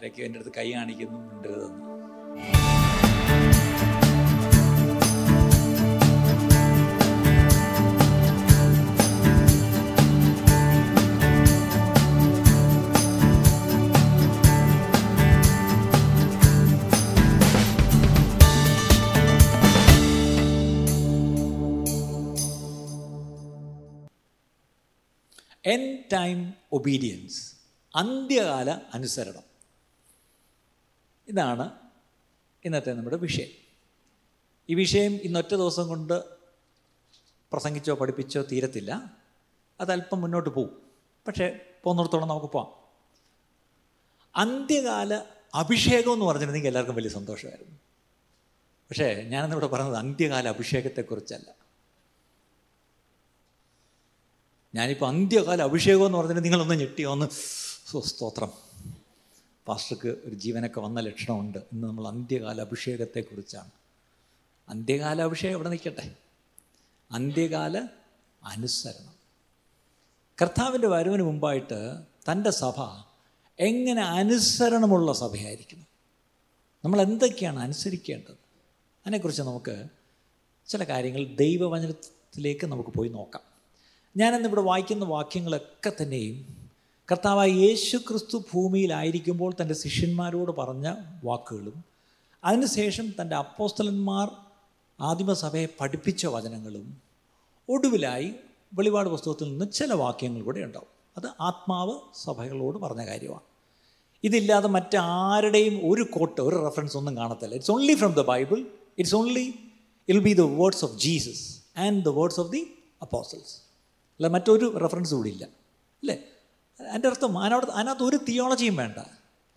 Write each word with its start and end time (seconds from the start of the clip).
ആരൊക്കെ 0.00 0.22
എന്റെ 0.22 0.38
അടുത്ത് 0.38 0.52
കൈ 0.58 0.68
കാണിക്കുന്നു 0.72 1.18
മിണ്ടരുതെന്ന് 1.18 1.88
എൻ 25.74 25.82
ടൈം 26.12 26.38
ഒബീഡിയൻസ് 26.72 27.38
അന്ത്യകാല 27.94 28.70
അനുസരണം. 28.94 29.46
ഇതാണ് 31.30 31.70
ഇന്നത്തെ 32.64 32.92
നമ്മുടെ 32.92 33.16
വിഷയം. 33.16 33.48
ഈ 34.70 34.74
വിഷയം 34.74 35.12
ഇന്നൊറ്റ 35.12 35.46
ദിവസം 35.46 35.88
കൊണ്ട് 35.88 36.22
പ്രസംഗിച്ചോ 37.52 37.94
പഠിപ്പിച്ചോ 37.94 38.42
തീരത്തില്ല. 38.42 39.16
അതല്പം 39.80 40.20
മുന്നോട്ട് 40.20 40.50
പോകും 40.50 40.82
പക്ഷേ 41.26 41.60
പോകുന്നിടത്തോളം 41.82 42.28
നമുക്ക് 42.28 42.46
പോവാം. 42.46 42.80
അന്ത്യകാല 44.36 45.22
അഭിഷേകം 45.54 46.12
എന്ന് 46.12 46.24
പറഞ്ഞിരുന്നെങ്കിൽ 46.24 46.68
എല്ലാവർക്കും 46.68 46.96
വലിയ 46.96 47.10
സന്തോഷമായിരുന്നു. 47.10 47.76
പക്ഷേ 48.90 49.24
ഞാനിന്നിവിടെ 49.28 49.66
പറഞ്ഞത് 49.66 49.96
അന്ത്യകാല 49.96 50.48
അഭിഷേകത്തെക്കുറിച്ചല്ല. 50.48 51.50
ഞാനിപ്പോൾ 54.74 55.06
അന്ത്യകാല 55.08 55.62
അഭിഷേകം 55.62 56.06
എന്ന് 56.06 56.18
പറഞ്ഞിട്ട് 56.18 56.44
നിങ്ങളൊന്ന് 56.44 56.74
ഞെട്ടിയോ? 56.74 57.12
ഒന്ന് 57.12 57.26
"ഓ, 57.96 58.00
സ്തോത്രം. 58.00 58.70
പാസ്റ്റർക്ക് 59.68 60.08
ഒരു 60.08 60.34
ജീവനൊക്കെ 60.34 60.80
വന്ന 60.80 61.00
ലക്ഷണമുണ്ട് 61.00 61.58
ഇന്ന് 61.58 61.88
നമ്മൾ 61.88 62.08
അന്ത്യകാല 62.08 62.60
അഭിഷേകത്തെക്കുറിച്ചാണ് 62.60 63.70
അന്ത്യകാല 64.68 65.22
അഭിഷേകം 65.22 65.54
എവിടെ 65.54 65.68
നിൽക്കട്ടെ? 65.68 66.16
അന്ത്യകാല 67.10 67.88
അനുസരണം. 68.44 69.14
കർത്താവിന്റെ 70.42 70.88
വരവിന് 70.88 71.22
മുമ്പായിട്ട് 71.22 71.98
തന്റെ 72.32 72.50
സഭ 72.50 73.04
എങ്ങനെ 73.60 74.02
അനുസരണമുള്ള 74.02 75.12
സഭയായിരിക്കണം 75.12 75.86
നമ്മൾ 76.84 77.00
എന്തൊക്കെയാണ് 77.00 77.58
അനുസരിക്കേണ്ടത്? 77.58 78.32
അതിനെക്കുറിച്ച് 78.32 79.42
നമുക്ക് 79.42 79.84
ചില 80.68 80.84
കാര്യങ്ങൾ 80.84 81.36
ദൈവവചനത്തിലേക്ക് 81.36 82.66
നമുക്ക് 82.66 82.90
പോയി 82.90 83.08
നോക്കാം. 83.08 83.42
ഞാനിന്നിവിടെ 84.16 84.60
വായിക്കുന്ന 84.60 85.04
വാക്യങ്ങളൊക്കെ 85.04 85.92
തന്നെയും 86.02 86.59
കർത്താവായ 87.10 87.50
യേശു 87.50 87.96
ക്രിസ്തു 87.96 88.44
ഭൂമിയിലായിരിക്കുമ്പോൾ 88.52 89.52
തന്റെ 89.62 89.74
ശിഷ്യന്മാരോട് 89.74 90.52
പറഞ്ഞ 90.52 90.94
വാക്കുകളും 91.24 91.84
അതിനുശേഷം 92.44 93.14
തന്റെ 93.20 93.36
അപ്പോസ്തലന്മാർ 93.36 94.30
ആദിമസഭയെ 95.00 95.66
പഠിപ്പിച്ച 95.80 96.26
വചനങ്ങളും 96.26 96.96
ഒടുവിലായി 97.68 98.34
വെളിപാട് 98.74 99.08
പുസ്തകത്തിൽ 99.08 99.44
നിന്ന് 99.44 99.72
ചില 99.72 99.92
വാക്യങ്ങൾ 99.92 100.42
കൂടെ 100.42 100.60
ഉണ്ടാവും. 100.60 100.86
അത് 101.16 101.26
ആത്മാവ് 101.40 101.98
സഭകളോട് 102.14 102.78
പറഞ്ഞ 102.78 103.06
കാര്യമാണ്. 103.06 103.40
ഇതില്ലാതെ 104.24 104.68
മറ്റാരുടെയും 104.68 105.92
ഒരു 105.92 106.02
കോട്ട് 106.02 106.40
ഒരു 106.40 106.56
റെഫറൻസ് 106.56 106.96
ഒന്നും 106.96 107.16
കാണത്തില്ല. 107.16 107.54
It's 107.54 107.70
only 107.70 107.94
from 107.94 108.12
the 108.12 108.20
Bible 108.20 108.66
it's 108.98 109.14
only 109.14 109.54
will 110.08 110.18
be 110.18 110.32
the 110.32 110.40
words 110.40 110.84
of 110.84 110.98
Jesus 110.98 111.58
and 111.78 112.04
the 112.04 112.08
words 112.08 112.40
of 112.40 112.52
the 112.52 112.74
apostles 113.02 113.56
അല്ല 114.16 114.26
മറ്റൊരു 114.26 114.78
റെഫറൻസ് 114.78 115.14
കൂടി 115.14 115.30
ഇല്ല. 115.30 115.44
അല്ലേ? 115.44 116.18
അതിന്റെ 116.88 117.08
അർത്ഥം 117.08 117.38
അതിനോട് 117.38 117.66
അതിനകത്ത് 117.66 118.02
ഒരു 118.02 118.16
തിയോളജിയും 118.16 118.76
വേണ്ട. 118.76 118.98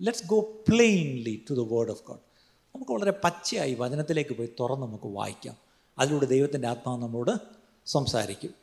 Let's 0.02 0.28
go 0.28 0.40
plainly 0.40 1.46
to 1.50 1.54
the 1.54 1.60
word 1.60 1.92
of 1.92 2.04
God 2.04 2.20
നമുക്ക് 2.76 2.92
വളരെ 2.92 3.12
പച്ചയായി 3.12 3.74
വചനത്തിലേക്ക് 3.74 4.34
പോയി 4.34 4.50
തുറന്ന് 4.60 4.88
നമുക്ക് 4.88 5.08
വായിക്കാം. 5.08 5.58
അതിലൂടെ 6.00 6.26
ദൈവത്തിന്റെ 6.26 6.68
ആത്മാവ് 6.68 7.02
നമ്മളോട് 7.02 7.32
സംസാരിക്കും. 7.86 8.54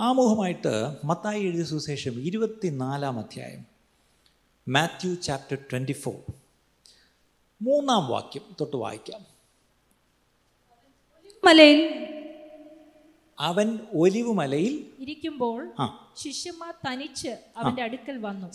ആമുഖമായിട്ട് 0.00 0.96
മത്തായി 1.04 1.42
എഴുതിയ 1.42 1.64
സുശേഷം 1.64 2.20
ഇരുപത്തിനാലാം 2.20 3.18
അധ്യായം 3.18 3.66
മാത്യു 4.68 5.14
ചാപ്റ്റർ 5.14 5.58
ട്വന്റി 5.70 5.92
ഫോർ 5.92 6.32
മൂന്നാം 7.62 8.08
വാക്യം 8.08 8.42
തൊട്ട് 8.60 8.76
വായിക്കാം. 8.76 9.20
മലയിൽ 11.44 11.80
അവൻ 13.40 13.78
ഒലിവ് 13.94 14.32
മലയിൽ 14.32 14.74
ഇരിക്കുമ്പോൾ 14.98 15.60
ശിഷ്യന്മാർ 16.16 16.74
തനിച്ച് 16.86 17.32
അവന്റെ 17.56 17.82
അടുക്കൽ 17.82 18.18
വന്നു. 18.18 18.46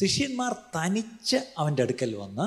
ശിഷ്യന്മാർ 0.00 0.52
തനിച്ച് 0.76 1.36
അവന്റെ 1.58 1.82
അടുക്കൽ 1.82 2.14
വന്ന് 2.16 2.46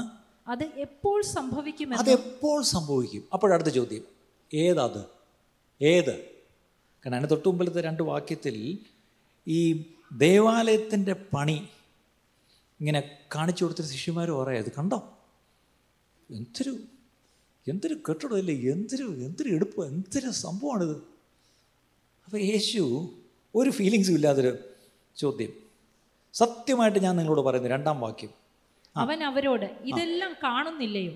അത് 0.49 0.63
എപ്പോൾ 0.63 1.21
സംഭവിക്കും 1.21 1.93
അത് 1.93 2.09
എപ്പോൾ 2.09 2.63
സംഭവിക്കും? 2.63 3.23
അപ്പോഴടുത്ത 3.33 3.69
ചോദ്യം. 3.69 4.03
ഏതത് 4.53 5.01
ഏത്? 5.81 6.13
കാരണം 7.03 7.15
അതിന് 7.15 7.29
തൊട്ടു 7.29 7.49
മുമ്പിലത്തെ 7.49 7.81
രണ്ട് 7.81 8.03
വാക്യത്തിൽ 8.03 8.55
ഈ 9.47 9.59
ദേവാലയത്തിന്റെ 10.13 11.13
പണി 11.33 11.57
ഇങ്ങനെ 12.79 13.01
കാണിച്ചു 13.35 13.63
കൊടുത്തിട്ട് 13.63 13.89
ശിഷ്യന്മാർ 13.89 14.31
പറയാത് 14.31 14.71
കണ്ടോ? 14.77 14.99
എന്തൊരു 16.29 16.73
എന്തൊരു 17.67 17.93
കെട്ടിടമല്ലേ 18.09 18.55
എന്തൊരു 18.71 19.03
എന്തൊരു 19.25 19.49
എടുപ്പ് 19.49 19.87
എന്തൊരു 19.87 20.29
സംഭവമാണിത്? 20.29 21.16
അപ്പോൾ 22.27 22.41
യേശു 22.43 22.81
ഒരു 23.55 23.69
ഫീലിങ്സും 23.69 24.15
ഇല്ലാതൊരു 24.15 24.49
ചോദ്യം. 25.17 25.51
സത്യമായിട്ട് 26.33 26.99
ഞാൻ 26.99 27.15
നിങ്ങളോട് 27.17 27.41
പറയുന്നു 27.41 27.69
രണ്ടാം 27.69 27.99
വാക്യം. 28.01 28.31
അവൻ 28.95 29.23
അവരോട് 29.23 29.65
ഇതെല്ലാം 29.85 30.31
കാണുന്നില്ലയോ? 30.43 31.13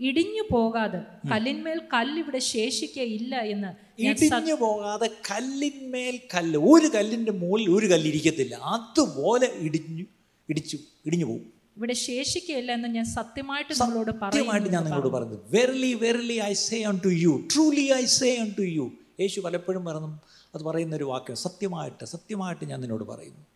ഇടിഞ്ഞു 0.00 0.42
പോകാതെ 0.50 0.98
കല്ലിന്മേൽ 1.30 1.78
കല്ലിവിടെ 1.94 2.38
ശേഷിക്കയില്ല 2.46 3.34
എന്ന് 3.46 3.70
ഇടിഞ്ഞു 4.04 4.54
പോകാതെ 4.54 5.08
കല്ലിന്മേൽ 5.30 6.20
കല്ല് 6.34 6.58
ഒരു 6.72 6.88
കല്ലിന്റെ 6.88 7.32
മുകളിൽ 7.32 7.68
ഒരു 7.70 7.86
കല്ല് 7.86 8.08
ഇരിക്കത്തില്ല 8.08 8.54
അതുപോലെ 8.74 9.48
ഇടിഞ്ഞു 9.60 10.04
ഇടിച്ചു 10.48 10.76
ഇടിഞ്ഞു 11.06 11.26
പോകും 11.26 11.46
ഇവിടെ 11.76 11.92
ശേഷിക്കയില്ല 12.06 12.72
എന്ന് 12.72 12.88
ഞാൻ 12.88 13.04
സത്യമായിട്ട് 13.14 13.72
നിങ്ങളോട് 13.74 14.10
സത്യമായിട്ട് 14.10 14.68
ഞാൻ 14.68 14.84
നിങ്ങളോട് 14.84 15.08
പറഞ്ഞു. 15.08 15.38
Verily 15.50 15.94
verily 15.94 16.38
I 16.42 16.52
say 16.66 16.84
unto 17.04 17.12
you 17.24 17.32
truly 17.54 17.86
I 17.92 18.04
say 18.20 18.30
unto 18.58 18.66
you 18.76 18.86
Yeshu 19.20 19.40
പലപ്പോഴും 19.40 19.84
പറഞ്ഞു 19.84 20.18
അത് 20.54 20.62
പറയുന്ന 20.62 20.96
ഒരു 20.96 21.04
വാക്യം 21.04 21.36
സത്യമായിട്ട് 21.36 22.04
സത്യമായിട്ട് 22.04 22.64
ഞാൻ 22.64 22.80
നിന്നോട് 22.80 23.04
പറയുന്നു. 23.04 23.46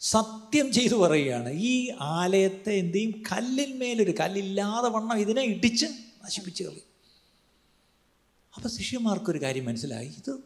സത്യം 0.00 0.72
ചെയ്തു 0.72 0.94
പറയുകയാണ്. 0.94 1.48
ഈ 1.48 1.92
ആലയത്തെ 2.00 2.72
എന്ത് 2.72 2.96
ചെയ്യും? 2.96 3.22
കല്ലിന്മേലൊരു 3.32 4.14
കല്ലില്ലാതെ 4.20 4.88
വണ്ണം 4.88 5.18
ഇതിനെ 5.18 5.42
ഇടിച്ച് 5.42 5.86
നശിപ്പിച്ച് 6.24 6.64
കളി 6.64 6.82
അപ്പോൾ 8.56 8.68
ശിഷ്യന്മാർക്കൊരു 8.68 9.42
കാര്യം 9.42 9.64
മനസ്സിലായി. 9.64 10.06
ഇത് 10.06 10.38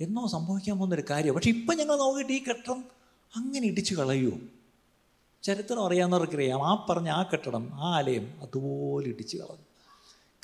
എന്നോ 0.00 0.26
സംഭവിക്കാൻ 0.26 0.78
പോകുന്നൊരു 0.78 1.04
കാര്യം 1.10 1.34
പക്ഷെ 1.34 1.50
ഇപ്പം 1.50 1.76
ഞങ്ങൾ 1.76 1.98
നോക്കിയിട്ട് 1.98 2.32
ഈ 2.32 2.38
കെട്ടിടം 2.38 2.84
അങ്ങനെ 3.36 3.66
ഇടിച്ചു 3.66 3.94
കളയുമോ 3.94 4.38
ചരിത്രം 5.42 5.86
അറിയാവുന്നവർക്കറിയാം. 5.86 6.66
ആ 6.66 6.86
പറഞ്ഞ 6.90 7.08
ആ 7.08 7.22
കെട്ടിടം 7.22 7.74
ആ 7.74 7.94
ആലയം 7.94 8.34
അതുപോലെ 8.42 9.06
ഇടിച്ചു 9.06 9.36
കളഞ്ഞു. 9.36 9.66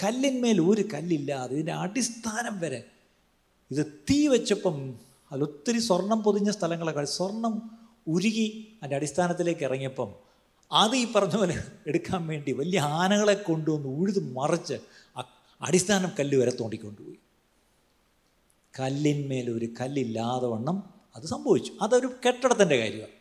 കല്ലിന്മേൽ 0.05 0.61
ഒരു 0.61 0.89
കല്ലില്ലാതെ 0.95 1.55
ഇതിന്റെ 1.55 1.73
അടിസ്ഥാനം 1.73 2.61
വരെ 2.61 2.85
ഇത് 3.73 3.87
തീ 4.11 4.29
വെച്ചപ്പം 4.29 4.95
അതിലൊത്തിരി 5.33 5.79
സ്വർണം 5.79 6.23
പൊതിഞ്ഞ 6.23 6.51
സ്ഥലങ്ങളൊക്കെ 6.51 7.05
സ്വർണം 7.05 7.79
ഉരുകി 8.09 8.73
അതിന്റെ 8.77 8.97
അടിസ്ഥാനത്തിലേക്ക് 8.97 9.65
ഇറങ്ങിയപ്പം 9.65 10.15
അത് 10.73 10.97
ഈ 10.97 11.13
പറഞ്ഞ 11.13 11.37
പോലെ 11.37 11.65
എടുക്കാൻ 11.87 12.27
വേണ്ടി 12.27 12.53
വലിയ 12.53 12.81
ആനകളെ 12.81 13.35
കൊണ്ടുവന്ന് 13.35 13.89
ഉഴുത് 13.89 14.33
മറിച്ച് 14.33 14.75
അടിസ്ഥാനം 15.61 16.13
കല്ല് 16.21 16.37
വരെ 16.37 16.51
തോണ്ടിക്കൊണ്ടുപോയി. 16.51 17.19
കല്ലിന്മേൽ 18.81 19.51
ഒരു 19.51 19.69
കല്ലില്ലാതെ 19.81 20.47
വണ്ണം 20.47 20.95
അത് 21.17 21.25
സംഭവിച്ചു. 21.25 21.73
അതൊരു 21.83 22.15
കെട്ടിടത്തിന്റെ 22.27 22.79
കാര്യമാണ്. 22.79 23.13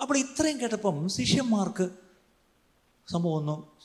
അപ്പോൾ 0.00 0.18
ഇത്രയും 0.18 0.60
കേട്ടപ്പം 0.60 1.08
ശിഷ്യന്മാർക്ക് 1.08 1.90
സംഭവം 3.08 3.34
ഒന്ന് 3.34 3.84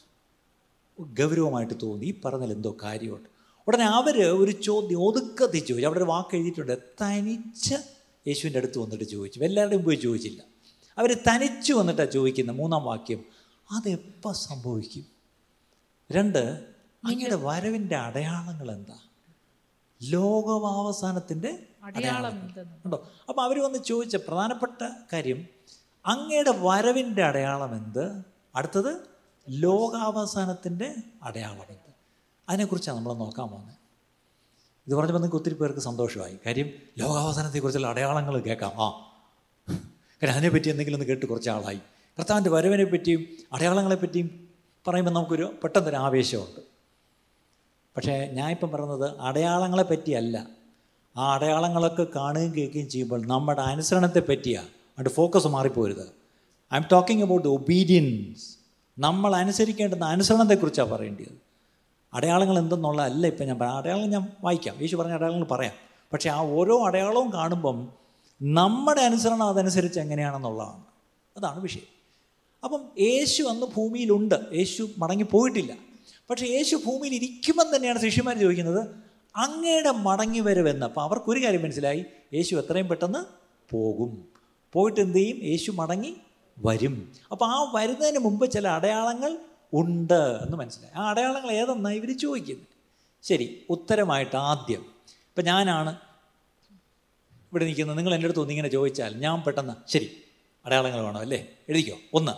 ഗൗരവമായിട്ട് 1.01 1.73
തോന്നി. 1.81 2.05
ഈ 2.05 2.21
എന്തോ 2.51 2.77
കാര്യമുണ്ട്. 2.83 3.38
ഉടനെ 3.67 3.85
അവർ 3.85 4.23
ഒരു 4.23 4.51
ചോദ്യം 4.51 4.99
ഒതുക്കത്തിൽ 5.01 5.59
ചോദിച്ചു. 5.59 5.85
അവിടെ 5.85 5.99
ഒരു 5.99 6.05
വാക്ക് 6.05 6.35
എഴുതിയിട്ടുണ്ട്. 6.35 6.77
തനിച്ച് 6.77 7.75
യേശുവിന്റെ 8.27 8.59
അടുത്ത് 8.59 8.79
വന്നിട്ട് 8.79 9.03
ചോദിച്ചു. 9.03 9.39
എല്ലാവരുടെയും 9.39 9.83
പോയി 9.83 9.95
ചോദിച്ചില്ല. 9.95 10.41
അവർ 10.97 11.13
തനിച്ച് 11.13 11.73
വന്നിട്ടാണ് 11.73 12.11
ചോദിക്കുന്നത്. 12.11 12.55
മൂന്നാം 12.55 12.83
വാക്യം 12.85 13.25
അതെപ്പോൾ 13.71 14.33
സംഭവിക്കും? 14.33 15.05
രണ്ട് 16.11 16.39
അങ്ങയുടെ 17.05 17.35
വരവിന്റെ 17.35 17.95
അടയാളങ്ങൾ 17.95 18.71
എന്താ? 18.71 18.97
ലോകവാവസാനത്തിന്റെ 20.03 21.59
അടയാളം 21.83 22.53
ഉണ്ടോ? 22.85 23.09
അപ്പോൾ 23.29 23.41
അവർ 23.41 23.63
വന്ന് 23.63 23.79
ചോദിച്ച 23.79 24.15
പ്രധാനപ്പെട്ട 24.15 24.89
കാര്യം 25.13 25.47
അങ്ങയുടെ 26.05 26.53
വരവിന്റെ 26.55 27.23
അടയാളം 27.23 27.75
എന്ത്? 27.75 28.21
അടുത്തത് 28.55 28.97
ലോകാവസാനത്തിന്റെ 29.49 30.95
അടയാളം 31.23 31.65
എന്ത്? 31.69 31.88
അതിനെക്കുറിച്ചാണ് 32.49 32.97
നമ്മൾ 32.97 33.13
നോക്കാൻ 33.13 33.47
പോകുന്നത്. 33.47 33.75
ഇത് 34.87 34.95
പറഞ്ഞപ്പോൾ 34.95 35.19
നിങ്ങൾക്ക് 35.19 35.35
ഒത്തിരി 35.35 35.53
പേർക്ക് 35.53 35.79
സന്തോഷമായി. 35.79 36.37
കാര്യം 36.45 36.69
ലോകാവസാനത്തെക്കുറിച്ചുള്ള 36.97 37.87
അടയാളങ്ങൾ 37.87 38.39
കേൾക്കാം. 38.39 38.71
ആ. 38.71 38.89
കാര്യം 40.23 40.31
അതിനെപ്പറ്റി 40.31 40.69
എന്തെങ്കിലും 40.69 40.97
ഒന്ന് 40.97 41.05
കേട്ട് 41.05 41.25
കുറച്ച് 41.25 41.49
ആളായി 41.49 41.79
കർത്താവിന്റെ 42.19 42.49
വരവിനെ 42.49 42.83
പറ്റിയും 42.83 43.25
അടയാളങ്ങളെപ്പറ്റിയും 43.53 44.47
പറയുമ്പോൾ 44.87 45.11
നമുക്കൊരു 45.11 45.59
പെട്ടെന്നൊരു 45.63 45.95
ആവേശമുണ്ട്. 45.95 46.59
പക്ഷേ 47.97 48.29
ഞാൻ 48.33 48.51
ഇപ്പം 48.51 48.69
പറയുന്നത് 48.69 49.19
അടയാളങ്ങളെ 49.19 49.83
പറ്റിയല്ല 49.83 50.47
ആ 51.17 51.33
അടയാളങ്ങളൊക്കെ 51.33 52.07
കാണുകയും 52.15 52.55
കേൾക്കുകയും 52.55 52.89
ചെയ്യുമ്പോൾ 52.89 53.25
നമ്മുടെ 53.25 53.61
അനുസരണത്തെ 53.61 54.19
പറ്റിയാണ് 54.19 54.67
അതിന്റെ 54.67 55.09
ഫോക്കസ് 55.09 55.47
മാറിപ്പോരുത്. 55.47 56.07
I 56.73 56.77
M 56.77 56.85
talking 56.91 57.23
about 57.23 57.47
obedience 57.47 58.57
നമ്മൾ 58.99 59.35
അനുസരിക്കേണ്ടുന്ന 59.35 60.05
അനുസരണത്തെക്കുറിച്ചാണ് 60.05 60.89
പറയേണ്ടത് 60.89 61.48
അടയാളങ്ങൾ 62.13 62.59
എന്തെന്നുള്ളതല്ല 62.59 63.27
ഇപ്പം 63.27 63.45
ഞാൻ 63.45 63.59
പറയാം 63.59 63.77
അടയാളങ്ങൾ 63.77 64.09
ഞാൻ 64.09 64.27
വായിക്കാം. 64.41 64.81
യേശു 64.81 64.95
പറഞ്ഞ 64.95 65.11
അടയാളങ്ങൾ 65.11 65.45
പറയാം. 65.45 65.73
പക്ഷേ 66.13 66.29
ആ 66.29 66.39
ഓരോ 66.39 66.85
അടയാളവും 66.87 67.33
കാണുമ്പം 67.33 67.89
നമ്മുടെ 68.41 69.01
അനുസരണം 69.01 69.43
അതനുസരിച്ച് 69.43 69.99
എങ്ങനെയാണെന്നുള്ളതാണ്. 69.99 70.83
അതാണ് 71.37 71.61
വിഷയം. 71.61 71.99
അപ്പം 72.63 72.81
യേശു 72.99 73.43
അന്ന് 73.43 73.65
ഭൂമിയിലുണ്ട്. 73.65 74.35
യേശു 74.53 74.89
മടങ്ങിപ്പോയിട്ടില്ല 74.97 75.73
പക്ഷേ 76.29 76.45
യേശു 76.45 76.75
ഭൂമിയിൽ 76.75 77.13
ഇരിക്കുമ്പം 77.13 77.75
തന്നെയാണ് 77.75 78.01
ശിഷ്യന്മാർ 78.01 78.39
ചോദിക്കുന്നത് 78.39 78.87
അങ്ങയുടെ 79.35 79.91
മടങ്ങി 79.91 80.39
വരവെന്ന്. 80.39 80.85
അപ്പോൾ 80.85 81.01
അവർക്കൊരു 81.01 81.45
കാര്യം 81.45 81.63
മനസ്സിലായി 81.63 82.05
യേശു 82.33 82.55
എത്രയും 82.55 82.87
പെട്ടെന്ന് 82.87 83.19
പോകും. 83.73 84.23
പോയിട്ട് 84.73 84.99
എന്ത് 84.99 85.17
ചെയ്യും? 85.17 85.37
യേശു 85.43 85.71
മടങ്ങി 85.71 86.15
വരും. 86.65 87.11
അപ്പോൾ 87.31 87.45
ആ 87.45 87.71
വരുന്നതിന് 87.75 88.19
മുമ്പ് 88.19 88.51
ചില 88.51 88.67
അടയാളങ്ങൾ 88.67 89.37
ഉണ്ട് 89.73 90.39
എന്ന് 90.41 90.57
മനസ്സിലായി. 90.57 90.93
ആ 90.97 91.09
അടയാളങ്ങൾ 91.09 91.51
ഏതെന്നാണ് 91.51 91.95
ഇവർ 91.95 92.17
ചോദിക്കുന്നത് 92.17 92.67
ശരി 93.23 93.65
ഉത്തരമായിട്ട് 93.69 94.35
ആദ്യം 94.35 94.81
ഇപ്പം 95.29 95.45
ഞാനാണ് 95.45 95.95
ഇവിടെ 97.47 97.65
നിൽക്കുന്നത്. 97.65 97.97
നിങ്ങൾ 97.97 98.13
എന്റെ 98.13 98.25
അടുത്ത് 98.25 98.39
ഒന്നിങ്ങനെ 98.39 98.69
ചോദിച്ചാൽ 98.69 99.17
ഞാൻ 99.17 99.41
പെട്ടെന്ന് 99.41 99.91
ശരി 99.91 100.23
അടയാളങ്ങൾ 100.65 101.01
വേണം 101.01 101.17
അല്ലേ? 101.17 101.47
എഴുതിക്കോ. 101.69 101.97
ഒന്ന് 102.13 102.31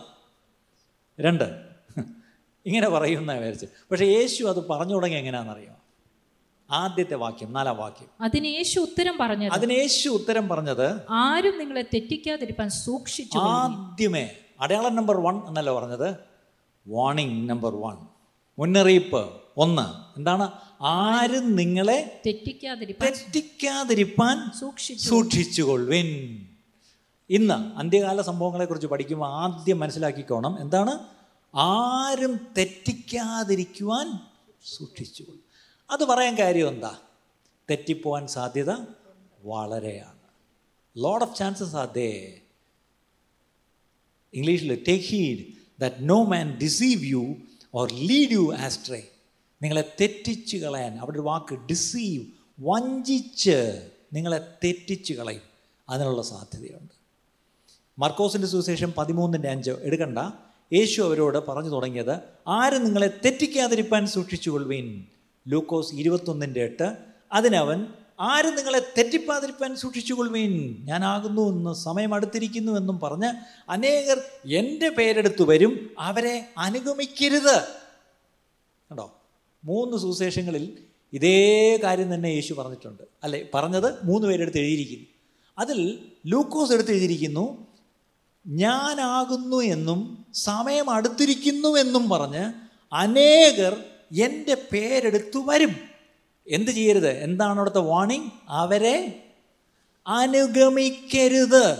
രണ്ട്. 1.22 1.72
ഇങ്ങനെ 2.66 2.88
പറയുന്ന 2.88 3.32
വിചാരിച്ച്. 3.32 3.66
പക്ഷേ 3.90 4.04
യേശു 4.04 4.44
അത് 4.44 4.68
പറഞ്ഞു 4.68 4.94
തുടങ്ങി 4.94 5.16
എങ്ങനെയാണെന്നറിയോ? 5.16 5.74
ആദ്യത്തെ 6.70 7.14
വാക്യം 7.14 7.52
നാലാം 7.52 7.76
വാക്യം. 7.76 8.08
അതിന് 8.20 8.46
യേശു 8.46 8.80
ഉത്തരം 8.80 9.18
പറഞ്ഞത് 9.18 9.52
അതിന് 9.52 9.72
യേശു 9.72 10.08
ഉത്തരം 10.08 10.48
പറഞ്ഞത് 10.48 11.00
ആരും 11.10 11.58
നിങ്ങളെ 11.58 11.82
തെറ്റിക്കാതിരിക്കാൻ 11.82 12.70
സൂക്ഷിച്ചു 12.70 13.38
ആദ്യമേ 13.38 14.36
അടയാളം 14.60 14.96
നമ്പർ 14.96 15.16
വൺ 15.16 15.48
എന്നല്ല 15.48 15.72
പറഞ്ഞത്? 15.72 16.31
വാണിംഗ് 16.86 17.50
നമ്പർ 17.50 17.76
വൺ 17.76 17.96
മുന്നറിയിപ്പ് 18.58 19.42
ഒന്ന്. 19.56 20.18
എന്താണ്? 20.18 20.50
ആരും 20.80 21.56
നിങ്ങളെ 21.56 22.22
തെറ്റിക്കാതിരിപ്പാൻ 22.26 23.12
തെറ്റിക്കാതിരിപ്പാൻ 23.12 24.58
സൂക്ഷിച്ചു. 24.60 25.08
സൂക്ഷിച്ചുകൊള്ളുവിൻ. 25.08 26.06
ഇന്ന് 27.30 27.78
അന്ത്യകാല 27.78 28.20
സംഭവങ്ങളെക്കുറിച്ച് 28.20 28.86
പഠിക്കുമ്പോൾ 28.86 29.26
ആദ്യം 29.26 29.78
മനസ്സിലാക്കിക്കോണം. 29.78 30.60
എന്താണ്? 30.60 30.98
ആരും 31.54 32.46
തെറ്റിക്കാതിരിക്കുവാൻ 32.58 34.18
സൂക്ഷിച്ചുകൊള്ളും. 34.64 35.44
അത് 35.90 36.04
പറയാൻ 36.04 36.38
കാര്യം 36.38 36.68
എന്താ? 36.68 36.96
തെറ്റിപ്പോവാൻ 37.70 38.26
സാധ്യത 38.26 38.70
വളരെയാണ്. 39.44 40.18
ലോഡ് 40.96 41.22
ഓഫ് 41.22 41.36
ചാൻസസ് 41.36 41.76
അതേ 41.76 42.40
ഇംഗ്ലീഷിൽ 44.34 44.84
take 44.88 45.04
heed 45.04 45.51
that 45.82 45.96
no 46.00 46.24
man 46.24 46.58
deceive 46.58 47.04
you 47.04 47.34
or 47.74 47.92
lead 47.92 48.30
you 48.30 48.54
astray 48.54 49.08
നിങ്ങളെ 49.62 49.94
തെറ്റിച്ച് 50.00 50.56
കളയാൻ 50.56 50.98
അവിടെ 50.98 51.16
ഒരു 51.18 51.26
വാക്ക് 51.26 51.54
ഡിസീവ് 51.54 52.24
വഞ്ചിച്ച് 52.60 53.88
നിങ്ങളെ 54.12 54.48
തെറ്റിച്ച് 54.64 55.12
കളയും. 55.12 55.40
അതിനുള്ള 55.88 56.22
സാധ്യതയുണ്ട്. 56.22 56.94
മർക്കോസിന്റെ 57.98 58.46
സുവിശേഷം 58.46 58.92
പതിമൂന്നിന്റെ 58.98 59.48
അഞ്ച് 59.48 59.70
എടുക്കണ്ട. 59.70 60.18
യേശു 60.72 61.02
അവരോട് 61.02 61.46
പറഞ്ഞു 61.46 61.70
തുടങ്ങിയത് 61.70 62.20
ആരും 62.48 62.84
നിങ്ങളെ 62.84 63.20
തെറ്റിക്കാതിരിപ്പാൻ 63.24 64.06
സൂക്ഷിച്ചുകൊള്ളുവീൻ. 64.06 65.04
ലൂക്കോസ് 65.48 65.94
ഇരുപത്തൊന്നിന്റെ 65.94 66.60
എട്ട് 66.60 66.96
അതിനവൻ 67.32 67.86
ആരും 68.22 68.56
നിങ്ങളെ 68.56 68.92
തെറ്റിപ്പാതിരിപ്പാൻ 68.98 69.76
സൂക്ഷിച്ചുകൊള്ളുവീൻ. 69.76 70.76
ഞാനാകുന്നു 70.84 71.48
എന്ന് 71.48 71.74
സമയം 71.74 72.14
അടുത്തിരിക്കുന്നു 72.14 72.72
എന്നും 72.72 73.00
പറഞ്ഞ് 73.00 73.32
അനേകർ 73.70 74.22
എന്റെ 74.52 74.88
പേരെടുത്തു 74.88 75.44
വരും. 75.44 75.90
അവരെ 75.98 76.48
അനുഗമിക്കരുത്. 76.58 77.62
കണ്ടോ? 78.90 79.14
മൂന്ന് 79.64 79.96
സുവിശേഷങ്ങളിൽ 79.96 80.78
ഇതേ 81.12 81.76
കാര്യം 81.76 82.14
തന്നെ 82.14 82.28
യേശു 82.28 82.54
പറഞ്ഞിട്ടുണ്ട്. 82.54 83.02
അല്ലെ? 83.24 83.48
പറഞ്ഞത് 83.54 84.06
മൂന്ന് 84.06 84.28
പേരെടുത്ത് 84.28 84.58
എഴുതിയിരിക്കുന്നു. 84.58 85.06
അതിൽ 85.58 85.98
ലൂക്കോസ് 86.26 86.72
എടുത്ത് 86.72 86.90
എഴുതിയിരിക്കുന്നു 86.90 87.66
ഞാനാകുന്നു 88.46 89.60
എന്നും 89.60 90.26
സമയം 90.34 90.90
അടുത്തിരിക്കുന്നു 90.90 91.68
എന്നും 91.68 92.08
പറഞ്ഞ് 92.08 92.52
അനേകർ 92.92 93.84
എന്റെ 94.22 94.56
പേരെടുത്തു 94.72 95.38
വരും. 95.46 95.91
എന്ത് 96.46 96.70
ചെയ്യരുത്? 96.70 97.08
എന്താണ് 97.08 97.56
അവിടുത്തെ 97.56 97.78
വാണിംഗ് 97.78 98.30
അവരെ 98.48 99.28
അനുഗമിക്കരുത്. 100.06 101.78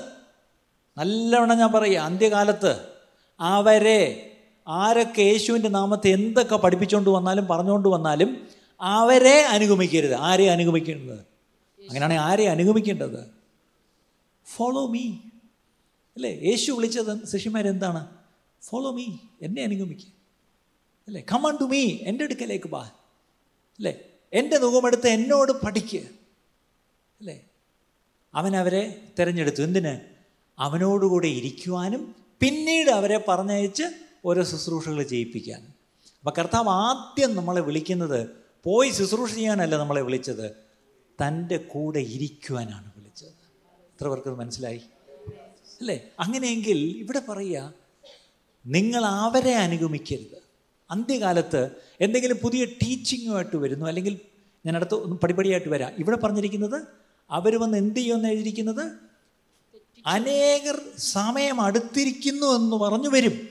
നല്ലവണ്ണം 0.99 1.59
ഞാൻ 1.59 1.73
പറയുക 1.73 1.99
അന്ത്യകാലത്ത് 1.99 2.87
അവരെ 3.41 4.29
ആരൊക്കെ 4.69 5.23
യേശുവിന്റെ 5.23 5.69
നാമത്തെ 5.69 6.09
എന്തൊക്കെ 6.09 6.56
പഠിപ്പിച്ചുകൊണ്ട് 6.56 7.11
വന്നാലും 7.11 7.47
പറഞ്ഞുകൊണ്ട് 7.47 7.88
വന്നാലും 7.88 8.47
അവരെ 8.81 9.43
അനുഗമിക്കരുത്. 9.43 10.14
ആരെ 10.14 10.50
അനുഗമിക്കേണ്ടത്? 10.50 11.19
അങ്ങനെയാണെങ്കിൽ 11.88 12.23
ആരെ 12.23 12.49
അനുഗമിക്കേണ്ടത്? 12.49 13.31
ഫോളോ 14.47 14.87
മീ 14.87 15.12
അല്ലേ? 16.17 16.41
യേശു 16.43 16.73
വിളിച്ചത് 16.73 17.26
ശിഷ്യന്മാരെന്താണ് 17.26 18.06
ഫോളോ 18.62 18.91
മീ 18.91 19.06
എന്നെ 19.43 19.62
അനുഗമിക്കുക 19.62 20.09
അല്ലേ? 21.06 21.25
കമാൺ 21.32 21.59
ടു 21.61 21.64
മീ 21.64 21.99
എന്റെ 22.03 22.25
അടുക്കലേക്ക് 22.25 22.67
ബാ 22.67 22.82
അല്ലേ? 22.82 24.00
എന്റെ 24.32 24.58
മുഖമെടുത്ത് 24.58 25.08
എന്നോട് 25.08 25.52
പഠിക്കുക 25.52 26.00
അല്ലേ? 27.20 27.40
അവൻ 28.34 28.56
അവരെ 28.56 29.00
തിരഞ്ഞെടുത്തു. 29.19 29.62
എന്തിന്? 29.62 29.99
അവനോടുകൂടെ 30.58 31.26
ഇരിക്കുവാനും 31.26 32.17
പിന്നീട് 32.40 32.90
അവരെ 32.90 33.25
പറഞ്ഞയച്ച് 33.29 33.82
ഓരോ 34.25 34.44
ശുശ്രൂഷകൾ 34.44 35.02
ചെയ്യിപ്പിക്കാൻ. 35.02 35.67
അപ്പം 36.19 36.32
കർത്താവ് 36.38 36.69
ആദ്യം 36.69 37.37
നമ്മളെ 37.37 37.61
വിളിക്കുന്നത് 37.61 38.29
പോയി 38.64 38.90
ശുശ്രൂഷ 38.90 39.32
ചെയ്യാനല്ല 39.32 39.76
നമ്മളെ 39.76 40.00
വിളിച്ചത്. 40.00 40.50
തന്റെ 41.26 41.56
കൂടെ 41.56 41.99
ഇരിക്കുവാനാണ് 41.99 42.93
വിളിച്ചത്. 42.96 43.28
എത്ര 43.69 44.08
പേർക്ക് 44.08 44.28
മനസ്സിലായി? 44.28 44.82
അല്ലേ? 45.81 46.08
അങ്ങനെയെങ്കിൽ 46.20 46.78
ഇവിടെ 46.78 47.23
പറയുക 47.28 47.75
നിങ്ങൾ 48.67 49.05
അവരെ 49.05 49.55
അനുഗമിക്കരുത്. 49.55 50.43
അന്ത്യകാലത്ത് 50.90 51.71
എന്തെങ്കിലും 52.00 52.37
പുതിയ 52.37 52.64
ടീച്ചിങ്ങുമായിട്ട് 52.64 53.56
വരുന്നു 53.56 53.87
അല്ലെങ്കിൽ 53.87 54.21
ഞാൻ 54.66 54.76
അടുത്ത് 54.76 54.95
പടിപടിയായിട്ട് 54.95 55.69
വരാം. 55.69 55.92
ഇവിടെ 55.99 56.16
പറഞ്ഞിരിക്കുന്നത് 56.16 56.83
അവർ 57.31 57.61
വന്ന് 57.61 57.78
എന്ത് 57.78 57.97
ചെയ്യുമെന്ന് 57.97 58.28
എഴുതിയിരിക്കുന്നത്? 58.28 58.92
അനേകർ 60.07 60.81
സമയം 60.99 61.61
അടുത്തിരിക്കുന്നു 61.61 62.47
എന്ന് 62.47 62.76
പറഞ്ഞു 62.76 63.09
വരും. 63.09 63.49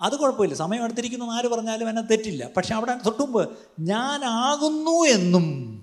അത് 0.00 0.16
കുഴപ്പമില്ല. 0.16 0.54
സമയം 0.54 0.82
അടുത്തിരിക്കുന്നു 0.82 1.26
എന്ന് 1.26 1.36
ആര് 1.36 1.48
പറഞ്ഞാലും 1.48 1.88
എന്നെ 1.88 2.02
തെറ്റില്ല. 2.02 2.50
പക്ഷെ 2.56 2.74
അവിടെ 2.74 2.98
തൊട്ടുമുമ്പ് 3.06 3.50
ഞാനാകുന്നു 3.80 5.06
എന്നും 5.08 5.78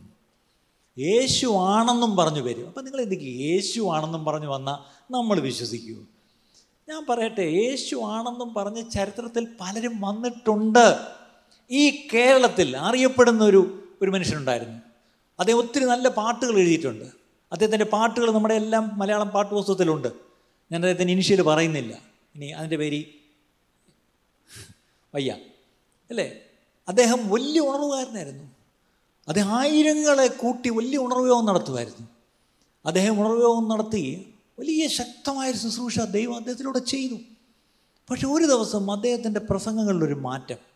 യേശു 1.00 1.48
ആണെന്നും 1.48 2.16
പറഞ്ഞു 2.16 2.42
വരും. 2.42 2.68
അപ്പം 2.68 2.86
നിങ്ങൾ 2.86 3.02
എന്തൊക്കെ 3.02 3.26
യേശു 3.26 3.82
ആണെന്നും 3.82 4.26
പറഞ്ഞു 4.26 4.48
വന്നാൽ 4.48 4.78
നമ്മൾ 5.14 5.40
വിശ്വസിക്കൂ. 5.40 5.96
ഞാൻ 6.90 7.06
പറയട്ടെ 7.10 7.42
യേശു 7.42 7.96
ആണെന്നും 7.96 8.54
പറഞ്ഞ് 8.54 8.92
ചരിത്രത്തിൽ 8.92 9.48
പലരും 9.62 10.02
വന്നിട്ടുണ്ട്. 10.02 10.98
ഈ 11.72 12.08
കേരളത്തിൽ 12.14 12.78
അറിയപ്പെടുന്ന 12.78 13.44
ഒരു 13.44 13.79
ഒരു 14.02 14.12
മനുഷ്യനുണ്ടായിരുന്നു. 14.12 14.80
അദ്ദേഹം 15.40 15.58
ഒത്തിരി 15.58 15.86
നല്ല 15.86 16.08
പാട്ടുകൾ 16.08 16.58
എഴുതിയിട്ടുണ്ട്. 16.58 17.06
അദ്ദേഹത്തിന്റെ 17.52 17.86
പാട്ടുകൾ 17.86 18.32
നമ്മുടെ 18.32 18.54
എല്ലാം 18.54 18.92
മലയാളം 19.00 19.30
പാട്ട് 19.30 19.56
പുസ്തകത്തിലുണ്ട്. 19.56 20.08
ഞാൻ 20.72 20.76
അദ്ദേഹത്തിന്റെ 20.76 21.14
ഇനിഷ്യൽ 21.14 21.42
പറയുന്നില്ല. 21.42 22.00
ഇനി 22.36 22.46
അതിന്റെ 22.46 22.76
പേര് 22.76 23.04
വയ്യ. 25.16 25.32
അല്ലേ? 26.10 26.42
അദ്ദേഹം 26.88 27.30
വലിയ 27.30 27.60
ഉണർവുകാരനായിരുന്നു. 27.60 28.44
അദ്ദേഹം 29.28 29.50
ആയിരങ്ങളെ 29.50 30.28
കൂട്ടി 30.28 30.70
വലിയ 30.70 30.98
ഉണർവയോഗം 30.98 31.46
നടത്തുമായിരുന്നു. 31.46 32.08
അദ്ദേഹം 32.86 33.22
ഉണർവയോഗം 33.22 33.70
നടത്തി 33.70 34.34
വലിയ 34.60 34.88
ശക്തമായ 34.88 35.52
ശുശ്രൂഷ 35.52 36.00
ദൈവം 36.00 36.36
അദ്ദേഹത്തിലൂടെ 36.36 36.80
ചെയ്തു. 36.80 37.16
പക്ഷെ 38.10 38.28
ഒരു 38.28 38.46
ദിവസം 38.46 38.92
അദ്ദേഹത്തിന്റെ 38.92 39.40
പ്രസംഗങ്ങളിലൊരു 39.40 40.14
മാറ്റം. 40.14 40.69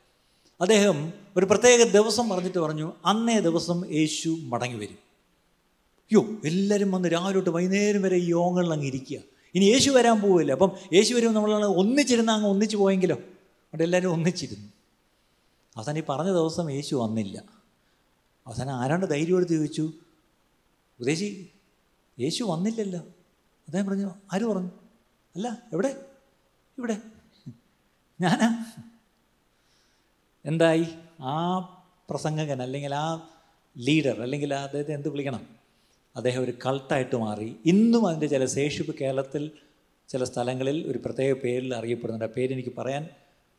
അദ്ദേഹം 0.62 1.14
ഒരു 1.38 1.46
പ്രത്യേക 1.46 1.84
ദിവസം 1.84 2.30
പറഞ്ഞിട്ട് 2.30 2.58
പറഞ്ഞു 2.58 2.94
അന്നേ 3.06 3.40
ദിവസം 3.40 3.94
യേശു 3.94 4.30
മടങ്ങി 4.30 4.78
വരും. 4.78 4.98
അയ്യോ 6.04 6.28
എല്ലാവരും 6.46 6.92
വന്ന് 6.92 7.10
രാവിലെ 7.10 7.34
തൊട്ട് 7.34 7.50
വൈകുന്നേരം 7.50 8.02
വരെ 8.02 8.18
ഈ 8.18 8.26
യോഗങ്ങളിൽ 8.26 8.72
അങ്ങ് 8.74 8.86
ഇരിക്കുക. 8.86 9.20
ഇനി 9.56 9.66
യേശു 9.66 9.92
വരാൻ 9.92 10.22
പോവില്ല. 10.22 10.52
അപ്പം 10.52 10.72
യേശു 10.94 11.14
വരും 11.14 11.34
നമ്മൾ 11.34 11.66
ഒന്നിച്ചിരുന്ന 11.66 12.32
അങ്ങ് 12.32 12.50
ഒന്നിച്ച് 12.50 12.78
പോയെങ്കിലോ? 12.78 13.16
അവിടെ 13.16 13.84
എല്ലാവരും 13.84 14.12
ഒന്നിച്ചിരുന്നു. 14.12 14.68
അവസാനം 15.78 15.98
ഈ 15.98 16.04
പറഞ്ഞ 16.10 16.30
ദിവസം 16.30 16.72
യേശു 16.72 16.96
വന്നില്ല. 16.96 17.44
അവസാനം 18.48 18.74
ആരാണ്ട് 18.74 19.06
ധൈര്യം 19.06 19.36
എടുത്ത് 19.36 19.54
ചോദിച്ചു 19.54 19.94
ഉദ്ദേശി 21.00 21.50
യേശു 22.20 22.44
വന്നില്ലല്ലോ? 22.44 23.00
അദ്ദേഹം 23.68 23.86
പറഞ്ഞു 23.86 24.12
ആര് 24.34 24.46
പറഞ്ഞു? 24.46 24.70
അല്ല 25.36 25.62
എവിടെ? 25.74 26.06
ഇവിടെ. 26.78 26.98
ഞാനാ? 28.22 28.66
എന്തായി? 30.46 30.88
ആ 31.22 31.60
പ്രസംഗകൻ 32.10 32.62
അല്ലെങ്കിൽ 32.62 32.96
ആ 32.96 33.30
ലീഡർ 33.78 34.22
അല്ലെങ്കിൽ 34.22 34.54
അദ്ദേഹത്തെ 34.54 34.94
എന്ത് 34.94 35.10
വിളിക്കണം? 35.10 35.48
അദ്ദേഹം 36.16 36.42
ഒരു 36.44 36.54
കൾട്ടായിട്ട് 36.66 37.16
മാറി. 37.16 37.56
ഇന്നും 37.66 38.08
അതിന്റെ 38.08 38.28
ചില 38.28 38.46
ശേഷിപ്പ് 38.46 38.96
കേരളത്തിൽ 39.02 39.52
ചില 40.10 40.24
സ്ഥലങ്ങളിൽ 40.24 40.88
ഒരു 40.88 41.00
പ്രത്യേക 41.06 41.34
പേരിൽ 41.34 41.76
അറിയപ്പെടുന്നുണ്ട്. 41.76 42.26
ആ 42.26 42.34
പേരെനിക്ക് 42.38 42.76
പറയാൻ 42.78 43.10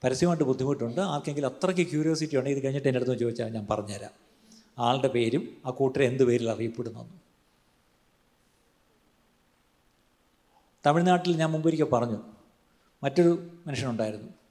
പരസ്യമായിട്ട് 0.04 0.44
ബുദ്ധിമുട്ടുണ്ട്. 0.44 1.00
ആർക്കെങ്കിലും 1.00 1.48
അത്രയ്ക്ക് 1.48 1.90
ക്യൂരിയോസിറ്റി 1.90 2.36
ഉണ്ടെങ്കിൽ 2.36 2.58
ഇത് 2.58 2.64
കഴിഞ്ഞിട്ട് 2.64 2.88
എന്റെ 2.88 3.00
അടുത്ത് 3.00 3.20
ചോദിച്ചാൽ 3.20 3.48
ഞാൻ 3.48 3.66
പറഞ്ഞുതരാം. 3.70 4.10
ആളുടെ 4.78 5.08
പേരും 5.08 5.56
ആ 5.66 5.70
കൂട്ടരെ 5.70 6.04
എന്ത് 6.04 6.24
പേരിൽ 6.24 6.50
അറിയപ്പെടുന്നു 6.50 7.20
തമിഴ്നാട്ടിൽ 10.86 11.36
ഞാൻ 11.36 11.50
മുമ്പൊരിക്കൽ 11.50 11.84
പറഞ്ഞു. 11.84 12.18
മറ്റൊരു 13.04 13.48
മനുഷ്യനുണ്ടായിരുന്നു. 13.66 14.43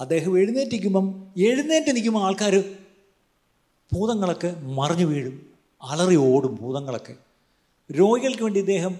അദ്ദേഹം 0.00 0.38
എഴുന്നേറ്റിരിക്കുമ്പം 0.38 1.32
എഴുന്നേറ്റ് 1.38 1.96
നിൽക്കുമ്പോൾ 1.96 2.24
ആൾക്കാർ 2.24 2.74
ഭൂതങ്ങളൊക്കെ 3.92 4.54
മറിഞ്ഞു 4.60 5.06
വീഴും. 5.06 5.46
അലറി 5.82 6.16
ഓടും 6.16 6.58
ഭൂതങ്ങളൊക്കെ. 6.60 7.16
രോഗികൾക്ക് 7.92 8.42
വേണ്ടി 8.42 8.60
ഇദ്ദേഹം 8.60 8.98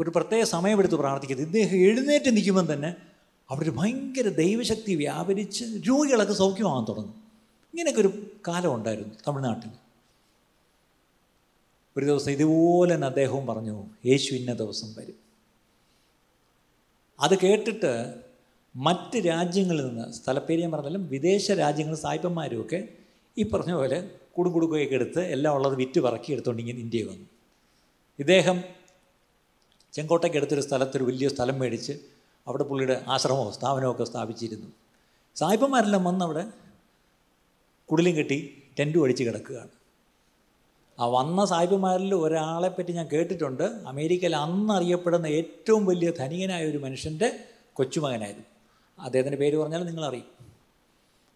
ഒരു 0.00 0.12
പ്രത്യേക 0.16 0.44
സമയമെടുത്ത് 0.44 0.94
പ്രാർത്ഥിക്കുന്നത് 0.94 1.46
ഇദ്ദേഹം 1.46 1.76
എഴുന്നേറ്റ് 1.76 2.36
നിൽക്കുമ്പം 2.36 2.72
തന്നെ 2.72 2.96
അവിടെ 3.50 3.62
ഒരു 3.62 3.70
ഭയങ്കര 3.70 4.28
ദൈവശക്തി 4.28 4.94
വ്യാപരിച്ച് 4.94 5.64
രോഗികളൊക്കെ 5.64 6.32
സൗഖ്യമാകാൻ 6.32 6.84
തുടങ്ങും. 6.88 7.14
ഇങ്ങനെയൊക്കെ 7.74 8.00
ഒരു 8.00 8.26
കാലം 8.48 8.74
ഉണ്ടായിരുന്നു 8.74 9.14
തമിഴ്നാട്ടിൽ. 9.28 9.70
ഒരു 11.96 12.04
ദിവസം 12.04 12.30
ഇതുപോലെ 12.30 12.94
തന്നെ 12.94 13.06
അദ്ദേഹവും 13.06 13.46
പറഞ്ഞു 13.46 13.84
യേശു 14.06 14.34
ഇന്ന 14.34 14.52
ദിവസം 14.52 14.94
വരും. 14.98 15.26
അത് 17.20 17.38
കേട്ടിട്ട് 17.38 18.25
മറ്റ് 18.76 19.18
രാജ്യങ്ങളിൽ 19.26 19.86
നിന്ന് 19.86 20.12
സ്ഥലപ്പേര് 20.12 20.60
ഞാൻ 20.60 20.72
പറഞ്ഞാലും 20.72 21.08
വിദേശ 21.08 21.50
രാജ്യങ്ങളിൽ 21.50 21.98
സായിപ്പന്മാരും 21.98 22.60
ഒക്കെ 22.60 22.88
ഈ 23.38 23.50
പറഞ്ഞ 23.50 23.72
പോലെ 23.72 24.10
കുടുംകുടുക്കുകയൊക്കെ 24.38 24.94
എടുത്ത് 24.94 25.20
എല്ലാം 25.20 25.54
ഉള്ളത് 25.54 25.74
വിറ്റ് 25.74 26.00
പറക്കി 26.00 26.32
എടുത്തുകൊണ്ട് 26.32 26.62
ഇങ്ങനെ 26.62 26.78
ഇന്ത്യയിൽ 26.78 27.08
വന്നു. 27.08 27.26
ഇദ്ദേഹം 28.18 28.62
ചെങ്കോട്ടയ്ക്ക് 29.92 30.38
അടുത്തൊരു 30.38 30.60
സ്ഥലത്തൊരു 30.60 31.04
വലിയ 31.04 31.28
സ്ഥലം 31.28 31.58
മേടിച്ച് 31.58 31.92
അവിടെ 32.46 32.62
പുള്ളിയുടെ 32.62 33.04
ആശ്രമമോ 33.08 33.50
സ്ഥാപനമോ 33.50 33.90
ഒക്കെ 33.90 34.04
സ്ഥാപിച്ചിരുന്നു. 34.04 34.66
സായിപ്പന്മാരെല്ലാം 35.36 36.04
വന്ന് 36.04 36.24
അവിടെ 36.24 36.46
കുടിലും 37.84 38.16
കെട്ടി 38.16 38.62
ടെന്റും 38.78 39.04
അടിച്ച് 39.04 39.24
കിടക്കുകയാണ്. 39.24 39.68
ആ 41.00 41.06
വന്ന 41.06 41.44
സായിപ്പന്മാരിൽ 41.44 42.14
ഒരാളെ 42.14 42.68
പറ്റി 42.68 42.92
ഞാൻ 42.92 43.08
കേട്ടിട്ടുണ്ട്. 43.12 43.62
അമേരിക്കയിൽ 43.62 44.36
അന്ന് 44.36 44.74
അറിയപ്പെടുന്ന 44.74 45.26
ഏറ്റവും 45.26 45.86
വലിയ 45.86 46.10
ധനികനായ 46.10 46.70
ഒരു 46.70 46.78
മനുഷ്യന്റെ 46.78 47.40
കൊച്ചുമകനായിരുന്നു. 47.72 48.55
അദ്ദേഹത്തിന്റെ 48.98 49.38
പേര് 49.38 49.56
പറഞ്ഞാൽ 49.56 49.84
നിങ്ങളറിയും. 49.84 50.24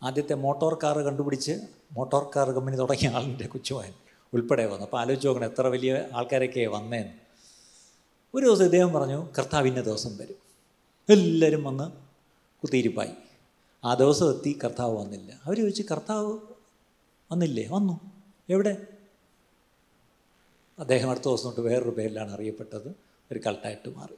ആദ്യത്തെ 0.03 0.35
മോട്ടോർ 0.35 0.79
കാർ 0.83 0.99
കണ്ടുപിടിച്ച് 0.99 1.53
മോട്ടോർ 1.93 2.31
കാർ 2.37 2.51
കമ്പനി 2.51 2.77
തുടങ്ങിയ 2.77 3.09
ആളിന്റെ 3.09 3.47
കൊച്ചുമായൻ 3.47 3.93
ഉൾപ്പെടെ 4.35 4.67
വന്നു. 4.67 4.85
അപ്പോൾ 4.85 5.01
ആലോചിച്ച് 5.01 5.29
നോക്കണം 5.29 5.47
എത്ര 5.47 5.67
വലിയ 5.67 6.09
ആൾക്കാരൊക്കെ 6.13 6.67
വന്നേന്ന്. 6.67 7.13
ഒരു 8.35 8.47
ദിവസം 8.47 8.65
ഇദ്ദേഹം 8.65 8.93
പറഞ്ഞു 8.93 9.29
കർത്താവിന്റെ 9.39 9.81
ദിവസം 9.81 10.17
വരും. 10.17 10.35
എല്ലാവരും 11.09 11.65
വന്ന് 11.65 11.91
കുത്തിയിരിപ്പായി. 12.61 13.11
ആ 13.85 13.95
ദിവസം 13.95 14.31
എത്തി 14.31 14.59
കർത്താവ് 14.65 14.99
വന്നില്ല. 14.99 15.41
അവർ 15.45 15.57
ചോദിച്ചു 15.57 15.83
കർത്താവ് 15.83 16.39
വന്നില്ലേ? 17.33 17.69
വന്നു. 17.69 18.01
എവിടെ? 18.51 18.87
അദ്ദേഹം 20.79 21.11
അടുത്ത 21.11 21.25
ദിവസം 21.25 21.45
തൊട്ട് 21.45 21.61
വേറൊരു 21.61 21.91
പേരിലാണ് 21.91 22.33
അറിയപ്പെട്ടത്. 22.33 22.89
ഒരു 23.33 23.41
കൾട്ടായിട്ട് 23.47 23.97
മാറി. 23.97 24.15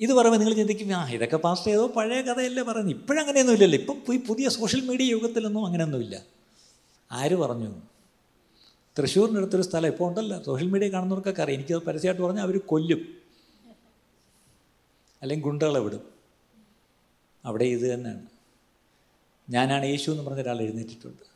ഇത് 0.00 0.12
പറയുമ്പോൾ 0.12 0.38
നിങ്ങൾ 0.38 0.54
ചിന്തിക്കും 0.54 0.92
ആ 0.92 1.10
ഇതൊക്കെ 1.10 1.36
പാസ്റ്റ് 1.36 1.68
ചെയ്തോ 1.68 1.86
പഴയ 1.86 2.22
കഥയല്ലേ 2.22 2.62
പറയുന്നത്. 2.62 2.96
ഇപ്പോഴങ്ങനെയൊന്നും 2.96 3.54
ഇല്ലല്ലോ. 3.54 3.78
ഇപ്പം 3.78 4.14
ഈ 4.14 4.20
പുതിയ 4.20 4.48
സോഷ്യൽ 4.48 4.80
മീഡിയ 4.80 5.06
യുഗത്തിലൊന്നും 5.06 5.66
അങ്ങനെയൊന്നുമില്ല 5.66 6.22
ആര് 7.12 7.36
പറഞ്ഞു? 7.36 7.74
തൃശ്ശൂരിന്റെ 8.98 9.40
അടുത്തൊരു 9.40 9.62
സ്ഥലം 9.62 9.86
ഇപ്പോൾ 9.86 10.08
ഉണ്ടല്ലോ. 10.08 10.42
സോഷ്യൽ 10.42 10.70
മീഡിയ 10.70 10.88
കാണുന്നവർക്കൊക്കെ 10.88 11.42
അറിയാം. 11.42 11.58
എനിക്കത് 11.58 11.82
പരസ്യമായിട്ട് 11.82 12.22
പറഞ്ഞാൽ 12.22 12.42
അവർ 12.42 12.58
കൊല്ലും. 12.58 13.14
അല്ലെങ്കിൽ 15.22 15.44
ഗുണ്ടകളെ 15.44 15.80
വിടും. 15.80 16.00
അവിടെ 17.44 17.64
ഇത് 17.64 17.94
തന്നെയാണ്. 17.94 18.26
ഞാനാണ് 19.50 19.84
യേശു 19.84 20.10
എന്ന് 20.10 20.22
പറഞ്ഞ 20.22 20.40
ഒരാൾ 20.40 20.60
എഴുന്നേറ്റിട്ടുണ്ട്. 20.60 21.30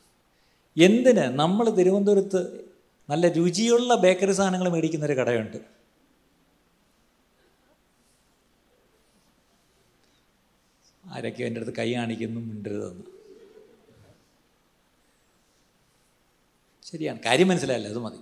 എന്തിന് 0.83 1.21
നമ്മൾ 1.21 1.69
തിരുവനന്തപുരത്ത് 1.69 2.65
നല്ല 3.09 3.27
രുചിയുള്ള 3.27 3.95
ബേക്കറി 3.95 4.31
സാധനങ്ങൾ 4.31 4.69
മേടിക്കുന്നൊരു 4.69 5.13
കടയുണ്ട്. 5.13 5.74
ആരൊക്കെ 11.15 11.43
എന്റെ 11.43 11.61
അടുത്ത് 11.61 11.77
കൈ 11.77 11.93
കാണിക്കുന്നു 11.93 12.41
മിണ്ടരുതെന്ന് 12.41 13.03
ശരിയാണ്. 16.83 17.19
കാര്യം 17.25 17.47
മനസ്സിലായല്ലോ 17.47 17.89
അത് 17.89 17.99
മതി. 17.99 18.17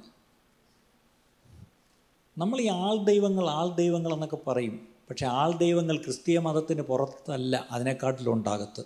നമ്മൾ 2.37 2.61
ഈ 2.61 2.67
ആൾ 2.67 3.03
ദൈവങ്ങൾ 3.03 3.49
ആൾ 3.49 3.75
ദൈവങ്ങൾ 3.75 4.13
എന്നൊക്കെ 4.13 4.37
പറയും. 4.47 4.87
പക്ഷെ 5.09 5.25
ആൾ 5.25 5.57
ദൈവങ്ങൾ 5.57 5.97
ക്രിസ്തീയ 5.97 6.39
മതത്തിന് 6.39 6.81
പുറത്തല്ല 6.81 7.67
അതിനെക്കാട്ടിലുണ്ടാകത്ത് 7.71 8.83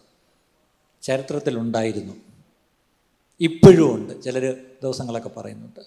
ചരിത്രത്തിലുണ്ടായിരുന്നു. 1.02 2.14
ഇപ്പോഴും 3.42 3.96
ഉണ്ട്. 3.96 4.22
ചിലർ 4.22 4.54
ദിവസങ്ങളൊക്കെ 4.84 5.30
പറയുന്നുണ്ട്. 5.30 5.80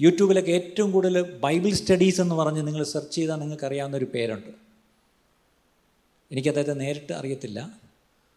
യൂട്യൂബിലൊക്കെ 0.00 0.52
ഏറ്റവും 0.52 0.92
കൂടുതൽ 0.92 1.38
ബൈബിൾ 1.38 1.72
സ്റ്റഡീസ് 1.72 2.20
എന്ന് 2.20 2.34
പറഞ്ഞ് 2.34 2.66
നിങ്ങൾ 2.66 2.84
സെർച്ച് 2.84 3.14
ചെയ്താൽ 3.14 3.36
നിങ്ങൾക്ക് 3.36 3.64
അറിയാവുന്ന 3.64 3.96
ഒരു 3.96 4.04
പേരുണ്ട്. 4.04 4.71
എനിക്ക് 6.32 6.48
അദ്ദേഹത്തെ 6.48 6.72
നേരിട്ട് 6.72 7.12
അറിയത്തില്ല. 7.12 7.80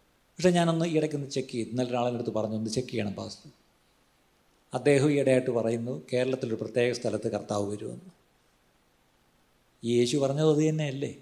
പക്ഷേ 0.09 0.49
ഞാനൊന്ന് 0.49 0.85
ഇടയ്ക്കൊന്ന് 0.85 1.29
ചെക്ക് 1.29 1.49
ചെയ്തു 1.49 1.69
ഇന്നലെ 1.69 1.89
ഒരാളുടെ 1.89 2.13
അടുത്ത് 2.13 2.29
പറഞ്ഞു 2.29 2.55
ഒന്ന് 2.55 2.69
ചെക്ക് 2.69 2.89
ചെയ്യണം 2.89 3.13
പാസ്റ്റർ. 3.13 3.51
അദ്ദേഹം 4.73 5.11
ഈയിടെയായിട്ട് 5.11 5.51
പറയുന്നു 5.51 6.01
കേരളത്തിലൊരു 6.13 6.55
പ്രത്യേക 6.55 6.93
സ്ഥലത്ത് 6.93 7.31
കർത്താവ് 7.31 7.71
വരുമെന്ന്. 7.71 8.11
ഈ 9.83 9.99
യേശു 9.99 10.17
പറഞ്ഞത് 10.17 10.49
അത് 10.49 10.69
തന്നെയല്ലേ? 10.69 11.15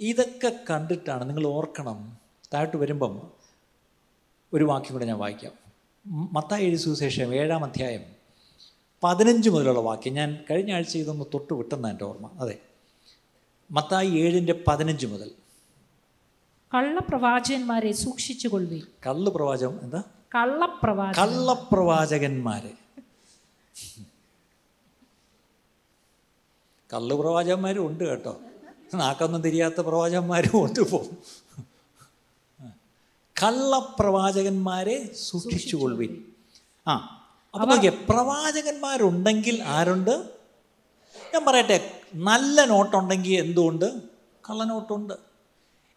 ഇതൊക്കെ 0.00 0.60
കണ്ടിട്ടാണ് 0.70 1.28
നിങ്ങൾ 1.28 1.46
ഓർക്കണം. 1.46 2.18
താഴോട്ട് 2.54 2.76
വരുമ്പം 2.76 3.32
ഒരു 4.52 4.64
വാക്യം 4.64 4.92
കൂടെ 4.92 5.04
ഞാൻ 5.04 5.18
വായിക്കാം. 5.18 5.52
മത്തായി 6.06 6.64
എഴുതി 6.64 6.76
സുവിശേഷം 6.76 7.34
ഏഴാം 7.34 7.64
അധ്യായം 7.64 8.04
പതിനഞ്ച് 9.04 9.50
മുതലുള്ള 9.50 9.78
വാക്യം. 9.78 10.14
ഞാൻ 10.14 10.44
കഴിഞ്ഞ 10.50 10.72
ആഴ്ച 10.72 10.96
ഇതൊന്ന് 10.96 11.24
തൊട്ട് 11.34 11.54
വിട്ടെന്നാണ് 11.54 11.92
എന്റെ 11.92 12.04
ഓർമ്മ. 12.04 12.26
അതെ. 12.26 12.58
മത്തായി 13.70 14.10
ഏഴിന്റെ 14.10 14.64
പതിനഞ്ച് 14.68 15.06
മുതൽ. 15.06 15.30
കള്ളപ്രവാചകന്മാരെ 16.74 17.92
സൂക്ഷിച്ചു 17.92 18.48
കൊള്ളി 18.48 18.86
കള്ളപ്രവാചകം 19.06 19.80
എന്താ? 19.82 20.02
കള്ളപ്രവാചക 20.34 21.20
കള്ളപ്രവാചകന്മാരെ. 21.20 22.72
കള്ളുപ്രവാചകന്മാരും 26.92 27.86
ഉണ്ട് 27.86 28.04
കേട്ടോ. 28.04 28.40
നാക്കൊന്നും 28.94 29.42
തിരിയാത്ത 29.42 29.80
പ്രവാചകന്മാരും 29.80 30.64
ഉണ്ട് 30.64 30.80
പോകും 30.80 31.16
കള്ളപ്രവാചകന്മാരെ 33.42 35.14
സൂക്ഷിച്ചുകൊള്ളുവിൻ. 35.14 36.24
ആ 36.88 36.94
അപ്പൊ 37.54 37.76
പ്രവാചകന്മാരുണ്ടെങ്കിൽ 37.88 39.62
ആരുണ്ട്? 39.62 40.10
ഞാൻ 41.34 41.44
പറയട്ടെ 41.44 41.97
നല്ല 42.14 42.64
നോട്ടുണ്ടെങ്കിൽ 42.64 43.38
എന്തുകൊണ്ട്? 43.38 44.02
കള്ളനോട്ടുണ്ട്. 44.50 45.14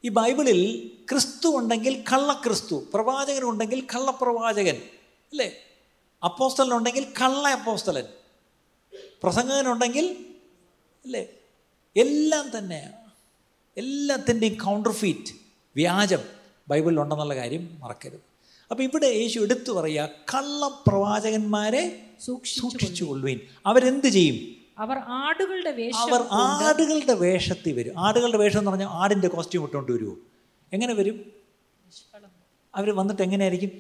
ഈ 0.05 0.09
ബൈബിളിൽ 0.09 0.91
ക്രിസ്തു 1.11 1.47
ഉണ്ടെങ്കിൽ 1.57 2.03
കള്ളക്രിസ്തു 2.13 2.83
പ്രവാചകനുണ്ടെങ്കിൽ 2.93 3.87
കള്ളപ്രവാചകൻ 3.95 4.75
അല്ലേ? 5.31 5.55
അപ്പോസ്തലനുണ്ടെങ്കിൽ 6.23 7.03
കള്ള 7.03 7.47
അപ്പോസ്തലൻ 7.47 8.03
പ്രസംഗകനുണ്ടെങ്കിൽ 9.23 10.25
അല്ലേ? 11.05 11.27
എല്ലാം 11.95 12.57
തന്നെ 12.57 12.93
എല്ലാത്തിന്റെയും 13.77 14.57
കൗണ്ടർ 14.65 14.91
ഫീറ്റ് 14.91 15.33
വ്യാജം 15.75 16.19
ബൈബിളിലുണ്ടെന്നുള്ള 16.67 17.35
കാര്യം 17.35 17.77
മറക്കരുത്. 17.79 18.19
അപ്പം 18.71 18.83
ഇവിടെ 18.83 19.05
യേശു 19.05 19.39
എടുത്തു 19.39 19.71
പറയുക 19.71 20.09
കള്ളപ്രവാചകന്മാരെ 20.33 22.05
സൂക്ഷിച്ചു 22.21 23.03
കൊള്ളുവീൻ 23.03 23.39
അവരെന്ത് 23.65 24.07
ചെയ്യും? 24.07 24.60
അവർ 24.81 24.97
ആടുകളുടെ 24.97 25.71
വേഷം 25.71 25.97
അവർ 25.97 26.21
ആടുകളുടെ 26.31 27.13
വേഷത്തിൽ 27.13 27.73
വരും. 27.73 27.99
ആടുകളുടെ 27.99 28.37
വേഷം 28.37 28.59
എന്ന് 28.59 28.71
പറഞ്ഞാൽ 28.71 28.87
ആടിന്റെ 28.87 29.27
കോസ്റ്റ്യൂം 29.27 29.63
ഇട്ടുകൊണ്ട് 29.63 29.91
വരുമോ 29.91 30.15
എങ്ങനെ 30.73 30.93
വരും? 30.93 31.17
അവർ 32.75 32.95
വന്നിട്ട് 32.95 33.21
എങ്ങനെയായിരിക്കും. 33.21 33.71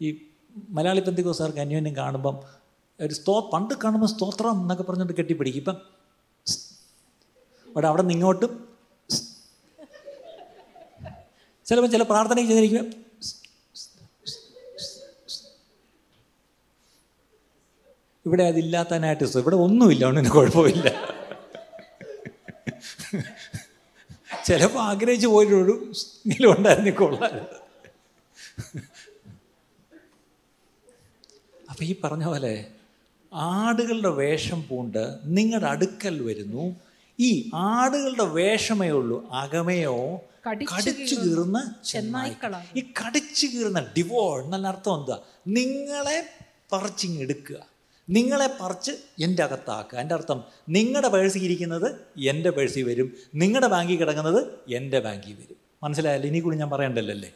ഈ 0.00 0.28
മലയാളി 0.68 1.00
പെന്തിക്കോസാർക്ക് 1.00 1.58
അന്യോന്യം 1.58 1.96
കാണുമ്പം 1.96 2.36
ഒരു 3.00 3.14
സ്തോ 3.14 3.50
പണ്ട് 3.52 3.74
കാണുമ്പോൾ 3.74 4.06
സ്തോത്രം 4.06 4.50
എന്നൊക്കെ 4.50 4.82
പറഞ്ഞുകൊണ്ട് 4.82 5.16
കെട്ടിപ്പിടിക്കും. 5.16 5.60
ഇപ്പം 5.60 5.76
അവിടെ 7.68 7.86
അവിടെ 7.88 8.02
നിന്ന് 8.02 8.14
ഇങ്ങോട്ടും 8.14 8.52
ചിലപ്പോൾ 11.66 11.90
ചില 11.90 12.02
പ്രാർത്ഥനയ്ക്ക് 12.02 12.52
ചെയ്തിരിക്കും 12.52 13.05
ഇവിടെ 18.26 18.42
അതില്ലാത്തതിനായിട്ട് 18.42 19.38
ഇവിടെ 19.38 19.56
ഒന്നുമില്ല 19.56 20.06
അതുകൊണ്ട് 20.06 20.30
കുഴപ്പമില്ല. 20.30 21.16
ചിലപ്പോൾ 24.44 24.78
ആഗ്രഹിച്ച് 24.78 25.26
പോയിട്ടൊരു 25.26 25.92
എങ്കിലും 26.26 26.50
ഉണ്ടായിരുന്നു 26.52 26.90
അപ്പം 31.70 31.84
ഈ 31.84 31.96
പറഞ്ഞ 32.04 32.24
പോലെ 32.24 32.66
ആടുകളുടെ 33.32 34.08
വേഷം 34.08 34.68
പൂണ്ട് 34.68 35.18
നിങ്ങളുടെ 35.24 35.66
അടുക്കൽ 35.66 36.22
വരുന്നു. 36.22 36.76
ഈ 37.20 37.50
ആടുകളുടെ 37.54 38.24
വേഷമേ 38.24 38.90
ഉള്ളൂ 38.90 39.30
അകമയോ 39.30 40.20
കടിച്ചു 40.48 41.14
കീറുന്ന 41.14 41.74
ചെന്നായ്ക്കളാകും. 41.84 42.78
ഈ 42.78 42.82
കടിച്ചു 43.00 43.46
കീറുന്ന 43.46 43.80
ഡിവോൾ 43.96 44.44
എന്നുള്ള 44.44 44.68
അർത്ഥം 44.68 44.94
എന്താ 45.00 45.18
നിങ്ങളെ 45.48 46.18
പറിച്ചിങ് 46.72 47.18
എടുക്കുക. 47.18 47.75
നിങ്ങളെ 48.10 48.56
പറിച്ച് 48.60 48.92
എന്റെ 49.18 49.42
അകത്താക്കുക. 49.42 49.98
എന്റെ 49.98 50.14
അർത്ഥം 50.14 50.44
നിങ്ങളുടെ 50.68 51.08
പേഴ്സിൽ 51.08 51.44
ഇരിക്കുന്നത് 51.44 52.20
എന്റെ 52.20 52.50
പേഴ്സിൽ 52.50 52.82
വരും. 52.82 53.16
നിങ്ങളുടെ 53.34 53.66
ബാങ്കിൽ 53.66 53.96
കിടങ്ങുന്നത് 53.96 54.46
എന്റെ 54.74 55.00
ബാങ്കിൽ 55.00 55.34
വരും. 55.34 55.56
മനസ്സിലായല്ലോ? 55.82 56.28
ഇനി 56.28 56.38
കൂടി 56.38 56.56
ഞാൻ 56.56 56.70
പറയണ്ടല്ലേ 56.70 57.34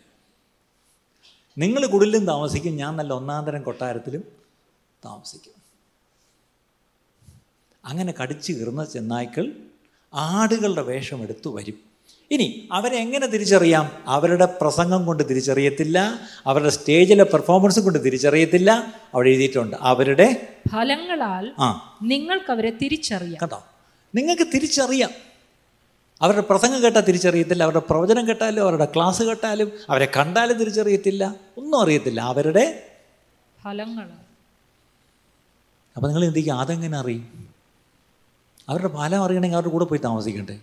നിങ്ങൾ 1.59 1.87
കുടിലും 1.87 2.27
താമസിക്കും. 2.27 2.77
ഞാൻ 2.77 2.97
നല്ല 2.97 3.13
ഒന്നാം 3.13 3.45
തരം 3.45 3.63
കൊട്ടാരത്തിലും 3.63 4.25
താമസിക്കും. 5.05 5.53
അങ്ങനെ 7.85 8.15
കടിച്ചു 8.23 8.53
കീറുന്ന 8.53 8.85
ചെന്നായ്ക്കൾ 8.85 9.53
ആടുകളുടെ 10.15 10.83
വേഷമെടുത്ത് 10.83 11.49
വരും. 11.49 11.90
ഇനി 12.31 12.69
അവരെ 12.73 12.97
എങ്ങനെ 12.97 13.27
തിരിച്ചറിയാം? 13.27 13.91
അവരുടെ 14.07 14.45
പ്രസംഗം 14.61 15.07
കൊണ്ട് 15.07 15.23
തിരിച്ചറിയത്തില്ല 15.31 16.21
അവരുടെ 16.47 16.69
സ്റ്റേജിലെ 16.71 17.25
പെർഫോമൻസ് 17.25 17.81
കൊണ്ട് 17.81 18.05
തിരിച്ചറിയത്തില്ല. 18.05 18.93
അവിടെ 19.15 19.29
എഴുതിയിട്ടുണ്ട് 19.29 19.77
അവരുടെ 19.81 20.47
ഫലങ്ങളാൽ 20.73 21.53
ആ. 21.59 21.99
നിങ്ങൾക്ക് 22.03 22.51
അവരെ 22.51 22.71
തിരിച്ചറിയാം. 22.71 23.39
കേട്ടോ 23.43 23.65
നിങ്ങൾക്ക് 24.15 24.43
തിരിച്ചറിയാം. 24.55 25.11
അവരുടെ 26.23 26.41
പ്രസംഗം 26.41 26.83
കേട്ടാൽ 26.83 27.01
തിരിച്ചറിയത്തില്ല 27.01 27.63
അവരുടെ 27.63 27.83
പ്രവചനം 27.91 28.29
കേട്ടാലും 28.29 28.63
അവരുടെ 28.63 28.85
ക്ലാസ് 28.85 29.23
കേട്ടാലും 29.23 29.73
അവരെ 29.91 30.09
കണ്ടാലും 30.17 30.59
തിരിച്ചറിയത്തില്ല. 30.59 31.35
ഒന്നും 31.59 31.81
അറിയത്തില്ല 31.81 32.21
അവരുടെ 32.21 32.85
ഫലങ്ങൾ 33.65 34.09
അപ്പം 35.97 36.09
നിങ്ങൾ 36.09 36.25
എന്തിക്കും 36.25 36.59
അതെങ്ങനെ 36.59 36.99
അറിയും? 36.99 37.51
അവരുടെ 38.69 38.89
ഫലം 38.89 39.25
അറിയണമെങ്കിൽ 39.25 39.57
അവരുടെ 39.57 39.73
കൂടെ 39.73 39.85
പോയി 39.85 40.01
താമസിക്കണ്ടേ? 40.05 40.59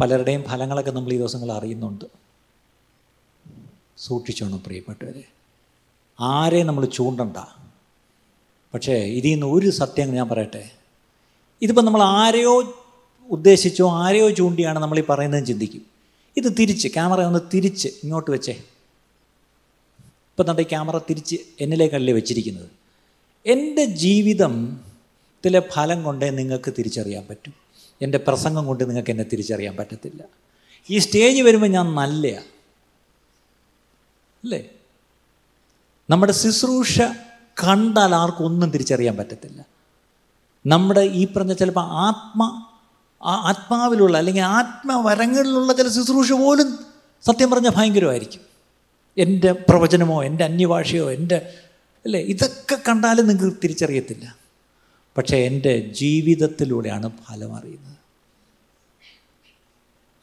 പലരുടെയും 0.00 0.44
ഫലങ്ങളൊക്കെ 0.44 0.90
നമ്മൾ 0.90 1.12
ഈ 1.12 1.16
ദിവസങ്ങൾ 1.16 1.52
അറിയുന്നുണ്ട്. 1.52 2.04
സൂക്ഷിച്ചോണം 3.98 4.62
പ്രിയപ്പെട്ടവരെ. 4.62 5.24
ആരെയും 6.20 6.66
നമ്മൾ 6.66 6.84
ചൂണ്ടണ്ട. 6.84 7.36
പക്ഷേ 8.74 8.92
ഇതിൽ 8.92 9.30
നിന്ന് 9.30 9.46
ഒരു 9.46 9.70
സത്യം 9.70 10.14
ഞാൻ 10.14 10.28
പറയട്ടെ. 10.28 10.70
ഇതിപ്പോൾ 11.62 11.82
നമ്മൾ 11.82 12.02
ആരെയോ 12.02 12.78
ഉദ്ദേശിച്ചോ 13.30 13.90
ആരെയോ 13.90 14.30
ചൂണ്ടിയാണ് 14.30 14.78
നമ്മൾ 14.78 14.98
ഈ 14.98 15.02
പറയുന്നതെന്ന് 15.02 15.48
ചിന്തിക്കും. 15.48 15.86
ഇത് 16.36 16.56
തിരിച്ച് 16.58 16.88
ക്യാമറ 16.88 17.20
ഒന്ന് 17.20 17.38
തിരിച്ച് 17.54 17.88
ഇങ്ങോട്ട് 17.88 18.30
വെച്ചേ. 18.30 18.52
ഇപ്പം 18.52 20.46
നമ്മുടെ 20.46 20.66
ഈ 20.66 20.68
ക്യാമറ 20.68 20.98
തിരിച്ച് 20.98 21.36
എന്നിലേക്കല്ലേ 21.60 22.12
വെച്ചിരിക്കുന്നത്? 22.12 22.68
എന്റെ 23.46 23.84
ജീവിതത്തിലെ 23.84 25.60
ഫലം 25.60 26.04
കൊണ്ടേ 26.04 26.30
നിങ്ങൾക്ക് 26.30 26.72
തിരിച്ചറിയാൻ 26.78 27.26
പറ്റും. 27.26 27.67
എന്റെ 28.02 28.18
പ്രസംഗം 28.18 28.66
കൊണ്ട് 28.66 28.88
നിങ്ങൾക്ക് 28.88 29.10
എന്നെ 29.10 29.24
തിരിച്ചറിയാൻ 29.24 29.76
പറ്റത്തില്ല. 29.76 30.22
ഈ 30.90 30.98
സ്റ്റേജ് 30.98 31.42
വരുമ്പോൾ 31.42 31.66
ഞാൻ 31.66 31.94
നല്ലയാ. 31.94 32.40
അല്ലേ? 34.44 34.68
നമ്മുടെ 36.10 36.32
ശുശ്രൂഷ 36.32 37.00
കണ്ടാൽ 37.64 38.14
ആർക്കും 38.14 38.44
ഒന്നും 38.44 38.70
തിരിച്ചറിയാൻ 38.70 39.16
പറ്റത്തില്ല. 39.16 39.64
നമ്മുടെ 40.66 41.00
ഈ 41.00 41.32
പറഞ്ഞ 41.32 41.52
ചിലപ്പോൾ 41.52 41.80
ആത്മ 41.80 42.66
ആത്മാവിലുള്ള 43.22 44.18
അല്ലെങ്കിൽ 44.18 44.42
ആത്മവരങ്ങളിലുള്ള 44.42 45.72
ചില 45.72 45.88
ശുശ്രൂഷ 45.88 46.32
പോലും 46.32 46.78
സത്യം 47.22 47.50
പറഞ്ഞാൽ 47.50 47.70
ഭയങ്കരമായിരിക്കും. 47.76 48.40
എന്റെ 49.18 49.52
പ്രവചനമോ 49.52 50.24
എന്റെ 50.24 50.44
അന്യഭാഷയോ 50.44 51.12
എന്റെ 51.12 51.54
അല്ലേ? 52.04 52.20
ഇതൊക്കെ 52.20 52.78
കണ്ടാലും 52.88 53.28
നിങ്ങൾക്ക് 53.28 53.56
തിരിച്ചറിയത്തില്ല. 53.62 54.36
പക്ഷേ 55.18 55.36
എന്റെ 55.36 55.78
ജീവിതത്തിലൂടെയാണ് 55.78 57.10
ഫലം 57.10 57.56
അറിയുന്നത്. 57.56 57.96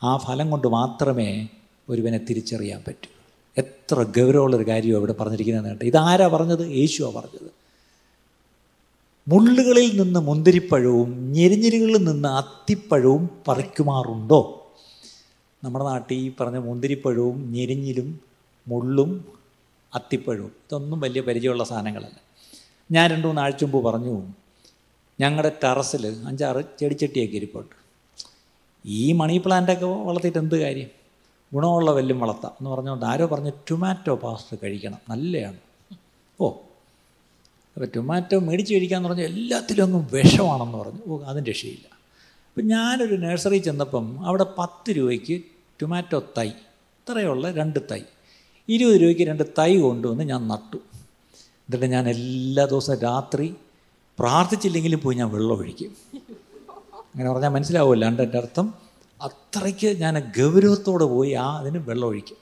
ആ 0.03 0.17
ഫലം 0.17 0.51
കൊണ്ട് 0.51 0.67
മാത്രമേ 0.67 1.47
ഒരുവനെ 1.89 2.17
തിരിച്ചറിയാൻ 2.17 2.83
പറ്റൂ. 2.87 3.09
എത്ര 3.57 4.03
ഗൗരവമുള്ളൊരു 4.03 4.67
കാര്യമാണ് 4.67 4.97
ഇവിടെ 4.97 5.13
പറഞ്ഞിരിക്കുന്നത് 5.13 5.65
കേട്ടോ. 5.65 5.85
ഇതാരാ 5.85 6.27
പറഞ്ഞത്? 6.27 6.67
യേശുവാ 6.67 7.21
പറഞ്ഞത്. 7.21 7.51
മുള്ളുകളിൽ 9.27 10.01
നിന്ന് 10.01 10.19
മുന്തിരിപ്പഴവും 10.19 11.31
ഞെരിഞ്ഞിരികളിൽ 11.31 12.03
നിന്ന് 12.03 12.29
അത്തിപ്പഴവും 12.29 13.29
പറിക്കുമാറുണ്ടോ? 13.47 14.71
നമ്മുടെ 15.63 15.85
നാട്ടിൽ 15.85 16.15
ഈ 16.15 16.31
പറഞ്ഞ 16.39 16.57
മുന്തിരിപ്പഴവും 16.57 17.51
ഞെരിഞ്ഞിലും 17.51 18.19
മുള്ളും 18.67 19.25
അത്തിപ്പഴവും 19.93 20.49
ഇതൊന്നും 20.49 20.99
വലിയ 20.99 21.21
പരിചയമുള്ള 21.21 21.63
സാധനങ്ങളല്ല. 21.63 22.21
ഞാൻ 22.91 23.11
രണ്ടു 23.11 23.27
മൂന്ന് 23.27 23.41
ആഴ്ച 23.41 23.63
മുമ്പ് 23.63 23.83
പറഞ്ഞു 23.83 24.21
ഞങ്ങളുടെ 25.19 25.51
ടെറസിൽ 25.63 26.05
അഞ്ചാറ് 26.27 26.61
ചെടിച്ചട്ടിയൊക്കെ 26.79 27.35
ഇരിപ്പുണ്ട്. 27.35 27.75
ഈ 28.85 29.11
മണി 29.11 29.37
പ്ലാന്റൊക്കെ 29.45 29.85
വളർത്തിയിട്ട് 29.85 30.39
എന്ത് 30.39 30.55
കാര്യം? 30.61 30.89
ഗുണമുള്ള 31.53 31.91
വല്ലും 31.91 32.19
വളർത്താം 32.19 32.51
എന്ന് 32.51 32.69
പറഞ്ഞുകൊണ്ട് 32.69 33.05
ആരോ 33.05 33.25
പറഞ്ഞു 33.25 33.51
ടൊമാറ്റോ 33.71 34.15
പാസ്റ്റ് 34.15 34.57
കഴിക്കണം. 34.63 34.99
നല്ലതാണ് 35.09 35.59
ഓ 36.41 36.49
അപ്പോൾ 37.75 37.87
ടൊമാറ്റോ 37.95 38.39
മേടിച്ച് 38.39 38.73
കഴിക്കാമെന്ന് 38.73 39.09
പറഞ്ഞാൽ 39.09 39.25
എല്ലാത്തിലും 39.25 39.83
അങ്ങ് 39.83 40.07
വിഷമാണെന്ന് 40.13 40.77
പറഞ്ഞു. 40.77 41.01
ഓ 41.07 41.23
അതും 41.23 41.43
രക്ഷയില്ല. 41.43 41.87
അപ്പം 42.47 42.67
ഞാനൊരു 42.67 43.15
നഴ്സറി 43.15 43.57
ചെന്നപ്പം 43.57 44.27
അവിടെ 44.27 44.45
പത്ത് 44.57 44.91
രൂപയ്ക്ക് 44.91 45.41
ടൊമാറ്റോ 45.81 46.19
തൈ 46.37 46.47
ഇത്രയുള്ള 46.47 47.51
രണ്ട് 47.51 47.79
തൈ 47.91 48.01
ഇരുപത് 48.69 49.01
രൂപയ്ക്ക് 49.01 49.21
രണ്ട് 49.21 49.43
തൈ 49.59 49.77
കൊണ്ടുവന്ന് 49.77 50.23
ഞാൻ 50.23 50.47
നട്ടു. 50.47 50.77
എന്നിട്ട് 51.65 51.85
ഞാൻ 51.85 52.09
എല്ലാ 52.09 52.65
ദിവസവും 52.65 52.99
രാത്രി 52.99 53.55
പ്രാർത്ഥിച്ചില്ലെങ്കിലും 54.19 55.01
പോയി 55.03 55.15
ഞാൻ 55.15 55.29
വെള്ളം 55.29 55.57
ഒഴിക്കും. 55.57 55.95
അങ്ങനെ 56.99 57.31
പറഞ്ഞാൽ 57.31 57.49
മനസ്സിലാവുമല്ലോ 57.49 58.07
എന്റെ 58.07 58.23
അർത്ഥം. 58.23 58.73
അത്രയ്ക്ക് 59.21 60.01
ഞാൻ 60.01 60.19
ഗൗരവത്തോടെ 60.19 61.05
പോയി 61.05 61.33
ആ 61.33 61.57
അതിന് 61.57 61.77
വെള്ളം 61.77 62.07
ഒഴിക്കും. 62.07 62.37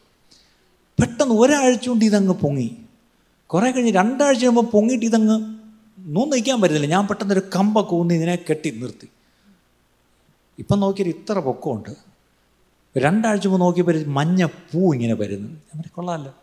പെട്ടെന്ന് 1.02 1.36
ഒരാഴ്ച 1.36 1.90
കൊണ്ട് 1.90 2.06
ഇതങ്ങ് 2.06 2.34
പൊങ്ങി. 2.34 2.78
കുറേ 3.46 3.72
കഴിഞ്ഞ് 3.72 3.94
രണ്ടാഴ്ച 3.94 4.38
കഴിയുമ്പോൾ 4.38 4.62
പൊങ്ങിയിട്ട് 4.62 5.06
ഇതങ്ങ് 5.06 5.56
നൂന്ന് 6.00 6.36
നിൽക്കാൻ 6.36 6.62
പറ്റുന്നില്ല 6.62 6.88
ഞാൻ 6.88 7.08
പെട്ടെന്ന് 7.08 7.34
ഒരു 7.34 7.42
കമ്പ 7.56 7.82
കൂന്നി 7.82 8.16
ഇതിനെ 8.16 8.36
കെട്ടി 8.50 8.70
നിർത്തി. 8.70 9.08
ഇപ്പം 10.60 10.80
നോക്കിയൊരു 10.80 11.10
ഇത്ര 11.10 11.40
പൊക്കമുണ്ട്. 11.40 11.96
രണ്ടാഴ്ച 12.98 13.48
മുമ്പ് 13.48 13.62
നോക്കിയപ്പോൾ 13.62 14.04
മഞ്ഞ 14.06 14.46
പൂ 14.46 14.94
ഇങ്ങനെ 14.94 15.14
വരുന്നു. 15.14 15.48
ഞാൻ 15.48 15.84
കൊള്ളാമല്ലോ. 15.96 16.34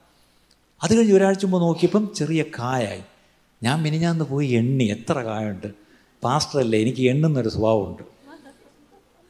അത് 0.82 0.96
കഴിഞ്ഞ് 0.96 1.14
ഒരാഴ്ച 1.14 1.44
മുമ്പ് 1.44 1.60
നോക്കിയപ്പം 1.60 2.12
ചെറിയ 2.14 2.42
കായായി. 2.42 3.02
ഞാൻ 3.62 3.82
മിനിഞ്ഞാന്ന് 3.82 4.24
പോയി 4.24 4.48
എണ്ണി. 4.48 4.84
എത്ര 4.84 5.18
കായുണ്ട്? 5.18 5.66
പാസ്റ്ററല്ലേ 6.24 6.80
എനിക്ക് 6.80 7.10
എണ്ണുന്നൊരു 7.10 7.48
സ്വഭാവമുണ്ട്. 7.48 8.02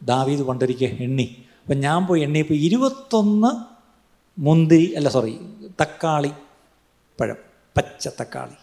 ദാവീത് 0.02 0.42
പണ്ടൊരിക്കൽ 0.42 0.96
എണ്ണി. 1.00 1.44
അപ്പം 1.62 1.80
ഞാൻ 1.80 2.06
പോയി 2.06 2.20
എണ്ണിയപ്പോൾ 2.22 2.54
ഇരുപത്തൊന്ന് 2.54 3.64
മുന്തിരി 4.40 4.92
അല്ല 4.92 5.08
സോറി 5.08 5.38
തക്കാളി 5.82 6.30
പഴം 7.20 7.36
പച്ച 7.76 8.08
തക്കാളി. 8.20 8.54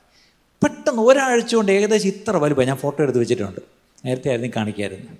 പെട്ടെന്ന് 0.64 1.02
ഒരാഴ്ച 1.02 1.56
കൊണ്ട് 1.56 1.72
ഏകദേശം 1.72 2.08
ഇത്ര 2.08 2.38
വലുപ്പം 2.38 2.66
ഞാൻ 2.68 2.78
ഫോട്ടോ 2.78 3.04
എടുത്ത് 3.04 3.20
വെച്ചിട്ടുണ്ട്. 3.20 3.62
നേരത്തെ 4.06 4.30
ആയിരുന്നു 4.30 4.52
കാണിക്കായിരുന്നു. 4.56 5.12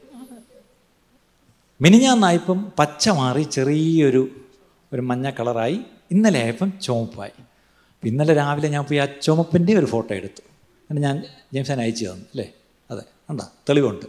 മിനിഞ്ഞാന്നായപ്പം 1.82 2.72
പച്ച 2.80 3.10
മാറി 3.10 3.44
ചെറിയൊരു 3.44 4.30
ഒരു 4.94 5.02
മഞ്ഞ 5.02 5.30
കളറായി. 5.30 5.80
ഇന്നലെ 6.12 6.44
ആയപ്പം 6.44 6.74
ചുവപ്പായി. 6.82 7.44
ഇന്നലെ 8.04 8.34
രാവിലെ 8.34 8.68
ഞാൻ 8.68 8.84
പോയി 8.84 8.98
ആ 8.98 9.06
ചുമപ്പിന്റെ 9.06 9.74
ഒരു 9.80 9.86
ഫോട്ടോ 9.86 10.16
എടുത്തു. 10.16 10.42
എന്നിട്ട് 10.90 11.08
ഞാൻ 11.08 11.18
ജെയിംസൻ 11.54 11.82
അയച്ചു 11.82 12.06
തന്നു 12.06 12.26
അല്ലേ? 12.34 12.46
അതെ 12.92 13.04
ഉണ്ടാ 13.30 13.46
തെളിവുണ്ട്. 13.70 14.06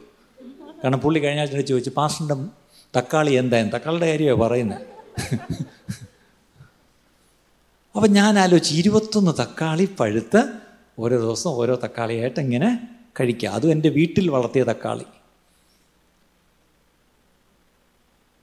കാരണം 0.84 0.98
പുള്ളി 0.98 1.18
കഴിഞ്ഞ 1.20 1.40
ആഴ്ച 1.40 1.66
ചോദിച്ചു 1.70 1.90
പാസ്റ്ററിന്റെ 1.96 2.36
തക്കാളി 2.96 3.30
എന്തായാലും 3.30 3.72
തക്കാളിയുടെ 3.74 4.06
കാര്യമാണ് 4.06 4.40
പറയുന്നത് 4.40 4.84
അപ്പം 7.96 8.10
ഞാൻ 8.12 8.38
ആലോചിച്ച് 8.38 8.74
ഇരുപത്തൊന്ന് 8.74 9.32
തക്കാളി 9.40 9.88
പഴുത്ത് 10.00 10.40
ഓരോ 10.98 11.16
ദിവസം 11.20 11.50
ഓരോ 11.50 11.80
തക്കാളിയായിട്ട് 11.84 12.40
ഇങ്ങനെ 12.40 12.68
കഴിക്കുക 13.20 13.48
അതും 13.48 13.70
എന്റെ 13.70 13.88
വീട്ടിൽ 13.88 14.30
വളർത്തിയ 14.30 14.62
തക്കാളി. 14.64 15.06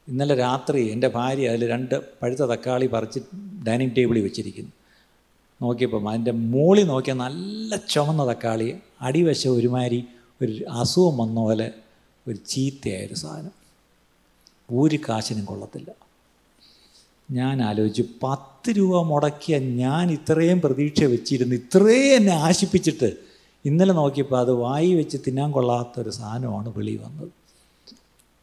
ഇന്നലെ 0.07 0.35
രാത്രി 0.35 0.91
എന്റെ 0.91 1.07
ഭാര്യ 1.07 1.49
അതിൽ 1.49 1.69
രണ്ട് 1.69 1.95
പഴുത്ത 2.21 2.41
തക്കാളി 2.41 2.85
പറിച്ച് 2.85 3.19
ഡൈനിങ് 3.67 3.95
ടേബിളിൽ 3.97 4.23
വെച്ചിരിക്കുന്നു. 4.23 4.71
നോക്കിയപ്പം 5.61 6.09
അതിന്റെ 6.09 6.31
മൂളി 6.31 6.81
നോക്കിയ 6.81 7.13
നല്ല 7.13 7.75
ചുമന്ന 7.75 8.31
തക്കാളി 8.31 8.77
അടിവശം 9.01 9.51
ഒരുമാതിരി 9.51 10.05
ഒരു 10.41 10.65
അസുഖം 10.71 11.17
വന്ന 11.17 11.39
പോലെ 11.39 11.71
ഒരു 12.27 12.37
ചീത്തയായൊരു 12.47 13.13
സാധനം. 13.13 13.51
ഒരു 14.71 14.99
കാശിനും 15.09 15.45
കൊള്ളത്തില്ല. 15.45 15.91
ഞാൻ 17.31 17.61
ആലോചിച്ചു 17.61 18.05
പത്ത് 18.23 18.71
രൂപ 18.71 19.01
മുടക്കിയ 19.01 19.57
ഞാൻ 19.57 20.11
ഇത്രയും 20.11 20.61
പ്രതീക്ഷ 20.61 21.03
വെച്ചിരുന്നു 21.03 21.55
ഇത്രയും 21.55 22.15
എന്നെ 22.15 22.33
ആശിപ്പിച്ചിട്ട് 22.33 23.13
ഇന്നലെ 23.65 23.93
നോക്കിയപ്പോൾ 23.93 24.39
അത് 24.39 24.51
വായി 24.51 24.93
വെച്ച് 24.93 25.17
തിന്നാൻ 25.27 25.51
കൊള്ളാത്തൊരു 25.51 26.09
സാധനമാണ് 26.09 26.73
വെളി 26.77 26.95
വന്നത്. 26.95 27.31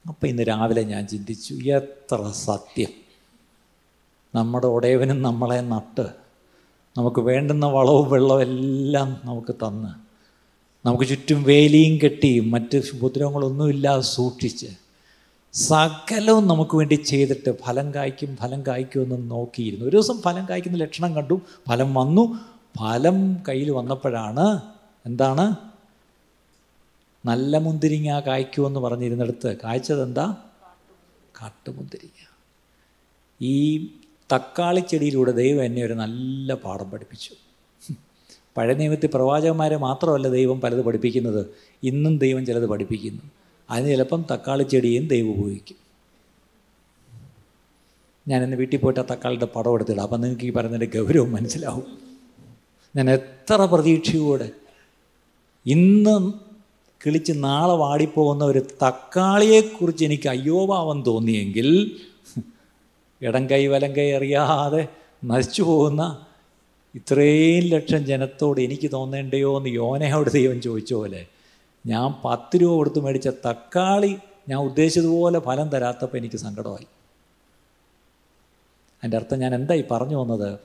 അപ്പം 0.08 0.28
ഇന്ന് 0.28 0.42
രാവിലെ 0.42 0.82
ഞാൻ 0.82 1.06
ചിന്തിച്ചു 1.06 1.54
എത്ര 1.54 2.30
സത്യം. 2.30 2.88
നമ്മുടെ 4.34 4.66
ഉടയവനും 4.66 5.22
നമ്മളെ 5.22 5.60
നട്ട് 5.60 6.21
നമുക്ക് 6.96 7.20
വേണ്ടുന്ന 7.20 7.66
വളവും 7.66 8.10
വെള്ളവും 8.10 8.42
എല്ലാം 8.42 9.20
നമുക്ക് 9.24 9.54
തന്ന് 9.54 9.88
നമുക്ക് 10.86 11.04
ചുറ്റും 11.04 11.42
വേലിയും 11.42 11.98
കെട്ടി 12.04 12.40
മറ്റ് 12.40 12.82
ഉപദ്രവങ്ങളൊന്നുമില്ലാതെ 12.94 14.00
സൂക്ഷിച്ച് 14.00 14.66
സകലവും 15.52 16.46
നമുക്ക് 16.46 16.76
വേണ്ടി 16.76 16.94
ചെയ്തിട്ട് 16.94 17.62
ഫലം 17.62 17.94
കായ്ക്കും 17.94 18.36
ഫലം 18.36 18.66
കായ്ക്കുമെന്ന് 18.66 19.30
നോക്കിയിരുന്നു. 19.30 19.84
ഒരു 19.84 19.96
ദിവസം 19.96 20.20
ഫലം 20.20 20.46
കായ്ക്കുന്ന 20.50 20.78
ലക്ഷണം 20.78 21.14
കണ്ടു. 21.14 21.40
ഫലം 21.68 21.94
വന്നു. 21.94 22.38
ഫലം 22.78 23.36
കയ്യിൽ 23.48 23.70
വന്നപ്പോഴാണ് 23.70 24.60
എന്താണ്? 25.06 25.54
നല്ല 27.26 27.58
മുന്തിരിങ്ങ 27.58 28.20
കായ്ക്കുമെന്ന് 28.20 28.80
പറഞ്ഞിരുന്നിടത്ത് 28.80 29.56
കായ്ച്ചതെന്താ? 29.64 30.34
കാട്ടുമുന്തിരിങ്ങ. 31.42 32.26
ഈ 33.40 33.86
തക്കാളി 34.32 34.80
ചെടിയിലൂടെ 34.80 35.32
ദൈവം 35.32 35.64
എന്നെ 35.64 35.84
ഒരു 35.84 35.92
നല്ല 35.92 36.54
പാഠം 36.54 36.90
പഠിപ്പിച്ചു. 36.90 37.30
പഴയ 38.56 38.74
നിയമത്തിൽ 38.74 39.10
പ്രവാചകന്മാരെ 39.14 39.76
മാത്രമല്ല 39.76 40.28
ദൈവം 40.28 40.60
പലത് 40.60 40.84
പഠിപ്പിക്കുന്നത്. 40.84 41.46
ഇന്നും 41.82 42.18
ദൈവം 42.18 42.46
ചിലത് 42.46 42.66
പഠിപ്പിക്കുന്നു. 42.66 43.22
അതിന് 43.70 43.88
ചിലപ്പം 43.88 44.24
തക്കാളി 44.32 44.62
ചെടിയും 44.62 45.06
ദൈവം 45.06 45.30
ഉപയോഗിക്കും. 45.30 45.76
ഞാൻ 48.28 48.44
ഇന്ന് 48.44 48.56
വീട്ടിൽ 48.56 48.78
പോയിട്ട് 48.78 49.00
ആ 49.00 49.04
തക്കാളിയുടെ 49.10 49.44
പടം 49.44 49.74
എടുത്തിടാം. 49.74 50.02
അപ്പം 50.02 50.20
നിങ്ങൾക്ക് 50.20 50.44
ഈ 50.44 50.50
പറയുന്നതിന്റെ 50.50 51.00
ഗൗരവം 51.00 51.32
മനസ്സിലാവും. 51.32 51.98
ഞാൻ 52.96 53.10
എത്ര 53.10 53.54
പ്രതീക്ഷയോടെ 53.54 54.50
ഇന്നും 55.66 56.40
കിളിച്ച് 57.06 57.32
നാളെ 57.36 57.74
വാടിപ്പോകുന്ന 57.74 58.44
ഒരു 58.44 58.58
തക്കാളിയെക്കുറിച്ച് 58.58 60.04
എനിക്ക് 60.04 60.28
അയ്യോഭാവം 60.28 61.02
തോന്നിയെങ്കിൽ 61.02 61.96
ഇടം 63.22 63.50
കൈ 63.50 63.66
വലം 63.66 63.96
കൈ 63.96 64.12
അറിയാതെ 64.12 64.88
നശിച്ചു 65.24 65.62
പോകുന്ന 65.62 66.26
ഇത്രയും 66.94 67.64
ലക്ഷം 67.64 68.06
ജനത്തോട് 68.06 68.60
എനിക്ക് 68.60 68.92
തോന്നേണ്ടയോ 68.92 69.56
എന്ന് 69.56 69.68
യോനയോട് 69.68 70.30
ദൈവം 70.30 70.62
ചോദിച്ച 70.62 70.94
പോലെ 70.94 71.26
ഞാൻ 71.86 72.14
പത്ത് 72.24 72.56
രൂപ 72.56 72.72
കൊടുത്ത് 72.72 73.00
മേടിച്ച 73.00 73.28
തക്കാളി 73.28 74.16
ഞാൻ 74.48 74.60
ഉദ്ദേശിച്ചതുപോലെ 74.60 75.38
ഫലം 75.38 75.68
തരാത്തപ്പോൾ 75.68 76.18
എനിക്ക് 76.18 76.36
സങ്കടമായി. 76.36 76.86
അതിന്റെ 78.98 79.16
അർത്ഥം 79.16 79.38
ഞാൻ 79.38 79.54
എന്തായി 79.54 79.84
പറഞ്ഞു 79.90 80.16
വന്നത്? 80.16 80.58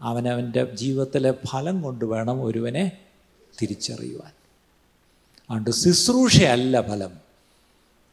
അവനവന്റെ 0.00 0.74
ജീവിതത്തിലെ 0.74 1.34
ഫലം 1.46 1.82
കൊണ്ട് 1.82 2.04
വേണം 2.04 2.44
ഒരുവനെ 2.44 2.92
തിരിച്ചറിയുവാൻ. 3.62 4.32
അതുകൊണ്ട് 5.42 5.70
ശുശ്രൂഷയല്ല 5.70 6.80
ഫലം 6.80 7.10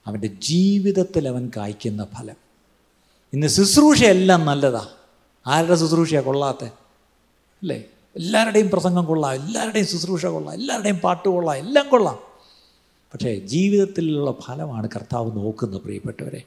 അവന്റെ 0.07 0.27
ജീവിതത്തിൽ 0.27 1.27
അവൻ 1.27 1.51
കായ്ക്കുന്ന 1.57 2.05
ഫലം. 2.05 2.46
ഇന്ന് 3.33 3.47
ശുശ്രൂഷയെല്ലാം 3.47 4.45
നല്ലതാ. 4.45 4.87
ആരുടെ 5.47 5.75
ശുശ്രൂഷയാണ് 5.75 6.25
കൊള്ളാത്ത? 6.25 6.65
അല്ലേ? 6.65 7.83
എല്ലാവരുടെയും 8.15 8.69
പ്രസംഗം 8.69 9.05
കൊള്ളാം 9.05 9.33
എല്ലാവരുടെയും 9.33 9.87
ശുശ്രൂഷ 9.87 10.25
കൊള്ളാം 10.25 10.55
എല്ലാവരുടെയും 10.55 10.95
പാട്ട് 10.95 11.29
കൊള്ളാം 11.29 11.57
എല്ലാം 11.57 11.89
കൊള്ളാം. 11.89 12.19
പക്ഷേ 13.13 13.35
ജീവിതത്തിലുള്ള 13.35 14.31
ഫലമാണ് 14.31 14.89
കർത്താവ് 14.95 15.37
നോക്കുന്നത് 15.37 15.81
പ്രിയപ്പെട്ടവരെ. 15.81 16.43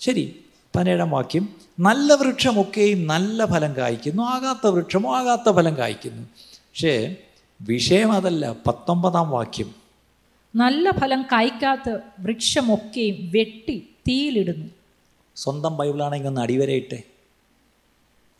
ശരി 0.00 0.36
പതിനേഴാം 0.76 1.10
വാക്യം. 1.10 1.48
നല്ല 1.80 2.12
വൃക്ഷമൊക്കെയും 2.12 3.06
നല്ല 3.06 3.44
ഫലം 3.44 3.76
കായ്ക്കുന്നു 3.76 4.22
ആകാത്ത 4.22 4.66
വൃക്ഷമോ 4.66 5.16
ആകാത്ത 5.16 5.56
ഫലം 5.56 5.76
കായ്ക്കുന്നു. 5.76 6.22
പക്ഷേ 6.42 7.16
വിഷയം 7.60 8.12
അതല്ല 8.12 8.56
പത്തൊമ്പതാം 8.66 9.30
വാക്യം. 9.30 9.74
നല്ല 10.56 10.90
ഫലം 10.90 11.22
കായ്ക്കാത്ത 11.22 11.98
വൃക്ഷമൊക്കെയും 12.20 13.30
വെട്ടി 13.30 13.88
തീയിലിടുന്നു. 14.08 14.81
സ്വന്തം 15.36 15.76
ബൈബിളാണെങ്കിൽ 15.76 16.28
ഒന്ന് 16.28 16.40
അടിവരയിട്ടെ? 16.40 17.02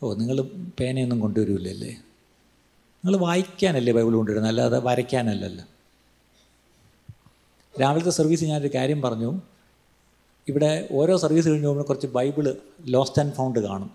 ഓ 0.03 0.13
നിങ്ങൾ 0.13 0.41
പേനയൊന്നും 0.79 1.19
കൊണ്ടുവരില്ലല്ലേ 1.19 1.89
നിങ്ങൾ 1.89 3.17
വായിക്കാനല്ലേ 3.19 3.93
ബൈബിൾ 3.93 4.13
കൊണ്ടുവരുന്നത്? 4.13 4.51
അല്ലാതെ 4.51 4.79
വരയ്ക്കാനല്ലല്ലോ. 4.79 5.65
രാവിലത്തെ 7.81 8.11
സർവീസ് 8.11 8.43
ഞാനൊരു 8.43 8.69
കാര്യം 8.75 9.01
പറഞ്ഞു. 9.01 9.41
ഇവിടെ 10.47 10.87
ഓരോ 10.91 11.17
സർവീസ് 11.17 11.47
കഴിഞ്ഞ് 11.47 11.65
പോകുമ്പോൾ 11.65 11.83
കുറച്ച് 11.83 12.07
ബൈബിൾ 12.07 12.55
ലോസ്റ്റ് 12.85 13.21
ആൻഡ് 13.21 13.33
ഫൗണ്ട് 13.33 13.59
കാണും. 13.59 13.91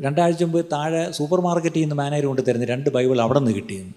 രണ്ടാഴ്ച 0.00 0.42
മുമ്പ് 0.42 0.66
താഴെ 0.72 1.10
സൂപ്പർ 1.10 1.40
മാർക്കറ്റിൽ 1.40 1.80
നിന്ന് 1.80 1.94
മാനേജർ 1.94 2.26
കൊണ്ട് 2.26 2.42
തരുന്ന 2.48 2.64
രണ്ട് 2.64 2.90
ബൈബിൾ 2.90 3.20
അവിടെ 3.20 3.38
നിന്ന് 3.38 3.52
കിട്ടിയെന്ന് 3.52 3.92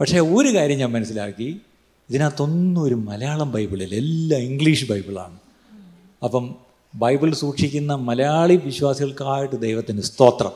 പക്ഷേ 0.00 0.20
ഒരു 0.20 0.48
കാര്യം 0.48 0.78
ഞാൻ 0.78 0.92
മനസ്സിലാക്കി. 0.92 1.60
ഇതിനകത്തൊന്നും 2.10 2.82
ഒരു 2.82 2.94
മലയാളം 2.94 3.52
ബൈബിളില്ല. 3.52 3.94
എല്ലാം 3.94 4.40
ഇംഗ്ലീഷ് 4.40 4.90
ബൈബിളാണ്. 4.90 5.38
അപ്പം 6.24 6.54
ബൈബിൾ 6.94 7.34
സൂക്ഷിക്കുന്ന 7.34 7.94
മലയാളി 7.94 8.56
വിശ്വാസികൾക്കായിട്ട് 8.56 9.60
ദൈവത്തിന് 9.60 10.00
സ്തോത്രം. 10.00 10.50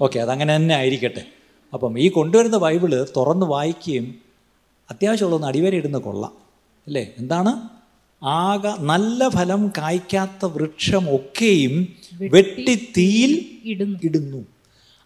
ഓക്കെ 0.00 0.18
അതങ്ങനെ 0.18 0.56
തന്നെ 0.56 0.74
ആയിരിക്കട്ടെ. 0.74 1.26
അപ്പം 1.74 1.98
ഈ 1.98 2.08
കൊണ്ടുവരുന്ന 2.08 2.56
ബൈബിൾ 2.56 3.06
തുറന്ന് 3.16 3.46
വായിക്കുകയും 3.46 4.14
അത്യാവശ്യമുള്ളൊന്ന് 4.90 5.46
അടിവരയിടുന്ന 5.46 5.98
കൊള്ളാം. 5.98 6.32
അല്ലേ? 6.86 7.10
എന്താണ്? 7.18 7.68
ആക 8.24 8.66
നല്ല 8.80 9.28
ഫലം 9.28 9.68
കായ്ക്കാത്ത 9.68 10.44
വൃക്ഷം 10.44 11.14
ഒക്കെയും 11.16 11.88
വെട്ടി 12.12 12.92
തീയിൽ 12.96 13.58
ഇടുന്നു. 14.04 14.46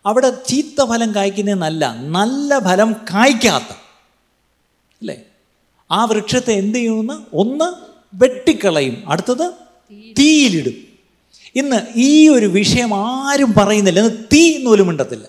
അവിടെ 0.07 0.31
ചീത്ത 0.31 0.85
ഫലം 0.85 1.15
കായ്ക്കുന്നതെന്നല്ല 1.15 1.97
നല്ല 1.99 2.59
ഫലം 2.59 2.93
കായ്ക്കാത്ത. 2.93 3.73
അല്ലേ? 4.95 5.23
ആ 5.91 6.05
വൃക്ഷത്തെ 6.05 6.53
എന്ത് 6.53 6.79
ചെയ്യുമെന്ന് 6.79 7.37
ഒന്ന് 7.37 7.95
വെട്ടിക്കളയും. 8.15 9.11
അടുത്തത് 9.11 9.64
തീയിലിടും. 9.91 10.75
ഇന്ന് 11.55 11.77
ഈ 11.97 12.29
ഒരു 12.29 12.47
വിഷയം 12.47 12.95
ആരും 12.95 13.55
പറയുന്നില്ല. 13.55 14.01
ഇന്ന് 14.01 14.25
തീ 14.33 14.57
എന്നോലും 14.57 14.87
മിണ്ടത്തില്ല. 14.87 15.29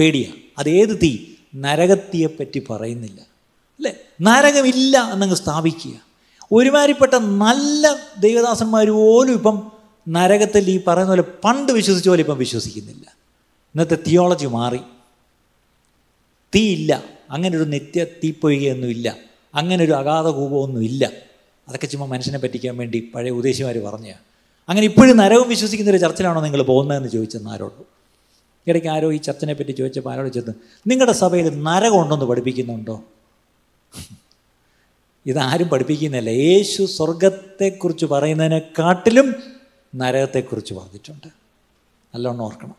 പേടിയാ. 0.00 0.32
അതേത് 0.58 0.98
തീ? 1.02 1.18
നരകത്തിയെപ്പറ്റി 1.54 2.62
പറയുന്നില്ല. 2.70 3.20
അല്ലേ? 3.20 3.94
നരകമില്ല 4.22 5.10
എന്നങ്ങ് 5.12 5.36
സ്ഥാപിക്കുക. 5.36 6.06
ഒരുമാതിരിപ്പെട്ട 6.52 7.14
നല്ല 7.14 7.96
ദൈവദാസന്മാർ 8.20 8.90
പോലും 8.90 9.32
ഇപ്പം 9.32 9.72
നരകത്തിൽ 10.08 10.70
ഈ 10.70 10.80
പറയുന്ന 10.86 11.10
പോലെ 11.10 11.22
പണ്ട് 11.22 11.72
വിശ്വസിച്ച 11.72 12.08
പോലെ 12.08 12.20
ഇപ്പം 12.20 12.38
വിശ്വസിക്കുന്നില്ല. 12.38 13.06
ഇന്നത്തെ 13.66 13.98
തിയോളജി 14.06 14.46
മാറി. 14.46 14.78
തീയില്ല. 16.54 17.04
അങ്ങനൊരു 17.30 17.64
നിത്യ 17.64 18.04
തീപ്പൊയ്കയൊന്നുമില്ല 18.04 19.16
അങ്ങനൊരു 19.54 19.92
ഒരു 19.92 19.92
അഗാധ 19.92 20.26
കൂപമൊന്നും 20.26 20.84
ഇല്ല 20.84 21.10
അതൊക്കെ 21.68 21.86
ചുമ്മാ 21.86 22.06
മനുഷ്യനെ 22.06 22.38
പറ്റിക്കാൻ 22.38 22.76
വേണ്ടി 22.76 23.12
പഴയ 23.14 23.30
ഉദ്ദേശിമാർ 23.30 23.78
പറഞ്ഞു. 23.78 24.12
അങ്ങനെ 24.68 24.84
ഇപ്പോഴും 24.84 25.16
നരവും 25.16 25.48
വിശ്വസിക്കുന്ന 25.48 25.90
ഒരു 25.90 25.98
ചർച്ചിലാണോ 25.98 26.40
നിങ്ങൾ 26.40 26.62
പോകുന്നതെന്ന് 26.62 27.08
ചോദിച്ചെന്ന് 27.08 27.50
ആരോട് 27.50 27.96
ഇടയ്ക്ക് 28.66 28.88
ആരോ 28.88 29.12
ഈ 29.12 29.16
ചർച്ചനെ 29.16 29.54
പറ്റി 29.54 29.70
ചോദിച്ചപ്പോൾ 29.70 30.12
ആരോട് 30.12 30.28
ചെന്ന് 30.28 30.52
നിങ്ങളുടെ 30.86 31.12
സഭയിൽ 31.12 31.62
നരകം 31.62 32.02
ഉണ്ടെന്ന് 32.02 32.24
പഠിപ്പിക്കുന്നുണ്ടോ? 32.24 33.04
ഇതാരും 35.26 35.68
പഠിപ്പിക്കുന്നില്ല. 35.68 36.30
യേശു 36.30 36.84
സ്വർഗത്തെക്കുറിച്ച് 36.84 38.06
പറയുന്നതിനെക്കാട്ടിലും 38.06 39.34
നരകത്തെക്കുറിച്ച് 39.94 40.74
പറഞ്ഞിട്ടുണ്ട്. 40.74 41.26
നല്ലോണം 42.14 42.42
ഓർക്കണം. 42.42 42.74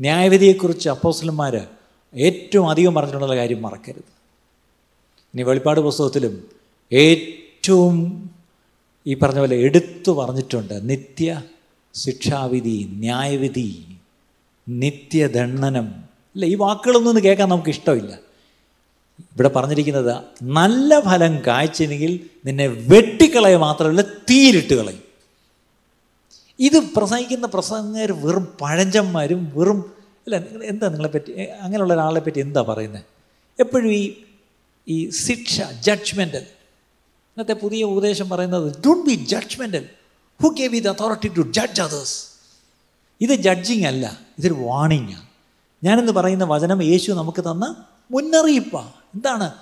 ന്യായവിധിയെക്കുറിച്ച് 0.00 0.88
അപ്പോസ്ലന്മാർ 0.88 1.66
ഏറ്റവും 2.14 2.70
അധികം 2.70 2.94
പറഞ്ഞിട്ടുള്ള 2.94 3.36
കാര്യം 3.36 3.62
മറക്കരുത്. 3.62 4.12
ഇനി 5.34 5.42
വെളിപ്പാട് 5.42 5.80
പുസ്തകത്തിലും 5.80 6.48
ഏറ്റവും 6.92 7.41
ഈ 9.06 9.14
പറഞ്ഞ 9.22 9.38
പോലെ 9.38 9.56
എടുത്തു 9.66 10.10
പറഞ്ഞിട്ടുണ്ട്. 10.10 10.74
നിത്യ 10.90 11.28
ശിക്ഷാവിധി 11.94 12.78
ന്യായവിധി 13.04 13.68
നിത്യദണ്ഡനം. 14.66 15.86
അല്ല 16.36 16.44
ഈ 16.46 16.54
വാക്കുകളൊന്നും 16.54 17.24
കേൾക്കാൻ 17.24 17.48
നമുക്ക് 17.48 17.68
ഇഷ്ടമില്ല. 17.68 18.12
ഇവിടെ 19.32 19.50
പറഞ്ഞിരിക്കുന്നത് 19.56 20.12
നല്ല 20.58 21.00
ഫലം 21.00 21.42
കായ്ച്ചെങ്കിൽ 21.46 22.12
നിന്നെ 22.46 22.66
വെട്ടിക്കളയ 22.92 23.56
മാത്രമല്ല 23.56 24.02
തീയിലിട്ട് 24.30 24.74
കളയും. 24.74 25.02
ഇത് 26.58 26.78
പ്രസംഗിക്കുന്ന 26.96 27.46
പ്രസംഗർ 27.46 28.12
വെറും 28.24 28.44
പഴഞ്ചന്മാരും 28.62 29.52
വെറും 29.56 29.78
അല്ല 30.26 30.36
എന്താ 30.62 30.88
നിങ്ങളെ 30.88 31.08
പറ്റി 31.08 31.30
അങ്ങനെയുള്ള 31.64 31.94
ഒരാളെ 31.94 32.20
പറ്റി 32.20 32.40
എന്താ 32.40 32.62
പറയുന്നത് 32.62 33.04
എപ്പോഴും 33.58 33.92
ഈ 33.92 34.02
ഈ 34.86 35.10
ശിക്ഷ 35.10 35.60
ജഡ്ജ്മെന്റൽ 35.86 36.44
ഇന്നത്തെ 37.36 37.52
പുതിയ 37.52 37.84
ഉപദേശം 37.84 38.28
പറയുന്നത് 38.28 38.82
don't 38.86 39.06
be 39.06 39.14
judgmental 39.14 39.84
who 40.42 40.48
gave 40.48 40.76
ഇത് 40.76 40.88
അതോറിറ്റി 40.88 41.28
ടു 41.28 41.52
ജഡ്ജ് 41.52 41.82
അതേഴ്സ് 41.82 42.26
ഇത് 43.20 43.34
ജഡ്ജിങ് 43.34 43.86
അല്ല 43.86 44.20
ഇതൊരു 44.38 44.54
വാണിങ്ങാണ് 44.54 45.26
ഞാനെന്ന് 45.84 46.12
പറയുന്ന 46.12 46.44
വചനം 46.44 46.82
യേശു 46.82 47.12
നമുക്ക് 47.12 47.40
തന്ന 47.40 47.84
മുന്നറിയിപ്പാണ് 48.10 48.92
എന്താണ്? 49.14 49.52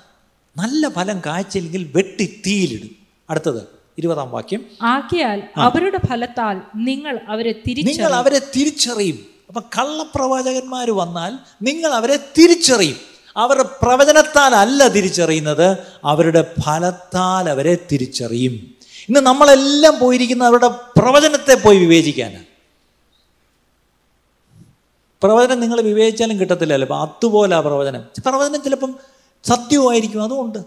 നല്ല 0.56 0.88
ഫലം 0.88 1.22
കാഴ്ചയില്ലെങ്കിൽ 1.26 1.92
വെട്ടി 1.94 2.42
തീയിലിടും. 2.46 2.96
അടുത്തത് 3.30 3.62
ഇരുപതാം 3.98 4.30
വാക്യം. 4.30 4.64
ആക്കിയാൽ 4.82 5.42
അവരുടെ 5.56 5.98
ഫലത്താൽ 6.08 6.60
നിങ്ങൾ 6.76 7.20
അവരെ 7.28 7.52
നിങ്ങൾ 7.82 8.12
അവരെ 8.12 8.42
തിരിച്ചറിയും. 8.56 9.26
അപ്പം 9.48 9.64
കള്ളപ്രവാചകന്മാർ 9.78 10.90
വന്നാൽ 10.90 11.38
നിങ്ങൾ 11.62 11.90
അവരെ 11.94 12.16
തിരിച്ചറിയും. 12.38 13.09
അവരുടെ 13.36 13.62
പ്രവചനത്താൽ 13.62 14.54
അല്ല 14.54 14.88
തിരിച്ചറിയുന്നത് 14.88 15.78
അവരുടെ 16.04 16.54
ഫലത്താൽ 16.66 17.50
അവരെ 17.50 17.78
തിരിച്ചറിയും. 17.92 18.52
ഇന്ന് 19.08 19.20
നമ്മളെല്ലാം 19.20 19.98
പോയിരിക്കുന്ന 19.98 20.44
അവരുടെ 20.44 20.68
പ്രവചനത്തെ 20.68 21.54
പോയി 21.54 21.78
വിവേചിക്കാനാണ് 21.78 22.44
പ്രവചനം 25.22 25.60
നിങ്ങൾ 25.60 25.80
വിവേചിച്ചാലും 25.80 26.40
കിട്ടത്തില്ലല്ലോ 26.40 26.86
അപ്പം 26.86 27.02
അതുപോലെ 27.02 27.56
ആ 27.56 27.60
പ്രവചനം. 27.60 28.00
പ്രവചനം 28.00 28.62
ചിലപ്പം 28.62 28.98
സത്യവുമായിരിക്കും 29.44 30.22
അതുകൊണ്ട് 30.22 30.58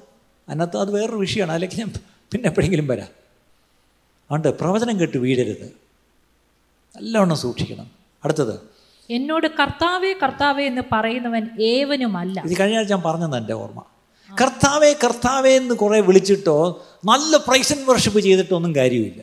അതിനകത്ത് 0.49 0.77
അത് 0.77 0.91
വേറൊരു 0.91 1.15
വിഷയമാണ് 1.15 1.51
അല്ലെങ്കിൽ 1.51 1.79
ഞാൻ 1.79 1.93
പിന്നെ 2.31 2.47
എപ്പോഴെങ്കിലും 2.47 2.87
വരാം. 2.87 3.07
അതുകൊണ്ട് 3.07 4.59
പ്രവചനം 4.59 4.99
കേട്ട് 4.99 5.17
വീഴരുത്. 5.17 5.73
നല്ലവണ്ണം 6.95 7.37
സൂക്ഷിക്കണം. 7.37 7.91
അടുത്തത് 8.23 8.72
എന്നോട് 9.09 9.47
കർത്താവേ 9.47 10.13
കർത്താവേ 10.13 10.65
എന്ന് 10.65 10.81
പറയുന്നവൻ 10.91 11.49
ഏവനുമല്ല. 11.61 12.41
ഇത് 12.45 12.59
കഴിഞ്ഞ 12.59 12.77
ആഴ്ച 12.77 12.89
ഞാൻ 12.89 13.01
പറഞ്ഞത് 13.01 13.37
എന്റെ 13.37 13.53
ഓർമ്മ. 13.53 13.83
കർത്താവേ 14.41 14.93
കർത്താവേ 14.93 15.55
എന്ന് 15.55 15.75
കുറെ 15.75 15.99
വിളിച്ചിട്ടോ 15.99 16.85
നല്ല 17.05 17.37
പ്രൈസൻ 17.37 17.85
വർഷിപ്പ് 17.85 18.19
ചെയ്തിട്ടോ 18.19 18.55
ഒന്നും 18.55 18.75
കാര്യമില്ല. 18.75 19.21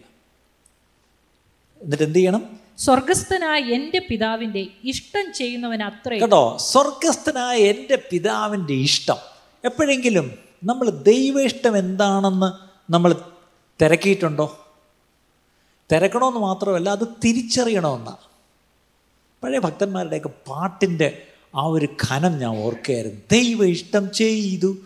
എന്നിട്ട് 1.82 2.04
എന്ത് 2.04 2.18
ചെയ്യണം? 2.18 2.60
സ്വർഗസ്ഥനായ 2.78 3.60
എന്റെ 3.60 4.06
പിതാവിന്റെ 4.10 4.66
ഇഷ്ടം 4.84 5.32
ചെയ്യുന്നവൻ 5.32 5.82
അത്ര. 5.82 6.14
കേട്ടോ 6.14 6.56
സ്വർഗസ്ഥനായ 6.60 7.58
എന്റെ 7.58 8.02
പിതാവിന്റെ 8.12 8.72
ഇഷ്ടം. 8.72 9.16
എപ്പോഴെങ്കിലും 9.64 10.38
നമ്മൾ 10.64 10.90
ദൈവ 10.90 11.42
ഇഷ്ടം 11.42 11.78
എന്താണെന്ന് 11.78 12.52
നമ്മൾ 12.92 13.14
തിരക്കിയിട്ടുണ്ടോ? 13.82 14.66
തിരക്കണമെന്ന് 15.92 16.40
മാത്രമല്ല 16.40 16.90
അത് 16.90 17.08
തിരിച്ചറിയണമെന്നാണ്. 17.24 18.29
പഴയ 19.42 19.58
ഭക്തന്മാരുടെയൊക്കെ 19.58 20.28
പാട്ടിന്റെ 20.28 21.22
ആ 21.54 21.64
ഒരു 21.64 21.88
ഖനം 22.08 22.38
ഞാൻ 22.38 22.56
ഓർക്കുകയായിരുന്നു. 22.58 23.20
ദൈവ 23.32 23.64
ഇഷ്ടം 23.64 24.12
ചെയ്തു 24.12 24.76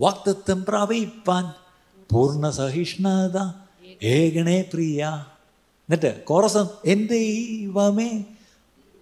വാക്തത്വം 0.00 0.64
പ്രാപിപ്പാൻ 0.64 1.52
പൂർണ 2.12 2.50
സഹിഷ്ണുത 2.50 3.52
ഏകണേ 4.02 4.62
പ്രിയ. 4.72 5.26
എന്നിട്ട് 5.88 6.24
കോറസം 6.24 6.66
എന്റെ 6.84 7.18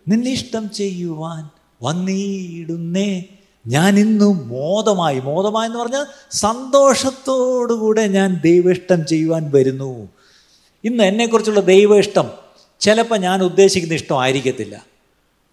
നിന്നിഷ്ടം 0.09 0.71
ചെയ്യുവാൻ 0.71 1.51
വന്നിടുന്നേ. 1.83 3.25
ഞാൻ 3.67 3.99
ഇന്നും 3.99 4.49
മോദമായി 4.49 5.21
മോദമായി 5.21 5.67
എന്ന് 5.67 5.79
പറഞ്ഞാൽ 5.79 6.07
സന്തോഷത്തോടുകൂടെ 6.31 8.07
ഞാൻ 8.07 8.41
ദൈവ 8.45 8.71
ഇഷ്ടം 8.71 9.07
ചെയ്യുവാൻ 9.07 9.51
വരുന്നു. 9.51 10.09
ഇന്ന് 10.85 11.05
എന്നെക്കുറിച്ചുള്ള 11.05 11.61
ദൈവ 11.61 11.99
ഇഷ്ടം 11.99 12.31
ചിലപ്പോൾ 12.81 13.19
ഞാൻ 13.19 13.43
ഉദ്ദേശിക്കുന്ന 13.43 13.95
ഇഷ്ടമായിരിക്കത്തില്ല 13.95 14.90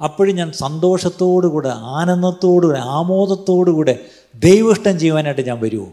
അപ്പോഴും 0.01 0.35
ഞാൻ 0.35 0.51
സന്തോഷത്തോടുകൂടെ 0.51 1.69
ആനന്ദത്തോടുകൂടെ 1.69 2.79
ആമോദത്തോടുകൂടെ 2.79 3.99
ദൈവ 4.35 4.71
ഇഷ്ടം 4.71 4.99
ചെയ്യുവാനായിട്ട് 4.99 5.47
ഞാൻ 5.47 5.59
വരുമോ 5.61 5.87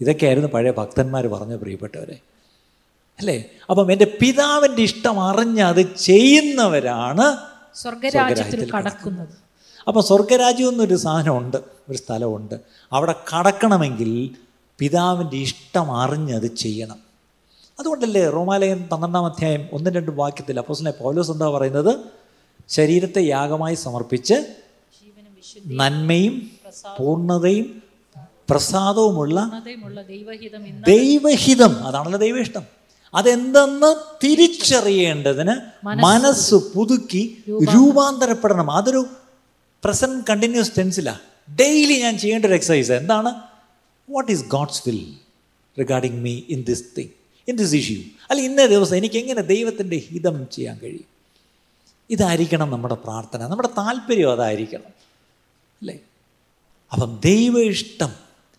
ഇതൊക്കെയായിരുന്നു 0.00 0.48
പഴയ 0.48 0.70
ഭക്തന്മാർ 0.70 1.26
പറഞ്ഞ 1.26 1.56
പ്രിയപ്പെട്ടവരെ. 1.56 2.18
അല്ലേ? 3.18 3.44
അപ്പം 3.70 3.92
എന്റെ 3.92 4.18
പിതാവിന്റെ 4.20 4.82
ഇഷ്ടം 4.82 5.20
അറിഞ്ഞ് 5.20 5.62
അത് 5.62 5.96
ചെയ്യുന്നവരാണ് 5.96 7.36
സ്വർഗരാജ്യത്തിൽ 7.74 8.70
കടക്കുന്നത്. 8.70 9.28
അപ്പം 9.88 10.02
സ്വർഗരാജ്യം 10.02 10.68
എന്നൊരു 10.68 10.96
സാധനമുണ്ട് 10.96 11.56
ഒരു 11.90 11.96
സ്ഥലമുണ്ട്. 11.96 12.54
അവിടെ 12.92 13.14
കടക്കണമെങ്കിൽ 13.38 14.30
പിതാവിന്റെ 14.78 15.36
ഇഷ്ടം 15.36 15.96
അറിഞ്ഞ് 15.96 16.34
അത് 16.34 16.56
ചെയ്യണം. 16.56 16.98
അതുകൊണ്ടല്ലേ 17.80 18.30
റോമാലയൻ 18.30 18.88
പന്ത്രണ്ടാം 18.92 19.26
അധ്യായം 19.26 19.68
ഒന്നും 19.72 19.94
രണ്ടും 19.94 20.16
വാക്യത്തിൽ 20.16 20.58
അപ്പോസിനെ 20.58 20.90
പൗലോസ് 20.90 21.30
എന്താ 21.30 21.50
പറയുന്നത്? 21.50 22.19
ശരീരത്തെ 22.68 23.26
യാഗമായി 23.26 23.74
സമർപ്പിച്ച് 23.74 24.34
നന്മയും 25.66 26.50
പൂർണതയും 26.98 27.82
പ്രസാദവുമുള്ള 28.50 29.40
ദൈവഹിതം 30.86 31.86
അതാണല്ലോ 31.86 32.18
ദൈവ 32.18 32.38
ഇഷ്ടം 32.38 32.62
അതെന്തെന്ന് 33.14 33.96
തിരിച്ചറിയേണ്ടതിന് 34.24 35.54
മനസ്സ് 35.84 36.54
പുതുക്കി 36.54 37.44
രൂപാന്തരപ്പെടണം. 37.74 38.70
അതൊരു 38.70 39.06
പ്രസന്റ് 39.84 40.24
കണ്ടിന്യൂസ് 40.30 40.72
ടെൻസിലാ 40.78 41.18
ഡെയിലി 41.60 42.00
ഞാൻ 42.00 42.18
ചെയ്യേണ്ട 42.18 42.44
ഒരു 42.44 42.54
എക്സസൈസ് 42.54 42.92
എന്താണ്? 42.92 43.30
What 44.10 44.32
is 44.32 44.44
God's 44.44 44.82
will 44.86 45.14
regarding 45.78 46.20
me 46.20 46.42
in 46.48 46.62
this 46.62 46.84
thing 46.98 47.08
in 47.48 47.56
this 47.56 47.74
issue 47.74 48.00
അല്ല 48.30 48.42
ഇന്നേ 48.42 48.66
ദിവസം 48.66 48.96
എനിക്ക് 48.96 49.18
എങ്ങനെ 49.18 49.40
ദൈവത്തിന്റെ 49.40 49.96
ഹിതം 49.96 50.48
ചെയ്യാൻ 50.52 50.78
കഴിയും? 50.82 51.19
ഇതായിരിക്കണം 52.10 52.70
നമ്മുടെ 52.70 52.94
പ്രാർത്ഥന 52.94 53.46
നമ്മുടെ 53.46 53.68
താല്പര്യം 53.78 54.32
അതായിരിക്കണം. 54.32 54.88
അല്ലേ? 55.80 55.98
അപ്പം 56.92 57.20
ദൈവ 57.24 57.58
ഇഷ്ടം 57.58 58.08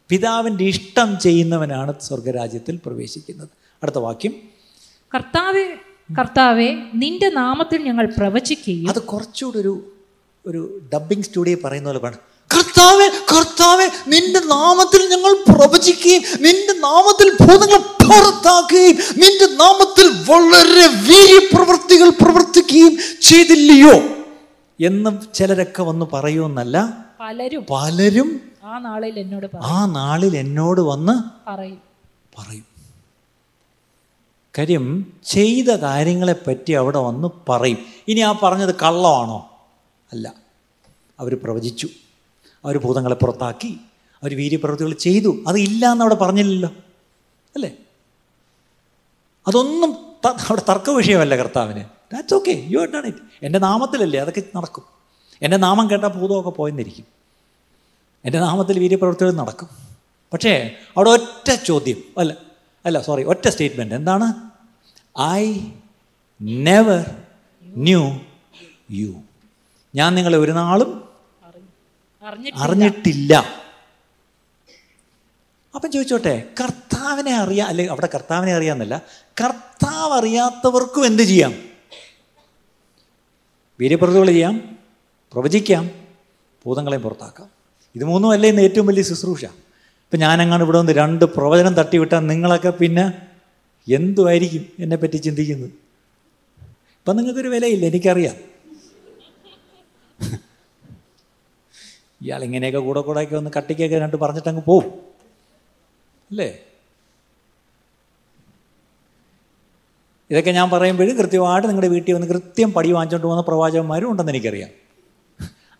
പിതാവിന്റെ 0.09 0.63
ഇഷ്ടം 0.63 1.19
ചെയ്യുന്നവനാണ് 1.19 1.93
സ്വർഗരാജ്യത്തിൽ 2.01 2.79
പ്രവേശിക്കുന്നത്. 2.85 3.49
അടുത്ത 3.83 3.95
വാക്യം. 3.95 4.33
കർത്താവെ 5.15 5.79
കർത്താവെ 6.19 6.91
നിന്റെ 6.95 7.29
നാമത്തിൽ 7.29 7.83
ഞങ്ങൾ 7.83 8.13
പ്രവചിക്കുകയും 8.17 8.89
അത് 8.89 9.01
കുറച്ചുകൂടി 9.01 9.57
ഒരു 9.57 9.93
ഒരു 10.45 10.81
ഡബ്ബിംഗ് 10.93 11.23
സ്റ്റുഡിയോ 11.23 11.57
പറയുന്ന 11.63 11.89
പോലെ 11.89 11.99
കർത്താവെ 12.53 13.07
കർത്താവെ 13.33 13.87
നിന്റെ 14.07 14.39
നാമത്തിൽ 14.39 15.09
ഞങ്ങൾ 15.09 15.55
പ്രവചിക്കുകയും 15.55 16.21
നിന്റെ 16.39 16.73
നാമത്തിൽ 16.73 17.31
ഭൂതങ്ങൾ 17.41 17.77
പുറത്താക്കുകയും 17.77 18.97
നിന്റെ 19.17 19.55
നാമത്തിൽ 19.55 20.07
വളരെ 20.31 20.87
വീര്യപ്രവൃത്തികൾ 20.87 22.09
പ്രവർത്തിക്കുകയും 22.09 22.97
ചെയ്തില്ലയോ 23.21 23.93
എന്ന് 24.79 25.33
ചിലരൊക്കെ 25.33 25.83
വന്ന് 25.83 26.05
പറയുമെന്നല്ല 26.13 27.05
പലരും 27.19 27.65
പലരും 27.71 28.41
ആ 28.63 28.79
നാളിൽ 28.79 29.19
എന്നോട് 29.19 29.47
ആ 29.61 29.85
നാളിൽ 29.85 30.37
എന്നോട് 30.37 30.81
വന്ന് 30.81 31.13
പറയും. 31.49 31.81
പറയും. 32.39 32.65
കാര്യം 34.57 35.13
ചെയ്ത 35.25 35.65
കാര്യങ്ങളെ 35.65 36.33
പറ്റി 36.33 36.71
അവിടെ 36.71 36.97
വന്ന് 36.97 37.27
പറയും. 37.49 37.77
ഇനി 38.07 38.19
ആ 38.19 38.31
പറഞ്ഞത് 38.43 38.75
കള്ളമാണോ? 38.75 39.49
അല്ല. 40.11 40.33
അവർ 41.19 41.35
പ്രവചിച്ചു. 41.43 41.87
അവർ 42.65 42.77
ഭൂതങ്ങളെ 42.77 43.15
പുറത്താക്കി 43.15 43.77
അവർ 44.23 44.37
വീര്യപ്രവൃത്തികൾ 44.37 44.93
ചെയ്തു. 44.93 45.43
അത് 45.47 45.57
ഇല്ല 45.57 45.91
എന്നവിടെ 45.91 46.15
പറഞ്ഞില്ലല്ലോ. 46.15 46.69
അല്ലേ? 47.55 47.75
അതൊന്നും 49.47 49.93
അവിടെ 50.25 50.61
തർക്ക 50.69 50.89
വിഷയമല്ല 50.89 51.35
കർത്താവിന്. 51.35 51.83
That's 52.13 52.33
okay 52.33 52.65
you 52.69 52.79
had 52.79 52.93
done 52.93 53.05
it 53.05 53.17
എന്റെ 53.43 53.59
നാമത്തിലല്ലേ 53.59 54.19
അതൊക്കെ 54.19 54.43
നടക്കും. 54.55 54.83
എന്റെ 55.41 55.57
നാമം 55.57 55.89
കേട്ടാൽ 55.89 56.07
ഭൂതമൊക്കെ 56.07 56.49
പോയെന്നിരിക്കും. 56.49 57.05
എന്റെ 58.25 58.39
നാമത്തിൽ 58.39 58.79
വീര്യപ്രവൃത്തികൾ 58.79 59.31
നടക്കും. 59.31 59.69
പക്ഷേ 60.33 60.75
അവിടെ 60.97 61.09
ഒറ്റ 61.09 61.51
ചോദ്യം. 61.65 61.97
അല്ല 62.17 62.35
അല്ല 62.85 63.01
സോറി 63.01 63.23
ഒറ്റ 63.23 63.47
സ്റ്റേറ്റ്മെന്റ് 63.47 63.95
എന്താണ്? 63.95 64.33
ഐ 65.21 65.59
നെവർ 66.41 67.23
ന്യൂ 67.65 68.19
യു 68.91 69.13
ഞാൻ 69.95 70.15
നിങ്ങളെ 70.15 70.37
ഒരു 70.37 70.51
നാളും 70.51 71.10
അറിഞ്ഞിട്ടില്ല. 72.23 73.33
അപ്പം 75.75 75.91
ചോദിച്ചോട്ടെ 75.91 76.33
കർത്താവിനെ 76.59 77.33
അറിയാം 77.43 77.67
അല്ലെ 77.67 77.85
അവിടെ 77.87 78.09
കർത്താവിനെ 78.15 78.53
അറിയാമെന്നല്ല 78.55 78.95
കർത്താവ് 79.41 80.13
അറിയാത്തവർക്കും 80.19 81.05
എന്ത് 81.05 81.23
ചെയ്യാം? 81.23 81.53
വീര്യപ്രതികൾ 83.79 84.27
ചെയ്യാം 84.27 84.77
പ്രവചിക്കാം 85.33 85.91
ഭൂതങ്ങളെയും 86.65 87.01
പുറത്താക്കാം. 87.01 87.49
ഇത് 87.95 88.03
മൂന്നും 88.03 88.31
അല്ലേ 88.31 88.49
ഇന്ന് 88.49 88.61
ഏറ്റവും 88.61 88.87
വലിയ 88.87 89.03
ശുശ്രൂഷ? 89.03 89.45
ഇപ്പം 90.05 90.19
ഞാനങ്ങാണ് 90.19 90.63
ഇവിടെ 90.63 90.77
വന്ന് 90.77 90.91
രണ്ട് 90.91 91.25
പ്രവചനം 91.25 91.73
തട്ടിവിട്ടാൽ 91.73 92.19
നിങ്ങളൊക്കെ 92.27 92.69
പിന്നെ 92.69 93.05
എന്തുമായിരിക്കും 93.87 94.63
എന്നെപ്പറ്റി 94.79 95.17
ചിന്തിക്കുന്നത്? 95.17 95.69
ഇപ്പം 96.99 97.17
നിങ്ങൾക്കൊരു 97.17 97.47
വിലയില്ല 97.47 97.85
എനിക്കറിയാം. 97.85 98.50
ഇയാൾ 102.21 102.43
ഇങ്ങനെയൊക്കെ 102.43 102.79
കൂടെ 102.79 103.01
കൂടെയൊക്കെ 103.01 103.35
ഒന്ന് 103.35 103.51
കട്ടിക്കൊക്കെ 103.57 103.99
രണ്ട് 103.99 104.17
പറഞ്ഞിട്ടങ്ങ് 104.17 104.61
പോവും. 104.61 104.83
അല്ലേ? 106.31 106.59
ഇതൊക്കെ 110.31 110.51
ഞാൻ 110.51 110.69
പറയുമ്പോഴും 110.69 111.17
കൃത്യമായിട്ട് 111.17 111.67
നിങ്ങളുടെ 111.67 111.87
വീട്ടിൽ 111.87 112.13
വന്ന് 112.13 112.27
കൃത്യം 112.27 112.73
പടി 112.73 112.91
വാങ്ങിച്ചുകൊണ്ട് 112.91 113.27
പോകുന്ന 113.27 113.43
പ്രവാചകന്മാരും 113.47 114.11
ഉണ്ടെന്ന് 114.11 114.31
എനിക്കറിയാം. 114.31 114.69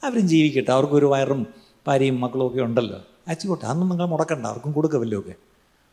അവരും 0.03 0.27
ജീവിക്കട്ടെ 0.27 0.71
അവർക്കും 0.71 0.97
ഒരു 0.97 1.05
വയറും 1.05 1.47
ഭാര്യയും 1.87 2.21
മക്കളും 2.21 2.47
ഒക്കെ 2.47 2.61
ഉണ്ടല്ലോ. 2.61 3.05
അച്ചുകൊട്ടെ 3.27 3.65
അന്നും 3.65 3.89
നിങ്ങൾ 3.89 4.05
മുടക്കണ്ട 4.05 4.45
അവർക്കും 4.45 4.71
കൊടുക്കവല്ലോ 4.71 5.19
ഒക്കെ. 5.19 5.33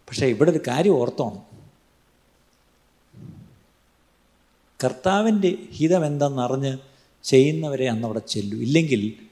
പക്ഷേ 0.08 0.26
ഇവിടെ 0.26 0.50
ഒരു 0.50 0.60
കാര്യം 0.68 0.92
ഓർത്തോണം. 0.92 1.58
കർത്താവിന്റെ 4.84 5.56
ഹിതം 5.72 6.06
എന്തെന്നറിഞ്ഞ് 6.06 6.78
ചെയ്യുന്നവരെ 7.22 7.88
അന്നവിടെ 7.90 8.18
ചെല്ലു. 8.18 8.56
ഇല്ലെങ്കിൽ 8.56 9.27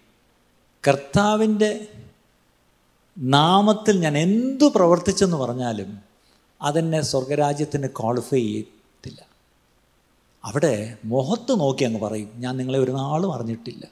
കർത്താവിന്റെ 0.88 1.88
നാമത്തിൽ 3.18 4.00
ഞാൻ 4.00 4.18
എന്തു 4.18 4.64
പ്രവർത്തിച്ചെന്ന് 4.64 5.36
പറഞ്ഞാലും 5.36 5.98
അതെന്നെ 6.62 7.00
സ്വർഗരാജ്യത്തിന് 7.00 7.88
ക്വാളിഫൈ 7.88 8.40
ചെയ്തില്ല 8.40 9.26
അവിടെ 10.44 10.98
മുഖത്ത് 11.04 11.60
നോക്കി 11.60 11.84
അങ്ങ് 11.84 12.00
പറയും 12.00 12.30
ഞാൻ 12.36 12.56
നിങ്ങളെ 12.56 12.78
ഒരു 12.78 12.90
നാളും 12.90 13.34
അറിഞ്ഞിട്ടില്ല. 13.34 13.84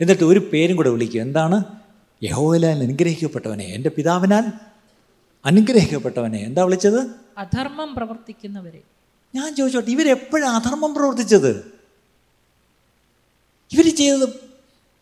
എന്നിട്ട് 0.00 0.24
ഒരു 0.24 0.38
പേരും 0.38 0.76
കൂടെ 0.76 0.88
വിളിക്കും 0.88 1.22
എന്താണ്? 1.22 1.64
യഹോവലാൽ 2.22 2.82
അനുഗ്രഹിക്കപ്പെട്ടവനെ 2.82 3.64
എന്റെ 3.64 3.90
പിതാവിനാൽ 3.90 4.44
അനുഗ്രഹിക്കപ്പെട്ടവനെ 5.46 6.38
എന്താ 6.38 6.62
വിളിച്ചത്? 6.62 7.00
അധർമ്മം 7.38 7.94
പ്രവർത്തിക്കുന്നവരെ. 7.94 8.82
ഞാൻ 9.34 9.54
ചോദിച്ചോട്ടെ 9.54 9.90
ഇവരെപ്പോഴാണ് 9.90 10.54
അധർമ്മം 10.54 10.94
പ്രവർത്തിച്ചത്? 10.94 11.72
ഇവർ 13.72 13.96
ചെയ്തത് 13.96 14.49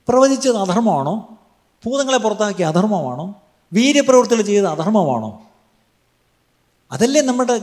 പ്രവചിച്ചത് 0.09 0.57
അധർമ്മമാണോ? 0.57 1.39
ഭൂതങ്ങളെ 1.87 2.19
പുറത്താക്കിയ 2.19 2.65
അധർമ്മമാണോ? 2.65 3.43
വീര്യപ്രവൃത്തികൾ 3.73 4.43
ചെയ്തത് 4.43 4.67
അധർമ്മമാണോ? 4.67 5.43
അതല്ലേ 6.93 7.21
നമ്മുടെ 7.21 7.59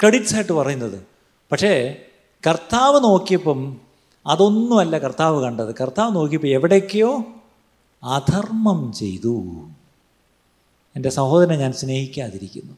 ക്രെഡിറ്റ്സ് 0.00 0.34
ആയിട്ട് 0.34 0.52
പറയുന്നത്. 0.52 1.06
പക്ഷേ 1.52 2.02
കർത്താവ് 2.46 3.04
നോക്കിയപ്പം 3.04 3.80
അതൊന്നുമല്ല 4.26 4.98
കർത്താവ് 4.98 5.42
കണ്ടത്. 5.42 5.74
കർത്താവ് 5.74 6.14
നോക്കിയപ്പോൾ 6.14 6.48
എവിടേക്കോ 6.48 7.24
അധർമ്മം 8.04 8.92
ചെയ്തു. 8.92 9.68
എന്റെ 10.96 11.08
സഹോദരനെ 11.08 11.56
ഞാൻ 11.56 11.72
സ്നേഹിക്കാതിരിക്കുന്നു. 11.72 12.74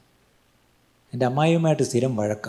എന്റെ 1.12 1.26
അമ്മായിയുമായിട്ട് 1.26 1.82
സ്ഥിരം 1.82 2.16
വഴക്ക. 2.16 2.48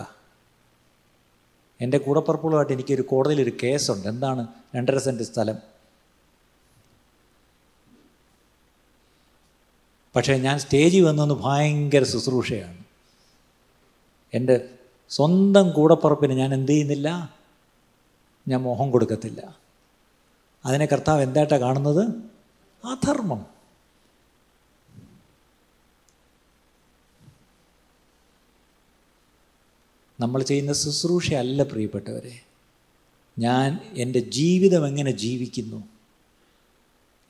എന്റെ 1.80 1.98
കൂടപ്പറപ്പുകളുമായിട്ട് 1.98 2.72
എനിക്കൊരു 2.72 3.02
കോടതിയിലൊരു 3.02 3.52
കേസുണ്ട്. 3.62 4.08
എന്താണ് 4.08 4.46
രണ്ടര 4.76 4.98
സെന്റ് 4.98 5.22
സ്ഥലം? 5.22 5.73
പക്ഷേ 10.16 10.34
ഞാൻ 10.34 10.58
സ്റ്റേജിൽ 10.58 11.04
വന്നൊന്ന് 11.04 11.34
ഭയങ്കര 11.34 12.02
ശുശ്രൂഷയാണ്. 12.02 12.84
എന്റെ 14.34 14.68
സ്വന്തം 15.10 15.70
കൂടപ്പുറപ്പിന് 15.70 16.32
ഞാൻ 16.32 16.54
എന്ത് 16.54 16.72
ചെയ്യുന്നില്ല? 16.72 17.34
ഞാൻ 18.48 18.62
മോഹം 18.62 18.90
കൊടുക്കത്തില്ല. 18.90 19.58
അതിനെ 20.66 20.86
കർത്താവ് 20.86 21.22
എന്തായിട്ടാണ് 21.22 21.60
കാണുന്നത്? 21.60 22.08
അധർമ്മം. 22.86 23.46
നമ്മൾ 30.20 30.42
ചെയ്യുന്ന 30.42 30.72
ശുശ്രൂഷയല്ല 30.72 31.62
പ്രിയപ്പെട്ടവരെ. 31.62 32.40
ഞാൻ 33.38 33.78
എന്റെ 33.94 34.18
ജീവിതം 34.18 34.86
എങ്ങനെ 34.86 35.10
ജീവിക്കുന്നു? 35.10 35.84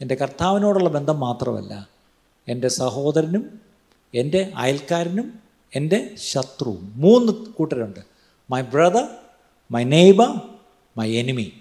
എന്റെ 0.00 0.14
കർത്താവിനോടുള്ള 0.14 0.88
ബന്ധം 0.88 1.20
മാത്രമല്ല 1.20 1.93
എന്റെ 2.48 2.68
സഹോദരനും 2.68 3.60
എന്റെ 4.14 4.52
അയൽക്കാരനും 4.56 5.32
എന്റെ 5.74 6.10
ശത്രുവും. 6.16 6.92
മൂന്ന് 6.96 7.32
കൂട്ടരുണ്ട്. 7.32 8.00
My 8.50 8.60
brother 8.60 9.08
my 9.70 9.84
neighbour 9.84 10.40
my 10.96 11.12
enemy 11.12 11.52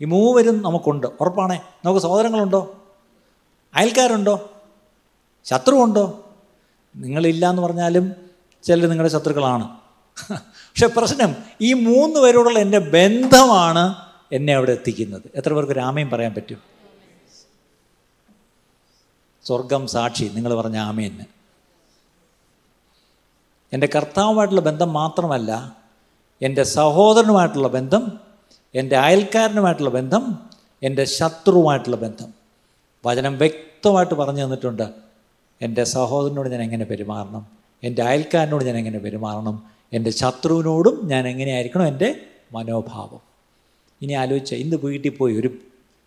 ഈ 0.00 0.04
മൂവരും 0.04 0.62
നമുക്കുണ്ട്. 0.62 1.06
ഉറപ്പാണേ. 1.20 1.60
നമുക്ക് 1.84 2.00
സഹോദരങ്ങളുണ്ടോ? 2.00 2.84
അയൽക്കാരുണ്ടോ? 3.74 4.52
ശത്രുവുണ്ടോ? 5.44 6.30
നിങ്ങളില്ല 6.96 7.50
എന്ന് 7.50 7.62
പറഞ്ഞാലും 7.62 8.12
ചിലർ 8.62 8.88
നിങ്ങളുടെ 8.88 9.12
ശത്രുക്കളാണ്. 9.12 9.68
പക്ഷെ 10.32 10.86
പ്രശ്നം 10.86 11.36
ഈ 11.60 11.72
മൂന്ന് 11.72 12.20
പേരോടുള്ള 12.20 12.58
എന്റെ 12.58 12.78
ബന്ധമാണ് 12.78 13.94
എന്നെ 14.32 14.54
അവിടെ 14.54 14.72
എത്തിക്കുന്നത്. 14.72 15.22
എത്ര 15.34 15.52
പേർക്ക് 15.52 15.72
രാമയും 15.72 16.10
പറയാൻ 16.10 16.34
പറ്റും? 16.34 16.77
സ്വർഗം 19.48 19.86
സാക്ഷി. 19.86 20.30
നിങ്ങൾ 20.34 20.54
പറഞ്ഞ 20.54 20.76
ആമേന് 20.76 21.24
എന്റെ 23.72 23.88
കർത്താവുമായിട്ടുള്ള 23.94 24.60
ബന്ധം 24.60 24.92
മാത്രമല്ല 24.92 25.76
എന്റെ 26.42 26.62
സഹോദരനുമായിട്ടുള്ള 26.62 27.68
ബന്ധം 27.68 28.20
എന്റെ 28.74 28.96
അയൽക്കാരനുമായിട്ടുള്ള 28.96 29.90
ബന്ധം 29.90 30.38
എന്റെ 30.82 31.04
ശത്രുവുമായിട്ടുള്ള 31.04 31.96
ബന്ധം. 31.96 32.34
വചനം 33.06 33.38
വ്യക്തമായിട്ട് 33.38 34.14
പറഞ്ഞു 34.14 34.44
തന്നിട്ടുണ്ട്. 34.44 34.90
എന്റെ 35.62 35.84
സഹോദരനോട് 35.84 36.48
ഞാൻ 36.48 36.62
എങ്ങനെ 36.62 36.84
പെരുമാറണം? 36.84 37.46
എന്റെ 37.82 38.02
അയൽക്കാരനോട് 38.02 38.64
ഞാൻ 38.64 38.76
എങ്ങനെ 38.76 38.98
പെരുമാറണം? 38.98 39.62
എന്റെ 39.92 40.10
ശത്രുവിനോടും 40.10 41.00
ഞാൻ 41.04 41.28
എങ്ങനെയായിരിക്കണം 41.28 41.86
എന്റെ 41.86 42.20
മനോഭാവം? 42.52 43.20
ഇനി 44.02 44.12
ആലോചിച്ച 44.12 44.54
ഇന്ന് 44.54 44.76
വീട്ടിൽ 44.76 45.10
പോയി 45.10 45.36
ഒരു 45.36 45.50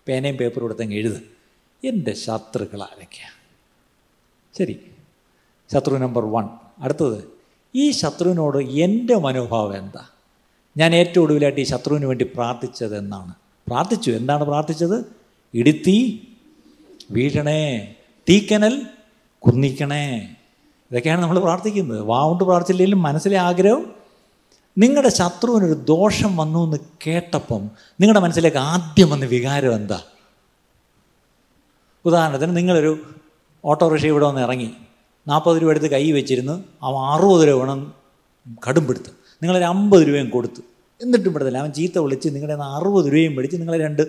പേനയും 0.07 0.35
പേപ്പറും 0.35 0.65
എടുത്തെങ്കിൽ 0.65 0.97
എഴുത്. 0.97 1.40
എന്റെ 1.83 2.13
ശത്രുക്കൾ 2.13 2.81
ആരൊക്കെയാണ് 2.81 3.37
ശരി. 4.57 4.79
ശത്രു 5.73 5.95
നമ്പർ 5.95 6.25
വൺ 6.25 6.47
അടുത്തത് 6.79 7.23
ഈ 7.75 7.91
ശത്രുവിനോട് 7.91 8.57
എന്റെ 8.57 9.15
മനോഭാവം 9.15 9.77
എന്താ? 9.77 10.05
ഞാൻ 10.77 10.95
ഏറ്റവും 10.95 11.23
ഒടുവിലായിട്ട് 11.23 11.61
ഈ 11.61 11.63
ശത്രുവിന് 11.63 12.05
വേണ്ടി 12.05 12.25
പ്രാർത്ഥിച്ചത് 12.25 12.97
എന്നാണ്. 12.97 13.33
പ്രാർത്ഥിച്ചു. 13.67 14.11
എന്താണ് 14.11 14.43
പ്രാർത്ഥിച്ചത്? 14.43 15.05
ഇടുത്തി 15.53 16.27
വീഴണേ 17.11 17.95
തീക്കനൽ 18.29 18.81
കുന്നിക്കണേ. 19.39 20.35
ഇതൊക്കെയാണ് 20.91 21.21
നമ്മൾ 21.21 21.39
പ്രാർത്ഥിക്കുന്നത്. 21.39 22.01
വാവുണ്ട് 22.01 22.43
പ്രാർത്ഥിച്ചില്ലെങ്കിലും 22.43 23.01
മനസ്സിലെ 23.01 23.37
ആഗ്രഹം 23.37 23.91
നിങ്ങളുടെ 24.77 25.09
ശത്രുവിനൊരു 25.09 25.73
ദോഷം 25.73 26.37
വന്നു 26.37 26.63
എന്ന് 26.63 26.77
കേട്ടപ്പം 27.07 27.71
നിങ്ങളുടെ 27.99 28.19
മനസ്സിലേക്ക് 28.19 28.57
ആദ്യം 28.57 29.09
വന്ന 29.09 29.25
വികാരം 29.25 29.75
എന്താ? 29.75 30.01
ഉദാഹരണത്തിന് 32.05 32.57
നിങ്ങളൊരു 32.57 32.99
ഓട്ടോറിക്ഷ 33.65 34.05
ഇവിടെ 34.05 34.25
വന്ന് 34.25 34.41
ഇറങ്ങി 34.41 34.71
നാൽപ്പത് 35.27 35.61
രൂപ 35.61 35.69
എടുത്ത് 35.69 35.91
കൈ 35.91 36.11
വെച്ചിരുന്ന് 36.11 36.51
അവൻ 36.81 36.97
അറുപത് 36.97 37.47
രൂപ 37.47 37.59
വേണം 37.59 37.93
കടുംപിടുത്ത്. 38.67 39.09
നിങ്ങളൊരു 39.43 39.63
അമ്പത് 39.63 40.07
രൂപയും 40.07 40.29
കൊടുത്തു. 40.29 40.61
എന്നിട്ടും 41.03 41.33
പെടുത്തില്ല 41.33 41.57
അവൻ 41.57 41.73
ചീത്ത 41.73 41.99
വിളിച്ച് 41.99 42.29
നിങ്ങളുടെ 42.29 42.53
നിന്ന് 42.53 42.65
അറുപത് 42.65 43.05
രൂപയും 43.05 43.35
പിടിച്ച് 43.35 43.57
നിങ്ങളെ 43.57 43.77
രണ്ട് 43.77 44.01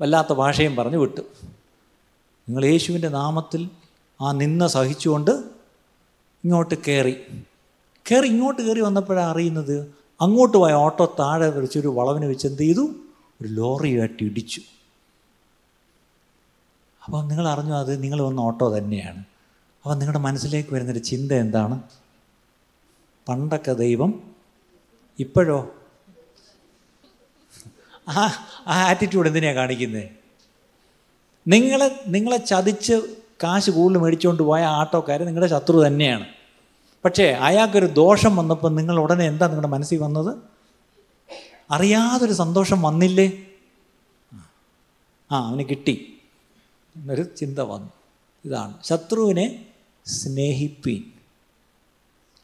വല്ലാത്ത 0.00 0.32
ഭാഷയും 0.32 0.76
പറഞ്ഞ് 0.76 0.96
വിട്ടു. 0.96 1.20
നിങ്ങൾ 2.48 2.64
യേശുവിന്റെ 2.64 3.08
നാമത്തിൽ 3.08 3.70
ആ 4.20 4.32
നിന്ന 4.32 4.66
സഹിച്ചുകൊണ്ട് 4.66 5.30
ഇങ്ങോട്ട് 6.44 6.74
കയറി. 6.88 7.16
കയറി 8.10 8.26
ഇങ്ങോട്ട് 8.26 8.62
കയറി 8.62 8.80
വന്നപ്പോഴാണ് 8.80 9.30
അറിയുന്നത് 9.30 9.94
അങ്ങോട്ട് 10.20 10.56
പോയ 10.56 10.72
ഓട്ടോ 10.72 11.14
താഴെ 11.18 11.48
വെച്ചൊരു 11.48 11.88
വളവിന് 11.88 12.26
വെച്ച് 12.26 12.46
എന്ത് 12.46 12.62
ചെയ്തു? 12.62 12.80
ഒരു 13.40 13.48
ലോറിയായിട്ട് 13.48 14.22
ഇടിച്ചു. 14.22 14.60
അപ്പം 17.04 17.28
നിങ്ങൾ 17.28 17.48
അറിഞ്ഞു 17.48 17.74
അത് 17.74 18.02
നിങ്ങൾ 18.02 18.22
വന്ന 18.22 18.40
ഓട്ടോ 18.40 18.78
തന്നെയാണ്. 18.78 19.18
അപ്പോൾ 19.82 19.94
നിങ്ങളുടെ 19.94 20.18
മനസ്സിലേക്ക് 20.18 20.74
വരുന്നൊരു 20.74 20.98
ചിന്ത 20.98 21.32
എന്താണ്? 21.32 21.82
പണ്ടൊക്കെ 23.28 23.72
ദൈവം 23.72 24.32
ഇപ്പോഴോ? 25.18 25.74
ആ 28.08 28.32
ആ 28.66 28.82
ആറ്റിറ്റ്യൂഡ് 28.88 29.26
എന്തിനാണ് 29.26 29.54
കാണിക്കുന്നത് 29.54 30.08
നിങ്ങളെ 31.48 32.04
നിങ്ങളെ 32.06 32.36
ചതിച്ച് 32.36 33.16
കാശ് 33.42 33.70
കൂടുതൽ 33.70 33.98
മേടിച്ചുകൊണ്ട് 33.98 34.42
പോയ 34.42 34.62
ആട്ടോക്കാർ 34.62 35.22
നിങ്ങളുടെ 35.22 35.50
ശത്രു 35.50 35.86
തന്നെയാണ്. 35.86 36.26
പക്ഷേ 37.04 37.24
അയാൾക്കൊരു 37.24 37.86
ദോഷം 37.86 38.36
വന്നപ്പോൾ 38.36 38.74
നിങ്ങൾ 38.74 39.00
ഉടനെ 39.00 39.24
എന്താ 39.24 39.46
നിങ്ങളുടെ 39.46 39.68
മനസ്സിൽ 39.68 39.98
വന്നത്? 39.98 40.36
അറിയാതൊരു 41.70 42.32
സന്തോഷം 42.32 42.82
വന്നില്ലേ? 42.82 43.32
ആ 45.32 45.48
അവന് 45.48 45.64
കിട്ടി. 45.64 46.13
എന്നൊരു 46.96 47.22
ചിന്ത 47.22 47.58
വന്നു. 47.58 47.90
ഇതാണ്. 48.44 48.82
ശത്രുവിനെ 48.82 49.66
സ്നേഹിപ്പീൻ. 50.06 51.12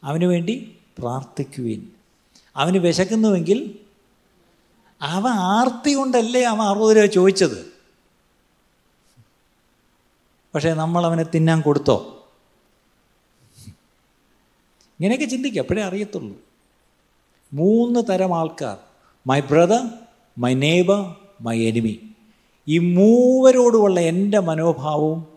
അവന് 0.03 0.25
വേണ്ടി 0.25 0.77
പ്രാർത്ഥിക്കുവീൻ. 0.99 1.91
അവന് 2.55 2.77
വിശക്കുന്നുവെങ്കിൽ 2.77 3.79
അവ 5.01 5.27
ആർത്തി 5.27 5.93
കൊണ്ടല്ലേ 5.93 6.43
അവൻ 6.43 6.61
അറുപത് 6.61 6.97
രൂപ 6.97 7.05
ചോദിച്ചത്? 7.05 7.73
പക്ഷേ 10.55 10.73
നമ്മൾ 10.73 11.05
അവനെ 11.05 11.23
തിന്നാൻ 11.23 11.61
കൊടുത്തോ? 11.61 12.29
ഇങ്ങനെയൊക്കെ 14.99 15.25
ചിന്തിക്കുക. 15.25 15.61
അപ്പോഴേ 15.61 15.83
അറിയത്തുള്ളൂ. 15.83 16.37
മൂന്ന് 17.53 17.99
തരം 18.09 18.37
ആൾക്കാർ. 18.37 18.77
My 19.27 19.39
brother 19.39 19.89
my 20.37 20.53
neighbour 20.53 21.15
my 21.41 21.59
enemy 21.59 22.10
ഈ 22.67 22.77
മൂവരോടുമുള്ള 22.77 23.99
എന്റെ 23.99 24.39
മനോഭാവവും 24.39 25.27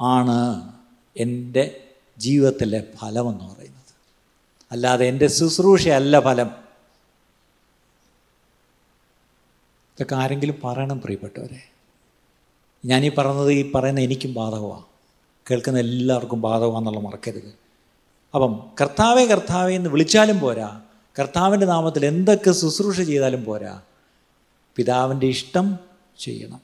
ആണ് 0.00 0.72
എന്റെ 1.16 1.80
ജീവിതത്തിലെ 2.18 2.84
ഫലമെന്ന് 2.96 3.54
പറയുന്നത്. 3.54 3.94
അല്ലാതെ 4.72 5.06
എന്റെ 5.06 5.26
ശുശ്രൂഷയല്ല 5.26 6.20
ഫലം. 6.20 6.46
ഇതൊക്കെ 9.94 10.14
ആരെങ്കിലും 10.14 10.54
പറയണം 10.64 11.00
പ്രിയപ്പെട്ടവരെ. 11.00 11.68
ഞാനീ 12.84 13.10
പറഞ്ഞത് 13.18 13.52
ഈ 13.52 13.72
പറയുന്ന 13.72 14.00
എനിക്കും 14.00 14.34
ബാധകമാണ്. 14.34 14.82
കേൾക്കുന്ന 15.50 15.78
എല്ലാവർക്കും 15.78 16.40
ബാധകമാണെന്നുള്ള 16.40 17.00
മറക്കരുത്. 17.00 17.54
അപ്പം 18.34 18.70
കർത്താവേ 18.80 19.24
കർത്താവേ 19.24 19.74
എന്ന് 19.74 19.90
വിളിച്ചാലും 19.90 20.40
പോരാ. 20.40 20.80
കർത്താവിന്റെ 21.18 21.66
നാമത്തിൽ 21.66 22.06
എന്തൊക്കെ 22.06 22.52
ശുശ്രൂഷ 22.52 23.00
ചെയ്താലും 23.00 23.44
പോരാ. 23.44 23.80
പിതാവിന്റെ 24.76 25.26
ഇഷ്ടം 25.26 25.87
ചെയ്യണം. 26.18 26.60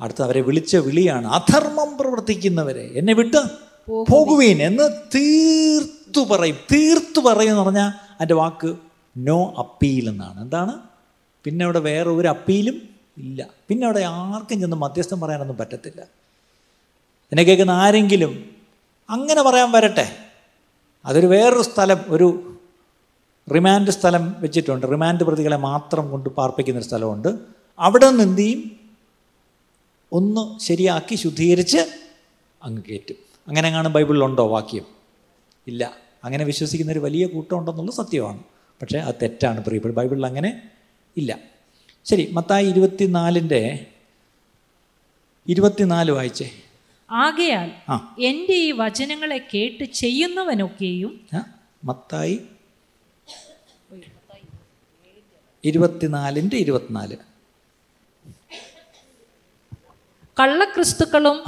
അടുത്ത് 0.00 0.22
അവരെ 0.22 0.40
വിളിച്ച 0.40 0.76
വിളിയാണ് 0.76 1.26
അധർമ്മം 1.26 1.98
പ്രവർത്തിക്കുന്നവരെ. 1.98 2.90
എന്നെ 2.94 3.12
വിട്ട്? 3.12 3.68
പോകുവീൻ. 4.10 4.62
എന്ന് 4.62 4.90
തീർത്തു 5.14 6.20
പറയും. 6.20 6.56
തീർത്തു 6.72 7.20
പറയും 7.20 7.50
എന്ന് 7.50 7.62
പറഞ്ഞാൽ 7.62 7.88
അതിന്റെ 7.88 8.34
വാക്ക് 8.34 8.76
നോ 9.16 9.54
അപ്പീൽ 9.58 10.08
എന്നാണ്. 10.08 10.40
എന്താണ്? 10.40 10.72
പിന്നെ 11.44 11.64
അവിടെ 11.64 11.78
വേറെ 11.78 12.10
ഒരു 12.10 12.28
അപ്പീലും 12.28 12.82
ഇല്ല. 13.18 13.46
പിന്നെ 13.68 13.84
അവിടെ 13.84 14.00
ആർക്കും 14.00 14.60
ചെന്ന് 14.60 14.76
മധ്യസ്ഥം 14.76 15.20
പറയാനൊന്നും 15.20 15.56
പറ്റത്തില്ല. 15.56 16.00
എന്നെ 17.32 17.42
കേൾക്കുന്ന 17.42 17.70
ആരെങ്കിലും 17.70 18.56
അങ്ങനെ 19.10 19.42
പറയാൻ 19.42 19.72
വരട്ടെ. 19.72 20.16
അതൊരു 21.04 21.26
വേറൊരു 21.26 21.62
സ്ഥലം 21.62 21.98
ഒരു 22.08 22.56
റിമാൻഡ് 23.54 23.90
സ്ഥലം 23.90 24.36
വെച്ചിട്ടുണ്ട്. 24.38 24.86
റിമാൻഡ് 24.86 25.24
പ്രതികളെ 25.24 25.56
മാത്രം 25.56 26.10
കൊണ്ട് 26.10 26.28
പാർപ്പിക്കുന്നൊരു 26.28 26.88
സ്ഥലമുണ്ട്. 26.88 27.57
അവിടെ 27.78 28.10
നിന്നെയും 28.10 28.80
ഒന്ന് 30.12 30.58
ശരിയാക്കി 30.60 31.14
ശുദ്ധീകരിച്ച് 31.14 31.78
അങ്ങ് 32.62 32.82
കയറ്റും. 32.82 33.16
അങ്ങനെ 33.48 33.70
കാണും 33.70 33.92
ബൈബിളിലുണ്ടോ 33.92 34.46
വാക്യം? 34.46 34.84
ഇല്ല. 35.66 35.96
അങ്ങനെ 36.24 36.44
വിശ്വസിക്കുന്ന 36.44 36.92
ഒരു 36.92 36.98
വലിയ 36.98 37.26
കൂട്ടം 37.26 37.58
ഉണ്ടെന്നുള്ളത് 37.58 37.94
സത്യമാണ്. 37.94 38.44
പക്ഷേ 38.82 38.98
അത് 38.98 39.14
തെറ്റാണ്. 39.22 39.64
പ്രിയപ്പെട്ട 39.64 39.94
ബൈബിളിൽ 39.94 40.26
അങ്ങനെ 40.26 40.70
ഇല്ല. 41.16 41.38
ശരി 42.04 42.30
മത്തായി 42.32 42.66
ഇരുപത്തിനാലിന്റെ 42.66 43.86
ഇരുപത്തിനാല് 45.48 46.10
വായിച്ചേ. 46.10 46.50
ആകയാൽ 47.10 47.72
ആ. 47.88 48.16
എന്റെ 48.20 48.52
ഈ 48.52 48.72
വചനങ്ങളെ 48.72 49.48
കേട്ട് 49.54 49.84
ചെയ്യുന്നവനൊക്കെയും 49.84 51.20
മത്തായി 51.84 52.40
ഇരുപത്തിനാലിന്റെ 55.64 56.56
ഇരുപത്തിനാല്. 56.56 57.27
കള്ളക്രിസ്തുക്കളും 60.40 61.38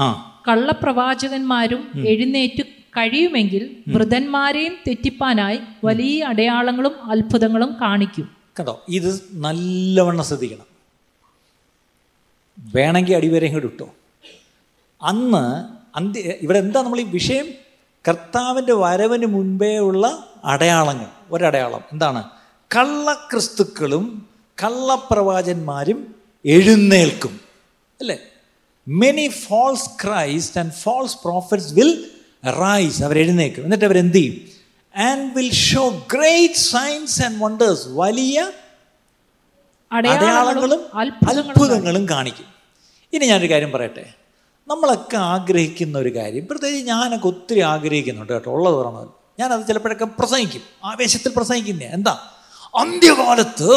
കള്ളപ്രവാചകന്മാരും 0.49 1.83
എഴുന്നേറ്റ് 2.09 2.63
കഴിയുമെങ്കിൽ 2.97 3.77
വൃതന്മാരെയും 3.89 4.75
തെറ്റിപ്പാനായി 4.89 5.61
വലിയ 5.85 6.25
അടയാളങ്ങളും 6.25 7.11
അത്ഭുതങ്ങളും 7.11 7.77
കാണിക്കും. 7.81 8.29
കേട്ടോ 8.59 8.85
ഇത് 8.89 9.21
നല്ലവണ്ണം 9.33 10.25
ശ്രദ്ധിക്കണം. 10.25 10.67
വേണമെങ്കിൽ 12.75 13.17
അടിവരെയും 13.17 13.53
കൂടി 13.53 13.67
ഇട്ടോ. 13.67 13.95
അന്ന് 15.03 15.45
അന്ത്യ 15.97 16.21
ഇവിടെ 16.21 16.59
എന്താ 16.59 16.83
നമ്മൾ 16.83 17.01
ഈ 17.01 17.03
വിഷയം? 17.03 17.47
കർത്താവിന്റെ 18.09 18.73
വരവിന് 18.73 19.27
മുൻപേ 19.27 19.79
ഉള്ള 19.79 20.29
അടയാളങ്ങൾ 20.45 21.07
ഒരടയാളം 21.31 21.83
എന്താണ്? 21.93 22.23
കള്ളക്രിസ്തുക്കളും 22.77 24.29
കള്ളപ്രവാചന്മാരും 24.65 26.15
എഴുന്നേൽക്കും 26.45 27.41
അല്ലേ? 28.01 28.19
Many 28.91 29.29
false 29.29 29.91
Christ 30.05 30.61
and 30.61 30.73
false 30.73 31.17
prophets 31.17 31.75
will 31.75 32.11
rise 32.47 33.03
അവർ 33.03 33.19
എഴുന്നേക്കും 33.19 33.65
എന്നിട്ട് 33.65 33.85
അവർ 33.85 33.99
എന്ത് 33.99 34.17
ചെയ്യും? 34.17 34.37
And 34.97 35.35
will 35.37 35.53
show 35.53 35.89
great 35.89 36.55
signs 36.55 37.23
and 37.23 37.45
wonders 37.45 37.83
വലിയ 37.87 38.51
അടയാളങ്ങളും 39.93 40.97
അത്ഭുതങ്ങളും 41.29 42.09
കാണിക്കും. 42.09 42.45
ഇനി 43.13 43.27
ഞാനൊരു 43.27 43.51
കാര്യം 43.51 43.73
പറയട്ടെ. 43.73 44.13
നമ്മളൊക്കെ 44.69 45.17
ആഗ്രഹിക്കുന്ന 45.17 45.99
ഒരു 45.99 46.17
കാര്യം. 46.17 46.47
പ്രത്യേകിച്ച് 46.51 46.87
ഞാനൊക്കെ 46.87 47.27
ഒത്തിരി 47.27 47.61
ആഗ്രഹിക്കുന്നുണ്ട് 47.61 48.33
കേട്ടോ. 48.33 48.53
ഉള്ളത് 48.53 48.75
പറഞ്ഞത് 48.75 49.09
ഞാനത് 49.41 49.67
ചിലപ്പോഴൊക്കെ 49.67 50.05
പ്രസംഗിക്കും. 50.05 50.63
ആവേശത്തിൽ 50.85 51.33
പ്രസംഗിക്കുന്നേ 51.37 51.87
എന്താ? 51.87 52.19
അന്ത്യകാലത്ത് 52.79 53.71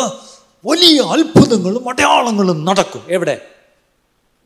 വലിയ 0.66 1.02
അത്ഭുതങ്ങളും 1.02 1.90
അടയാളങ്ങളും 1.90 2.66
നടക്കും. 2.66 3.02
എവിടെ? 3.10 3.42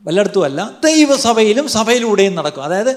വല്ലയിടത്തുമല്ല 0.06 0.76
ദൈവസഭയിലും 0.84 1.68
സഭയിലൂടെയും 1.68 2.34
നടക്കും. 2.34 2.64
അതായത് 2.64 2.96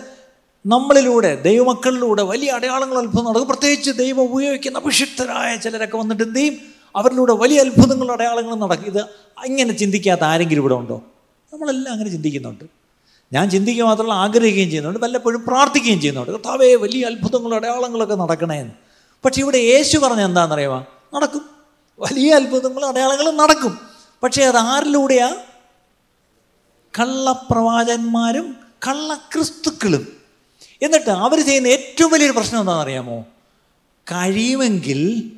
നമ്മളിലൂടെ 0.66 1.42
ദൈവമക്കളിലൂടെ 1.42 2.22
വലിയ 2.24 2.52
അടയാളങ്ങൾ 2.52 2.98
അത്ഭുതം 2.98 3.26
നടക്കും. 3.26 3.48
പ്രത്യേകിച്ച് 3.48 3.92
ദൈവം 3.92 4.24
ഉപയോഗിക്കുന്ന 4.24 4.78
അഭിഷിക്തരായ 4.78 5.56
ചിലരൊക്കെ 5.56 5.98
വന്നിട്ട് 5.98 6.24
എന്ത് 6.24 6.40
ചെയ്യും? 6.40 6.56
അവരിലൂടെ 6.96 7.34
വലിയ 7.34 7.60
അത്ഭുതങ്ങളും 7.60 8.12
അടയാളങ്ങളും 8.12 8.60
നടക്കും. 8.60 8.86
ഇത് 8.86 9.00
ഇങ്ങനെ 9.46 9.74
ചിന്തിക്കാത്ത 9.74 10.22
ആരെങ്കിലും 10.22 10.62
ഇവിടെ 10.62 10.74
ഉണ്ടോ? 10.74 11.04
നമ്മളെല്ലാം 11.54 11.94
അങ്ങനെ 11.94 12.10
ചിന്തിക്കുന്നുണ്ട്. 12.10 12.64
ഞാൻ 13.34 13.50
ചിന്തിക്കുക 13.50 13.84
മാത്രമല്ല 13.84 14.14
ആഗ്രഹിക്കുകയും 14.14 14.70
ചെയ്യുന്നുണ്ട്. 14.70 15.00
വല്ലപ്പോഴും 15.00 15.44
പ്രാർത്ഥിക്കുകയും 15.48 16.02
ചെയ്യുന്നുണ്ട്. 16.02 16.32
കർത്താവേ 16.32 16.76
വലിയ 16.76 17.06
അത്ഭുതങ്ങളും 17.06 17.56
അടയാളങ്ങളൊക്കെ 17.56 18.16
നടക്കണേന്ന് 18.16 18.72
പക്ഷേ 19.26 19.42
ഇവിടെ 19.42 19.58
യേശു 19.58 19.98
പറഞ്ഞ 19.98 20.22
എന്താണെന്നറിയാമോ? 20.22 20.86
നടക്കും. 21.16 21.42
വലിയ 22.00 22.34
അത്ഭുതങ്ങളും 22.34 22.88
അടയാളങ്ങളും 22.88 23.38
നടക്കും. 23.38 23.80
പക്ഷേ 24.24 24.44
അത് 24.44 24.58
ആരിലൂടെയാ? 24.58 25.36
കള്ളപ്രവാചന്മാരും 27.00 28.56
കള്ളക്രിസ്തുക്കളും. 28.88 30.08
എന്നിട്ട് 30.82 31.10
അവർ 31.10 31.46
ചെയ്യുന്ന 31.46 31.68
ഏറ്റവും 31.68 32.12
വലിയൊരു 32.12 32.32
പ്രശ്നം 32.32 32.60
എന്താണെന്ന് 32.60 32.84
അറിയാമോ 32.84 33.26
കഴിയുമെങ്കിൽ 34.12 35.32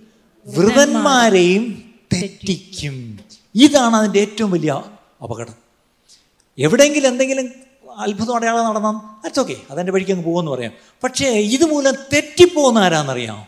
വൃതന്മാരെയും 0.46 1.94
തെറ്റിക്കും. 2.14 3.20
ഇതാണ് 3.56 3.96
അതിന്റെ 3.96 4.20
ഏറ്റവും 4.20 4.52
വലിയ 4.52 4.84
അപകടം. 5.24 5.56
എവിടെയെങ്കിലും 6.58 7.08
എന്തെങ്കിലും 7.08 7.50
അത്ഭുതം 7.98 8.36
അടയാളം 8.36 8.66
നടന്നാൽ 8.66 8.96
അറ്റ്സ് 9.26 9.40
ഓക്കെ 9.40 9.56
അതെന്റെ 9.70 9.92
വഴിക്ക് 9.92 10.12
അങ്ങ് 10.12 10.26
പോകുമെന്ന് 10.26 10.52
പറയാം. 10.52 10.72
പക്ഷേ 11.04 11.28
ഇതുമൂലം 11.28 11.94
തെറ്റിപ്പോകുന്ന 12.14 12.80
ആരാന്നറിയാം? 12.80 13.46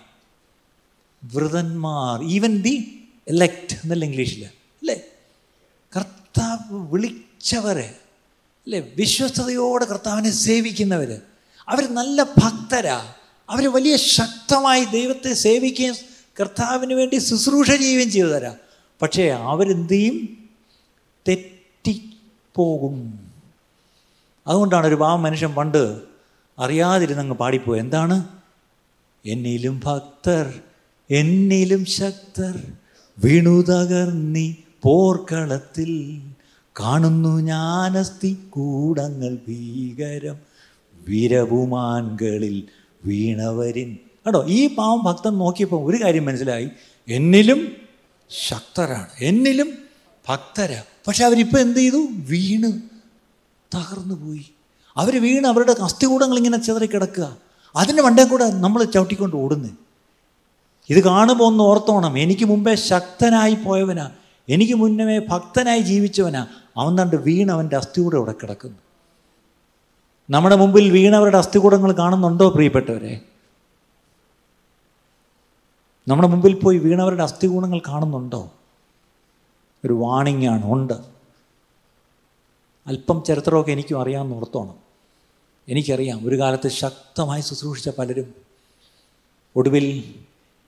വൃതന്മാർ 1.24 2.24
ഈവൻ 2.24 2.62
ദി 2.62 3.04
എലക്ട് 3.28 3.74
എന്നല്ല 3.74 4.06
ഇംഗ്ലീഷിൽ 4.06 4.46
അല്ലേ? 4.46 5.02
കർത്താവ് 5.98 6.76
വിളിച്ചവരെ 7.46 7.96
അല്ലേ? 8.66 8.80
വിശ്വസ്തയോടെ 8.96 9.86
കർത്താവിനെ 9.86 10.32
സേവിക്കുന്നവർ 10.32 11.22
അവർ 11.68 11.94
നല്ല 11.94 12.24
ഭക്തരാ. 12.24 13.14
അവർ 13.50 13.74
വലിയ 13.74 13.98
ശക്തമായി 13.98 14.86
ദൈവത്തെ 14.86 15.34
സേവിക്കുകയും 15.34 15.96
കർത്താവിന് 16.40 16.94
വേണ്ടി 16.94 17.16
ശുശ്രൂഷ 17.16 17.72
ചെയ്യുകയും 17.72 18.12
ചെയ്തവരാ. 18.12 18.56
പക്ഷേ 19.02 19.30
അവരെന്ത് 19.30 19.94
ചെയ്യും? 19.94 20.50
തെറ്റിപ്പോകും. 21.28 22.98
അതുകൊണ്ടാണ് 24.48 24.88
ഒരു 24.88 24.96
പാവം 24.96 25.24
മനുഷ്യൻ 25.24 25.54
പണ്ട് 25.54 26.02
അറിയാതിരുന്നങ്ങ് 26.60 27.36
പാടിപ്പോയി 27.36 27.80
എന്താണ്? 27.80 28.28
എന്നിലും 29.26 29.82
ഭക്തർ 29.86 30.60
എന്നിലും 31.12 31.86
ശക്തർ 31.86 32.72
വീണുതകർന്നി 33.20 34.56
പോർക്കളത്തിൽ 34.82 36.22
കാണുന്നു 36.80 37.40
ഞാനസ്തി 37.40 38.38
കൂടങ്ങൾ 38.50 39.38
ഭീകരം. 39.48 40.38
വിരവുമാൻകളിൽ 41.08 42.64
വീണവരിൻ. 43.06 43.94
കേട്ടോ 43.94 44.46
ഈ 44.48 44.76
പാവം 44.76 45.04
ഭക്തൻ 45.04 45.38
നോക്കിയപ്പോൾ 45.38 45.96
ഒരു 45.96 46.04
കാര്യം 46.04 46.26
മനസ്സിലായി. 46.26 46.70
എന്നിലും 47.08 47.72
ശക്തരാണ്. 48.30 49.08
എന്നിലും 49.20 49.74
ഭക്തരാ. 50.30 50.84
പക്ഷെ 51.08 51.26
അവരിപ്പോൾ 51.26 51.60
എന്ത് 51.60 51.80
ചെയ്തു? 51.80 52.08
വീണ് 52.12 52.82
തകർന്നു 53.76 54.16
പോയി. 54.16 54.46
അവർ 54.98 55.22
വീണ് 55.22 55.48
അവരുടെ 55.48 55.76
അസ്ഥികൂടങ്ങൾ 55.82 56.38
ഇങ്ങനെ 56.38 56.58
ചിതറിക്കിടക്കുക 56.58 57.38
അതിന്റെ 57.76 58.04
വണ്ടേ 58.04 58.24
കൂടെ 58.24 58.52
നമ്മൾ 58.52 58.84
ചവിട്ടിക്കൊണ്ട് 58.84 59.36
ഓടുന്നു. 59.36 59.70
ഇത് 60.90 61.04
കാണുമ്പോൾ 61.04 61.44
ഒന്ന് 61.44 61.64
ഓർത്തോണം. 61.64 62.18
എനിക്ക് 62.18 62.46
മുമ്പേ 62.46 62.76
ശക്തനായി 62.76 63.56
പോയവനാ. 63.56 64.12
എനിക്ക് 64.50 64.74
മുന്നമേ 64.74 65.20
ഭക്തനായി 65.20 65.82
ജീവിച്ചവനാ. 65.82 66.48
അവൻ 66.78 67.00
തണ്ട് 67.00 67.16
വീണ് 67.16 67.52
അവന്റെ 67.52 67.76
അസ്ഥികൂടം 67.76 68.18
ഇവിടെ 68.18 68.32
കിടക്കുന്നു. 68.32 68.78
നമ്മുടെ 70.30 70.56
മുമ്പിൽ 70.56 70.92
വീണവരുടെ 70.92 71.38
അസ്ഥികൂടങ്ങൾ 71.38 71.92
കാണുന്നുണ്ടോ 71.92 72.50
പ്രിയപ്പെട്ടവരെ? 72.50 73.22
നമ്മുടെ 76.08 76.28
മുമ്പിൽ 76.28 76.60
പോയി 76.60 76.78
വീണവരുടെ 76.78 77.24
അസ്ഥികൂടങ്ങൾ 77.24 77.82
കാണുന്നുണ്ടോ? 77.88 78.52
ഒരു 79.86 79.94
വാണിംഗ് 79.94 80.48
ആണ് 80.48 80.66
ഉണ്ട്. 80.66 80.94
അല്പം 82.88 83.24
ചരിത്രമൊക്കെ 83.24 83.72
എനിക്കും 83.72 84.02
അറിയാമെന്ന് 84.02 84.36
ഓർത്തോണം. 84.36 84.76
എനിക്കറിയാം 85.70 86.28
ഒരു 86.28 86.40
കാലത്ത് 86.40 86.68
ശക്തമായി 86.68 87.42
ശുശ്രൂഷിച്ച 87.42 87.90
പലരും 87.90 88.36
ഒടുവിൽ 89.56 90.16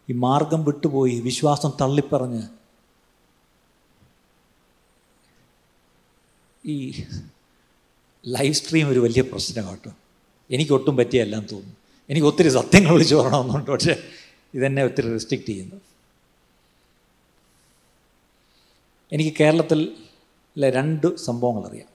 ഈ 0.10 0.14
മാർഗം 0.14 0.64
വിട്ടുപോയി 0.64 1.20
വിശ്വാസം 1.20 1.72
തള്ളിപ്പറഞ്ഞ് 1.82 2.57
ഈ 6.68 7.04
ലൈവ് 8.28 8.54
സ്ട്രീം 8.54 8.90
ഒരു 8.90 9.00
വലിയ 9.00 9.22
പ്രശ്നം 9.22 9.70
കേട്ടോ. 9.70 9.92
എനിക്കൊട്ടും 10.52 11.02
എന്ന് 11.34 11.48
തോന്നുന്നു. 11.52 11.76
എനിക്ക് 12.10 12.28
ഒത്തിരി 12.28 12.50
സത്യങ്ങൾ 12.50 12.92
വിളിച്ചു 12.92 13.16
പറയണമെന്നുണ്ട്. 13.16 13.72
പക്ഷേ 13.72 14.04
ഇതെന്നെ 14.54 14.84
ഒത്തിരി 14.84 15.08
റെസ്ട്രിക്റ്റ് 15.08 15.50
ചെയ്യുന്നു. 15.50 15.76
എനിക്ക് 19.12 19.38
കേരളത്തിൽ 19.40 19.96
രണ്ട് 20.70 21.16
സംഭവങ്ങൾ 21.16 21.68
അറിയാം. 21.68 21.88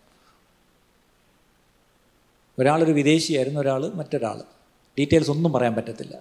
ഒരാളൊരു 2.58 2.92
വിദേശിയായിരുന്നു 2.92 3.60
ഒരാൾ 3.60 3.92
മറ്റൊരാൾ 3.94 4.42
ഡീറ്റെയിൽസ് 4.98 5.30
ഒന്നും 5.30 5.52
പറയാൻ 5.52 5.74
പറ്റത്തില്ല. 5.74 6.18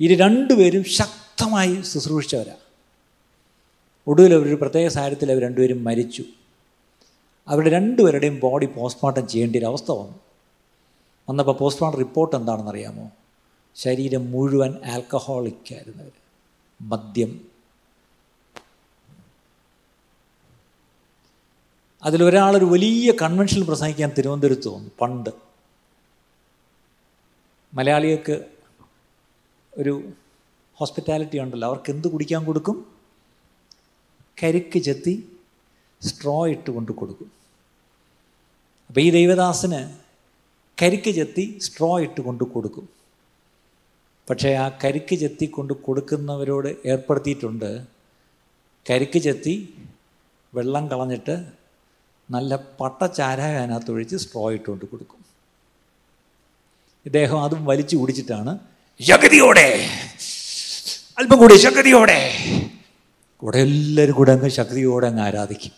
ഇത് 0.00 0.20
രണ്ടുപേരും 0.20 0.84
ശക്തമായി 0.84 1.82
ശുശ്രൂഷിച്ചവരാണ് 1.82 2.70
ഒടുവിൽ 4.06 4.34
അവരൊരു 4.34 4.54
പ്രത്യേക 4.54 4.88
സാഹചര്യത്തിൽ 4.88 5.32
അവർ 5.32 5.42
രണ്ടുപേരും 5.42 5.84
മരിച്ചു. 5.84 6.24
അവരുടെ 7.50 7.70
രണ്ടുപേരുടെയും 7.70 8.40
ബോഡി 8.40 8.66
പോസ്റ്റ്മോർട്ടം 8.66 9.28
ചെയ്യേണ്ട 9.28 9.56
ഒരു 9.56 9.64
അവസ്ഥ 9.64 9.90
വന്നു. 9.90 10.18
വന്നപ്പോൾ 11.28 11.56
പോസ്റ്റ്മോർട്ടം 11.56 11.98
റിപ്പോർട്ട് 11.98 12.36
എന്താണെന്ന് 12.36 12.70
അറിയാമോ 12.70 13.10
ശരീരം 13.74 14.30
മുഴുവൻ 14.30 14.74
ആൽക്കഹോളിക് 14.84 15.74
അവർ 15.74 16.10
മദ്യം. 16.80 17.50
അതിലൊരാളൊരു 22.04 22.64
വലിയ 22.64 23.12
കൺവെൻഷൻ 23.22 23.66
പ്രസംഗിക്കാൻ 23.66 24.12
തിരുവനന്തപുരത്ത് 24.18 24.68
വന്നു 24.68 24.90
പണ്ട്. 25.00 25.30
മലയാളികൾക്ക് 27.74 28.44
ഒരു 29.74 30.12
ഹോസ്പിറ്റാലിറ്റി 30.74 31.38
ഉണ്ടല്ലോ 31.38 31.68
അവർക്ക് 31.68 31.90
എന്ത് 31.90 32.08
കുടിക്കാൻ 32.08 32.44
കൊടുക്കും? 32.44 32.86
കരിക്ക് 34.42 34.78
ചെത്തി 34.78 35.36
സ്ട്രോ 36.00 36.46
ഇട്ട് 36.46 36.70
കൊണ്ട് 36.70 36.92
കൊടുക്കും. 36.92 37.39
അപ്പോൾ 38.90 39.00
ഈ 39.00 39.10
ദൈവദാസന് 39.16 39.80
കരിക്ക് 40.78 41.10
ചെത്തി 41.16 41.44
സ്ട്രോ 41.64 41.90
ഇട്ട് 42.04 42.20
കൊണ്ട് 42.26 42.44
കൊടുക്കും. 42.54 42.86
പക്ഷേ 44.28 44.50
ആ 44.62 44.64
കരിക്ക് 44.84 45.16
ചെത്തി 45.20 45.46
കൊണ്ട് 45.56 45.72
കൊടുക്കുന്നവരോട് 45.86 46.68
ഏർപ്പെടുത്തിയിട്ടുണ്ട്. 46.92 47.70
കരിക്ക് 48.88 49.20
ചെത്തി 49.26 49.54
വെള്ളം 50.52 50.84
കളഞ്ഞിട്ട് 50.92 51.34
നല്ല 52.28 52.56
പട്ടച്ചാരായ 52.80 53.54
അതിനകത്ത് 53.60 53.90
ഒഴിച്ച് 53.94 54.16
സ്ട്രോ 54.24 54.44
ഇട്ടുകൊണ്ട് 54.56 54.84
കൊടുക്കും. 54.92 55.20
ഇദ്ദേഹം 57.06 57.38
അതും 57.44 57.62
വലിച്ചു 57.70 57.96
കുടിച്ചിട്ടാണ് 57.96 58.54
ശക്തിയോടെ 59.00 59.68
അല്പം 61.20 61.38
കൂടി 61.42 61.56
ശക്തിയോടെ 61.66 62.20
കൂടെ 63.42 63.60
എല്ലാവരും 63.66 64.16
കൂടെ 64.20 64.32
അങ്ങ് 64.36 64.50
ശക്തിയോടെ 64.58 65.06
അങ്ങ് 65.10 65.22
ആരാധിക്കും. 65.28 65.74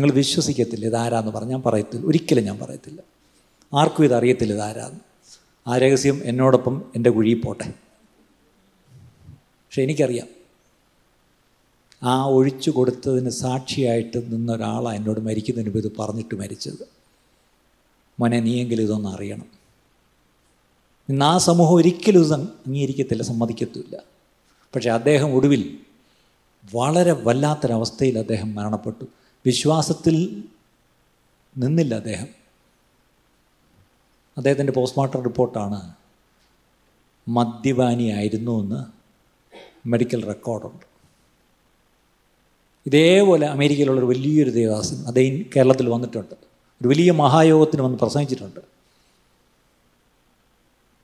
നിങ്ങൾ 0.00 0.14
വിശ്വസിക്കത്തില്ല 0.14 0.86
ഇതാരാന്ന് 0.86 1.32
പറഞ്ഞ് 1.32 1.50
ഞാൻ 1.50 1.62
പറയത്തില്ല. 1.62 2.06
ഒരിക്കലും 2.06 2.44
ഞാൻ 2.44 2.58
പറയത്തില്ല. 2.58 3.02
ആർക്കും 3.74 4.04
ഇതറിയത്തില്ല 4.04 4.52
ഇതാരാന്ന്. 4.52 5.00
ആ 5.66 5.78
രഹസ്യം 5.78 6.20
എന്നോടൊപ്പം 6.24 6.92
എന്റെ 6.96 7.10
കുഴിയിൽ 7.10 7.40
പോട്ടെ. 7.40 7.74
പക്ഷെ 9.36 9.82
എനിക്കറിയാം. 9.82 10.26
ആ 12.02 12.24
ഒഴിച്ചു 12.24 12.70
കൊടുത്തതിന് 12.70 13.30
സാക്ഷിയായിട്ട് 13.30 14.32
നിന്ന 14.32 14.52
ഒരാളാണ് 14.52 14.96
എന്നോട് 14.96 15.20
മരിക്കുന്നതിന് 15.20 15.74
മുമ്പ് 15.74 15.86
ഇത് 15.86 15.96
പറഞ്ഞിട്ട് 15.98 16.34
മരിച്ചത്. 16.34 16.88
മോനെ 18.20 18.40
നീയെങ്കിലും 18.40 18.82
ഇതൊന്നും 18.82 19.10
അറിയണം. 19.10 19.46
ഇന്ന് 21.08 21.24
ആ 21.24 21.38
സമൂഹം 21.38 21.74
ഒരിക്കലും 21.74 22.24
ഇത് 22.24 22.34
അംഗീകരിക്കത്തില്ല 22.34 23.22
സമ്മതിക്കത്തില്ല. 23.22 23.96
പക്ഷേ 24.74 24.90
അദ്ദേഹം 24.90 25.34
ഒടുവിൽ 25.34 25.78
വളരെ 26.74 27.12
വല്ലാത്തൊരവസ്ഥയിൽ 27.12 28.18
അദ്ദേഹം 28.18 28.54
മരണപ്പെട്ടു. 28.54 29.04
വിശ്വാസത്തിൽ 29.46 30.44
നിന്നില്ല 31.58 31.94
അദ്ദേഹം. 31.94 32.28
അദ്ദേഹത്തിന്റെ 34.36 34.72
പോസ്റ്റ്മോർട്ടം 34.72 35.22
റിപ്പോർട്ടാണ് 35.22 35.94
മദ്യപാനിയായിരുന്നു 37.28 38.62
എന്ന് 38.62 38.84
മെഡിക്കൽ 39.88 40.24
റെക്കോർഡുണ്ട് 40.24 40.86
ഇതേപോലെ 42.86 43.46
അമേരിക്കയിലുള്ള 43.46 44.00
ഒരു 44.00 44.06
വലിയൊരു 44.06 44.50
ദേവാസൻ 44.50 45.06
അദ്ദേഹം 45.06 45.50
കേരളത്തിൽ 45.56 45.88
വന്നിട്ടുണ്ട്. 45.88 46.34
ഒരു 46.80 46.88
വലിയ 46.88 47.10
മഹായോഗത്തിന് 47.10 47.82
വന്ന് 47.82 47.98
പ്രസംഗിച്ചിട്ടുണ്ട്. 47.98 48.60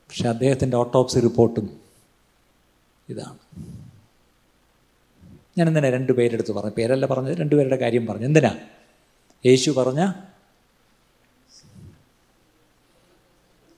പക്ഷെ 0.09 0.28
അദ്ദേഹത്തിന്റെ 0.28 0.76
ഓട്ടോപ്സി 0.76 1.20
റിപ്പോർട്ടും 1.20 1.80
ഇതാണ്. 3.09 3.39
ഞാൻ 5.59 5.69
എന്തിനാ 5.69 5.91
രണ്ട് 5.91 6.13
പേരെടുത്ത് 6.13 6.53
പറഞ്ഞു 6.53 6.71
പേരല്ല 6.79 7.07
പറഞ്ഞത് 7.07 7.39
രണ്ടുപേരുടെ 7.39 7.77
കാര്യം 7.77 8.07
പറഞ്ഞു 8.07 8.25
എന്തിനാ? 8.25 8.57
യേശു 9.47 9.71
പറഞ്ഞ 9.71 10.13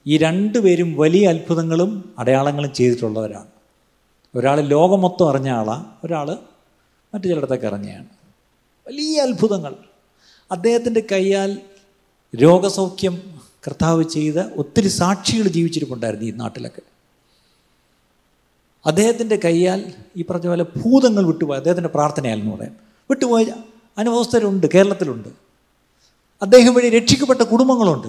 ഈ 0.07 0.17
രണ്ടുപേരും 0.17 0.95
വലിയ 0.97 1.27
അത്ഭുതങ്ങളും 1.27 2.15
അടയാളങ്ങളും 2.19 2.73
ചെയ്തിട്ടുള്ളവരാണ്. 2.73 3.47
ഒരാൾ 4.35 4.61
ലോകം 4.61 5.01
മൊത്തം 5.01 5.29
അറിഞ്ഞ 5.29 5.49
ആളാണ് 5.49 5.85
ഒരാൾ 6.03 6.37
മറ്റു 7.13 7.27
ചിലയിടത്തൊക്കെ 7.27 7.67
അറിഞ്ഞയാണ്. 7.67 8.05
വലിയ 8.87 9.21
അത്ഭുതങ്ങൾ. 9.21 9.75
അദ്ദേഹത്തിന്റെ 10.51 11.03
കൈയാൽ 11.11 11.59
രോഗസൗഖ്യം 12.35 13.21
കർത്താവ് 13.67 14.03
ചെയ്ത 14.03 14.39
ഒത്തിരി 14.39 14.87
സാക്ഷികൾ 14.87 15.47
ജീവിച്ചിരിപ്പുണ്ടായിരുന്നു 15.47 16.25
ഈ 16.25 16.31
നാട്ടിലൊക്കെ. 16.31 16.81
അദ്ദേഹത്തിന്റെ 18.85 19.39
കൈയാൽ 19.45 19.93
ഈ 20.17 20.25
പറഞ്ഞ 20.29 20.47
പോലെ 20.47 20.63
ഭൂതങ്ങൾ 20.63 21.25
വിട്ടുപോയി. 21.25 21.57
അദ്ദേഹത്തിന്റെ 21.57 21.89
പ്രാർത്ഥനയാലെന്ന് 21.89 22.57
പറയാം. 22.57 22.77
വിട്ടുപോയ. 23.09 23.45
അനുഭവസ്ഥരുണ്ട് 23.97 24.67
കേരളത്തിലുണ്ട്. 24.73 25.29
അദ്ദേഹം 26.41 26.73
വഴി 26.73 26.89
രക്ഷിക്കപ്പെട്ട 26.89 27.41
കുടുംബങ്ങളുണ്ട്. 27.41 28.07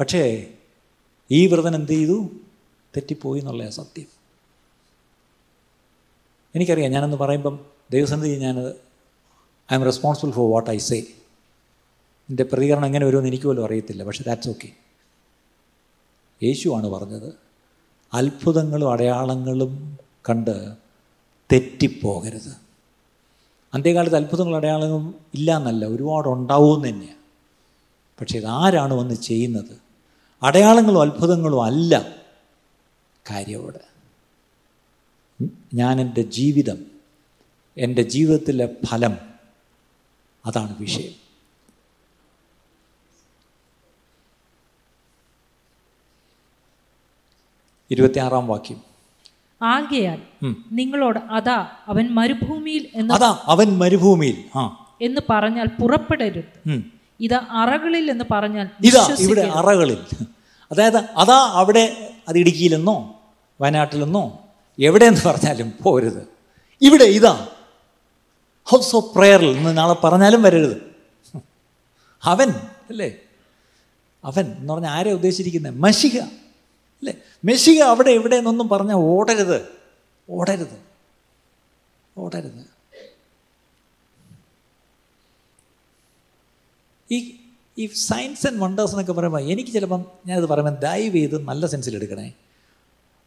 പക്ഷേ 0.00 0.46
ഈ 1.30 1.46
വ്രതൻ 1.46 1.74
എന്ത് 1.74 1.92
ചെയ്തു? 1.92 2.28
തെറ്റിപ്പോയി 2.96 3.40
എന്നുള്ള 3.40 3.70
സത്യം. 3.70 4.16
എനിക്കറിയാം 6.54 6.90
ഞാനെന്ന് 6.90 7.16
പറയുമ്പം 7.16 7.66
ദൈവസന്ധി 7.90 8.38
ഞാനത് 8.38 8.70
I'm 9.76 9.84
responsible 9.84 10.32
for 10.32 10.52
what 10.52 10.70
I 10.70 10.78
say 10.78 10.98
എന്റെ 12.30 12.42
പ്രതികരണം 12.44 12.86
എങ്ങനെ 12.86 13.06
വരുമെന്ന് 13.06 13.28
എനിക്ക് 13.28 13.44
പോലും 13.44 13.64
അറിയത്തില്ല 13.64 14.04
പക്ഷേ 14.04 14.24
ദാറ്റ്സ് 14.26 14.48
ഓക്കെ 14.48 14.72
യേശുവാണ് 16.42 16.86
പറഞ്ഞത്. 16.86 17.45
അത്ഭുതങ്ങളും 18.14 18.92
അടയാളങ്ങളും 18.92 19.98
കണ്ട് 20.28 20.76
തെറ്റിപ്പോകരുത്. 21.52 22.56
അന്ത്യകാലത്ത് 23.74 24.16
അത്ഭുതങ്ങളും 24.16 24.56
അടയാളങ്ങളും 24.56 25.14
ഇല്ല 25.34 25.56
എന്നല്ല 25.56 25.84
ഒരുപാട് 25.84 26.28
ഉണ്ടാവും 26.28 26.88
തന്നെയാണ് 26.88 27.16
പക്ഷേ 28.20 28.38
ഇതാരാണ് 28.38 28.94
വന്ന് 28.94 29.14
ചെയ്യുന്നത്? 29.14 29.80
അടയാളങ്ങളും 30.42 31.00
അത്ഭുതങ്ങളും 31.00 31.64
അല്ല 31.64 32.16
കാര്യവിടെ. 33.30 33.80
ഞാൻ 35.74 36.00
എന്റെ 36.00 36.22
ജീവിതം 36.22 36.86
എന്റെ 37.76 38.02
ജീവിതത്തിലെ 38.02 38.76
ഫലം 38.86 39.18
അതാണ് 40.46 40.78
വിഷയം. 40.78 41.25
ഇരുപത്തിയാറാം 47.90 48.46
വാക്യം. 48.48 48.80
ആകയാൽ 49.62 50.18
നിങ്ങളോട് 50.72 51.18
അതാ 51.18 51.66
അവൻ 51.86 52.08
മരുഭൂമിയിൽ 52.10 52.86
എന്ന് 52.94 53.14
അതാ 53.14 53.38
അവൻ 53.44 53.78
മരുഭൂമിയിൽ. 53.78 54.44
എന്ന് 55.00 55.20
പറഞ്ഞാൽ 55.30 55.66
പുറപ്പെടരുത്. 55.80 56.82
ഇത് 57.20 57.34
അറകളിൽ 57.34 58.10
എന്ന് 58.10 58.24
പറഞ്ഞാൽ 58.30 58.68
ഇതാ 58.84 59.16
ഇവിടെ 59.18 59.40
അറകളിൽ. 59.40 59.98
അതായത് 60.72 60.96
അതാ 60.96 61.50
അവിടെ 61.52 62.14
അത് 62.28 62.38
ഇടുക്കിയിലെന്നോ 62.38 63.20
വയനാട്ടിലെന്നോ 63.60 64.40
എവിടെയെന്ന് 64.78 65.28
പറഞ്ഞാലും 65.28 65.72
പോരുത്. 65.82 66.28
ഇവിടെ 66.82 67.04
ഇതാ. 67.04 67.48
ഹൗസ് 68.64 68.96
ഓഫ് 68.96 69.14
പ്രെയറിൽ 69.14 69.48
എന്ന് 69.48 69.78
നാളെ 69.78 69.94
പറഞ്ഞാലും 69.94 70.42
വരരുത്. 70.42 70.76
അവൻ 72.24 72.48
അല്ലേ? 72.90 73.14
അവൻ 74.24 74.44
എന്ന് 74.58 74.72
പറഞ്ഞാൽ 74.72 74.90
ആരെ 74.90 75.12
ഉദ്ദേശിച്ചിരിക്കുന്നത്? 75.12 75.74
മഷിക 75.74 76.20
അല്ലേ? 76.96 77.14
മെസ്സിക 77.44 77.82
അവിടെ 77.82 78.10
എവിടെ 78.10 78.36
എന്നൊന്നും 78.36 78.68
പറഞ്ഞാൽ 78.68 78.94
ഓടരുത്. 78.94 79.68
ഓടരുത്. 80.30 80.80
ഓടരുത്. 82.18 82.76
ഈ 87.10 87.36
ഈ 87.78 87.86
സയൻസ് 87.86 88.46
ആൻഡ് 88.46 88.60
വണ്ടേഴ്സ് 88.60 88.92
എന്നൊക്കെ 88.92 89.12
പറയുമ്പോൾ 89.12 89.40
എനിക്ക് 89.40 89.70
ചിലപ്പം 89.70 90.04
ഞാനത് 90.26 90.46
പറയുമ്പോൾ 90.46 90.80
ദയവ് 90.80 91.14
ചെയ്ത് 91.14 91.44
നല്ല 91.44 91.66
സെൻസിൽ 91.66 91.94
എടുക്കണേ. 91.94 92.32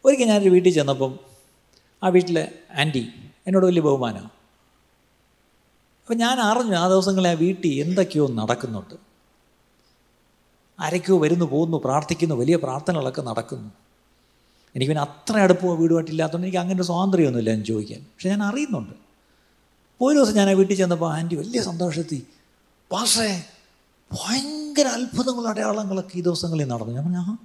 ഒരിക്കൽ 0.04 0.24
ഞാനൊരു 0.24 0.50
വീട്ടിൽ 0.50 0.72
ചെന്നപ്പം 0.72 1.18
ആ 2.02 2.08
വീട്ടിലെ 2.08 2.52
ആന്റി 2.78 3.08
എന്നോട് 3.46 3.66
വലിയ 3.66 3.82
ബഹുമാനമാണ്. 3.82 4.30
അപ്പം 6.02 6.16
ഞാൻ 6.16 6.40
അറിഞ്ഞു 6.40 6.76
ആ 6.76 6.88
ദിവസങ്ങളിൽ 6.88 7.28
ആ 7.28 7.32
വീട്ടിൽ 7.32 7.80
എന്തൊക്കെയോ 7.80 8.28
നടക്കുന്നുണ്ട്. 8.28 9.09
ആരൊക്കെയോ 10.80 11.18
വരുന്നു 11.18 11.44
പോകുന്നു 11.44 11.76
പ്രാർത്ഥിക്കുന്നു 11.84 12.34
വലിയ 12.34 12.56
പ്രാർത്ഥനകളൊക്കെ 12.56 13.22
നടക്കുന്നു. 13.22 13.70
എനിക്ക് 14.76 14.90
പിന്നെ 14.90 15.02
അത്ര 15.02 15.36
അടുപ്പോ 15.38 15.74
വീടുമായിട്ടില്ലാത്തതുകൊണ്ട് 15.74 16.46
എനിക്ക് 16.46 16.58
അങ്ങനെ 16.58 16.76
ഒരു 16.76 16.86
സ്വാതന്ത്ര്യമൊന്നുമില്ല 16.86 17.50
എന്ന് 17.50 17.64
ചോദിക്കാൻ. 17.64 18.00
പക്ഷെ 18.00 18.28
ഞാൻ 18.28 18.42
അറിയുന്നുണ്ട്. 18.42 18.94
ഒരു 20.02 20.18
ദിവസം 20.18 20.34
ഞാൻ 20.34 20.56
വീട്ടിൽ 20.56 20.74
ചെന്നപ്പോൾ 20.74 21.12
ആന്റി 21.12 21.34
വലിയ 21.34 21.62
സന്തോഷത്തിൽ 21.62 22.22
പാഷേ 22.92 23.44
ഭയങ്കര 24.12 24.86
അത്ഭുതങ്ങളും 24.86 25.48
അടയാളങ്ങളൊക്കെ 25.48 26.18
ഈ 26.18 26.20
ദിവസങ്ങളിൽ 26.20 26.64
നടന്നു. 26.64 26.92
ഞാൻ 26.94 27.04
പറഞ്ഞാ 27.04 27.36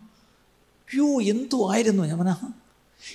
അയ്യോ 0.88 1.21
എന്തു 1.21 1.71
ആയിരുന്നു. 1.71 2.03
ഞാൻ 2.03 2.17
പറഞ്ഞാ 2.17 2.38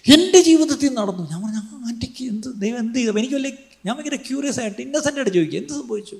എന്റെ 0.06 0.42
ജീവിതത്തിൽ 0.42 0.94
നടന്നു. 0.94 1.30
ഞാൻ 1.30 1.42
പറഞ്ഞാ 1.42 1.62
ആന്റിക്ക് 1.88 2.24
എന്ത് 2.24 2.60
ദൈവം 2.60 2.78
എന്ത് 2.78 2.98
ചെയ്തു? 2.98 3.18
എനിക്ക് 3.18 3.34
വലിയ 3.34 3.52
ഞാൻ 3.86 3.96
ഭയങ്കര 3.96 4.16
ക്യൂരിയസ് 4.16 4.60
ആയിട്ട് 4.60 4.82
ഇന്നസെന്റ് 4.82 5.18
ആയിട്ട് 5.18 5.34
ചോദിക്കുക 5.34 5.58
എന്ത് 5.58 5.72
സംഭവിച്ചു? 5.72 6.16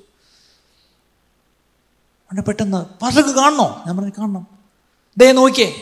അവിടെ 2.31 2.41
പെട്ടെന്ന് 2.41 2.99
പാഷക്ക് 2.99 3.29
കാണണോ? 3.29 3.83
ഞാൻ 3.87 3.97
പറഞ്ഞു 3.97 4.11
കാണണം. 4.19 4.47
ദേ 5.17 5.31
നോക്കിയേ. 5.31 5.73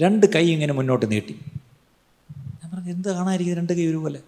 രണ്ട് 0.00 0.26
കൈ 0.26 0.50
ഇങ്ങനെ 0.50 0.72
മുന്നോട്ട് 0.72 1.10
നീട്ടി. 1.10 1.38
ഞാൻ 2.38 2.70
പറഞ്ഞു 2.72 2.90
എന്ത് 2.90 3.08
കാണാതിരിക്കുന്നത് 3.08 3.60
രണ്ട് 3.60 3.72
കൈ 3.72 3.86
ഒരുപോലെ. 3.86 4.20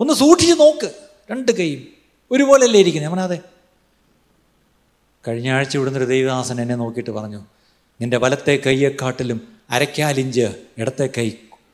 ഒന്ന് 0.00 0.14
സൂക്ഷിച്ച് 0.14 0.54
നോക്ക്. 0.54 0.92
രണ്ട് 1.30 1.52
കൈയും 1.52 1.86
ഒരുപോലെയല്ലേ 2.30 2.80
ഇരിക്കുന്നത് 2.80 3.10
ഞാൻ 3.10 3.10
പറഞ്ഞാൽ 3.10 3.26
അതെ. 3.26 3.40
കഴിഞ്ഞ 5.28 5.50
ആഴ്ച 5.50 5.76
ഇവിടുന്ന് 5.76 5.98
ഒരു 5.98 6.06
ദൈവദാസൻ 6.06 6.60
എന്നെ 6.60 6.74
നോക്കിയിട്ട് 6.74 7.10
പറഞ്ഞു 7.10 7.44
നിന്റെ 8.00 8.16
വലത്തെ 8.16 8.62
കൈയെക്കാട്ടിലും 8.66 9.48
അരക്കാലിഞ്ച് 9.70 10.64
ഇടത്തെ 10.78 11.10
കൈ 11.18 11.32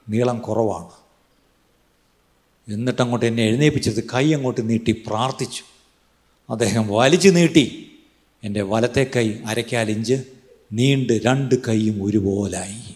നീളം 0.08 0.38
കുറവാണ്. 0.38 0.90
എന്നിട്ടങ്ങോട്ട് 2.72 3.26
എന്നെ 3.26 3.42
എഴുന്നേപ്പിച്ചത് 3.42 4.04
കൈ 4.14 4.34
അങ്ങോട്ട് 4.34 4.68
നീട്ടി 4.68 5.04
പ്രാർത്ഥിച്ചു. 5.06 5.62
അദ്ദേഹം 6.50 6.88
വലിച്ചു 6.88 7.28
നീട്ടി. 7.28 7.93
എന്റെ 8.44 8.62
വലത്തെ 8.62 9.10
കൈ 9.16 9.40
അരക്കാലിഞ്ച് 9.46 10.24
നീണ്ട് 10.72 11.12
രണ്ട് 11.12 11.54
കൈയും 11.68 12.04
ഒരുപോലായി. 12.04 12.94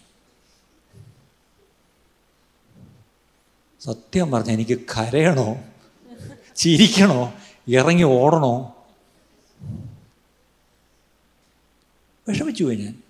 സത്യം 3.80 4.30
പറഞ്ഞ 4.30 4.51
എനിക്ക് 4.51 4.80
കരയണോ? 4.80 5.57
ചിരിക്കണോ? 6.57 7.32
ഇറങ്ങി 7.68 8.03
ഓടണോ? 8.03 8.76
വിഷമിച്ചു 12.28 12.64
പോയി 12.64 12.76
ഞാൻ. 12.76 13.03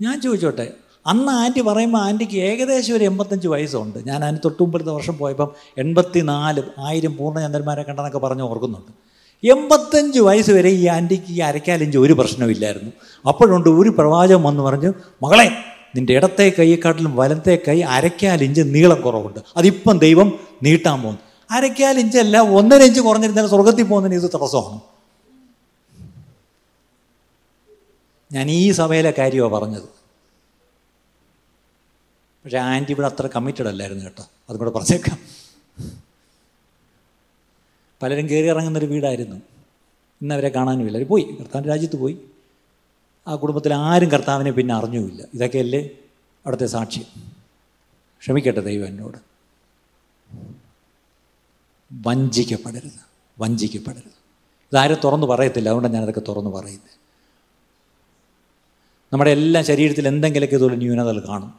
ഞാൻ 0.00 0.20
ചോദിച്ചോട്ടെ 0.20 0.72
അന്ന് 1.06 1.32
ആന്റി 1.32 1.60
പറയുമ്പോൾ 1.60 1.98
ആന്റിക്ക് 1.98 2.36
ഏകദേശം 2.36 2.96
ഒരു 2.96 3.04
എൺപത്തഞ്ച് 3.04 3.48
വയസ്സുണ്ട്. 3.48 4.08
ഞാൻ 4.08 4.24
അതിന് 4.24 4.38
തൊട്ടുമ്പോഴത്തെ 4.44 4.90
വർഷം 4.90 5.18
പോയപ്പം 5.18 5.54
എൺപത്തി 5.78 6.20
നാല് 6.20 6.62
ആയിരം 6.78 7.16
പൂർണചന്ദ്രന്മാരെ 7.16 7.82
കണ്ടെന്നൊക്കെ 7.82 8.18
പറഞ്ഞ് 8.18 8.42
ഓർക്കുന്നുണ്ട്. 8.42 9.09
എൺപത്തഞ്ച് 9.44 10.20
വയസ്സ് 10.20 10.50
വരെ 10.50 10.68
ഈ 10.68 10.86
ആന്റിക്ക് 10.86 11.24
ഈ 11.28 11.38
അരക്കാലിഞ്ച് 11.38 11.98
ഒരു 11.98 12.12
പ്രശ്നമില്ലായിരുന്നു 12.12 12.92
അപ്പോഴുണ്ട് 13.28 13.68
ഒരു 13.68 13.88
പ്രവാചകം 13.88 14.42
വന്ന് 14.42 14.62
പറഞ്ഞു 14.62 14.94
മകളെ 15.22 15.50
നിന്റെ 15.96 16.12
ഇടത്തെ 16.12 16.52
കൈയെക്കാട്ടിലും 16.58 17.16
വലത്തെ 17.16 17.62
കൈ 17.68 17.80
അരക്കാലിഞ്ച് 17.80 18.60
നീളം 18.64 19.00
കുറവുണ്ട്. 19.00 19.38
അതിപ്പം 19.56 19.98
ദൈവം 19.98 20.40
നീട്ടാൻ 20.62 21.02
പോകുന്നു. 21.02 21.20
അരക്കാലിഞ്ചല്ല 21.50 22.38
ഒന്നര 22.38 22.82
ഇഞ്ച് 22.82 23.00
കുറഞ്ഞിരുന്നാൽ 23.00 23.46
സ്വർഗത്തിൽ 23.46 23.82
പോകുന്നതിന് 23.82 24.24
ഇത് 24.24 24.30
തടസ്സമാണ്. 24.34 24.80
ഞാൻ 28.32 28.50
ഈ 28.50 28.70
സഭയിലെ 28.70 29.14
കാര്യമാണ് 29.18 29.52
പറഞ്ഞത്. 29.52 30.00
പക്ഷേ 32.44 32.58
ആന്റി 32.58 32.92
ഇവിടെ 32.92 33.06
അത്ര 33.06 33.26
കമ്മിറ്റഡ് 33.26 33.66
അല്ലായിരുന്നു 33.66 34.04
കേട്ടോ. 34.04 34.22
അതും 34.48 34.58
കൂടെ 34.58 34.70
പറഞ്ഞേക്കാം. 34.70 35.18
പലരും 38.02 38.28
കയറി 38.28 38.46
ഇറങ്ങുന്നൊരു 38.46 38.86
വീടായിരുന്നു. 38.86 39.36
ഇന്ന് 40.22 40.34
അവരെ 40.34 40.48
കാണാനുമില്ല. 40.48 40.98
അവർ 40.98 41.06
പോയി. 41.06 41.22
കർത്താവിന്റെ 41.22 41.68
രാജ്യത്ത് 41.68 41.96
പോയി. 41.96 42.20
ആ 43.28 43.34
കുടുംബത്തിൽ 43.34 43.74
ആരും 43.74 44.10
കർത്താവിനെ 44.10 44.50
പിന്നെ 44.50 44.74
അറിഞ്ഞുമില്ല. 44.74 45.22
ഇതൊക്കെയല്ലേ 45.34 45.86
അവിടുത്തെ 46.46 46.66
സാക്ഷ്യം. 46.66 47.04
ക്ഷമിക്കട്ടെ 48.20 48.60
ദൈവം 48.60 48.86
എന്നോട്. 48.86 49.18
വഞ്ചിക്കപ്പെടരുത്. 51.92 53.00
വഞ്ചിക്കപ്പെടരുത്. 53.38 54.20
ഇതാരും 54.72 54.96
തുറന്നു 55.04 55.26
പറയത്തില്ല. 55.26 55.68
അതുകൊണ്ടാണ് 55.68 55.94
ഞാനതൊക്കെ 55.94 56.20
തുറന്നു 56.20 56.50
പറയുന്നത്. 56.50 57.00
നമ്മുടെ 59.12 59.30
എല്ലാ 59.30 59.62
ശരീരത്തിൽ 59.62 60.08
എന്തെങ്കിലുമൊക്കെ 60.08 60.56
ഇതുപോലെ 60.56 60.76
ന്യൂനതകൾ 60.76 61.28
കാണും. 61.28 61.54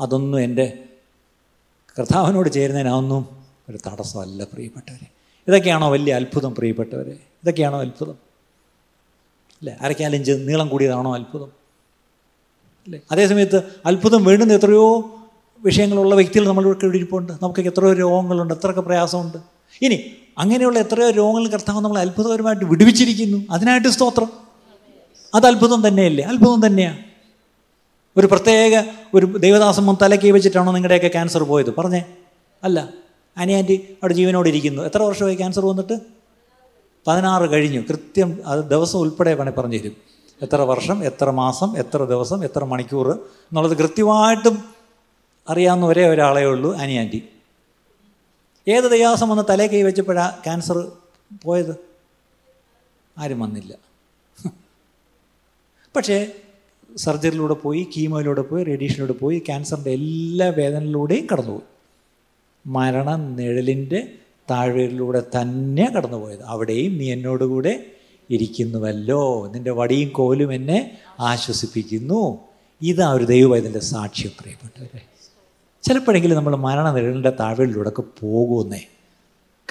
അതൊന്നും 0.00 0.40
എന്റെ 0.40 0.84
കർത്താവിനോട് 1.98 2.52
ചേരുന്നതിനൊന്നും 2.52 3.44
ഒരു 3.68 3.78
തടസ്സമല്ല 3.86 4.44
പ്രിയപ്പെട്ടവരെ. 4.44 5.15
ഇതൊക്കെയാണോ 5.48 5.90
വലിയ 5.90 6.14
അത്ഭുതം 6.14 6.54
പ്രിയപ്പെട്ടവരെ? 6.54 7.10
ഇതൊക്കെയാണോ 7.10 7.80
അത്ഭുതം? 7.80 8.12
അല്ലേ? 9.58 9.76
അരക്കാലിഞ്ച് 9.80 10.32
നീളം 10.32 10.68
കൂടിയതാണോ 10.68 11.14
അത്ഭുതം? 11.14 11.46
അല്ലേ? 12.86 13.00
അതേസമയത്ത് 13.12 13.62
അത്ഭുതം 13.86 14.24
വേണ്ടുന്ന 14.24 14.52
എത്രയോ 14.52 15.10
വിഷയങ്ങളുള്ള 15.64 16.14
വ്യക്തികൾ 16.14 16.48
നമ്മളിവിടെ 16.48 16.86
ഇരിപ്പുണ്ട് 16.86 17.32
നമുക്കൊക്കെ 17.32 17.70
എത്രയോ 17.70 17.92
രോഗങ്ങളുണ്ട് 17.92 18.54
എത്രയൊക്കെ 18.54 18.80
പ്രയാസമുണ്ട്. 18.80 19.38
ഇനി 19.82 20.10
അങ്ങനെയുള്ള 20.38 20.78
എത്രയോ 20.78 21.10
രോഗങ്ങൾ 21.10 21.48
കർത്താവ് 21.48 21.80
നമ്മൾ 21.80 21.98
അത്ഭുതകരമായിട്ട് 21.98 22.64
വിടുവിച്ചിരിക്കുന്നു. 22.64 23.44
അതിനായിട്ട് 23.50 23.88
സ്തോത്രം. 23.88 24.30
അത് 25.34 25.46
അത്ഭുതം 25.46 25.88
തന്നെയല്ലേ? 25.88 26.24
അത്ഭുതം 26.24 26.66
തന്നെയാണ് 26.66 26.98
ഒരു 28.16 28.26
പ്രത്യേക 28.26 28.82
ഒരു 29.14 29.26
ദൈവദാസം 29.26 29.96
തലക്കൈ 30.02 30.30
വെച്ചിട്ടാണോ 30.30 30.72
നിങ്ങളുടെയൊക്കെ 30.72 31.08
ക്യാൻസർ 31.08 31.42
പോയത്? 31.42 31.74
പറഞ്ഞേ. 31.74 32.04
അല്ല. 32.64 33.05
അനി 33.36 33.52
ആന്റി 33.52 33.76
അവിടെ 33.92 34.14
ജീവനോട് 34.14 34.48
ഇരിക്കുന്നു. 34.48 34.82
എത്ര 34.82 35.02
വർഷമായി 35.02 35.34
ക്യാൻസർ 35.34 35.66
വന്നിട്ട്? 35.66 36.00
പതിനാറ് 37.06 37.52
കഴിഞ്ഞു. 37.52 37.80
കൃത്യം 37.80 38.40
അത് 38.46 38.60
ദിവസം 38.60 38.98
ഉൾപ്പെടെ 38.98 39.34
വേണേൽ 39.34 39.52
പറഞ്ഞു 39.52 39.78
തരും. 39.78 39.96
എത്ര 40.42 40.56
വർഷം 40.56 41.04
എത്ര 41.04 41.30
മാസം 41.30 41.78
എത്ര 41.78 42.04
ദിവസം 42.04 42.44
എത്ര 42.44 42.64
മണിക്കൂർ 42.64 43.10
എന്നുള്ളത് 43.10 43.78
കൃത്യമായിട്ടും 43.78 44.56
അറിയാവുന്ന 45.48 45.86
ഒരേ 45.86 46.06
ഒരാളേ 46.06 46.44
ഉള്ളൂ 46.44 46.74
അനി 46.74 46.92
ആന്റി 46.92 47.22
ഏത് 48.68 48.90
ദൈവാസം 48.90 49.28
വന്ന് 49.28 49.42
തലേ 49.50 49.66
കൈ 49.66 49.82
വെച്ചപ്പോഴാണ് 49.82 50.32
ക്യാൻസർ 50.44 50.92
പോയത്? 51.42 51.76
ആരും 53.18 53.40
വന്നില്ല. 53.40 53.72
പക്ഷേ 55.96 56.32
സർജറിയിലൂടെ 56.96 57.54
പോയി 57.54 57.88
കീമോയിലൂടെ 57.96 58.42
പോയി 58.42 58.64
റേഡിയേഷനിലൂടെ 58.64 59.12
പോയി 59.12 59.38
ക്യാൻസറിന്റെ 59.38 59.90
എല്ലാ 59.90 60.48
വേദനയിലൂടെയും 60.48 61.26
കടന്നുപോയി. 61.32 61.75
മരണ 62.66 63.16
നിഴലിന്റെ 63.16 64.08
താഴ്വരയിലൂടെ 64.50 65.22
തന്നെ 65.40 65.92
കടന്നുപോയത്. 65.96 66.42
അവിടെയും 66.46 66.98
നീ 66.98 67.12
എന്നോടുകൂടെ 67.12 67.86
ഇരിക്കുന്നുവല്ലോ. 68.30 69.50
നിന്റെ 69.52 69.70
വടിയും 69.70 70.08
കോലും 70.08 70.54
എന്നെ 70.54 70.98
ആശ്വസിപ്പിക്കുന്നു. 71.20 72.38
ഇതാ 72.82 73.12
ഒരു 73.12 73.24
ദൈവവേദന്റെ 73.24 73.80
സാക്ഷ്യം 73.80 74.30
പ്രിയപ്പെട്ടവരെ. 74.40 75.02
ചിലപ്പോഴെങ്കിലും 75.82 76.36
നമ്മൾ 76.36 76.56
മരണ 76.56 76.92
നിഴലിന്റെ 76.92 77.30
താഴ്വരയിലൂടെ 77.30 77.88
ഒക്കെ 77.88 78.02
പോകുന്നേ. 78.20 78.80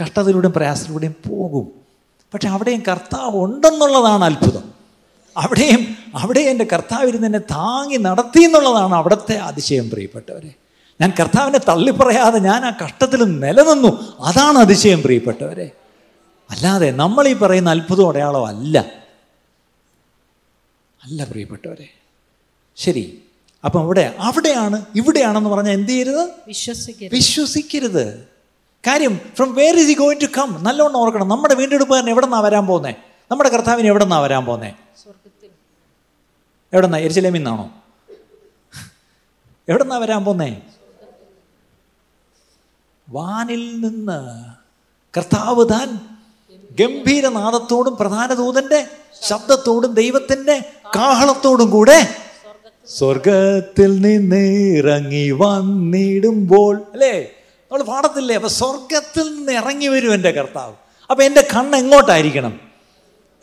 കഷ്ടതയിലൂടെയും 0.04 0.54
പ്രയാസത്തിലൂടെയും 0.54 1.16
പോകും. 1.30 1.68
പക്ഷെ 2.34 2.50
അവിടെയും 2.50 2.84
കർത്താവ് 2.88 3.44
ഉണ്ടെന്നുള്ളതാണ് 3.44 4.24
അത്ഭുതം. 4.24 4.64
അവിടെയും 5.38 5.96
അവിടെ 6.16 6.40
എന്റെ 6.40 6.68
കർത്താവിരുന്ന് 6.74 7.28
എന്നെ 7.28 7.40
താങ്ങി 7.40 7.98
നടത്തി 7.98 8.44
എന്നുള്ളതാണ് 8.44 8.96
അവിടുത്തെ 8.96 9.36
അതിശയം 9.36 9.90
പ്രിയപ്പെട്ടവരെ. 9.90 10.54
ഞാൻ 11.02 11.14
കർത്താവിനെ 11.20 11.58
തള്ളിപ്പറയാതെ 11.58 12.40
ഞാൻ 12.40 12.66
ആ 12.66 12.78
കഷ്ടത്തിൽ 12.86 13.24
നിലനിന്നു. 13.24 14.22
അതാണ് 14.22 14.58
അതിശയം 14.58 15.02
പ്രിയപ്പെട്ടവരെ. 15.02 15.72
അല്ലാതെ 16.50 16.92
നമ്മൾ 16.92 17.28
ഈ 17.28 17.34
പറയുന്ന 17.34 17.70
അത്ഭുതം 17.70 18.10
അടയാളം 18.10 18.46
അല്ല. 18.46 18.80
അല്ല 21.04 21.24
പ്രിയപ്പെട്ടവരെ. 21.24 21.88
ശരി. 22.76 23.22
അപ്പം 23.66 23.80
അവിടെ 23.80 24.16
അവിടെയാണ് 24.20 24.86
ഇവിടെയാണെന്ന് 24.96 25.50
പറഞ്ഞാൽ 25.50 25.74
എന്ത് 25.74 25.92
ചെയ്യരുത്? 25.92 26.30
വിശ്വസിക്കരുത്. 26.48 27.14
വിശ്വസിക്കരുത്. 27.14 28.28
കാര്യം 28.88 29.20
from 29.36 29.54
where 29.54 29.76
is 29.76 29.90
he 29.90 29.96
going 29.96 30.22
to 30.22 30.26
come 30.38 30.64
നല്ലോണം 30.64 30.98
ഓർക്കണം. 30.98 31.28
നമ്മുടെ 31.28 31.56
വീണ്ടെടുപ്പുകാരൻ 31.56 32.10
എവിടെ 32.10 32.26
നിന്നാണ് 32.26 32.46
വരാൻ 32.46 32.66
പോകുന്നത് 32.68 32.96
നമ്മുടെ 33.32 33.50
കർത്താവിന് 33.50 33.88
എവിടെ 33.88 34.04
നിന്നാണ് 34.04 34.24
വരാൻ 34.24 34.46
പോകുന്നത് 34.46 34.70
എവിടെന്നാ? 34.70 35.50
എവിടെ 36.74 36.88
നിന്നാ 36.88 37.00
എരിശിലേമിൽ 37.00 37.40
നിന്നാണോ? 37.40 37.72
എവിടെ 39.70 39.84
നിന്നാണ് 39.84 40.02
വരാൻ 40.02 40.26
പോന്നേ 40.26 40.62
വാനിൽ 43.10 43.82
നിന്ന് 43.82 44.46
കർത്താവ് 45.18 45.70
താൻ 45.70 46.00
ഗംഭീരനാദത്തോടും 46.80 47.98
പ്രധാന 48.00 48.34
ദൂതന്റെ 48.34 48.88
ശബ്ദത്തോടും 49.24 49.94
ദൈവത്തിന്റെ 49.94 50.64
കാഹളത്തോടും 50.96 51.70
കൂടെ 51.70 52.16
സ്വർഗത്തിൽ 52.88 54.02
നിന്ന് 54.02 54.76
ഇറങ്ങി 54.78 55.32
വന്നിടുമ്പോൾ 55.32 56.76
അല്ലേ? 56.94 57.22
നമ്മൾ 57.72 57.84
പാടത്തില്ലേ? 57.84 58.36
അപ്പൊ 58.36 58.48
സ്വർഗത്തിൽ 58.48 59.36
നിന്ന് 59.36 59.52
ഇറങ്ങി 59.52 59.88
വരും 59.88 60.14
എന്റെ 60.14 60.32
കർത്താവ്. 60.32 60.74
അപ്പൊ 61.10 61.24
എന്റെ 61.24 61.48
കണ്ണ് 61.56 61.78
എങ്ങോട്ടായിരിക്കണം? 61.78 62.60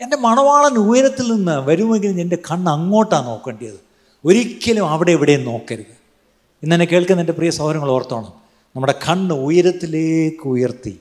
എന്റെ 0.01 0.17
മണവാളൻ 0.17 0.77
ഉയരത്തിൽ 0.77 1.33
നിന്ന് 1.33 1.51
വരുമെങ്കിൽ 1.51 2.21
എന്റെ 2.21 2.35
കണ്ണ് 2.51 2.71
അങ്ങോട്ടാണ് 2.71 3.27
നോക്കേണ്ടത് 3.27 3.79
ഒരിക്കലും 4.25 4.89
അവിടെ 4.89 5.11
എവിടെയും 5.11 5.43
നോക്കരുത്. 5.45 5.93
ഇന്നെന്നെ 6.63 6.85
കേൾക്കുന്ന 6.85 7.21
എന്റെ 7.21 7.33
പ്രിയ 7.33 7.49
സഹോദരങ്ങൾ 7.49 7.91
ഓർത്തോണം. 7.91 8.42
നമ്മുടെ 8.75 8.95
കണ്ണ് 9.09 9.35
ഉയരത്തിലേക്ക് 9.35 10.47
ഉയർത്തി. 10.47 10.99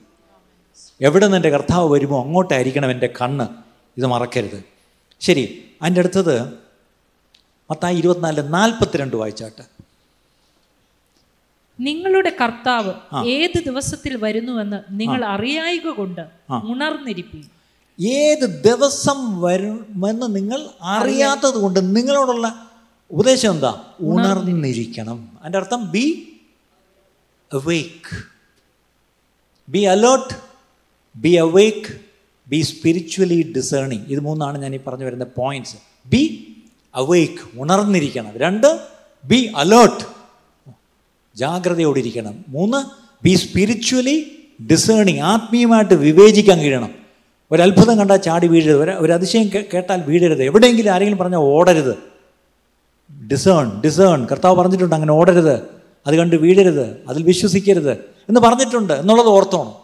എവിടെ 1.01 1.25
നിന്ന് 1.25 1.39
എന്റെ 1.39 1.51
കർത്താവ് 1.51 1.93
വരുമോ 1.93 2.25
അങ്ങോട്ടായിരിക്കണം 2.25 2.91
എന്റെ 2.91 3.15
കണ്ണ്. 3.23 3.49
ഇത് 3.99 4.07
മറക്കരുത്. 4.07 4.65
ശരി 5.21 5.65
അതിന്റെ 5.83 6.01
അടുത്തത് 6.01 6.37
മത്തായി 7.71 7.97
ഇരുപത്തിനാല് 7.97 8.55
നാൽപ്പത്തിരണ്ട് 8.55 9.17
വായിച്ചാട്ട്. 9.17 9.63
നിങ്ങളുടെ 11.81 12.37
കർത്താവ് 12.41 12.93
ഏത് 13.27 13.65
ദിവസത്തിൽ 13.65 14.17
വരുന്നുവെന്ന് 14.17 14.81
നിങ്ങൾ 14.91 15.25
അറിയായിക 15.25 15.89
കൊണ്ട് 15.89 16.27
ഉണർന്നിരിപ്പി 16.53 17.47
ഏത് 18.01 18.63
ദിവസം 18.63 19.41
വരുമെന്ന് 19.43 20.37
നിങ്ങൾ 20.37 20.67
അറിയാത്തത് 20.83 21.55
കൊണ്ട് 21.55 21.97
നിങ്ങളോടുള്ള 21.97 22.71
ഉപദേശം 23.11 23.51
എന്താ? 23.51 23.83
ഉണർന്നിരിക്കണം. 24.01 25.39
അതിന്റെ 25.41 25.59
അർത്ഥം 25.59 25.91
be 25.91 26.32
awake. 27.55 28.25
Be 29.75 29.81
alert, 29.97 30.35
be 31.25 31.51
awake 31.51 31.93
be 32.49 32.63
spiritually 32.63 33.53
discerning 33.57 34.05
ഇത് 34.09 34.21
മൂന്നാണ് 34.21 34.59
ഞാൻ 34.59 34.75
ഈ 34.75 34.79
പറഞ്ഞു 34.79 35.05
വരുന്ന 35.05 35.25
പോയിന്റ്സ് 35.25 35.77
ബി 36.07 36.55
അവേക്ക് 36.95 37.61
ഉണർന്നിരിക്കണം. 37.61 38.33
രണ്ട് 38.37 38.81
ബി 39.25 39.53
അലേർട്ട് 39.57 40.05
ജാഗ്രതയോടിരിക്കണം. 41.37 42.45
മൂന്ന് 42.49 42.85
ബി 43.25 43.35
സ്പിരിച്വലി 43.35 44.49
ഡിസേണിങ് 44.71 45.21
ആത്മീയമായിട്ട് 45.21 45.95
വിവേചിക്കാൻ 45.95 46.59
കഴിയണം. 46.59 46.95
ഒരത്ഭുതം 47.53 47.99
കണ്ടാൽ 47.99 48.17
ചാടി 48.17 48.47
വീഴരുത്. 48.47 48.83
ഒരു 48.83 48.91
ഒരു 48.91 49.13
അതിശയം 49.13 49.51
കേട്ടാൽ 49.75 50.03
വീഴരുത്. 50.03 50.43
എവിടെയെങ്കിലും 50.43 50.91
ആരെങ്കിലും 50.91 51.19
പറഞ്ഞാൽ 51.19 51.39
ഓടരുത്. 51.39 51.97
ഡിസേൺ 53.31 53.81
ഡിസേൺ 53.81 54.27
കർത്താവ് 54.27 54.57
പറഞ്ഞിട്ടുണ്ട് 54.57 54.95
അങ്ങനെ 54.95 55.13
ഓടരുത്. 55.13 55.72
അത് 56.07 56.17
കണ്ട് 56.17 56.37
വീഴരുത് 56.37 57.05
അതിൽ 57.09 57.23
വിശ്വസിക്കരുത് 57.23 57.93
എന്ന് 58.29 58.41
പറഞ്ഞിട്ടുണ്ട് 58.41 58.93
എന്നുള്ളത് 58.93 59.27
ഓർത്തോണം. 59.27 59.75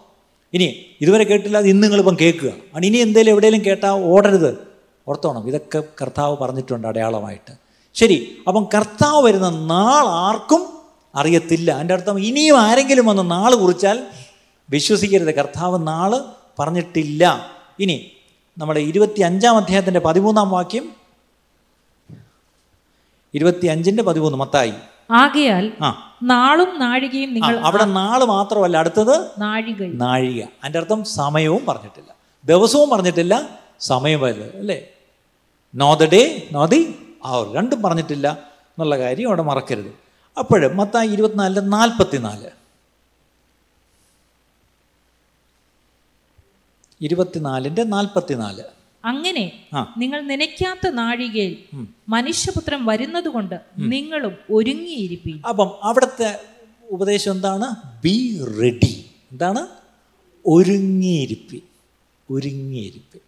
ഇനി 0.55 0.85
ഇതുവരെ 1.01 1.25
കേട്ടില്ല 1.25 1.59
അത് 1.59 1.67
ഇന്ന് 1.67 1.83
നിങ്ങളിപ്പം 1.83 2.17
കേൾക്കുക. 2.21 2.49
ആണ് 2.49 2.87
ഇനി 2.87 2.97
എന്തെങ്കിലും 2.97 3.33
എവിടെയെങ്കിലും 3.33 3.65
കേട്ടാൽ 3.67 3.91
ഓടരുത്. 3.91 4.69
ഓർത്തോണം 5.09 5.49
ഇതൊക്കെ 5.49 5.83
കർത്താവ് 6.03 6.37
പറഞ്ഞിട്ടുണ്ട് 6.37 6.89
അടയാളമായിട്ട്. 6.89 7.53
ശരി 7.95 8.43
അപ്പം 8.49 8.69
കർത്താവ് 8.75 9.25
വരുന്ന 9.25 9.51
നാൾ 9.51 10.09
ആർക്കും 10.09 10.67
അറിയത്തില്ല. 11.15 11.81
എന്റെ 11.81 11.95
അർത്ഥം 11.95 12.21
ഇനിയും 12.21 12.61
ആരെങ്കിലും 12.61 13.07
വന്ന് 13.07 13.31
നാൾ 13.31 13.55
കുറിച്ചാൽ 13.55 14.07
വിശ്വസിക്കരുത്. 14.71 15.35
കർത്താവ് 15.35 15.87
നാൾ 15.87 16.23
പറഞ്ഞിട്ടില്ല. 16.59 17.51
ഇനി 17.81 18.11
നമ്മുടെ 18.59 18.81
ഇരുപത്തി 18.81 19.21
അഞ്ചാം 19.21 19.57
അധ്യായത്തിന്റെ 19.57 20.01
പതിമൂന്നാം 20.01 20.51
വാക്യം. 20.51 20.93
ഇരുപത്തി 23.35 23.67
അഞ്ചിന്റെ 23.67 24.03
പതിമൂന്ന് 24.03 24.39
മത്തായി. 24.39 24.73
ആകയാൽ 25.11 25.73
ആ. 25.83 26.08
നാളും 26.23 26.79
നാഴികയും 26.79 27.35
നിങ്ങൾ 27.35 27.59
അവിടെ 27.59 27.85
നാൾ 27.85 28.25
മാത്രമല്ല 28.25 28.77
അടുത്തത് 28.77 29.31
നാഴിക 29.39 29.87
നാഴിക. 29.87 30.43
അതിന്റെ 30.43 30.79
അർത്ഥം 30.79 31.05
സമയവും 31.05 31.67
പറഞ്ഞിട്ടില്ല. 31.67 32.15
ദിവസവും 32.45 32.91
പറഞ്ഞിട്ടില്ല 32.91 33.59
സമയം 33.81 34.21
വരും 34.21 34.59
അല്ലേ? 34.59 34.89
Know 35.75 35.95
the 35.95 36.05
day 36.05 36.49
know 36.53 36.67
the 36.67 36.99
hour 37.25 37.55
രണ്ടും 37.55 37.83
പറഞ്ഞിട്ടില്ല 37.83 38.31
എന്നുള്ള 38.53 38.99
കാര്യം 38.99 39.29
അവിടെ 39.29 39.43
മറക്കരുത്. 39.43 40.09
അപ്പോഴും 40.39 40.77
മത്തായി 40.77 41.09
ഇരുപത്തിനാലിന്റെ 41.09 41.61
നാൽപ്പത്തിനാല്. 41.61 42.51
ഇരുപത്തിനാലിന്റെ 47.01 47.83
നാൽപ്പത്തിനാല്. 47.83 48.78
അങ്ങനെ 49.05 49.45
നിങ്ങൾ 49.99 50.21
നനയ്ക്കാത്ത 50.21 50.91
നാഴികയിൽ 50.91 51.55
മനുഷ്യപുത്രൻ 52.09 52.87
വരുന്നതുകൊണ്ട് 52.87 53.61
നിങ്ങളും 53.79 54.35
ഒരുങ്ങിയിരിപ്പി 54.51 55.35
അപ്പം 55.49 55.71
അവിടുത്തെ 55.83 56.31
ഉപദേശം 56.91 57.31
എന്താണ്? 57.31 57.67
ബി 58.05 58.17
റെഡി 58.61 58.95
എന്താണ്? 59.33 59.63
ഒരുങ്ങിയിരിപ്പി 60.47 61.63
ഒരുങ്ങിയിരിപ്പി 62.31 63.19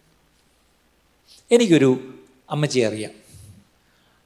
എനിക്കൊരു 1.50 1.90
അമ്മച്ചി 2.50 2.80
അറിയാം. 2.80 3.12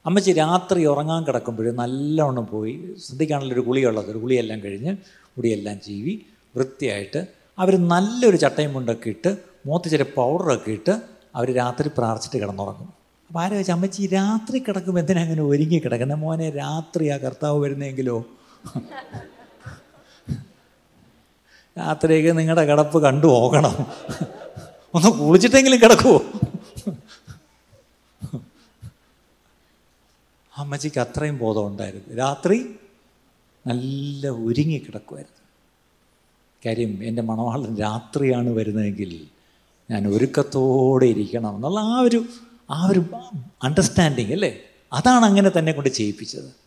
അമ്മച്ചി 0.05 0.31
രാത്രി 0.31 0.85
ഉറങ്ങാൻ 0.85 1.23
കിടക്കുമ്പോൾ 1.23 1.75
നല്ലവണ്ണം 1.75 2.45
പോയി 2.45 2.73
ശ്രദ്ധിക്കാനുള്ള 2.99 3.53
ഒരു 3.53 3.61
ഗുളിയുള്ളത് 3.61 4.11
ഒരു 4.11 4.17
ഗുളിയെല്ലാം 4.17 4.59
കഴിഞ്ഞ് 4.59 4.91
മുടിയെല്ലാം 5.37 5.79
ചീവി 5.79 6.13
വൃത്തിയായിട്ട് 6.55 7.21
അവർ 7.57 7.75
നല്ലൊരു 7.87 8.35
ചട്ടയും 8.35 8.73
മുണ്ടൊക്കെ 8.73 9.09
ഇട്ട് 9.09 9.31
മൂത്തിച്ചിരി 9.65 10.03
പൗഡറൊക്കെ 10.15 10.71
ഇട്ട് 10.71 10.95
അവർ 11.35 11.47
രാത്രി 11.55 11.89
പ്രാർത്ഥിച്ചിട്ട് 11.97 12.43
കിടന്നുറങ്ങും. 12.43 12.89
അപ്പോൾ 13.29 13.41
ആരോ 13.43 13.55
വെച്ചാൽ 13.57 13.73
അമ്മച്ചി 13.73 14.07
രാത്രി 14.07 14.57
കിടക്കുമ്പോൾ 14.59 15.01
എന്തിനാ 15.01 15.21
അങ്ങനെ 15.21 15.41
ഒരുങ്ങി 15.41 15.79
കിടക്കുന്നത് 15.79 16.19
മോനെ 16.19 16.49
രാത്രി 16.49 17.05
ആ 17.07 17.17
കർത്താവ് 17.17 17.57
വരുന്നെങ്കിലോ? 17.63 18.17
രാത്രിയൊക്കെ 21.77 22.31
നിങ്ങളുടെ 22.31 22.63
കിടപ്പ് 22.65 22.97
കണ്ടു 23.03 23.27
പോകണം. 23.27 23.73
ഒന്ന് 24.95 25.09
കുളിച്ചിട്ടെങ്കിലും 25.19 25.79
കിടക്കുമോ 25.81 26.19
അമ്മച്ചിക്ക് 30.53 30.99
അത്രയും 30.99 31.37
ബോധം 31.37 31.67
ഉണ്ടായിരുന്നു. 31.67 32.15
രാത്രി 32.15 32.57
നല്ല 33.67 34.29
ഒരുങ്ങി 34.29 34.77
കിടക്കുമായിരുന്നു 34.77 35.41
കാര്യം 36.65 36.91
എന്റെ 37.03 37.21
മണവാളൻ 37.21 37.77
രാത്രിയാണ് 37.77 38.49
വരുന്നതെങ്കിൽ 38.49 39.11
ഞാൻ 39.91 40.07
ഒരുക്കത്തോടെ 40.07 41.05
ഇരിക്കണം 41.05 41.55
എന്നുള്ള 41.55 41.79
ആ 41.79 41.99
ഒരു 41.99 42.25
ആ 42.71 42.87
ഒരു 42.87 43.05
അണ്ടർസ്റ്റാൻഡിങ് 43.63 44.31
അല്ലേ? 44.31 44.59
അതാണ് 44.93 45.25
അങ്ങനെ 45.25 45.51
തന്നെ 45.57 45.71
കൊണ്ട് 45.71 45.89
ചെയ്യിപ്പിച്ചത്. 45.89 46.65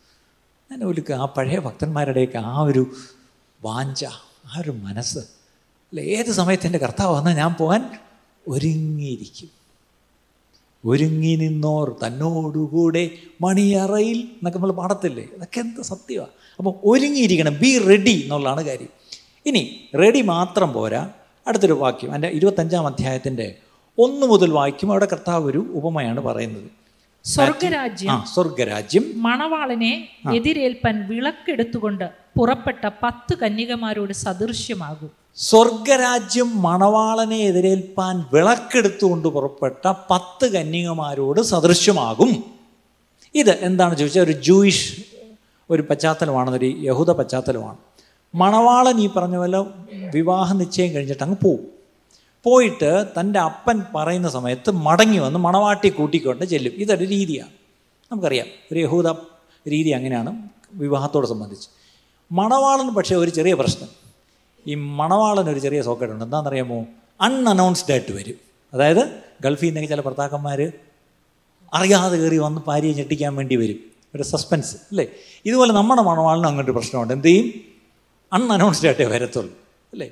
ഞാൻ 0.71 0.83
ഒരുക്ക 0.83 1.11
ആ 1.11 1.25
പഴയ 1.25 1.59
ഭക്തന്മാരുടെയൊക്കെ 1.59 2.37
ആ 2.37 2.61
ഒരു 2.61 2.91
വാഞ്ച 3.63 4.05
ആ 4.45 4.59
ഒരു 4.61 4.71
മനസ്സ് 4.71 5.17
അല്ലേ? 5.17 6.03
ഏത് 6.03 6.31
സമയത്ത് 6.31 6.65
എന്റെ 6.65 6.79
കർത്താവ് 6.79 7.15
വന്നാൽ 7.15 7.35
ഞാൻ 7.35 7.53
പോകാൻ 7.53 7.91
ഒരുങ്ങിയിരിക്കും. 8.47 9.49
ഒരുങ്ങി 10.85 11.35
നിന്നോർ 11.35 11.95
തന്നോടുകൂടെ 12.05 13.11
മണിയറയിൽ 13.41 14.17
എന്നൊക്കെ 14.17 14.59
നമ്മൾ 14.59 14.71
പാടത്തില്ലേ? 14.71 15.23
അതൊക്കെ 15.37 15.59
എന്ത് 15.59 15.81
സത്യമാണ് 15.81 16.29
അപ്പോൾ 16.59 16.79
ഒരുങ്ങിയിരിക്കണം 16.83 17.57
ബി 17.57 17.77
റെഡി 17.77 18.21
എന്നുള്ളതാണ് 18.23 18.65
കാര്യം. 18.65 18.87
ഇനി 19.45 19.89
റെഡി 19.99 20.21
മാത്രം 20.21 20.73
പോരാ. 20.73 21.13
അടുത്തൊരു 21.49 21.73
വാക്യം 21.73 22.15
എന്റെ 22.15 22.27
ഇരുപത്തഞ്ചാം 22.27 22.87
അധ്യായത്തിന്റെ 22.87 23.55
ഒന്ന് 23.97 24.25
മുതൽ 24.27 24.49
വായിക്കും 24.51 24.91
അവിടെ 24.91 25.05
കർത്താവ് 25.05 25.45
ഒരു 25.45 25.61
ഉപമയാണ് 25.73 26.19
പറയുന്നത്. 26.19 26.67
സ്വർഗരാജ്യം 27.25 28.11
ആ 28.11 28.23
സ്വർഗരാജ്യം 28.23 29.05
മണവാളനെ 29.15 30.09
എതിരേൽപ്പാൻ 30.33 31.07
വിളക്കെടുത്തുകൊണ്ട് 31.07 32.09
പുറപ്പെട്ട 32.39 32.89
പത്ത് 33.03 33.37
കന്യകമാരോട് 33.37 34.13
സദൃശ്യമാകും. 34.13 35.11
സ്വർഗരാജ്യം 35.35 36.61
മണവാളനെ 36.61 37.37
എതിരേൽപ്പാൻ 37.37 38.25
വിളക്കെടുത്തുകൊണ്ട് 38.33 39.27
പുറപ്പെട്ട 39.27 39.93
പത്ത് 40.11 40.45
കന്യകമാരോട് 40.51 41.41
സദൃശ്യമാകും. 41.41 42.43
ഇത് 43.35 43.51
എന്താണ് 43.61 43.97
ചോദിച്ചാൽ 43.97 44.21
ഒരു 44.21 44.31
ജൂയിഷ് 44.31 45.03
ഒരു 45.69 45.81
പശ്ചാത്തലമാണ് 45.81 46.49
ഒരു 46.49 46.65
യഹൂദ 46.65 47.11
പശ്ചാത്തലമാണ്. 47.11 47.77
മണവാളൻ 48.35 49.01
ഈ 49.01 49.09
പറഞ്ഞ 49.09 49.37
പോലെ 49.37 49.63
വിവാഹ 50.13 50.53
നിശ്ചയം 50.53 50.93
കഴിഞ്ഞിട്ട് 50.93 51.23
അങ്ങ് 51.23 51.37
പോവും. 51.43 51.67
പോയിട്ട് 52.43 53.05
തന്റെ 53.19 53.39
അപ്പൻ 53.39 53.83
പറയുന്ന 53.95 54.29
സമയത്ത് 54.29 54.71
മടങ്ങി 54.71 55.17
വന്ന് 55.17 55.39
മണവാട്ടി 55.39 55.89
കൂട്ടിക്കൊണ്ട് 55.89 56.45
ചെല്ലും. 56.45 56.73
ഇതൊരു 56.73 57.05
രീതിയാണ്. 57.05 57.49
നമുക്കറിയാം 58.11 58.47
ഒരു 58.71 58.79
യഹൂദ 58.79 59.07
രീതി 59.67 59.89
അങ്ങനെയാണ് 59.89 60.49
വിവാഹത്തോട് 60.73 61.27
സംബന്ധിച്ച്. 61.27 61.69
മണവാളൻ 62.31 62.93
പക്ഷേ 62.93 63.15
ഒരു 63.15 63.29
ചെറിയ 63.29 63.53
പ്രശ്നം. 63.53 63.89
ഈ 64.67 64.75
മണവാളൻ 64.75 65.49
ഒരു 65.49 65.59
ചെറിയ 65.59 65.81
സോക്കേടുണ്ട് 65.81 66.23
എന്താണെന്നറിയാമോ? 66.23 66.85
അൺഅനൗൺസ്ഡ് 67.21 67.91
ആയിട്ട് 67.91 68.11
വരും. 68.11 68.35
അതായത് 68.73 69.21
ഗൾഫിൽ 69.41 69.65
നിന്നൊക്കെ 69.65 69.89
ചില 69.89 70.01
ഭർത്താക്കന്മാർ 70.01 70.71
അറിയാതെ 71.73 72.17
കയറി 72.17 72.37
വന്ന് 72.37 72.61
ഭാര്യയെ 72.67 72.93
ഞെട്ടിക്കാൻ 72.93 73.35
വേണ്ടി 73.35 73.55
വരും. 73.55 73.79
ഒരു 74.15 74.23
സസ്പെൻസ് 74.23 74.75
അല്ലേ? 74.75 75.07
ഇതുപോലെ 75.45 75.73
നമ്മുടെ 75.73 76.01
മണവാളിനും 76.01 76.47
അങ്ങോട്ട് 76.47 76.71
പ്രശ്നമുണ്ട്. 76.71 77.13
എന്ത് 77.13 77.27
ചെയ്യും? 77.27 77.68
അൺഅനൗൺസ്ഡ് 78.33 78.87
ആയിട്ടേ 78.87 79.05
വരത്തുള്ളൂ 79.05 79.53
അല്ലേ? 79.93 80.11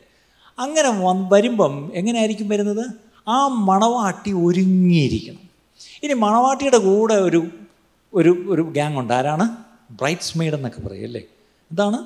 അങ്ങനെ 0.60 0.90
വരുമ്പം 1.32 1.92
എങ്ങനെയായിരിക്കും 1.94 2.48
വരുന്നത്? 2.48 2.86
ആ 3.28 3.48
മണവാട്ടി 3.48 4.32
ഒരുങ്ങിയിരിക്കണം. 4.32 5.50
ഇനി 6.04 6.14
മണവാട്ടിയുടെ 6.14 6.78
കൂടെ 6.78 7.14
ഒരു 7.14 7.48
ഒരു 8.14 8.46
ഒരു 8.50 8.62
ഗ്യാങ് 8.62 8.98
ഉണ്ട്. 8.98 9.14
ആരാണ്? 9.14 9.58
ബ്രൈറ്റ്സ് 9.92 10.38
മെയ്ഡ് 10.38 10.56
എന്നൊക്കെ 10.56 10.82
പറയും 10.82 11.04
അല്ലേ? 11.04 11.22
എന്താണ്? 11.72 12.06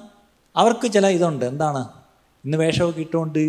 അവർക്ക് 0.56 0.92
ചില 0.92 1.08
ഇതുണ്ട്. 1.08 1.46
എന്താണ്? 1.46 1.90
ഇന്ന് 2.46 2.58
വേഷമൊക്കെ 2.58 3.00
ഇട്ടുകൊണ്ട് 3.00 3.40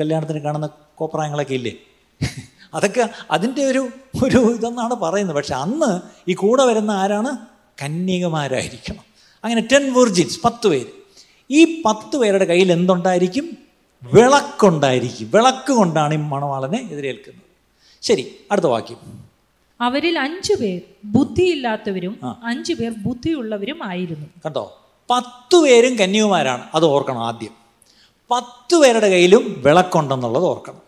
കല്യാണത്തിന് 0.00 0.38
കാണുന്ന 0.38 0.66
കോപ്രായങ്ങളൊക്കെ 0.94 1.54
ഇല്ലേ? 1.54 1.72
അതൊക്കെ 2.74 3.08
അതിന്റെ 3.30 3.64
ഒരു 3.64 3.88
ഒരു 4.24 4.38
ഇതെന്നാണ് 4.38 4.94
പറയുന്നത്. 4.94 5.36
പക്ഷെ 5.36 5.54
അന്ന് 5.54 6.00
ഈ 6.30 6.34
കൂടെ 6.34 6.64
വരുന്ന 6.64 6.90
ആരാണ്? 6.90 7.36
കന്യകമാരായിരിക്കണം. 7.82 9.04
അങ്ങനെ 9.44 9.68
ടെൻ 9.72 9.92
വെർജിൻസ് 9.92 10.40
പത്ത് 10.44 10.68
പേര്. 10.68 11.01
ഈ 11.54 11.82
പത്ത് 11.82 12.16
പേരുടെ 12.16 12.44
കയ്യിൽ 12.44 12.72
എന്തുണ്ടായിരിക്കും? 12.72 13.58
വിളക്കുണ്ടായിരിക്കും. 14.12 15.30
വിളക്ക് 15.34 15.72
കൊണ്ടാണ് 15.72 16.14
ഈ 16.14 16.16
മണവാളനെ 16.16 16.88
എതിരേൽക്കുന്നത്. 16.90 17.42
ശരി 18.02 18.36
അടുത്ത 18.52 18.66
വാക്യം. 18.66 18.96
അവരിൽ 19.80 20.18
അഞ്ചു 20.18 20.54
പേർ 20.54 20.80
ബുദ്ധിയില്ലാത്തവരും 21.04 22.18
അഞ്ചു 22.44 22.74
പേർ 22.74 22.94
ബുദ്ധിയുള്ളവരും 22.98 23.84
ആയിരുന്നു. 23.84 24.26
കണ്ടോ? 24.46 24.80
പത്തു 25.10 25.56
പേരും 25.56 25.96
കന്യകുമാരാണ്. 25.96 26.62
അത് 26.74 26.84
ഓർക്കണം 26.84 27.26
ആദ്യം. 27.26 27.50
പത്തു 28.30 28.76
പേരുടെ 28.76 29.08
കയ്യിലും 29.08 29.62
വിളക്കുണ്ടെന്നുള്ളത് 29.66 30.44
ഓർക്കണം. 30.44 30.82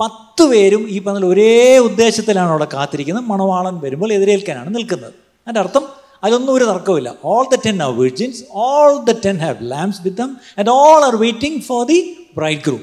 പത്തു 0.00 0.44
പേരും 0.44 0.88
ഈ 0.88 1.02
പറഞ്ഞ 1.02 1.24
ഒരേ 1.24 1.78
ഉദ്ദേശത്തിലാണ് 1.78 2.48
അവിടെ 2.48 2.66
കാത്തിരിക്കുന്നത്. 2.74 3.24
മണവാളൻ 3.24 3.80
വരുമ്പോൾ 3.80 4.12
എതിരേൽക്കാനാണ് 4.12 4.74
നിൽക്കുന്നത്. 4.74 5.08
അതിന്റെ 5.08 5.60
അർത്ഥം 5.60 5.97
അതിലൊന്നും 6.24 6.52
ഒരു 6.54 6.64
തർക്കമില്ല 6.64 7.14
all 7.24 7.44
the 7.54 7.58
ten 7.66 7.82
are 7.82 7.90
virgins 7.96 8.44
all 8.52 9.04
the 9.04 9.14
ten 9.26 9.38
have 9.38 9.56
lamps 9.60 10.02
with 10.02 10.16
them 10.16 10.36
and 10.58 10.70
all 10.70 11.04
are 11.04 11.16
waiting 11.16 11.62
for 11.62 11.86
the 11.86 11.98
bridegroom 12.58 12.82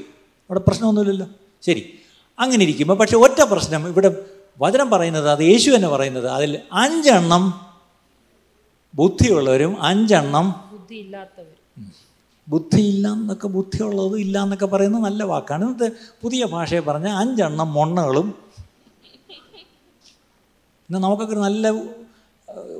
അവിടെ 0.49 0.59
പ്രശ്നമൊന്നുമില്ലല്ലോ. 0.59 1.27
ശരി. 1.61 1.83
അങ്ങനെ 2.39 2.63
ഇരിക്കുമ്പോൾ 2.63 2.93
പക്ഷെ 2.93 3.17
ഒറ്റ 3.17 3.41
പ്രശ്നം. 3.43 3.87
ഇവിടെ 3.87 4.09
വചനം 4.61 4.89
പറയുന്നത് 4.89 5.29
അത് 5.29 5.43
യേശു 5.43 5.71
തന്നെ 5.75 5.89
പറയുന്നത്. 5.89 6.27
അതിൽ 6.27 6.59
അഞ്ചെണ്ണം 6.73 7.43
ബുദ്ധിയുള്ളവരും 8.95 9.83
അഞ്ചെണ്ണം 9.83 10.55
ബുദ്ധിയില്ല 12.47 13.07
എന്നൊക്കെ 13.07 13.47
ബുദ്ധിയുള്ളതും 13.47 14.19
ഇല്ല 14.19 14.43
എന്നൊക്കെ 14.43 14.65
പറയുന്നത് 14.65 15.03
നല്ല 15.03 15.23
വാക്കാണ്. 15.23 15.63
ഇന്നത്തെ 15.63 15.91
പുതിയ 16.21 16.45
ഭാഷയെ 16.45 16.79
പറഞ്ഞാൽ 16.79 17.15
അഞ്ചെണ്ണം 17.17 17.73
മൊണ്ണകളും. 17.73 18.27
ഇന്ന് 20.89 20.99
നമുക്കൊക്കെ 21.03 21.35
നല്ല 21.35 21.71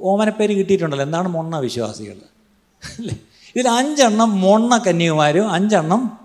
ഓമനപ്പേര് 0.02 0.54
കിട്ടിയിട്ടുണ്ടല്ലോ. 0.54 1.06
എന്താണ് 1.06 1.28
മൊണ്ണ 1.28 1.58
വിശ്വാസികൾ? 1.58 2.18
അല്ലേ? 3.00 3.16
ഇതിൽ 3.56 3.70
അഞ്ചെണ്ണം 3.70 4.42
മൊണ്ണ 4.42 4.78
കന്യകുമാരും 4.78 5.52
അഞ്ചെണ്ണം 5.52 6.20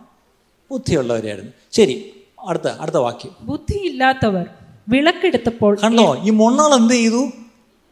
ബുദ്ധിയുള്ളവരായിരുന്നു. 0.71 1.53
ശരി 1.73 2.13
അടുത്ത 2.49 2.69
അടുത്ത 2.69 2.97
വാക്യം. 2.97 3.37
ബുദ്ധിയില്ലാത്തവർ 3.41 4.47
വിളക്കെടുത്തപ്പോൾ 4.89 5.79
കണ്ടോ? 5.83 6.17
ഈ 6.17 6.31
മൊണ്ണകൾ 6.31 6.75
എന്ത് 6.75 6.95
ചെയ്തു? 6.95 7.31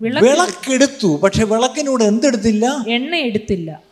വിളക്ക് 0.00 0.26
വിളക്കെടുത്തു. 0.26 1.16
പക്ഷെ 1.16 1.44
വിളക്കിനോട് 1.44 2.04
എന്തെടുത്തില്ല 2.04 2.84
എണ്ണ 2.88 3.14
എടുത്തില്ല. 3.16 3.82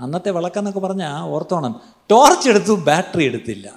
അന്നത്തെ 0.00 0.30
വിളക്കെന്നൊക്കെ 0.30 0.80
പറഞ്ഞാൽ 0.80 1.22
ഓർത്തോണം 1.22 1.80
ടോർച്ച് 2.10 2.48
എടുത്തു 2.48 2.72
ബാറ്ററി 2.72 3.24
എടുത്തില്ല. 3.24 3.72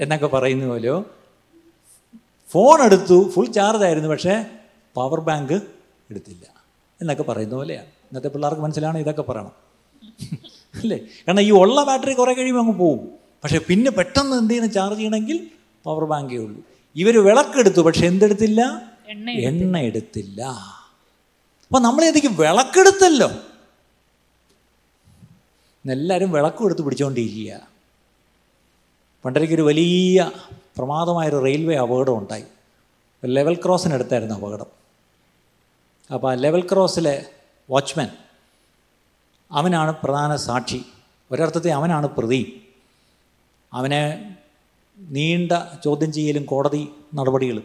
എന്നൊക്കെ 0.00 0.26
പറയുന്ന 0.26 0.66
പോലെയോ? 0.66 1.04
ഫോൺ 2.50 2.82
എടുത്തു 2.82 3.30
ഫുൾ 3.34 3.46
ചാർജ് 3.46 3.84
ആയിരുന്നു 3.84 4.08
പക്ഷേ 4.08 4.34
പവർ 4.96 5.20
ബാങ്ക് 5.20 5.56
എടുത്തില്ല. 6.10 6.44
എന്നൊക്കെ 7.00 7.22
പറയുന്ന 7.22 7.54
പോലെയാണ്. 7.54 7.86
ഇന്നത്തെ 7.86 8.28
പിള്ളേർക്ക് 8.28 8.62
മനസ്സിലാണ് 8.62 8.98
ഇതൊക്കെ 8.98 9.22
പറയണം. 9.22 9.54
അല്ലേ? 10.74 10.96
കാരണം 11.28 11.40
ഈ 11.40 11.50
ഉള്ള 11.50 11.84
ബാറ്ററി 11.84 12.14
കുറേ 12.14 12.32
കഴിയുമ്പോൾ 12.34 12.60
അങ്ങ് 12.60 12.78
പോകും 12.78 13.18
പക്ഷേ 13.44 13.58
പിന്നെ 13.58 13.90
പെട്ടെന്ന് 13.90 14.36
എന്ത് 14.36 14.50
ചെയ്യുന്നത് 14.50 14.74
ചാർജ് 14.74 14.98
ചെയ്യണമെങ്കിൽ 14.98 15.50
പവർ 15.84 16.04
ബാങ്കേ 16.04 16.36
ഉള്ളൂ. 16.36 16.60
ഇവർ 16.96 17.18
വിളക്കെടുത്തു 17.18 17.80
പക്ഷെ 17.80 18.06
എന്തെടുത്തില്ല? 18.06 18.60
എണ്ണ 19.28 19.78
എടുത്തില്ല. 19.78 20.42
അപ്പോൾ 21.64 21.80
നമ്മളേതിക്ക് 21.80 22.28
വിളക്കെടുത്തല്ലോ? 22.28 23.30
എല്ലാവരും 25.84 26.32
വിളക്കും 26.32 26.64
എടുത്ത് 26.64 26.82
പിടിച്ചുകൊണ്ടിരിക്കുക 26.82 27.68
പണ്ടരയ്ക്കൊരു 29.24 29.62
വലിയ 29.62 30.32
പ്രമാദമായൊരു 30.78 31.42
റെയിൽവേ 31.42 31.76
അപകടം 31.76 32.18
ഉണ്ടായി 32.18 32.44
ലെവൽ 33.24 33.54
ക്രോസിനടുത്തായിരുന്നു 33.54 34.34
അപകടം. 34.34 34.66
അപ്പോൾ 36.14 36.32
ആ 36.32 36.34
ലെവൽ 36.34 36.68
ക്രോസിലെ 36.72 37.26
വാച്ച്മാൻ 37.70 38.08
അവനാണ് 39.52 39.94
പ്രധാന 40.02 40.36
സാക്ഷി. 40.36 40.80
ഒരർത്ഥത്തിൽ 41.30 41.70
അവനാണ് 41.70 42.06
പ്രതി. 42.06 42.62
അവനെ 43.72 44.36
നീണ്ട 44.98 45.52
ചോദ്യം 45.84 46.12
ചെയ്യലും 46.12 46.44
കോടതി 46.44 46.88
നടപടികളും. 47.14 47.64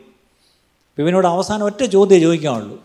ഇവനോട് 0.97 1.27
അവസാനം 1.27 1.65
ഒറ്റ 1.65 1.83
ചോദ്യം 1.83 2.21
ചോദിക്കാനുള്ളൂ. 2.21 2.83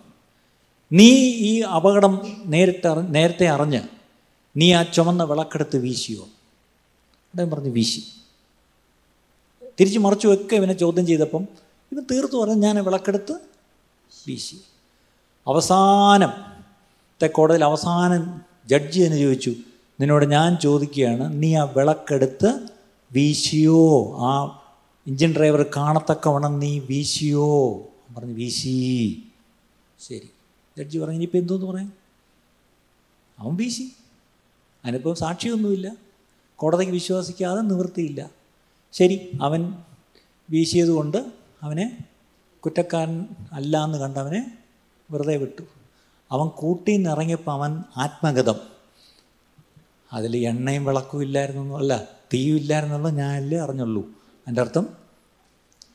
നീ 0.93 1.11
ഈ 1.51 1.61
അപകടം 1.61 2.43
നേരിട്ട് 2.47 3.15
നേരത്തെ 3.15 3.47
അറിഞ്ഞ് 3.47 3.81
നീ 4.57 4.73
ആ 4.73 4.83
ചുമന്ന 4.83 5.23
വിളക്കെടുത്ത് 5.23 5.77
വീശിയോ? 5.77 6.23
അദ്ദേഹം 6.23 7.51
പറഞ്ഞ് 7.51 7.71
വീശി. 7.71 8.05
തിരിച്ച് 9.81 9.99
മറിച്ചു 9.99 10.29
ഒക്കെ 10.29 10.57
ഇവനെ 10.57 10.73
ചോദ്യം 10.73 11.07
ചെയ്തപ്പം 11.07 11.43
ഇവൻ 11.93 12.07
തീർത്തു 12.11 12.37
പറഞ്ഞ് 12.37 12.63
ഞാൻ 12.63 12.85
വിളക്കെടുത്ത് 12.85 13.33
വീശി. 14.29 14.61
അവസാനത്തെ 15.47 17.27
കോടതിയിൽ 17.27 17.65
അവസാനം 17.65 18.41
ജഡ്ജി 18.67 19.01
എന്ന് 19.01 19.19
ചോദിച്ചു 19.19 19.51
നിന്നോട് 20.01 20.25
ഞാൻ 20.25 20.57
ചോദിക്കുകയാണ് 20.57 21.43
നീ 21.43 21.57
ആ 21.57 21.63
വിളക്കെടുത്ത് 21.63 22.69
വീശിയോ? 23.13 24.13
ആ 24.19 24.63
എഞ്ചിൻ 25.07 25.35
ഡ്രൈവർ 25.37 25.67
കാണത്തക്കവണ്ണം 25.77 26.59
നീ 26.59 26.79
വീശിയോ? 26.79 27.77
പറഞ്ഞു 28.17 28.33
വീശി. 28.33 29.23
ശരി. 30.09 30.31
ജഡ്ജി 30.79 30.99
പറഞ്ഞു 30.99 31.15
ഇനിയിപ്പോൾ 31.15 31.39
എന്തോന്ന് 31.39 31.67
പറയാം 31.67 31.93
അവൻ 33.39 33.57
വീശി. 33.57 33.93
അതിനിപ്പോൾ 34.85 35.15
സാക്ഷിയൊന്നുമില്ല. 35.15 35.97
കോടതിക്ക് 36.57 36.93
വിശ്വസിക്കാതെ 36.93 37.61
നിവൃത്തിയില്ല. 37.61 38.31
ശരി 38.99 39.39
അവൻ 39.43 39.75
വീശിയതുകൊണ്ട് 40.51 41.17
അവനെ 41.63 41.99
കുറ്റക്കാരൻ 42.61 43.27
അല്ല 43.53 43.85
എന്ന് 43.85 43.99
കണ്ടവനെ 43.99 44.59
വെറുതെ 45.11 45.37
വിട്ടു. 45.37 45.63
അവൻ 46.33 46.49
കൂട്ടിൽ 46.49 46.97
നിന്ന് 46.97 47.11
ഇറങ്ങിയപ്പോൾ 47.11 47.53
അവൻ 47.53 47.83
ആത്മഗതം. 47.97 48.55
അതിൽ 50.13 50.37
എണ്ണയും 50.37 50.85
വിളക്കും 50.85 51.23
ഇല്ലായിരുന്നു 51.23 51.79
അല്ല 51.79 52.09
തീയും 52.35 52.57
ഇല്ലായിരുന്നുള്ള 52.57 53.09
ഞാനല്ലേ 53.09 53.59
അറിഞ്ഞുള്ളൂ. 53.59 54.09
എന്റെ 54.49 54.61
അർത്ഥം 54.61 54.87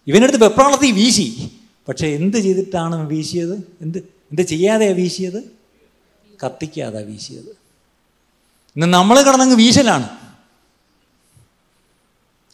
ഇവനടുത്ത് 0.07 0.43
വെപ്രാളത്തി 0.43 0.91
വീശി? 0.91 1.51
പക്ഷേ 1.89 2.07
എന്ത് 2.07 2.37
ചെയ്തിട്ടാണ് 2.37 3.07
വീശിയത്? 3.07 3.77
എന്ത് 3.81 3.97
എന്ത് 3.97 4.41
ചെയ്യാതെയാണ് 4.41 4.95
വീശിയത്? 4.95 5.43
കത്തിക്കാതെ 6.45 7.03
വീശിയത്. 7.03 7.49
ഇന്ന് 8.75 8.87
നമ്മൾ 8.87 9.23
കിടന്നങ്ങ് 9.23 9.55
വീശലാണ്. 9.55 10.20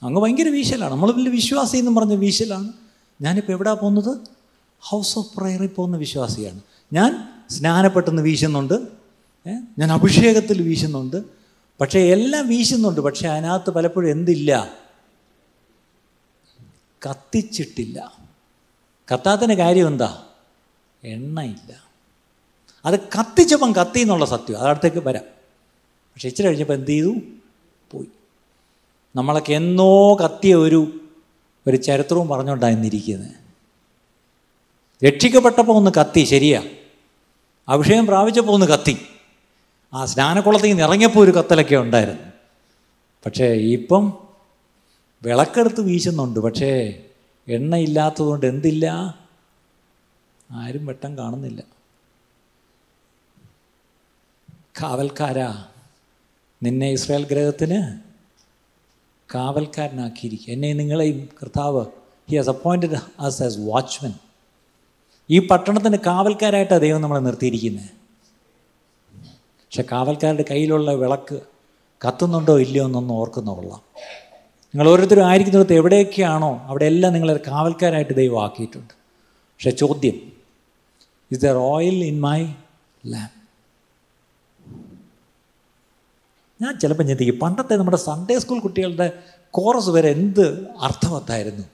അങ്ങ് 0.04 0.22
ഭയങ്കര 0.22 0.50
വീശലാണ്. 0.50 0.92
നമ്മൾ 0.92 1.12
വലിയ 1.12 1.32
വിശ്വാസി 1.32 1.78
എന്ന് 1.78 1.96
പറഞ്ഞ 1.96 2.14
വീശലാണ്. 2.14 2.74
ഞാനിപ്പോൾ 3.22 3.52
എവിടാ 3.52 3.74
പോകുന്നത്? 3.74 4.18
ഹൗസ് 4.80 5.20
ഓഫ് 5.20 5.36
പ്രയറിൽ 5.38 5.68
പോകുന്ന 5.68 5.98
വിശ്വാസിയാണ്. 5.98 6.62
ഞാൻ 6.94 7.30
സ്നാനപ്പെട്ടെന്ന് 7.50 8.22
വീശുന്നുണ്ട്. 8.22 8.74
ഞാൻ 9.80 9.92
അഭിഷേകത്തിൽ 9.92 10.62
വീശുന്നുണ്ട്. 10.62 11.24
പക്ഷേ 11.82 12.00
എല്ലാം 12.00 12.48
വീശുന്നുണ്ട്. 12.48 13.02
പക്ഷേ 13.02 13.28
അതിനകത്ത് 13.28 13.70
പലപ്പോഴും 13.70 14.12
എന്തില്ല? 14.12 14.74
കത്തിച്ചിട്ടില്ല. 17.10 18.14
കത്താത്തതിന് 19.14 19.54
കാര്യം 19.54 19.88
എന്താ? 19.88 20.24
എണ്ണയില്ല. 21.04 21.84
അത് 22.86 23.00
കത്തിച്ചപ്പം 23.00 23.72
കത്തി 23.72 24.00
എന്നുള്ള 24.00 24.26
സത്യം. 24.26 24.60
അതടുത്തേക്ക് 24.60 24.98
വരാം. 24.98 25.24
പക്ഷേ 26.14 26.28
ഇച്ചിരി 26.28 26.48
കഴിഞ്ഞപ്പോൾ 26.48 26.74
എന്ത് 26.74 26.88
ചെയ്തു? 26.88 27.16
നമ്മളൊക്കെ 29.18 29.54
എന്നോ 29.54 30.16
കത്തിയ 30.16 30.56
ഒരു 30.56 31.00
ഒരു 31.68 31.78
ചരിത്രവും 31.78 32.28
പറഞ്ഞുകൊണ്ടായിരുന്നിരിക്കുന്നത് 32.28 33.48
രക്ഷിക്കപ്പെട്ടപ്പോൾ 35.06 35.72
ഒന്ന് 35.72 35.92
കത്തി 36.00 36.24
ശരിയാ. 36.24 36.64
അഭിഷേകം 37.70 38.06
പ്രാപിച്ചപ്പോൾ 38.06 38.52
ഒന്ന് 38.52 38.66
കത്തി. 38.66 39.06
ആ 39.94 40.06
സ്നാനക്കുളത്തിൽ 40.06 40.68
നിന്ന് 40.68 40.84
ഇറങ്ങിയപ്പോൾ 40.84 41.20
ഒരു 41.20 41.32
കത്തലൊക്കെ 41.32 41.76
ഉണ്ടായിരുന്നു. 41.76 42.32
പക്ഷേ 43.26 43.46
ഇപ്പം 43.46 44.14
വിളക്കെടുത്ത് 45.24 45.82
വീശുന്നുണ്ട്. 45.82 46.40
പക്ഷേ 46.40 47.04
എണ്ണയില്ലാത്തതുകൊണ്ട് 47.48 48.46
എന്തില്ല? 48.46 49.18
ആരും 50.52 50.86
വെട്ടം 50.86 51.18
കാണുന്നില്ല. 51.18 51.64
കാവൽക്കാരാ. 54.82 55.66
നിന്നെ 56.64 56.92
ഇസ്രായേൽ 56.92 57.28
ഗ്രഹത്തിന് 57.28 58.07
കാവൽക്കാരനാക്കിയിരിക്കുക. 59.36 60.54
എന്നെ 60.54 60.74
നിങ്ങളെയും 60.74 61.30
കർത്താവ് 61.44 61.86
he 62.30 62.36
has 62.36 62.50
appointed 62.50 62.98
us 63.20 63.44
as 63.44 63.60
watchmen 63.60 64.14
ഈ 65.30 65.48
പട്ടണത്തിന് 65.48 65.98
കാവൽക്കാരായിട്ടാണ് 66.06 66.82
ദൈവം 66.82 67.02
നമ്മളെ 67.02 67.20
നിർത്തിയിരിക്കുന്നത് 67.20 67.90
പക്ഷെ 69.68 69.84
കാവൽക്കാരുടെ 69.92 70.46
കയ്യിലുള്ള 70.52 70.92
വിളക്ക് 70.92 71.38
കത്തുന്നുണ്ടോ 72.02 72.60
ഇല്ലയോ 72.60 72.86
എന്നൊന്നും 72.86 73.16
ഓർക്കുന്ന 73.16 73.52
കൊള്ളാം. 73.52 73.82
നിങ്ങൾ 74.74 74.88
ഓരോരുത്തരും 74.90 75.26
ആയിരിക്കുന്നിടത്ത് 75.26 75.74
എവിടെയൊക്കെയാണോ 75.74 76.62
അവിടെ 76.66 76.86
എല്ലാം 76.86 77.14
നിങ്ങളെ 77.14 77.40
കാവൽക്കാരായിട്ട് 77.48 78.16
ദൈവം 78.16 78.44
ആക്കിയിട്ടുണ്ട്. 78.44 78.94
പക്ഷെ 79.54 79.70
ചോദ്യം 79.70 80.18
is 81.32 81.42
there 81.42 81.58
oil 81.74 81.98
in 82.04 82.22
my 82.22 82.40
lamp 83.04 83.37
ഞാൻ 86.60 86.80
ചിലപ്പോൾ 86.82 87.04
ചിന്തിക്കും 87.04 87.40
പണ്ടത്തെ 87.40 87.74
നമ്മുടെ 87.76 87.98
സൺഡേ 87.98 88.40
സ്കൂൾ 88.40 88.60
കുട്ടികളുടെ 88.60 89.08
കോറസ് 89.54 89.90
വരെ 89.90 90.10
എന്ത് 90.12 90.46
അർത്ഥവത്തായിരുന്നു? 90.82 91.66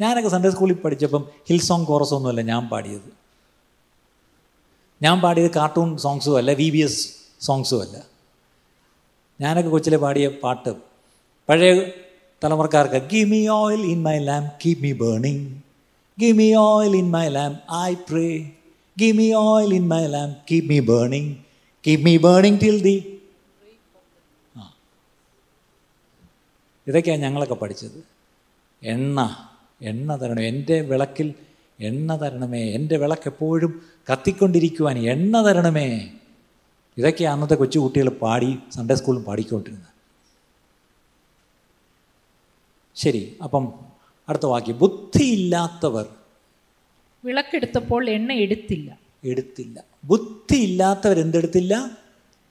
ഞാനൊക്കെ 0.00 0.28
സൺഡേ 0.28 0.50
സ്കൂളിൽ 0.50 0.74
പഠിച്ചപ്പം 0.74 1.24
ഹിൽ 1.48 1.60
സോങ് 1.68 1.86
കോറസ് 1.86 2.14
ഒന്നുമല്ല 2.14 2.40
ഞാൻ 2.40 2.68
പാടിയത്. 2.68 3.10
ഞാൻ 5.00 5.20
പാടിയത് 5.20 5.50
കാർട്ടൂൺ 5.50 5.98
സോങ്സും 5.98 6.36
അല്ല 6.38 6.52
വി 6.52 6.70
ബി 6.70 6.78
എസ് 6.78 7.00
സോങ്സും 7.40 7.82
അല്ല. 7.82 7.96
ഞാനൊക്കെ 9.40 9.70
കൊച്ചിലെ 9.70 9.96
പാടിയ 9.96 10.28
പാട്ട് 10.42 10.72
പഴയ 11.48 11.70
തലമുറക്കാർക്ക് 12.42 12.98
give 13.12 13.30
me 13.30 13.48
oil 13.48 13.80
in 13.92 14.02
my 14.02 14.18
lamp 14.18 14.44
keep 14.64 14.82
me 14.82 14.92
burning 14.92 15.42
give 16.18 16.36
me 16.38 16.54
oil 16.54 16.96
in 16.96 17.10
my 17.10 17.28
lamp 17.28 17.52
I 17.80 17.94
pray 18.08 18.26
give 18.96 19.16
me 19.18 19.32
oil 19.32 19.74
in 19.74 19.86
my 19.88 20.04
lamp 20.06 20.30
keep 20.50 20.68
me 20.72 20.78
burning 20.80 21.30
keep 21.84 22.04
me 22.04 22.16
burning 22.16 22.60
till 22.60 22.82
the 22.82 22.96
ഇതൊക്കെയാണ് 26.88 27.22
ഞങ്ങളൊക്കെ 27.22 27.54
പഠിച്ചത്. 27.54 28.04
എണ്ണ 28.82 29.46
എണ്ണ 29.82 30.16
തരണം 30.16 30.42
എന്റെ 30.42 30.80
വിളക്കിൽ 30.80 31.34
എണ്ണ 31.80 32.16
തരണമേ 32.16 32.70
എന്റെ 32.70 32.96
വിളക്ക് 32.96 33.22
എപ്പോഴും 33.26 33.82
കത്തിക്കൊണ്ടിരിക്കുവാൻ 34.12 34.98
എണ്ണ 34.98 35.42
തരണമേ. 35.42 36.10
ഇതൊക്കെയാണ് 36.98 37.34
അന്നത്തെ 37.34 37.54
കൊച്ചു 37.54 37.78
കുട്ടികൾ 37.78 38.08
പാടി 38.08 38.58
സൺഡേ 38.74 38.94
സ്കൂളിൽ 38.94 39.22
പാടിക്കൊണ്ടിരുന്നത്. 39.22 39.92
ശരി 42.94 43.36
അപ്പം 43.42 43.74
അടുത്ത 44.28 44.46
വാക്യം. 44.46 44.78
ബുദ്ധിയില്ലാത്തവർ 44.78 46.06
വിളക്കെടുത്തപ്പോൾ 47.24 48.10
എണ്ണ 48.10 48.32
എടുത്തില്ല. 48.32 48.98
എടുത്തില്ല. 49.24 49.84
ബുദ്ധിയില്ലാത്തവർ 50.04 51.20
എന്തെടുത്തില്ല 51.20 51.98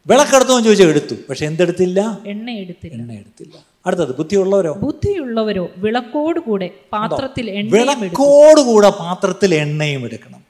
വിളക്കെടുത്തോ 0.08 0.60
ചോദിച്ചാൽ 0.60 0.88
എടുത്തു. 0.88 1.16
പക്ഷെ 1.30 1.46
എന്തെടുത്തില്ല? 1.46 2.22
എണ്ണ 2.26 2.50
എടുത്തില്ല. 2.50 2.96
എണ്ണ 2.96 3.12
എടുത്തില്ല. 3.12 3.71
അടുത്തത് 3.86 4.18
ബുദ്ധിയുള്ളവരോ? 4.18 4.74
ബുദ്ധിയുള്ളവരോ 4.74 5.70
വിളക്കോടുകൂടെ 5.78 6.70
പാത്രത്തിൽ 6.92 7.70
വിളക്കോടുകൂടെ 7.74 8.90
പാത്രത്തിൽ 8.90 9.56
എണ്ണയും 9.56 10.06
എടുക്കണം. 10.06 10.42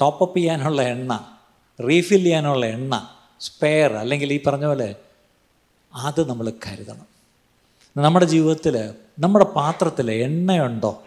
ടോപ്പപ്പ് 0.00 0.38
ചെയ്യാനുള്ള 0.38 0.82
എണ്ണ 0.82 1.12
റീഫിൽ 1.88 2.22
ചെയ്യാനുള്ള 2.24 2.66
എണ്ണ 2.66 3.10
സ്പെയർ 3.40 3.92
അല്ലെങ്കിൽ 3.92 4.32
ഈ 4.32 4.40
പറഞ്ഞ 4.46 4.66
പോലെ 4.66 4.94
അത് 5.94 6.28
നമ്മൾ 6.28 6.52
കരുതണം. 6.66 7.06
നമ്മുടെ 7.96 8.26
ജീവിതത്തിൽ 8.26 8.94
നമ്മുടെ 9.18 9.44
പാത്രത്തിൽ 9.44 10.10
എണ്ണയുണ്ടോ? 10.12 11.02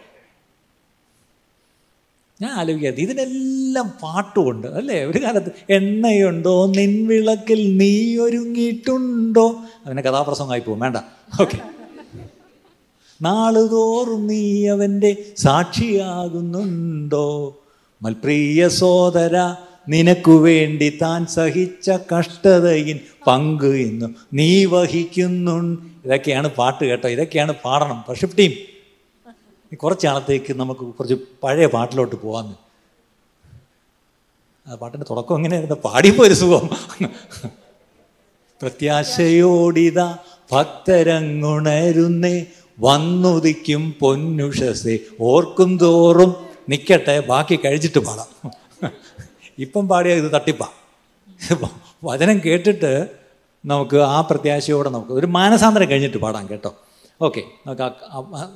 ഞാൻ 2.42 2.52
ആലോചിക്കാത്ത 2.52 2.96
ഇതിനെല്ലാം 2.96 3.94
പാട്ടുമുണ്ട് 4.04 4.68
അല്ലേ? 4.68 5.06
ഒരു 5.06 5.24
കാലത്ത് 5.24 5.52
എണ്ണയുണ്ടോ? 5.70 6.66
നിൻവിളക്കിൽ 6.66 7.78
നീ 7.78 8.18
ഒരുങ്ങിയിട്ടുണ്ടോ? 8.18 9.62
അവനെ 9.86 10.02
കഥാപ്രസംഗമായി 10.02 10.60
പോകും. 10.60 10.80
വേണ്ട. 10.80 10.98
ഓക്കെ. 11.42 11.58
നാളുതോറും 13.22 14.28
നീ 14.28 14.68
അവന്റെ 14.68 15.18
സാക്ഷിയാകുന്നുണ്ടോ? 15.38 17.58
മൽപ്രിയ 18.02 18.68
സോദര 18.68 19.56
നിനക്കു 19.90 20.32
വേണ്ടി 20.32 21.00
താൻ 21.02 21.26
സഹിച്ച 21.26 21.90
കഷ്ടതയിൽ 21.90 23.00
പങ്ക് 23.28 23.66
ഇന്നും 23.66 24.16
നീ 24.34 24.66
വഹിക്കുന്നു 24.66 25.78
ഇതൊക്കെയാണ് 26.06 26.48
പാട്ട് 26.48 26.86
കേട്ടോ. 26.86 27.10
ഇതൊക്കെയാണ് 27.10 27.54
പാടണം. 27.66 28.04
പക്ഷെ 28.10 28.28
ടീം 28.40 28.52
കുറച്ച് 29.76 30.08
നാളത്തേക്ക് 30.08 30.54
നമുക്ക് 30.54 30.82
കുറച്ച് 30.82 31.16
പഴയ 31.44 31.66
പാട്ടിലോട്ട് 31.66 32.16
പോകാമെന്ന് 32.16 32.56
ആ 34.70 34.76
പാട്ടിന്റെ 34.76 35.06
തുടക്കം 35.10 35.36
എങ്ങനെയായിരുന്നു? 35.36 35.76
പാടിയപ്പോൾ 35.76 36.24
ഒരു 36.28 36.34
സുഖം. 36.34 36.70
പ്രത്യാശയോടിത 38.62 40.02
ഭക്തരങ്ങുണരുന്നേ 40.52 42.46
വന്നുദിക്കും 42.80 43.96
പൊന്നുഷസേ. 44.00 45.00
ഓർക്കും 45.22 45.78
തോറും 45.78 46.36
നിൽക്കട്ടെ 46.70 47.20
ബാക്കി 47.20 47.56
കഴിച്ചിട്ട് 47.56 48.00
പാടാം. 48.00 48.52
ഇപ്പം 49.60 49.88
പാടിയ 49.88 50.14
ഇത് 50.14 50.32
തട്ടിപ്പാ. 50.34 50.68
വചനം 52.04 52.42
കേട്ടിട്ട് 52.46 53.10
നമുക്ക് 53.66 53.98
ആ 53.98 54.22
പ്രത്യാശയോടെ 54.22 54.90
നമുക്ക് 54.90 55.12
ഒരു 55.12 55.26
മാനസാന്തരം 55.26 55.90
കഴിഞ്ഞിട്ട് 55.90 56.18
പാടാം 56.18 56.50
കേട്ടോ. 56.50 56.76
ഓക്കെ 57.22 57.44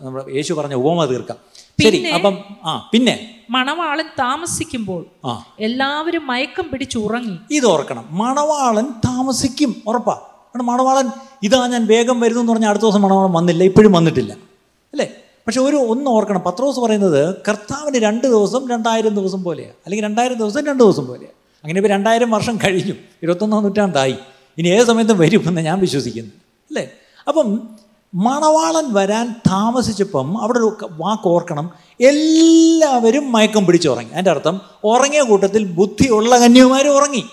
നമ്മുടെ 0.01 0.35
യേശു 0.35 0.53
പറഞ്ഞ 0.53 0.73
ഉപമ 0.73 1.05
തീർക്കാം. 1.05 1.37
ശരി 1.83 2.03
അപ്പം 2.03 2.37
ആ 2.63 2.89
പിന്നെ. 2.91 3.35
മണവാളൻ 3.49 4.05
താമസിക്കുമ്പോൾ 4.19 5.05
ആ. 5.25 5.45
എല്ലാവരും 5.59 6.27
മയക്കം 6.27 6.69
പിടിച്ച് 6.73 6.97
ഉറങ്ങി. 6.97 7.37
ഇത് 7.51 7.65
ഓർക്കണം. 7.65 8.05
മണവാളൻ 8.11 8.85
താമസിക്കും 9.05 9.81
ഉറപ്പാ. 9.87 10.19
മണവാളൻ 10.55 11.09
ഇതാ 11.43 11.67
ഞാൻ 11.67 11.85
വേഗം 11.85 12.19
വരുന്നു 12.19 12.41
എന്ന് 12.41 12.53
പറഞ്ഞാൽ 12.53 12.69
അടുത്ത 12.69 12.83
ദിവസം 12.83 13.01
മണവാളൻ 13.01 13.31
വന്നില്ല 13.31 13.63
ഇപ്പോഴും 13.63 13.91
വന്നിട്ടില്ല. 13.91 14.33
അല്ലേ? 14.33 15.09
പക്ഷെ 15.47 15.61
ഒരു 15.61 15.75
ഒന്ന് 15.75 16.09
ഓർക്കണം. 16.09 16.41
പത്രോസ് 16.41 16.79
പറയുന്നത് 16.79 17.35
കർത്താവിന് 17.47 17.97
രണ്ട് 17.97 18.27
ദിവസം 18.27 18.69
രണ്ടായിരം 18.69 19.15
ദിവസം 19.15 19.43
പോലെയാണ് 19.43 19.73
അല്ലെങ്കിൽ 19.73 20.05
രണ്ടായിരം 20.05 20.37
ദിവസം 20.37 20.65
രണ്ട് 20.65 20.83
ദിവസം 20.83 21.07
പോലെയാണ് 21.07 21.33
അങ്ങനെ 21.63 21.77
ഇപ്പോൾ 21.77 21.89
രണ്ടായിരം 21.89 22.31
വർഷം 22.31 22.59
കഴിഞ്ഞു. 22.63 22.93
ഇരുപത്തൊന്നാം 22.93 23.63
നൂറ്റാണ്ടായി. 23.63 24.15
ഇനി 24.57 24.67
ഏത് 24.67 24.87
സമയത്തും 24.87 25.17
വരുമെന്ന് 25.17 25.61
ഞാൻ 25.61 25.79
വിശ്വസിക്കുന്നു. 25.79 26.31
അല്ലേ? 26.31 26.89
അപ്പം 27.27 27.69
മണവാളൻ 28.13 28.93
വരാൻ 28.93 29.31
താമസിച്ചപ്പം 29.31 30.41
അവിടെ 30.41 30.57
ഒരു 30.57 30.77
വാക്ക് 30.91 31.27
ഓർക്കണം. 31.27 31.71
എല്ലാവരും 32.01 33.31
മയക്കം 33.31 33.65
പിടിച്ച് 33.65 33.89
ഉറങ്ങി 33.89 34.11
അതിന്റെ 34.11 34.31
അർത്ഥം 34.31 34.61
ഉറങ്ങിയ 34.83 35.21
കൂട്ടത്തിൽ 35.21 35.65
ബുദ്ധിയുള്ള 35.65 36.39
കന്യകുമാർ 36.39 36.87
ഉറങ്ങി. 36.87 37.25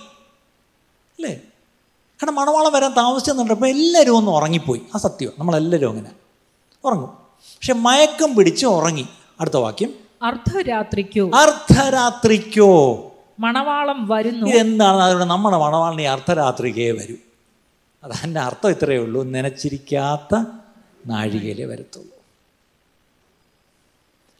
അല്ലേ? 1.19 1.41
കാരണം 2.23 2.35
മണവാളം 2.35 2.73
വരാൻ 2.73 2.93
താമസിച്ചെന്നുണ്ടപ്പോൾ 2.93 3.67
എല്ലാവരും 3.67 4.17
ഒന്ന് 4.17 4.31
ഉറങ്ങിപ്പോയി. 4.31 4.83
ആ 4.95 4.99
സത്യം 4.99 5.31
നമ്മളെല്ലാവരും 5.39 5.91
അങ്ങനെ. 5.91 6.11
ഉറങ്ങും. 6.85 7.09
പക്ഷെ 7.09 7.73
മയക്കം 7.73 8.35
പിടിച്ച് 8.35 8.67
ഉറങ്ങി. 8.67 9.07
അടുത്ത 9.41 9.57
വാക്യം. 9.57 9.95
അർദ്ധരാത്രിക്കോ? 10.23 11.31
അർദ്ധരാത്രിക്കോ? 11.35 13.05
മണവാളം 13.41 14.09
വരുന്നു. 14.09 14.47
ഇതെന്താണ്? 14.47 15.01
അതുകൊണ്ട് 15.01 15.31
നമ്മുടെ 15.31 15.57
മണവാളിനെ 15.57 16.09
അർദ്ധരാത്രിക്കേ 16.09 16.91
വരൂ. 16.91 17.15
അതതിന്റെ 18.05 18.41
അർത്ഥം 18.41 18.71
ഇത്രയേ 18.71 18.99
ഉള്ളൂ. 18.99 19.25
നനച്ചിരിക്കാത്ത 19.25 20.45
നാഴികയിലേ 21.09 21.65
വരത്തുള്ളൂ. 21.65 22.19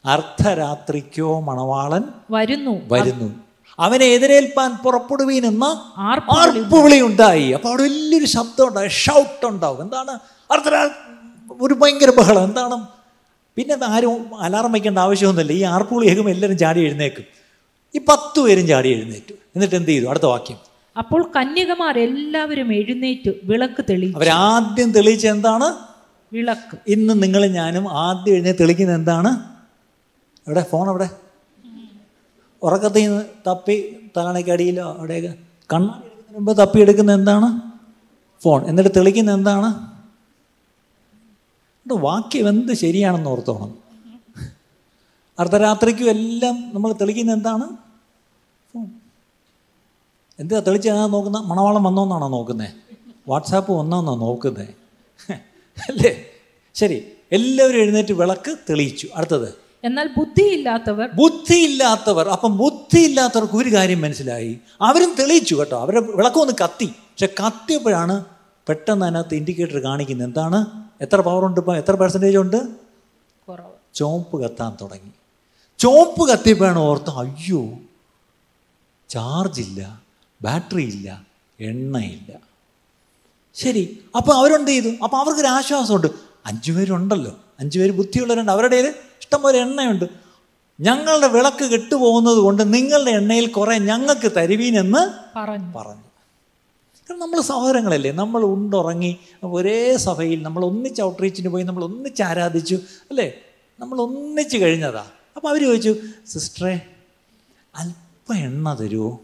അർദ്ധരാത്രിക്കോ 0.05 1.39
മണവാളൻ 1.39 2.03
വരുന്നു. 2.31 2.81
വരുന്നു. 2.91 3.35
അവനെ 3.79 4.05
എതിരേൽപ്പാൻ 4.05 4.77
പുറപ്പെടുവീനെന്ന 4.85 5.93
ആർപ്പ് 5.97 6.39
ആർപ്പുവിളി 6.39 7.01
ഉണ്ടായി 7.01 7.51
അപ്പോൾ 7.51 7.67
അവിടെ 7.67 7.81
വലിയൊരു 7.81 8.25
ശബ്ദം 8.25 8.67
ഉണ്ടായി 8.67 8.87
ഷൗട്ട് 8.87 9.45
ഉണ്ടാവും 9.45 9.81
എന്താണ്? 9.81 10.11
അർദ്ധരാ 10.51 10.89
ഒരു 11.61 11.73
ഭയങ്കര 11.73 12.09
ബഹളം. 12.09 12.43
എന്താണ്? 12.43 12.87
പിന്നെ 13.55 13.77
ആരും 13.85 14.41
അലാറം 14.41 14.71
വയ്ക്കേണ്ട 14.71 14.97
ആവശ്യമൊന്നുമില്ല. 14.97 15.51
ഈ 15.51 15.61
ആർപ്പുവിളി 15.61 16.05
കേൾക്കുമ്പോൾ 16.05 16.31
എല്ലാവരും 16.31 16.57
ചാടി 16.57 16.81
എഴുന്നേക്കും. 16.81 17.25
ഈ 17.95 18.01
പത്ത് 18.09 18.39
പേരും 18.39 18.67
ചാടി 18.67 18.89
എഴുന്നേറ്റു. 18.89 19.33
എന്നിട്ട് 19.33 19.75
എന്ത് 19.75 19.89
ചെയ്തു? 19.89 20.05
അടുത്ത 20.05 20.23
വാക്യം. 20.23 20.57
അപ്പോൾ 20.97 21.31
കന്യകമാർ 21.35 21.99
എല്ലാവരും 21.99 22.73
എഴുന്നേറ്റ്. 22.73 23.33
വിളക്ക് 23.43 23.85
തെളിയിച്ചു. 23.89 24.17
അവരാദ്യം 24.17 24.91
തെളിയിച്ച 24.91 25.27
എന്താണ്? 25.27 25.88
വിളക്ക്. 26.33 26.77
ഇന്ന് 26.87 27.23
നിങ്ങൾ 27.23 27.47
ഞാനും 27.47 27.85
ആദ്യം 27.93 28.33
എഴുന്നേ 28.33 28.51
തെളിക്കുന്നത് 28.51 28.95
എന്താണ്? 28.95 29.31
എവിടെ? 30.47 30.61
ഫോൺ 30.71 30.89
എവിടെ? 30.89 31.09
ഉറക്കത്തിൽ 32.63 33.03
നിന്ന് 33.03 33.23
തപ്പി 33.47 33.75
തലണയ്ക്കടിയിലോ 34.17 34.85
അവിടെയൊക്കെ 34.93 35.31
കണ്ണാടി 35.73 36.09
മുമ്പ് 36.33 36.57
തപ്പി 36.57 36.79
എടുക്കുന്ന 36.79 37.11
എന്താണ്? 37.11 37.49
ഫോൺ. 38.41 38.59
എന്നിട്ട് 38.69 38.91
തെളിക്കുന്ന 38.95 39.31
എന്താണ്? 39.31 39.69
എന്താ 41.85 41.95
വാക്യം 42.01 42.49
എന്ത് 42.49 42.73
ശരിയാണെന്ന് 42.73 43.29
ഓർത്തോണം. 43.29 43.71
അർദ്ധരാത്രിക്കും 45.39 46.09
എല്ലാം 46.09 46.71
നമ്മൾ 46.73 46.93
തെളിക്കുന്ന 46.93 47.31
എന്താണ്? 47.33 47.65
ഫോൺ. 48.73 48.87
എന്താ 50.39 50.59
തെളിച്ച് 50.59 50.89
നോക്കുന്ന 50.89 51.37
മണവാളം 51.37 51.83
വന്നോന്നാണോ 51.83 52.27
നോക്കുന്നത് 52.27 52.69
വാട്സാപ്പ് 53.27 53.71
വന്നോന്നാണോ 53.71 54.19
നോക്കുന്നത് 54.25 54.67
അല്ലേ? 55.89 56.25
ശരി 56.75 57.03
എല്ലാവരും 57.31 57.77
എഴുന്നേറ്റ് 57.77 58.13
വിളക്ക് 58.13 58.55
തെളിയിച്ചു. 58.69 59.07
അടുത്തത്. 59.15 59.53
എന്നാൽ 59.83 60.09
ബുദ്ധിയില്ലാത്തവർ 60.17 61.09
ബുദ്ധിയില്ലാത്തവർ 61.13 62.29
അപ്പം 62.29 62.57
ബുദ്ധിയില്ലാത്തവർക്ക് 62.57 63.55
ഒരു 63.55 63.69
കാര്യം 63.73 64.01
മനസ്സിലായി. 64.01 64.59
അവരും 64.81 65.15
തെളിയിച്ചു 65.19 65.55
കേട്ടോ. 65.55 65.79
അവരുടെ 65.81 66.01
വിളക്കൊന്ന് 66.01 66.53
കത്തി. 66.63 66.85
പക്ഷെ 66.85 67.25
കത്തിയപ്പോഴാണ് 67.25 68.25
പെട്ടെന്ന് 68.69 69.05
അതിനകത്ത് 69.05 69.35
ഇൻഡിക്കേറ്റർ 69.35 69.77
കാണിക്കുന്നത്. 69.77 70.27
എന്താണ്? 70.27 70.65
എത്ര 71.01 71.21
പവർ 71.21 71.45
ഉണ്ട് 71.45 71.59
ഇപ്പം? 71.59 71.77
എത്ര 71.77 71.91
പെർസെന്റേജ് 71.91 72.37
ഉണ്ട്? 72.37 72.67
കുറവ്. 73.49 73.95
ചോപ്പ് 73.95 74.43
കത്താൻ 74.43 74.77
തുടങ്ങി. 74.81 75.11
ചോപ്പ് 75.79 76.29
കത്തിയപ്പോഴാണ് 76.29 76.79
ഓർത്ത് 76.79 77.09
അയ്യോ 77.09 77.69
ചാർജില്ല 79.09 80.01
ബാറ്ററി 80.41 80.83
ഇല്ല 80.83 81.21
എണ്ണയില്ല. 81.59 82.48
ശരി 83.61 83.83
അപ്പോൾ 84.15 84.33
അവരെന്ത് 84.33 84.71
ചെയ്തു? 84.71 84.89
അപ്പോൾ 85.03 85.17
അവർക്കൊരു 85.17 85.47
ആശ്വാസമുണ്ട്. 85.47 86.07
അഞ്ചു 86.45 86.71
പേരുണ്ടല്ലോ. 86.71 87.37
അഞ്ചു 87.59 87.79
പേര് 87.79 87.91
ബുദ്ധിയുള്ളവരുണ്ട്. 87.91 88.51
അവരുടെ 88.51 88.75
കയ്യിൽ 88.75 88.89
ഇഷ്ടംപോലെ 89.21 89.59
എണ്ണയുണ്ട്. 89.59 90.05
ഞങ്ങളുടെ 90.79 91.27
വിളക്ക് 91.27 91.65
കെട്ടുപോകുന്നത് 91.65 92.37
കൊണ്ട് 92.37 92.73
നിങ്ങളുടെ 92.73 93.11
എണ്ണയിൽ 93.11 93.47
കുറേ 93.47 93.77
ഞങ്ങൾക്ക് 93.77 94.31
തരുവീനെന്ന് 94.37 95.01
പറഞ്ഞു. 95.39 95.73
പറഞ്ഞു. 95.77 96.03
കാരണം 97.09 97.19
നമ്മൾ 97.19 97.41
സഹോദരങ്ങളല്ലേ? 97.41 98.11
നമ്മൾ 98.11 98.41
ഉണ്ടുറങ്ങി 98.43 99.17
ഒരേ 99.43 99.97
സഭയിൽ 99.97 100.43
നമ്മൾ 100.43 100.65
ഒന്നിച്ച് 100.65 101.01
ഔട്ട്റീച്ചിന് 101.01 101.49
പോയി 101.49 101.63
നമ്മൾ 101.63 101.83
ഒന്നിച്ച് 101.83 102.23
ആരാധിച്ചു 102.23 102.75
അല്ലേ? 103.09 103.33
നമ്മൾ 103.79 104.01
ഒന്നിച്ച് 104.01 104.57
കഴിഞ്ഞതാ. 104.57 105.05
അപ്പോൾ 105.35 105.49
അവർ 105.49 105.61
ചോദിച്ചു 105.61 105.95
സിസ്റ്ററെ 106.27 106.81
അല്പം 107.75 108.37
എണ്ണ 108.37 108.73
തരുമോ 108.73 109.19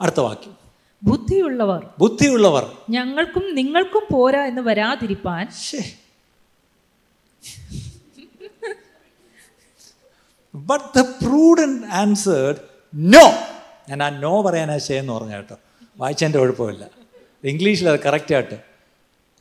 അടുത്ത 0.00 0.20
വാക്യം. 0.20 0.65
ബുദ്ധിയുള്ളവർ. 1.02 1.90
ബുദ്ധിയുള്ളവർ. 1.98 2.72
ഞങ്ങൾക്കും 2.90 3.54
നിങ്ങൾക്കും 3.54 4.02
പോരാ 4.12 4.44
എന്ന് 4.44 4.62
വരാതിരിപ്പാൻ. 4.62 5.48
But 10.54 10.98
the 10.98 11.00
prudent 11.00 11.86
answered 11.86 12.56
no 12.94 13.32
ഞാൻ 13.88 14.02
ആ 14.02 14.08
നോ 14.08 14.42
പറയാനാ 14.42 14.78
ശേന്ന് 14.78 15.12
പറഞ്ഞ 15.12 15.34
കേട്ടോ. 15.34 15.56
വായിച്ചതിന്റെ 15.98 16.38
കുഴപ്പമില്ല. 16.38 16.86
ഇംഗ്ലീഷിൽ 17.44 17.88
അത് 17.88 18.00
കറക്റ്റായിട്ട് 18.00 18.60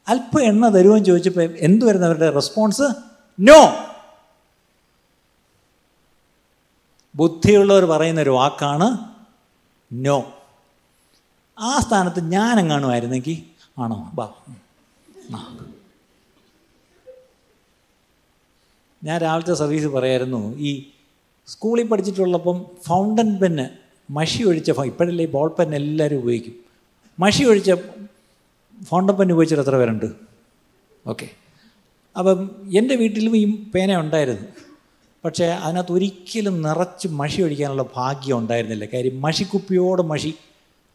അല്പം 0.08 0.43
എണ്ണ 0.43 0.68
തരുമെന്ന് 0.68 1.06
ചോദിച്ചപ്പോൾ 1.06 1.41
എന്ത് 1.41 1.86
വരുന്ന 1.86 2.06
അവരുടെ 2.06 2.30
റെസ്പോൺസ് 2.30 2.82
നോ 3.39 3.76
ബുദ്ധിയുള്ളവർ 7.16 7.86
പറയുന്ന 7.86 8.22
ഒരു 8.22 8.30
വാക്കാണ് 8.30 8.97
നോ 9.93 10.34
ആ 11.60 11.80
സ്ഥാനത്ത് 11.80 12.32
ഞാൻ 12.32 12.60
എങ്ങാണുമായിരുന്നെങ്കിൽ 12.60 13.38
ആണോ? 13.80 14.12
ബാ. 14.14 14.30
ഞാൻ 19.03 19.22
രാവിലത്തെ 19.22 19.53
സർവീസ് 19.53 19.86
പറയായിരുന്നു 19.86 20.58
ഈ 20.58 20.89
സ്കൂളിൽ 21.47 21.88
പഠിച്ചിട്ടുള്ളപ്പം 21.88 22.66
ഫൗണ്ടൻ 22.84 23.38
പെന്ന് 23.38 23.70
മഷി 24.10 24.43
ഒഴിച്ച 24.43 24.72
ഇപ്പോഴല്ലേ 24.72 25.26
ബോൾ 25.26 25.49
പെൻ 25.49 25.76
എല്ലാവരും 25.76 26.18
ഉപയോഗിക്കും. 26.18 26.56
മഷി 27.20 27.43
ഒഴിച്ച 27.43 27.72
ഫൗണ്ടൻ 28.84 29.16
പെൻ 29.16 29.32
ഉപയോഗിച്ചിട്ട് 29.32 29.64
എത്ര 29.64 29.76
പേരുണ്ട്? 29.78 30.06
ഓക്കെ. 31.08 31.30
അപ്പം 32.18 32.56
എന്റെ 32.78 32.95
വീട്ടിലും 32.95 33.38
ഈ 33.38 33.64
പേന 33.64 33.95
ഉണ്ടായിരുന്നു. 33.95 34.47
പക്ഷേ 35.26 35.45
അതിനകത്ത് 35.45 35.91
ഒരിക്കലും 35.91 36.62
നിറച്ച് 36.62 37.08
മഷി 37.08 37.41
ഒഴിക്കാനുള്ള 37.41 37.86
ഭാഗ്യം 37.95 38.38
ഉണ്ടായിരുന്നില്ല. 38.38 38.86
കാര്യം 38.86 39.22
മഷിക്കുപ്പിയോട് 39.22 40.01
മഷി 40.01 40.36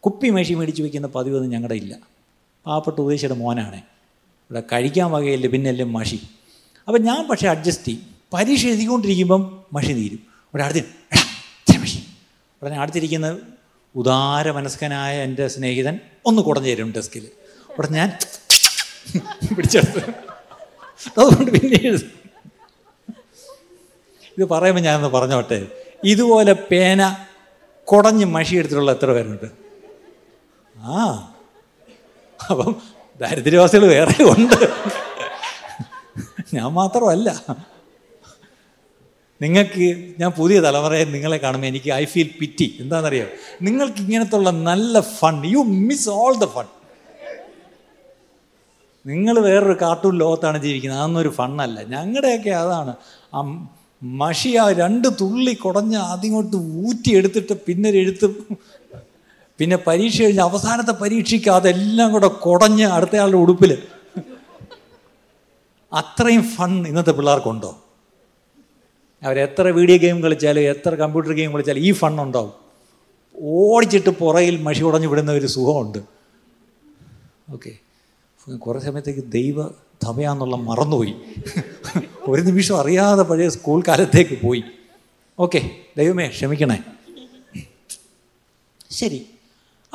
കുപ്പി 0.00 0.28
മേശി 0.28 0.54
മേടിച്ച് 0.54 0.82
വയ്ക്കുന്ന 0.82 1.06
പതിവൊന്നും 1.06 1.50
ഞങ്ങളുടെ 1.50 1.74
ഇല്ല. 1.74 1.96
പാവപ്പെട്ട 2.66 3.00
ഉപദേശിയുടെ 3.00 3.34
മോനാണ്. 3.34 3.76
ഇവിടെ 4.50 4.62
കഴിക്കാൻ 4.72 5.10
വകയില്ല 5.12 5.46
പിന്നെല്ലാം 5.46 5.92
മഷി. 5.92 6.20
അപ്പം 6.88 7.02
ഞാൻ 7.02 7.28
പക്ഷേ 7.28 7.48
അഡ്ജസ്റ്റ് 7.48 7.84
ചെയ്യും. 7.84 8.06
പരീക്ഷ 8.32 8.66
എഴുതിക്കൊണ്ടിരിക്കുമ്പം 8.66 9.64
മഷി 9.72 9.92
തീരും. 9.92 10.18
ഇവിടെ 10.46 10.62
അടുത്ത് 10.62 11.78
മഷി. 11.80 12.06
ഉടനെ 12.62 12.78
അടുത്തിരിക്കുന്ന 12.78 13.38
ഉദാര 13.94 14.50
മനസ്കനായ 14.50 15.22
എന്റെ 15.22 15.48
സ്നേഹിതൻ 15.48 15.98
ഒന്ന് 16.26 16.42
കുടഞ്ഞു 16.42 16.68
തരും 16.68 16.92
ഡെസ്കിൽ 16.96 17.28
ഉടനെ 17.78 17.98
ഞാൻ 17.98 18.18
പിടിച്ചെടുത്ത്. 19.56 19.98
അതുകൊണ്ട് 21.18 21.50
പിന്നെ 21.50 21.98
ഇത് 24.38 24.44
പറയുമ്പോൾ 24.44 24.80
ഞാനൊന്ന് 24.80 25.08
പറഞ്ഞോട്ടെ. 25.08 25.66
ഇതുപോലെ 26.04 26.52
പേന 26.52 27.16
കുടഞ്ഞ് 27.84 28.24
മഷി 28.24 28.56
എടുത്തിട്ടുള്ള 28.56 28.92
എത്ര 28.92 29.12
പേരുണ്ട്? 29.12 29.69
ആ. 30.80 31.32
അപ്പം 32.50 32.76
ദാരിദ്ര്യവാസികൾ 33.20 33.86
വേറെ 33.86 34.24
ഉണ്ട്. 34.24 34.56
ഞാൻ 36.54 36.72
മാത്രമല്ല. 36.72 37.46
നിങ്ങൾക്ക് 39.40 40.14
ഞാൻ 40.20 40.30
പുതിയ 40.30 40.60
തലമുറയെ 40.60 41.04
നിങ്ങളെ 41.04 41.36
കാണുമ്പോൾ 41.36 41.66
എനിക്ക് 41.66 41.92
ഐ 41.92 42.04
ഫീൽ 42.04 42.30
പിറ്റി 42.40 42.76
എന്താണെന്നറിയോ? 42.80 43.26
നിങ്ങൾക്ക് 43.62 43.96
ഇങ്ങനത്തുള്ള 43.96 44.50
നല്ല 44.50 45.00
fun 45.00 45.46
you 45.46 45.58
miss 45.58 46.08
all 46.08 46.36
the 46.36 46.44
fun 46.44 46.64
നിങ്ങൾ 49.06 49.38
വേറൊരു 49.40 49.78
കാർട്ടൂൺ 49.82 50.18
ലോകത്താണ് 50.18 50.58
ജീവിക്കുന്നത്. 50.58 51.00
അതൊന്നും 51.00 51.20
ഒരു 51.20 51.28
ഫണ്ണല്ല 51.28 51.82
ഞങ്ങളുടെയൊക്കെ 51.82 52.50
അതാണ്. 52.50 52.94
ആ 53.34 53.68
മഷി 54.02 54.56
ആ 54.56 54.72
രണ്ട് 54.72 55.08
തുള്ളി 55.20 55.54
കുടഞ്ഞ് 55.54 55.96
അതിങ്ങോട്ട് 55.96 56.56
ഊറ്റിയെടുത്തിട്ട് 56.56 57.52
പിന്നെ 57.52 57.88
എഴുത്ത് 57.88 58.34
പിന്നെ 59.60 59.76
പരീക്ഷ 59.86 60.22
കഴിഞ്ഞ് 60.22 60.40
അവസാനത്തെ 60.40 60.92
പരീക്ഷയ്ക്ക് 60.92 61.50
അതെല്ലാം 61.50 62.12
കൂടെ 62.12 62.26
കുടഞ്ഞ് 62.26 62.86
അടുത്തയാളുടെ 62.86 63.36
ഉടുപ്പിൽ 63.36 63.72
അത്രയും 65.92 66.42
ഫൺ 66.42 66.86
ഇന്നത്തെ 66.86 67.10
പിള്ളേർക്കുണ്ടോ? 67.10 67.70
അവരെത്ര 69.24 69.62
വീഡിയോ 69.68 69.98
ഗെയിം 69.98 70.22
കളിച്ചാലും 70.22 70.60
എത്ര 70.60 70.94
കമ്പ്യൂട്ടർ 70.94 71.32
ഗെയിം 71.32 71.52
കളിച്ചാലും 71.52 71.80
ഈ 71.80 71.92
ഫണ്ണുണ്ടാവും 71.92 72.52
ഓടിച്ചിട്ട് 73.42 74.10
പുറയിൽ 74.10 74.56
മഷി 74.62 74.82
ഉടഞ്ഞു 74.82 75.08
വിടുന്ന 75.08 75.32
ഒരു 75.32 75.46
സുഖമുണ്ട്. 75.46 75.98
ഓക്കെ 77.50 77.72
കുറേ 78.56 78.80
സമയത്തേക്ക് 78.80 79.24
ദൈവ 79.32 79.68
ധമയാന്നുള്ള 80.02 80.56
മറന്നുപോയി. 80.56 81.14
ഒരു 82.28 82.42
നിമിഷം 82.42 82.80
അറിയാതെ 82.80 83.22
പഴയ 83.22 83.48
സ്കൂൾ 83.48 83.82
കാലത്തേക്ക് 83.88 84.38
പോയി. 84.46 84.62
ഓക്കെ 85.38 85.70
ദൈവമേ 85.96 86.28
ക്ഷമിക്കണേ. 86.28 86.78
ശരി. 88.90 89.20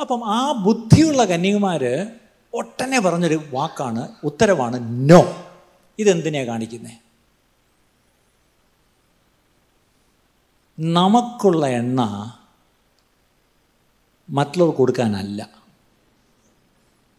അപ്പം 0.00 0.22
ആ 0.24 0.52
ബുദ്ധിയുള്ള 0.52 1.24
കന്യകുമാർ 1.24 1.84
ഒട്ടനെ 2.54 3.00
പറഞ്ഞൊരു 3.00 3.40
വാക്കാണ് 3.52 4.08
ഉത്തരവാണ് 4.24 5.10
നോ. 5.10 5.36
ഇതെന്തിനാണ് 5.98 6.46
കാണിക്കുന്നത് 6.46 6.92
നമുക്കുള്ള 10.80 11.66
എണ്ണ 11.66 12.00
മറ്റുള്ളവർ 14.30 14.74
കൊടുക്കാനല്ല. 14.74 15.48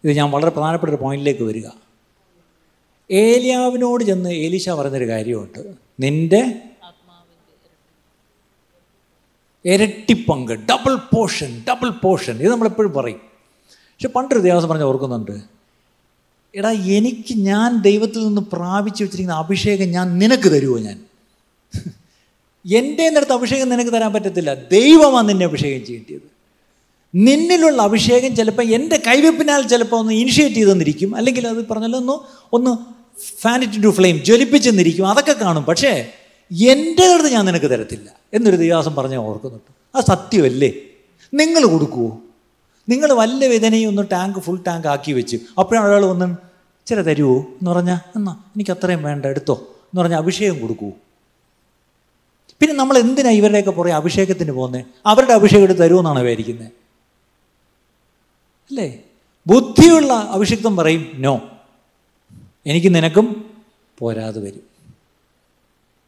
ഇത് 0.04 0.12
ഞാൻ 0.12 0.32
വളരെ 0.32 0.50
പ്രധാനപ്പെട്ട 0.50 0.94
ഒരു 0.94 1.02
പോയിന്റിലേക്ക് 1.02 1.44
വരിക. 1.44 1.68
ഏലിയാവിനോട് 3.12 4.04
ചെന്ന് 4.04 4.30
ഏലീശ 4.30 4.70
പറഞ്ഞൊരു 4.70 5.08
കാര്യമുണ്ട്. 5.08 5.60
നിന്റെ 9.66 9.84
ഇരട്ടിപ്പങ്ക് 9.84 10.52
ഡബിൾ 10.52 10.96
പോർഷൻ 10.96 11.64
ഡബിൾ 11.70 11.90
പോർഷൻ 11.90 12.38
ഇത് 12.38 12.52
നമ്മളെപ്പോഴും 12.52 12.94
പറയും. 12.94 13.22
പക്ഷെ 13.68 14.08
പണ്ടൊരു 14.08 14.40
ദേവസ്വം 14.40 14.70
പറഞ്ഞ് 14.70 14.84
ഓർക്കുന്നുണ്ട് 14.84 15.58
എടാ 16.56 16.72
എനിക്ക് 16.72 17.34
ഞാൻ 17.34 17.82
ദൈവത്തിൽ 17.82 18.28
നിന്ന് 18.28 18.42
പ്രാപിച്ചു 18.42 19.04
വെച്ചിരിക്കുന്ന 19.04 19.40
അഭിഷേകം 19.40 19.92
ഞാൻ 19.92 20.18
നിനക്ക് 20.18 20.50
തരുമോ 20.52 20.78
ഞാൻ? 20.78 21.04
എന്റെ 22.76 23.10
നേരത്തെ 23.10 23.34
അഭിഷേകം 23.34 23.70
നിനക്ക് 23.70 23.92
തരാൻ 23.92 24.14
പറ്റത്തില്ല. 24.14 24.54
ദൈവമാണ് 24.54 25.30
നിന്നെ 25.30 25.46
അഭിഷേകം 25.46 25.86
ചെയ്യേണ്ടത്. 25.86 26.38
നിന്നിലുള്ള 27.16 27.82
അഭിഷേകം 27.82 28.36
ചിലപ്പോൾ 28.36 28.64
എന്റെ 28.64 29.02
കൈവെപ്പിനാൽ 29.08 29.62
ചിലപ്പോൾ 29.62 29.98
ഒന്ന് 29.98 30.14
ഇനിഷ്യേറ്റ് 30.14 30.56
ചെയ്തെന്നിരിക്കും. 30.56 31.16
അല്ലെങ്കിൽ 31.16 31.48
അത് 31.48 31.68
പറഞ്ഞല്ലോ 31.68 32.00
ഒന്ന് 32.00 32.14
ഒന്ന് 32.54 32.78
ഫാനിറ്റ് 33.42 33.84
ടു 33.84 33.88
ഫ്ലെയിം 33.88 34.24
ജ്വലിപ്പിച്ചെന്നിരിക്കും. 34.24 35.08
അതൊക്കെ 35.08 35.32
കാണും. 35.32 35.64
പക്ഷേ 35.64 36.12
എന്റെ 36.52 37.06
അടുത്ത് 37.08 37.30
ഞാൻ 37.32 37.44
നിനക്ക് 37.46 37.70
തരത്തില്ല 37.72 38.08
എന്നൊരു 38.34 38.58
ദിവസം 38.58 38.94
പറഞ്ഞാൽ 38.96 39.22
ഓർക്കുന്നുണ്ട് 39.24 39.72
അത് 39.96 40.04
സത്യമല്ലേ? 40.06 40.70
നിങ്ങൾ 41.34 41.64
കൊടുക്കുമോ 41.68 42.10
നിങ്ങൾ 42.88 43.10
വല്ല 43.14 43.42
വേദനയും 43.46 43.90
ഒന്ന് 43.90 44.04
ടാങ്ക് 44.12 44.40
ഫുൾ 44.40 44.58
ടാങ്ക് 44.68 44.88
ആക്കി 44.88 45.12
വെച്ച് 45.14 45.38
അപ്പോഴാണ് 45.60 45.88
ഒരാൾ 45.90 46.04
വന്ന് 46.06 46.28
ചില 46.88 47.00
തരുമോ 47.02 47.36
എന്ന് 47.58 47.70
പറഞ്ഞാൽ 47.72 48.00
എന്നാ 48.16 48.34
എനിക്ക് 48.56 48.72
അത്രയും 48.72 49.02
വേണ്ട 49.04 49.26
എടുത്തോ. 49.26 49.56
എന്ന് 49.88 50.00
പറഞ്ഞാൽ 50.02 50.20
അഭിഷേകം 50.20 50.58
കൊടുക്കുമോ 50.62 50.94
പിന്നെ 52.62 52.74
നമ്മൾ 52.74 52.96
എന്തിനാ 52.98 53.32
ഇവരുടെയൊക്കെ 53.32 53.72
പുറകെ 53.72 53.94
അഭിഷേകത്തിന് 53.94 54.52
പോകുന്നത് 54.52 54.82
അവരുടെ 55.06 55.34
അഭിഷേകം 55.34 55.64
എടുത്ത് 55.64 55.82
തരുമെന്നാണ് 55.82 56.20
വിചാരിക്കുന്നത് 56.20 56.70
അല്ലേ? 58.72 58.88
ബുദ്ധിയുള്ള 59.48 60.14
അഭിഷിക്തം 60.36 60.74
പറയും 60.76 61.04
നോ 61.18 61.34
എനിക്ക് 62.66 62.90
നിനക്കും 62.96 63.28
പോരാതെ 63.98 64.40
വരും. 64.46 64.64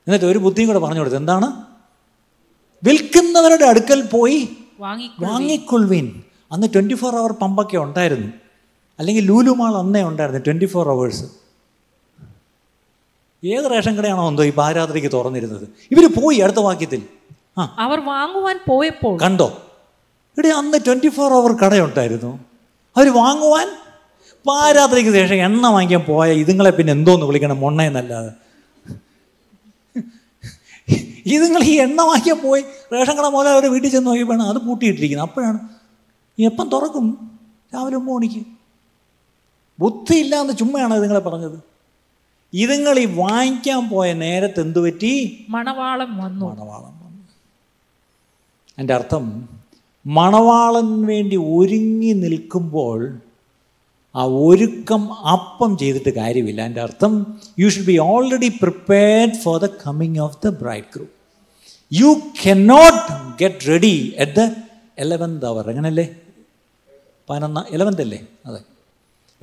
എന്നിട്ട് 0.10 0.26
ഒരു 0.26 0.40
ബുദ്ധിയും 0.40 0.68
കൂടെ 0.68 0.80
പറഞ്ഞു 0.80 1.00
കൊടുത്തു. 1.00 1.18
എന്താണ്? 1.18 1.48
വിൽക്കുന്നവരുടെ 2.84 3.66
അടുക്കൽ 3.66 4.02
പോയി 4.02 4.50
വാങ്ങിക്കോ 4.80 5.26
വാങ്ങിക്കൊള്ളുവീൻ. 5.26 6.22
അന്ന് 6.52 6.68
ട്വന്റി 6.76 6.94
ഫോർ 6.94 7.16
അവർ 7.16 7.32
പമ്പൊക്കെ 7.32 7.78
ഉണ്ടായിരുന്നു. 7.78 8.30
അല്ലെങ്കിൽ 9.00 9.24
ലൂലുമാൾ 9.26 9.76
അന്നേ 9.76 10.04
ഉണ്ടായിരുന്നു 10.04 10.42
ട്വന്റി 10.46 10.66
ഫോർ 10.66 10.90
അവേഴ്സ് 10.90 11.26
ഏത് 13.44 13.66
റേഷൻ 13.72 13.98
കടയാണോ 13.98 14.28
എന്തോ 14.28 14.44
ഈ 14.44 14.52
പാരാത്രിക്ക് 14.52 15.12
തുറന്നിരുന്നത്? 15.14 15.68
ഇവർ 15.92 16.06
പോയി 16.22 16.38
അടുത്ത 16.40 16.60
വാക്യത്തിൽ. 16.60 17.02
അവർ 17.60 18.00
വാങ്ങുവാൻ 18.00 18.60
പോയപ്പോൾ 18.68 19.20
കണ്ടോ? 19.20 19.48
ഇവിടെ 20.38 20.48
അന്ന് 20.48 20.78
ട്വന്റി 20.88 21.08
ഫോർ 21.08 21.34
അവർ 21.34 21.52
കടയുണ്ടായിരുന്നു. 21.52 22.40
അവർ 22.98 23.14
വാങ്ങുവാൻ 23.14 23.68
പാരാത്രിക്ക് 24.48 25.10
ശേഷം 25.10 25.36
എണ്ണ 25.36 25.68
വാങ്ങിക്കാൻ 25.68 26.04
പോയ 26.08 26.32
ഇതുങ്ങളെ 26.32 26.70
പിന്നെ 26.70 26.92
എന്തോന്ന് 26.94 27.26
വിളിക്കണം 27.26 27.60
മൊണ്ണയെന്നല്ലാതെ 27.60 28.32
ഇതുങ്ങൾ 31.32 31.64
ഈ 31.64 31.80
എണ്ണ 31.80 32.02
വാങ്ങിയാൽ 32.02 32.36
പോയി. 32.36 32.64
റേഷൻ 32.94 33.16
കട 33.18 33.28
പോലെ 33.28 33.50
അവർ 33.50 33.66
വീട്ടിൽ 33.66 33.90
ചെന്ന് 33.90 34.08
നോക്കിയപ്പോഴാണ് 34.08 34.44
അത് 34.44 34.58
പൂട്ടിയിട്ടിരിക്കുന്നത്. 34.58 35.30
അപ്പോഴാണ് 35.30 35.60
എപ്പം 36.40 36.70
തുറക്കും? 36.70 37.32
രാവിലെ 37.76 37.98
ഒമ്പത് 37.98 38.16
മണിക്ക്. 38.16 38.46
ബുദ്ധിയില്ല 39.80 40.36
എന്ന് 40.36 40.54
ചുമ്മയാണ് 40.54 41.04
നിങ്ങളെ 41.04 41.20
പറഞ്ഞത്. 41.20 41.60
ഇതുങ്ങൾ 42.54 43.00
ഈ 43.00 43.06
വാങ്ങിക്കാൻ 43.06 43.90
പോയ 43.90 44.14
നേരത്തെ 44.14 44.62
എന്തു 44.62 44.80
പറ്റി? 44.80 45.46
മണവാളം 45.50 46.18
വന്നു. 46.18 46.46
മണവാളം 46.46 47.00
വന്നു. 47.06 47.28
എന്റെ 48.78 48.94
അർത്ഥം 48.94 49.50
മണവാളൻ 50.06 51.06
വേണ്ടി 51.06 51.36
ഒരുങ്ങി 51.36 52.14
നിൽക്കുമ്പോൾ 52.14 53.20
ആ 54.16 54.24
ഒരുക്കം 54.24 55.14
അപ്പം 55.14 55.78
ചെയ്തിട്ട് 55.78 56.10
കാര്യമില്ല. 56.10 56.62
എന്റെ 56.62 56.82
അർത്ഥം 56.82 57.40
you 57.60 57.70
should 57.70 57.86
be 57.86 57.98
already 57.98 58.48
prepared 58.48 59.34
for 59.34 59.62
the 59.62 59.66
coming 59.66 60.20
of 60.20 60.38
the 60.46 60.50
bride 60.50 60.84
group 60.96 61.19
you 61.94 62.22
cannot 62.46 63.38
get 63.40 63.68
ready 63.68 64.16
at 64.20 64.32
the 64.32 64.56
eleventh 64.98 65.46
hour 65.46 65.70
അങ്ങനല്ലേ? 65.70 66.16
പതിനൊന്ന 67.30 67.66
എലവൻത് 67.70 68.02
അല്ലേ? 68.02 68.28
അതെ. 68.46 68.60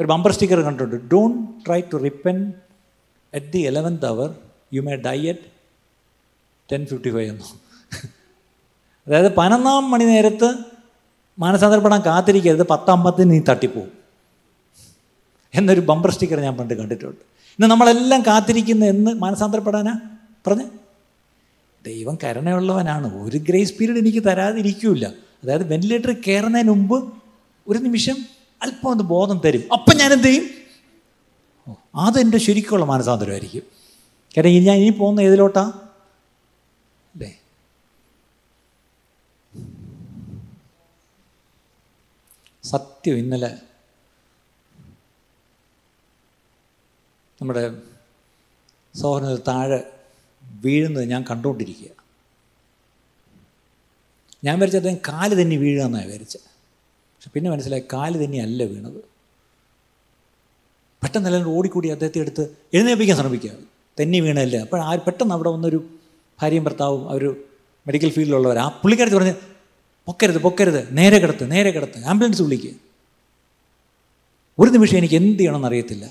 ഒരു 0.00 0.06
ബമ്പർ 0.06 0.32
സ്റ്റിക്കർ 0.32 0.60
കണ്ടിട്ടുണ്ട്. 0.60 0.96
Don't 0.96 1.66
try 1.66 1.80
to 1.80 1.96
ripen 1.96 2.52
at 3.34 3.52
the 3.52 3.58
eleventh 3.58 4.06
hour 4.06 4.34
you 4.74 4.80
may 4.80 4.96
die 4.96 5.28
at 5.28 5.38
ten 6.72 6.86
fifty 6.86 7.10
five 7.10 7.30
എന്നോ. 7.30 7.46
അതായത് 9.06 9.34
പതിനൊന്നാം 9.34 9.90
മണി 9.90 10.04
നേരത്ത് 10.04 10.54
മാനസാന്തരപ്പെടാൻ 11.38 12.00
കാത്തിരിക്കരുത്. 12.00 12.66
പത്തമ്പത്തിന് 12.70 13.30
നീ 13.30 13.40
തട്ടിപ്പോവും. 13.48 13.92
എന്നൊരു 15.54 15.80
ബമ്പർ 15.80 16.10
സ്റ്റിക്കർ 16.10 16.40
ഞാൻ 16.40 16.56
പണ്ട് 16.56 16.74
കണ്ടിട്ടുണ്ട്. 16.74 17.20
ഇന്ന് 17.50 17.66
നമ്മളെല്ലാം 17.66 18.22
കാത്തിരിക്കുന്ന 18.26 18.84
എന്ന് 18.84 19.10
മാനസാന്തരപ്പെടാനാ? 19.10 20.00
പറഞ്ഞേ? 20.46 20.68
ദൈവം 21.86 22.18
കരുണയുള്ളവനാണ്. 22.24 23.22
ഒരു 23.22 23.36
ഗ്രേസ് 23.36 23.74
പീരീഡ് 23.74 23.98
എനിക്ക് 23.98 24.28
തരാതിരിക്കില്ല. 24.28 25.06
അതായത് 25.42 25.72
വെന്റിലേറ്റർ 25.72 26.12
കയറുന്നതിന് 26.28 26.68
മുമ്പ് 26.68 27.14
ഒരു 27.68 27.78
നിമിഷം 27.78 28.16
അല്പം 28.62 28.90
ഒന്ന് 28.90 29.04
ബോധം 29.04 29.40
തരും. 29.44 29.64
അപ്പം 29.72 29.96
ഞാൻ 29.96 30.12
എന്ത് 30.12 30.26
ചെയ്യും 30.26 30.44
അതെന്റെ 31.94 32.38
ശരിക്കുള്ള 32.38 32.84
മാനസാന്തരമായിരിക്കും. 32.84 33.62
കാരണം 34.36 34.50
ഞാൻ 34.50 34.76
ഇനി 34.76 34.90
പോകുന്ന 34.90 35.20
ഏതിലോട്ടാ? 35.20 35.72
അല്ലേ? 37.14 37.40
സത്യം 42.62 43.16
ഇന്നലെ 43.16 43.58
നമ്മുടെ 47.40 47.72
സോഹനത്തിൽ 48.94 49.42
താഴെ 49.48 49.95
വീഴുന്നത് 50.66 51.04
ഞാൻ 51.12 51.22
കണ്ടുകൊണ്ടിരിക്കുക. 51.30 51.90
ഞാൻ 54.44 54.54
വിചാരിച്ച 54.58 54.78
അദ്ദേഹം 54.80 55.00
കാൽ 55.08 55.30
തന്നെ 55.40 55.56
വീഴുക 55.62 55.82
എന്നാണ് 55.88 56.06
വിചാരിച്ചത് 56.08 56.46
പക്ഷെ 57.14 57.30
പിന്നെ 57.34 57.48
മനസ്സിലായി 57.52 57.84
കാൽ 57.94 58.12
തന്നെയല്ല 58.24 58.62
വീണത്. 58.72 59.00
പെട്ടെന്ന് 61.02 61.28
എല്ലാവരും 61.30 61.50
ഓടിക്കൂടി 61.56 61.88
അദ്ദേഹത്തെ 61.94 62.20
എടുത്ത് 62.24 62.44
എഴുന്നേൽപ്പിക്കാൻ 62.76 63.16
ശ്രമിക്കുക. 63.20 63.52
തന്നെ 63.98 64.18
വീണല്ലേ 64.26 64.58
അപ്പോൾ 64.64 64.80
ആ 64.88 64.90
പെട്ടെന്ന് 65.06 65.34
അവിടെ 65.36 65.50
വന്നൊരു 65.56 65.78
ഭാര്യയും 66.38 66.64
ഭർത്താവും 66.68 67.02
അവർ 67.12 67.22
മെഡിക്കൽ 67.86 68.10
ഫീൽഡിലുള്ളവർ 68.16 68.58
ആ 68.64 68.66
പുള്ളിക്കാരത്ത് 68.82 69.18
പറഞ്ഞ് 69.18 69.34
പൊക്കരുത് 70.08 70.38
പൊക്കരുത് 70.46 70.80
നേരെ 70.98 71.16
കിടത്ത് 71.22 71.44
നേരെ 71.52 71.70
കിടത്ത് 71.76 71.98
ആംബുലൻസ് 72.12 72.42
വിളിക്കുക 72.46 72.74
ഒരു 74.58 74.70
നിമിഷം 74.74 74.96
എനിക്ക് 75.00 75.16
എന്ത് 75.20 75.38
ചെയ്യണമെന്ന് 75.38 75.68
അറിയത്തില്ല. 75.70 76.04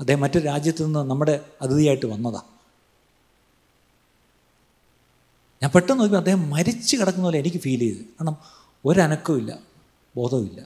അദ്ദേഹം 0.00 0.20
മറ്റൊരു 0.24 0.44
രാജ്യത്തു 0.44 0.82
നിന്ന് 0.84 1.02
നമ്മുടെ 1.10 1.34
അതിഥിയായിട്ട് 1.62 2.06
വന്നതാ. 2.14 2.42
ഞാൻ 5.66 5.70
പെട്ടെന്ന് 5.74 6.02
നോക്കി 6.02 6.14
അദ്ദേഹം 6.14 6.50
മരിച്ചു 6.50 6.96
കിടക്കുന്ന 6.96 7.26
പോലെ 7.26 7.38
എനിക്ക് 7.38 7.56
ഫീൽ 7.56 7.78
ചെയ്തു. 7.78 7.98
കാരണം 7.98 8.36
ഒരനക്കവും 8.84 9.38
ഇല്ല 9.38 9.58
ബോധവുമില്ല 10.16 10.60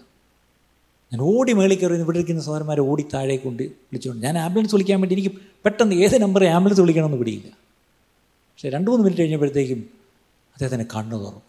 ഞാൻ 1.13 1.21
ഓടി 1.21 1.53
മേളിൽ 1.53 1.79
കയറി 1.79 1.95
ഇവിടെ 1.95 2.17
ഇരിക്കുന്ന 2.17 2.43
സഹോദരന്മാരെ 2.43 2.81
ഓടി 2.81 3.07
താഴേക്ക് 3.15 3.45
കൊണ്ട് 3.45 3.63
വിളിച്ചുകൊണ്ട് 3.63 4.27
ഞാൻ 4.27 4.39
ആംബുലൻസ് 4.39 4.75
വിളിക്കാൻ 4.75 5.01
വേണ്ടി 5.01 5.15
എനിക്ക് 5.15 5.37
പെട്ടെന്ന് 5.37 5.95
ഏത് 5.95 6.23
നമ്പർ 6.23 6.45
ആംബുലൻസ് 6.45 6.81
വിളിക്കണമെന്ന് 6.81 7.19
പിടിയില്ല. 7.19 7.49
പക്ഷേ 7.49 8.69
രണ്ട് 8.69 8.91
മൂന്ന് 8.91 9.05
മിനിറ്റ് 9.05 9.23
കഴിഞ്ഞപ്പോഴത്തേക്കും 9.23 9.79
അദ്ദേഹത്തിന് 10.53 10.85
കണ്ണു 10.85 11.17
തുറന്നു. 11.17 11.41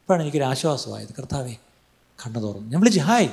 അപ്പോഴാണ് 0.00 0.22
എനിക്കൊരു 0.22 0.44
ആശ്വാസമായത്. 0.44 1.08
കർത്താവേ 1.18 1.54
കണ്ണു 2.26 2.40
തുറന്നു. 2.40 2.68
ഞാൻ 2.68 2.80
വിളിച്ചു 2.80 3.00
ഹായ്. 3.00 3.28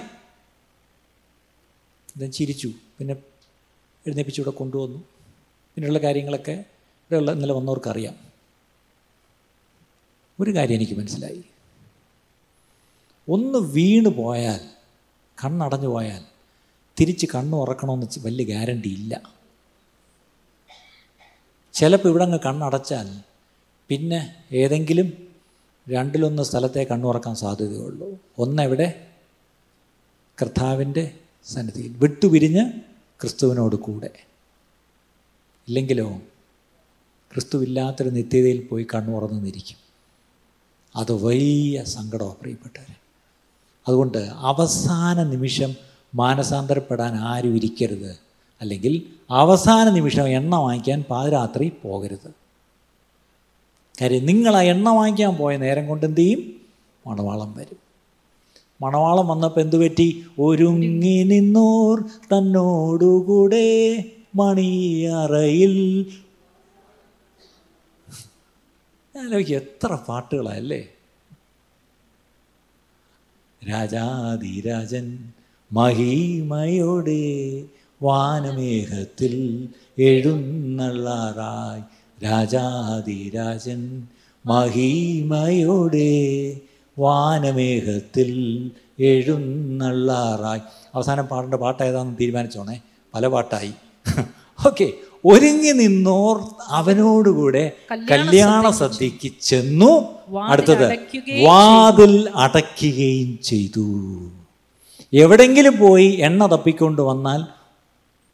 അദ്ദേഹം 2.10 2.32
ചിരിച്ചു. 2.32 2.68
പിന്നെ 3.00 3.14
എഴുന്നേപ്പിച്ച് 4.08 4.42
ഇവിടെ 4.42 4.56
കൊണ്ടുവന്നു. 4.56 4.98
പിന്നെയുള്ള 5.76 6.00
കാര്യങ്ങളൊക്കെ 6.00 6.52
ഇവിടെയുള്ള 6.52 7.32
ഇന്നലെ 7.32 7.54
വന്നവർക്കറിയാം. 7.54 8.27
ഒരു 10.40 10.56
കാര്യം 10.56 10.76
എനിക്ക് 10.76 10.94
മനസ്സിലായി. 10.94 11.44
ഒന്ന് 13.30 13.60
വീണ് 13.60 14.10
പോയാൽ 14.10 14.60
കണ്ണടഞ്ഞു 15.44 15.88
പോയാൽ 15.88 16.24
തിരിച്ച് 17.00 17.26
കണ്ണ് 17.36 17.58
ഉറക്കണമെന്ന് 17.58 18.20
വലിയ 18.20 18.46
ഗ്യാരണ്ടി 18.46 18.90
ഇല്ല. 18.90 19.38
ചിലപ്പോൾ 21.74 22.10
ഇവിടെ 22.10 22.24
അങ്ങ് 22.24 22.40
കണ്ണടച്ചാൽ 22.46 23.20
പിന്നെ 23.90 24.36
ഏതെങ്കിലും 24.52 25.28
രണ്ടിലൊന്ന് 25.90 26.44
സ്ഥലത്തെ 26.44 26.88
കണ്ണുറക്കാൻ 26.92 27.36
സാധ്യതയുള്ളൂ. 27.36 28.20
ഒന്നെവിടെ? 28.38 29.08
കർത്താവിന്റെ 30.42 31.12
സന്നിധിയിൽ. 31.46 31.98
വിട്ടുപിരിഞ്ഞ് 31.98 32.72
ക്രിസ്തുവിനോട് 33.22 33.76
കൂടെ. 33.76 34.10
ഇല്ലെങ്കിലോ 35.68 36.22
ക്രിസ്തുവില്ലാത്തൊരു 37.34 38.10
നിത്യതയിൽ 38.10 38.68
പോയി 38.68 38.88
കണ്ണുറന്നു 38.96 39.34
നിന്നിരിക്കും. 39.34 39.87
അത് 40.98 41.24
വലിയ 41.24 41.84
സങ്കടമാണ് 41.84 42.36
പ്രിയപ്പെട്ടവർ 42.36 42.96
അതുകൊണ്ട് 43.88 44.30
അവസാന 44.34 45.24
നിമിഷം 45.24 45.76
മാനസാന്തരപ്പെടാൻ 46.16 47.16
ആരും 47.16 47.56
ഇരിക്കരുത്. 47.56 48.20
അല്ലെങ്കിൽ 48.62 49.02
അവസാന 49.32 49.90
നിമിഷം 49.90 50.28
എണ്ണ 50.28 50.56
വാങ്ങിക്കാൻ 50.56 51.04
പാതിരാത്രി 51.10 51.72
പോകരുത്. 51.84 52.32
കാര്യം 54.02 54.26
നിങ്ങൾ 54.26 54.56
ആ 54.56 54.62
എണ്ണ 54.62 54.90
വാങ്ങിക്കാൻ 54.90 55.36
പോയ 55.36 55.58
നേരം 55.58 55.88
കൊണ്ട് 55.88 56.06
എന്ത് 56.06 56.22
ചെയ്യും? 56.22 56.62
മണവാളം 57.08 57.54
വരും. 57.54 57.78
മണവാളം 58.82 59.28
വന്നപ്പോൾ 59.28 59.62
എന്തു 59.62 59.78
പറ്റി? 59.78 60.26
ഒരുങ്ങി 60.40 61.24
നിന്നോർ 61.24 62.02
തന്നോടുകൂടെ 62.02 64.06
മണിയറയിൽ 64.36 66.06
ആലോചിക്കുക 69.20 69.58
എത്ര 69.58 69.96
പാട്ടുകളല്ലേ? 69.96 70.88
രാജാതിരാജൻ 73.70 75.32
മഹിമയോടെ 75.74 77.64
വാനമേഘത്തിൽ 78.04 79.68
എഴുന്നള്ളാറായി. 80.00 81.82
രാജാതിരാജൻ 82.24 84.08
മഹിമയോടെ 84.46 86.12
വാനമേഘത്തിൽ 87.00 88.72
എഴുന്നള്ളാറായി. 89.00 90.62
അവസാനം 90.96 91.26
പാടേണ്ട 91.26 91.56
പാട്ട് 91.56 91.84
ഏതാണെന്ന് 91.84 92.18
തീരുമാനിച്ചോണേ. 92.22 92.82
പല 93.14 93.28
പാട്ടായി. 93.28 93.74
ഓക്കെ 94.68 94.94
ഒരുങ്ങി 95.26 95.72
നിന്നോർ 95.72 96.50
അവനോടുകൂടെ 96.68 97.72
കല്യാണ 98.10 98.70
സദ്യക്ക് 98.70 99.32
ചെന്നു. 99.42 100.10
അടുത്തത് 100.42 100.94
വാതിൽ 101.44 102.30
അടയ്ക്കുകയും 102.36 103.40
ചെയ്തു. 103.44 103.88
എവിടെങ്കിലും 105.14 105.78
പോയി 105.78 106.06
എണ്ണ 106.06 106.46
തപ്പിക്കൊണ്ട് 106.46 107.02
വന്നാൽ 107.02 107.44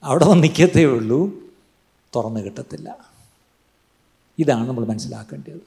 അവിടെ 0.03 0.25
വന്ന് 0.25 0.43
നിൽക്കത്തേ 0.43 0.85
ഉള്ളൂ. 0.85 1.33
തുറന്നു 2.15 2.39
കിട്ടത്തില്ല. 2.39 2.95
ഇതാണ് 4.39 4.67
നമ്മൾ 4.67 4.85
മനസ്സിലാക്കേണ്ടത്. 4.85 5.61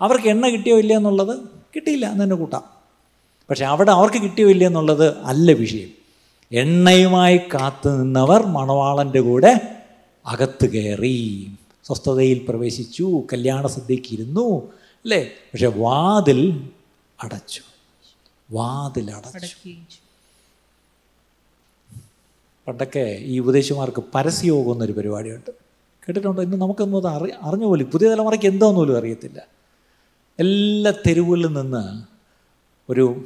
അവർക്ക് 0.00 0.28
എണ്ണ 0.28 0.48
കിട്ടിയോ 0.48 0.78
ഇല്ല 0.78 0.96
എന്നുള്ളത് 0.96 1.38
കിട്ടിയില്ല 1.76 2.06
എന്ന് 2.06 2.24
തന്നെ 2.24 2.36
കൂട്ടാം. 2.36 2.62
പക്ഷെ 3.50 3.64
അവിടെ 3.64 3.90
അവർക്ക് 3.90 4.22
കിട്ടിയോ 4.22 4.48
ഇല്ല 4.48 4.66
എന്നുള്ളത് 4.66 5.18
അല്ല 5.18 5.52
വിഷയം. 5.52 5.88
എണ്ണയുമായി 6.52 7.36
കാത്തു 7.36 7.88
നിന്നവർ 7.88 8.46
മണവാളന്റെ 8.46 9.20
കൂടെ 9.20 9.77
അകത്ത് 10.28 10.66
കയറി 10.72 11.18
സ്വസ്ഥതയിൽ 11.84 12.46
പ്രവേശിച്ചു 12.48 13.22
കല്യാണ 13.32 13.66
ഇരുന്നു 14.08 14.72
അല്ലേ? 15.04 15.24
പക്ഷെ 15.24 15.66
വാതിൽ 15.66 16.70
അടച്ചു. 17.22 17.62
വാതിൽ 18.50 19.10
അടച്ചു. 19.10 19.68
പണ്ടൊക്കെ 22.66 23.18
ഈ 23.20 23.38
ഉപദേശിമാർക്ക് 23.38 24.02
പരസ്യയോഗം 24.14 24.72
എന്നൊരു 24.72 24.92
പരിപാടിയുണ്ട്. 24.92 25.50
കേട്ടിട്ടുണ്ടോ? 26.02 26.42
ഇന്ന് 26.42 26.56
നമുക്കൊന്നും 26.56 26.98
അത് 26.98 27.16
അറി 27.16 27.30
അറിഞ്ഞ 27.42 27.64
പോലും 27.64 27.90
പുതിയ 27.90 28.08
തലമുറയ്ക്ക് 28.08 28.46
എന്താണെന്ന് 28.46 28.80
പോലും 28.80 28.96
അറിയത്തില്ല. 28.96 29.40
എല്ലാ 30.38 30.90
തെരുവുകളിൽ 30.90 31.46
നിന്ന് 31.46 32.04
ഒരു 32.88 33.24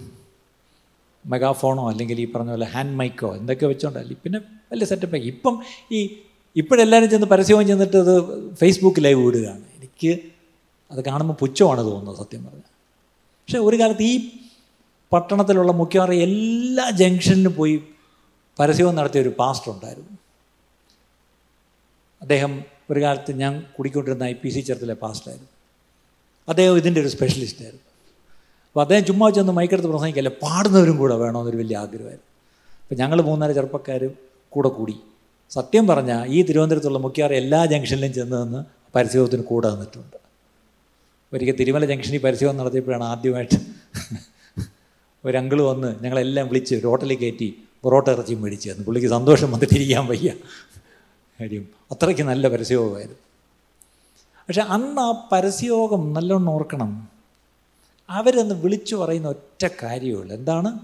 മെഗാഫോണോ 1.27 1.91
അല്ലെങ്കിൽ 1.91 2.21
ഈ 2.21 2.33
പറഞ്ഞ 2.33 2.51
പോലെ 2.51 2.67
ഹാൻഡ് 2.67 2.97
മൈക്കോ 2.97 3.37
എന്തൊക്കെ 3.37 3.67
വെച്ചോണ്ടല്ലേ 3.67 4.17
പിന്നെ 4.25 4.39
വലിയ 4.73 4.87
സെറ്റപ്പ് 4.87 5.17
ഇപ്പം 5.17 5.63
ഈ 5.93 6.01
ഇപ്പോഴെല്ലാവരും 6.57 7.11
ചെന്ന് 7.11 7.27
പരസ്യവും 7.27 7.67
ചെന്നിട്ട് 7.67 7.97
അത് 7.97 8.15
ഫേസ്ബുക്ക് 8.61 9.05
ലൈവ് 9.05 9.21
വിടുകയാണ് 9.27 9.65
എനിക്ക് 9.77 10.11
അത് 10.91 11.05
കാണുമ്പോൾ 11.05 11.35
പുച്ഛമാണ് 11.35 11.81
തോന്നുന്നത് 11.81 12.17
സത്യം 12.17 12.45
പറഞ്ഞാൽ. 12.45 12.71
പക്ഷേ 13.43 13.59
ഒരു 13.59 13.77
കാലത്ത് 13.81 14.03
ഈ 14.03 14.15
പട്ടണത്തിലുള്ള 15.13 15.73
മുഖ്യമാറി 15.73 16.17
എല്ലാ 16.23 16.91
ജംഗ്ഷനിലും 16.91 17.55
പോയി 17.55 17.83
പരസ്യവും 18.59 18.95
നടത്തിയ 18.97 19.21
ഒരു 19.21 19.33
പാസ്റ്റർ 19.39 19.71
ഉണ്ടായിരുന്നു. 19.73 20.15
അദ്ദേഹം 22.23 22.53
ഒരു 22.91 23.01
കാലത്ത് 23.01 23.33
ഞാൻ 23.33 23.53
കുടിക്കൊണ്ടിരുന്ന 23.79 24.25
ഐ 24.25 24.33
പി 24.33 24.49
സി 24.49 24.61
ചേർത്തിലെ 24.61 24.95
പാസ്റ്ററായിരുന്നു 24.95 25.49
അദ്ദേഹം 26.49 26.77
ഇതിന്റെ 26.79 27.01
ഒരു 27.01 27.09
സ്പെഷ്യലിസ്റ്റായിരുന്നു 27.09 27.87
അപ്പോൾ 28.69 28.81
അദ്ദേഹം 28.81 29.05
ചുമ്മാ 29.05 29.31
ചെന്ന് 29.31 29.53
മൈക്കെടുത്ത് 29.53 29.89
പ്രസംഗിക്കല്ല? 29.89 30.29
പാടുന്നവരും 30.29 30.97
കൂടെ 30.97 31.15
വേണമെന്നൊരു 31.15 31.57
വലിയ 31.57 31.77
ആഗ്രഹമായിരുന്നു. 31.77 32.29
അപ്പോൾ 32.83 32.95
ഞങ്ങൾ 32.95 33.21
മൂന്നാൽ 33.23 33.53
ചെറുപ്പക്കാരും 33.53 34.13
കൂടെ 34.49 34.69
കൂടി 34.69 34.97
സത്യം 35.53 35.87
പറഞ്ഞാൽ 35.87 36.29
ഈ 36.29 36.43
തിരുവനന്തപുരത്തുള്ള 36.43 36.99
മുഖ്യാറ് 36.99 37.33
എല്ലാ 37.33 37.65
ജംഗ്ഷനിലും 37.65 38.13
ചെന്ന് 38.13 38.43
നിന്ന് 38.43 38.65
പരസ്യത്തിന് 38.95 39.43
കൂടെ 39.43 39.71
നിന്നിട്ടുണ്ട്. 39.71 40.17
ഒരിക്കൽ 41.33 41.57
തിരുമല 41.57 41.85
ജംഗ്ഷനിൽ 41.85 42.19
പരസ്യം 42.19 42.57
നടത്തിയപ്പോഴാണ് 42.57 43.05
ആദ്യമായിട്ട് 43.05 43.59
ഒരു 45.25 45.63
വന്ന് 45.63 46.05
ഞങ്ങളെല്ലാം 46.05 46.49
വിളിച്ച് 46.49 46.75
ഒരു 46.75 46.87
ഹോട്ടലിൽ 46.87 47.17
കയറ്റി 47.17 47.63
പൊറോട്ട 47.83 48.09
ഇറച്ചി 48.09 48.35
മേടിച്ച് 48.35 48.71
തന്നു 48.71 48.85
പുള്ളിക്ക് 48.85 49.09
സന്തോഷം 49.09 49.53
വന്നിട്ടിരിക്കാൻ 49.53 50.07
വയ്യ. 50.07 50.33
കാര്യം 51.41 51.69
അത്രയ്ക്ക് 51.91 52.23
നല്ല 52.23 52.49
പരസ്യയോഗമായിരുന്നു. 52.49 53.19
പക്ഷെ 54.49 54.61
അന്ന് 54.61 55.01
ആ 55.01 55.29
പരസ്യയോഗം 55.33 56.13
നല്ലോണം 56.13 56.51
ഓർക്കണം. 56.51 57.09
അവരൊന്ന് 58.11 58.55
വിളിച്ചു 58.55 58.97
പറയുന്ന 58.97 59.29
ഒറ്റ 59.29 59.69
കാര്യമുള്ളൂ. 59.83 60.37
എന്താണ്? 60.37 60.79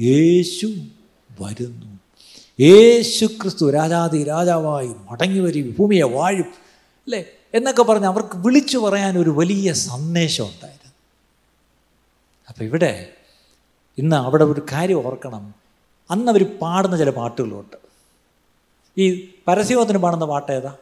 യേശു 0.00 0.66
വരുന്നു. 1.40 1.91
യേശു 2.62 3.26
ക്രിസ്തു 3.26 3.70
രാജാതി 3.70 4.24
രാജാവായി 4.24 4.94
മടങ്ങി 5.10 5.40
വരും 5.40 5.74
ഭൂമിയെ 5.78 6.02
വാഴും 6.02 6.48
അല്ലേ? 7.04 7.24
എന്നൊക്കെ 7.54 7.82
പറഞ്ഞ് 7.82 8.06
അവർക്ക് 8.06 8.36
വിളിച്ചു 8.36 8.78
പറയാൻ 8.78 9.18
ഒരു 9.18 9.30
വലിയ 9.30 9.72
സന്ദേശം 9.72 10.44
ഉണ്ടായിരുന്നു. 10.44 10.94
അപ്പം 12.48 12.64
ഇവിടെ 12.64 13.12
ഇന്ന് 13.98 14.16
അവിടെ 14.16 14.44
ഒരു 14.44 14.66
കാര്യം 14.72 15.06
ഓർക്കണം. 15.06 15.54
അന്ന് 16.10 16.32
അവർ 16.32 16.58
പാടുന്ന 16.62 16.96
ചില 16.96 17.10
പാട്ടുകളുണ്ട്. 17.10 17.76
ഈ 18.98 19.32
പരസ്യത്തിന് 19.48 19.98
പാടുന്ന 19.98 20.24
പാട്ട് 20.24 20.52
ഏതാ? 20.52 20.76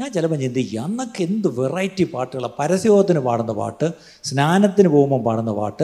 ഞാൻ 0.00 0.12
ചിലപ്പോൾ 0.12 0.36
ചിന്തിക്കുക 0.36 0.80
അന്നൊക്കെ 0.80 1.22
എന്ത് 1.22 1.60
വെറൈറ്റി 1.60 2.04
പാട്ടുകളാണ് 2.04 2.52
പരസ്യത്തിന് 2.58 3.18
പാടുന്ന 3.18 3.52
പാട്ട് 3.52 3.90
സ്നാനത്തിന് 4.24 4.88
പോകുമ്പോൾ 4.88 5.22
പാടുന്ന 5.22 5.52
പാട്ട് 5.52 5.82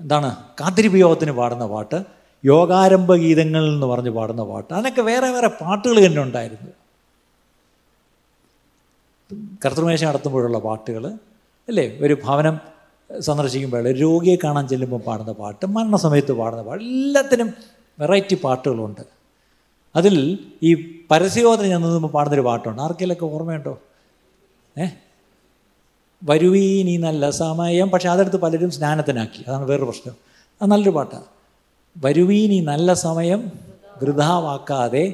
എന്താണ് 0.00 0.36
കാത്തിരിപ്പയോഗത്തിന് 0.60 1.30
പാടുന്ന 1.30 1.66
പാട്ട് 1.66 2.21
യോഗാരംഭ 2.44 3.14
ഗീതങ്ങൾ 3.14 3.64
എന്ന് 3.64 3.86
പറഞ്ഞ് 3.86 4.10
പാടുന്ന 4.10 4.44
പാട്ട്. 4.44 4.74
അതിനൊക്കെ 4.74 5.02
വേറെ 5.02 5.30
വേറെ 5.30 5.48
പാട്ടുകൾ 5.48 6.06
തന്നെ 6.06 6.22
ഉണ്ടായിരുന്നു. 6.22 6.70
കർത്തൃമേശം 9.64 10.06
നടത്തുമ്പോഴുള്ള 10.06 10.58
പാട്ടുകൾ 10.58 11.06
അല്ലേ? 11.68 11.98
ഒരു 11.98 12.16
ഭവനം 12.24 12.60
സന്ദർശിക്കുമ്പോൾ 13.20 13.88
രോഗിയെ 13.88 14.36
കാണാൻ 14.44 14.68
ചെല്ലുമ്പോൾ 14.68 15.00
പാടുന്ന 15.00 15.32
പാട്ട് 15.32 15.66
മരണസമയത്ത് 15.66 16.32
പാടുന്ന 16.32 16.62
പാട്ട് 16.62 16.84
എല്ലാത്തിനും 16.84 17.54
വെറൈറ്റി 17.98 18.38
പാട്ടുകളുണ്ട്. 18.44 19.00
അതിൽ 19.96 20.38
ഈ 20.62 21.00
പരസ്യോധന 21.10 21.66
ഞാൻ 21.66 21.80
നിന്നുമ്പോൾ 21.82 22.08
പാടുന്നൊരു 22.08 22.40
പാട്ടുണ്ട്. 22.40 22.82
ആർക്കെങ്കിലൊക്കെ 22.82 23.24
ഓർമ്മയുണ്ടോ? 23.24 23.78
ഏ? 24.80 24.86
വരുവീ 26.24 26.82
ഈ 26.82 26.96
നല്ല 26.96 27.30
സമയം. 27.30 27.90
പക്ഷെ 27.90 28.08
അതെടുത്ത് 28.08 28.36
പലരും 28.36 28.70
സ്നാനത്തിനാക്കി. 28.70 29.44
അതാണ് 29.48 29.64
വേറൊരു 29.64 29.84
പ്രശ്നം. 29.84 30.14
അത് 30.62 30.70
നല്ലൊരു 30.70 30.90
പാട്ടാണ്. 30.90 31.41
വരുവീൻ 31.96 32.52
ഈ 32.52 32.60
നല്ല 32.60 32.92
സമയം 32.92 33.52
വൃഥാവാക്കാതെ. 34.02 35.04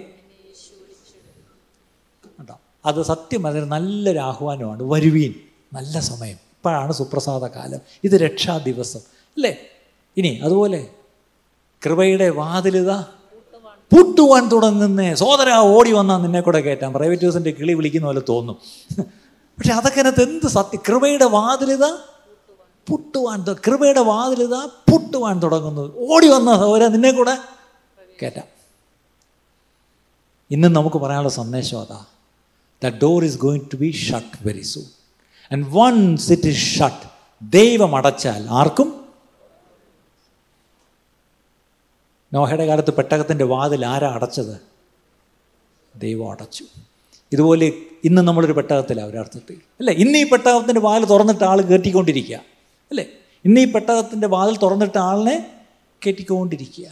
കേട്ടോ 2.38 2.60
അത് 2.86 3.02
സത്യം 3.02 3.46
അതിന് 3.46 3.64
നല്ലൊരു 3.64 4.18
ആഹ്വാനമാണ്. 4.18 4.82
വരുവീൻ 4.82 5.34
നല്ല 5.72 6.00
സമയം. 6.00 6.36
ഇപ്പോഴാണ് 6.58 6.92
സുപ്രസാദ 6.92 7.44
കാലം 7.44 7.78
ഇത് 8.04 8.12
രക്ഷാ 8.12 8.58
ദിവസം 8.58 9.00
അല്ലേ? 9.36 9.56
ഇനി 10.16 10.40
അതുപോലെ 10.44 10.88
കൃപയുടെ 11.84 12.28
വാതിലിത 12.30 12.92
പൂട്ടുവാൻ 13.92 14.48
തുടങ്ങുന്നേ. 14.48 15.14
സോദര 15.14 15.50
ഓടി 15.50 15.92
വന്നാൽ 15.92 16.18
നിന്നെ 16.18 16.40
കൂടെ 16.40 16.60
കയറ്റാം 16.60 16.92
പ്രൈവറ്റ് 16.92 17.22
ഹൗസിന്റെ 17.22 17.50
കിളി 17.50 17.72
വിളിക്കുന്ന 17.72 18.06
പോലെ 18.06 18.22
തോന്നും. 18.28 18.56
പക്ഷെ 19.58 19.72
അതൊക്കെ 19.72 20.00
അതിനകത്ത് 20.00 20.22
എന്ത് 20.22 20.46
സത്യം? 20.46 20.82
കൃപയുടെ 20.88 21.24
വാതിലിത 21.24 21.84
പുട്ടുവാൻ 22.88 23.44
കൃപയുടെ 23.66 24.00
വാതിലിതാ 24.00 24.68
പുട്ടുവാൻ 24.92 25.42
തുടങ്ങുന്നത് 25.42 25.90
ഓടി 25.96 26.28
വന്ന 26.28 26.56
സൗര 26.56 26.86
നിന്നെ 26.86 27.10
കൂടെ? 27.10 27.38
കയറ്റാം 28.22 28.44
ഇന്ന് 30.50 30.68
നമുക്ക് 30.68 30.96
പറയാനുള്ള 30.96 31.28
സന്ദേശം 31.28 31.80
അതാ. 31.80 32.04
The 32.84 32.88
door 33.02 33.24
is 33.24 33.38
going 33.38 33.66
to 33.72 33.76
be 33.76 33.90
shut 33.90 34.48
very 34.48 34.62
soon 34.62 34.84
and 35.52 35.66
once 35.68 36.32
it 36.32 36.48
is 36.48 36.78
shut 36.78 37.06
ദൈവം 37.42 37.96
അടച്ചാൽ 37.96 38.46
ആർക്കും? 38.50 38.88
നോഹയുടെ 42.32 42.66
കാലത്ത് 42.66 42.94
പെട്ടകത്തിന്റെ 42.94 43.44
വാതിൽ 43.44 43.86
ആരാ 43.86 44.08
അടച്ചത്? 44.08 44.60
ദൈവം 45.96 46.30
അടച്ചു. 46.30 46.64
ഇതുപോലെ 47.32 47.72
ഇന്ന് 48.04 48.22
നമ്മളൊരു 48.22 48.52
പെട്ടകത്തിലാണ് 48.52 49.10
ഒരർത്ഥത്തിൽ. 49.10 49.56
അല്ലേ 49.78 49.94
ഇന്ന് 49.94 50.18
ഈ 50.18 50.30
പെട്ടകത്തിന്റെ 50.30 50.80
വാതിൽ 50.80 51.04
തുറന്നിട്ട് 51.04 51.44
ആൾ 51.44 51.60
കയറ്റിക്കൊണ്ടിരിക്കുക 51.60 52.57
അല്ലേ? 52.90 53.06
ഇന്ന് 53.44 53.72
പെട്ടകത്തിന്റെ 53.72 54.26
വാതിൽ 54.26 54.56
തുറന്നിട്ട് 54.56 54.98
ആളിനെ 54.98 55.60
കയറ്റിക്കൊണ്ടിരിക്കുക 56.06 56.86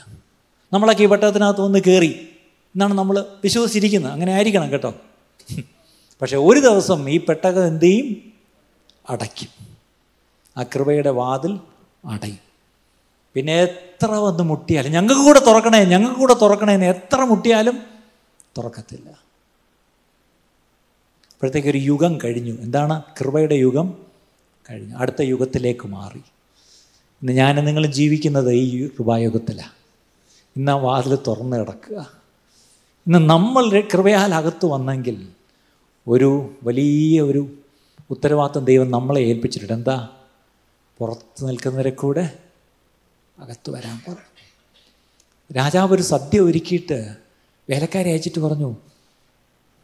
നമ്മളൊക്കെ 0.72 1.02
ഈ 1.02 1.06
പെട്ടകത്തിനകത്ത് 1.06 1.60
വന്ന് 1.60 1.78
കയറി 1.86 2.28
എന്നാണ് 2.74 2.94
നമ്മൾ 2.94 3.26
വിശ്വസിച്ചിരിക്കുന്നത്. 3.44 4.12
അങ്ങനെ 4.12 4.32
ആയിരിക്കണം 4.32 4.72
കേട്ടോ. 4.72 4.94
പക്ഷേ 6.22 6.36
ഒരു 6.36 6.60
ദിവസം 6.60 7.10
ഈ 7.10 7.18
പെട്ടകം 7.18 7.66
എന്ത് 7.66 7.84
ചെയ്യും? 7.84 8.16
അടയ്ക്കും. 9.10 9.48
ആ 10.56 10.62
കൃപയുടെ 10.62 11.10
വാതിൽ 11.10 11.60
അടയും. 12.04 12.38
പിന്നെ 13.34 13.54
എത്ര 13.54 14.10
വന്ന് 14.10 14.42
മുട്ടിയാലും 14.42 14.92
ഞങ്ങൾക്ക് 14.92 15.22
കൂടെ 15.22 15.38
തുറക്കണേ 15.38 15.84
ഞങ്ങൾക്ക് 15.84 16.20
കൂടെ 16.20 16.34
തുറക്കണേന്ന് 16.34 16.86
എത്ര 16.86 17.24
മുട്ടിയാലും 17.24 17.82
തുറക്കത്തില്ല. 18.58 19.08
അപ്പോഴത്തേക്ക് 21.32 21.68
ഒരു 21.68 21.78
യുഗം 21.78 22.18
കഴിഞ്ഞു. 22.24 22.52
എന്താണ്? 22.60 23.02
കൃപയുടെ 23.20 23.54
യുഗം 23.54 24.05
കഴിഞ്ഞു. 24.70 24.96
അടുത്ത 24.96 25.22
യുഗത്തിലേക്ക് 25.22 25.88
മാറി. 25.88 26.18
ഇന്ന് 27.22 27.32
ഞാൻ 27.32 27.64
നിങ്ങൾ 27.64 27.86
ജീവിക്കുന്നത് 27.86 28.52
ഈ 28.52 28.88
കൃപായുഗത്തിലാണ്. 28.88 29.70
ഇന്ന് 30.56 30.72
ആ 30.72 30.74
വാതിൽ 30.74 31.18
തുറന്ന് 31.26 31.56
കിടക്കുക. 31.56 31.98
ഇന്ന് 33.06 33.18
നമ്മൾ 33.18 33.80
കൃപയാൽ 33.94 34.34
അകത്ത് 34.34 34.66
വന്നെങ്കിൽ 34.66 35.28
ഒരു 36.08 36.54
വലിയ 36.62 37.20
ഒരു 37.20 37.50
ഉത്തരവാദിത്വം 38.10 38.64
ദൈവം 38.64 38.90
നമ്മളെ 38.90 39.20
ഏൽപ്പിച്ചിട്ടുണ്ട്. 39.20 39.72
എന്താ? 39.72 40.08
പുറത്ത് 40.98 41.48
നിൽക്കുന്നവരെ 41.48 41.90
കൂടെ 41.90 42.38
അകത്ത് 43.38 43.70
വരാൻ 43.70 44.00
പറഞ്ഞു 44.08 44.26
രാജാവ് 45.56 45.94
ഒരു 45.94 46.02
സദ്യ 46.02 46.40
ഒരുക്കിയിട്ട് 46.40 47.16
വേലക്കാരെ 47.70 48.10
അയച്ചിട്ട് 48.10 48.38
പറഞ്ഞു 48.38 48.76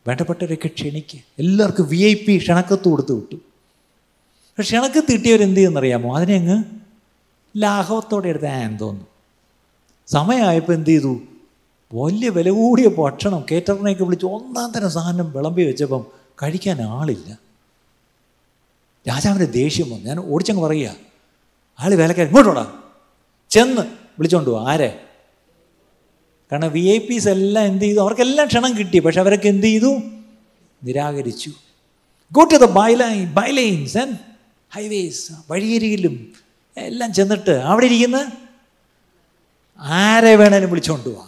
വേണ്ടപ്പെട്ടവരൊക്കെ 0.08 0.68
ക്ഷണിക്ക്. 0.68 1.18
എല്ലാവർക്കും 1.38 1.88
വി 1.88 1.96
ഐ 1.96 2.14
പി 2.14 2.38
ക്ഷണക്കത്ത് 2.38 2.88
കൊടുത്ത് 2.88 3.12
വിട്ടു. 3.12 3.36
പക്ഷെ 4.58 4.76
എനക്ക് 4.76 5.04
തിട്ടിയവരെന്ത് 5.12 5.56
ചെയ്യുന്നറിയാമോ 5.56 6.16
അതിനെ 6.16 6.34
അങ്ങ് 6.36 6.64
ലാഘവത്തോടെ 7.56 8.28
എടുത്ത് 8.28 8.46
ആ 8.46 8.58
എന്തോന്നു 8.60 9.06
സമയമായപ്പോൾ 10.06 10.72
എന്ത് 10.72 10.90
ചെയ്തു 10.90 11.20
വലിയ 11.94 12.28
വില 12.28 12.50
കൂടിയ 12.50 12.88
ഭക്ഷണം 12.88 13.44
കേറ്ററിനെയൊക്കെ 13.50 14.04
വിളിച്ച് 14.04 14.26
ഒന്നാം 14.26 14.72
തരം 14.72 14.90
സാധനം 14.90 15.32
വിളമ്പി 15.32 15.62
വെച്ചപ്പം 15.62 16.06
കഴിക്കാൻ 16.42 16.82
ആളില്ല. 16.82 17.38
രാജാവിന്റെ 19.08 19.46
ദേഷ്യം 19.46 19.90
വന്നു. 19.90 20.04
ഞാൻ 20.04 20.20
ഓടിച്ചങ്ങ് 20.20 20.62
പറയുക 20.62 20.94
ആൾ 21.80 21.94
വേലക്കാരൻ 21.94 22.28
ഇങ്ങോട്ടോടാ 22.28 22.72
ചെന്ന് 23.50 23.82
വിളിച്ചോണ്ട് 23.82 24.50
ആരെ? 24.50 25.00
കാരണം 26.52 26.72
വി 26.72 26.80
ഐ 26.80 26.98
പീസ് 26.98 27.28
എല്ലാം 27.28 27.66
എന്ത് 27.66 27.84
ചെയ്തു 27.84 27.98
അവർക്കെല്ലാം 27.98 28.46
ക്ഷണം 28.46 28.78
കിട്ടി. 28.78 28.98
പക്ഷെ 28.98 29.20
അവരൊക്കെ 29.20 29.48
എന്ത് 29.48 29.66
ചെയ്തു 29.66 30.00
നിരാകരിച്ചു. 30.84 31.50
Go 32.32 32.44
to 32.44 32.56
the 32.56 32.64
byline 32.64 33.32
bylines 33.32 33.98
and 33.98 34.31
highways 34.74 35.32
വഴിയരികിലും 35.50 36.32
എല്ലാം 36.76 37.12
ചെന്നിട്ട് 37.12 37.50
അവിടെ 37.50 37.86
ഇരിക്കുന്ന 37.86 38.32
ആരെ 39.78 40.36
വേണേലും 40.36 40.70
വിളിച്ചുകൊണ്ട് 40.70 41.08
പോവാ 41.08 41.26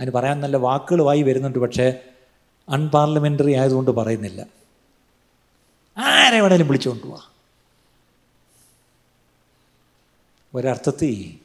അതിന് 0.00 0.10
പറയാൻ 0.10 0.40
നല്ല 0.40 0.56
വാക്കുകൾ 0.56 1.02
വായി 1.02 1.22
വരുന്നുണ്ട് 1.22 1.58
പക്ഷേ 1.58 2.00
അൺപാർലമെന്ററി 2.68 3.52
ആയതുകൊണ്ട് 3.52 3.90
പറയുന്നില്ല. 3.90 4.46
ആരെ 5.98 6.40
വേണേലും 6.40 6.66
വിളിച്ചുകൊണ്ട് 6.66 7.06
പോവാ 7.06 7.20
ഒരർത്ഥത്തിൽ 10.54 11.38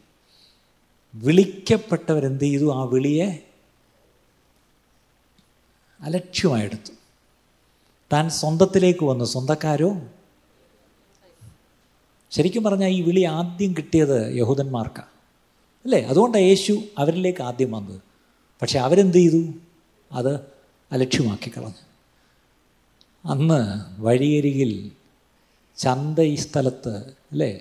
വിളിക്കപ്പെട്ടവരെന്ത് 1.15 2.43
ചെയ്തു 2.43 2.75
ആ 2.75 2.83
വിളിയെ 2.83 3.43
അലക്ഷ്യമായെടുത്തു. 5.99 6.91
താൻ 8.13 8.29
സ്വന്തത്തിലേക്ക് 8.29 9.05
വന്നു. 9.05 9.25
സ്വന്തക്കാരോ? 9.25 10.01
ശരിക്കും 12.35 12.63
പറഞ്ഞാൽ 12.63 12.87
ഈ 12.87 13.01
വിളി 13.01 13.23
ആദ്യം 13.23 13.73
കിട്ടിയത് 13.77 14.37
യഹൂദന്മാർക്കാണ് 14.37 15.07
അല്ലേ? 15.85 16.01
അതുകൊണ്ടാണ് 16.01 16.43
യേശു 16.43 16.83
അവരിലേക്ക് 16.97 17.43
ആദ്യം 17.43 17.71
വന്നത്. 17.71 18.01
പക്ഷെ 18.61 18.79
അവരെന്ത് 18.79 19.17
ചെയ്തു? 19.17 19.53
അത് 20.11 20.39
അലക്ഷ്യമാക്കി 20.91 21.51
കളഞ്ഞു. 21.57 21.85
അന്ന് 23.31 23.85
വഴിയരികിൽ 24.01 24.91
ചന്ത 25.77 26.19
ഈ 26.19 26.35
സ്ഥലത്ത് 26.35 26.97
അല്ലേ? 27.31 27.59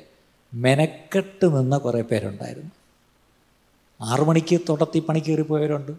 മെനക്കെട്ട് 0.54 1.58
നിന്ന 1.58 1.78
കുറേ 1.78 2.00
പേരുണ്ടായിരുന്നു. 2.02 2.70
ആറു 4.00 4.24
മണിക്ക് 4.24 4.60
തോട്ടത്തിൽ 4.68 5.00
പണി 5.00 5.18
കയറിപ്പോയവരുണ്ട്. 5.18 5.92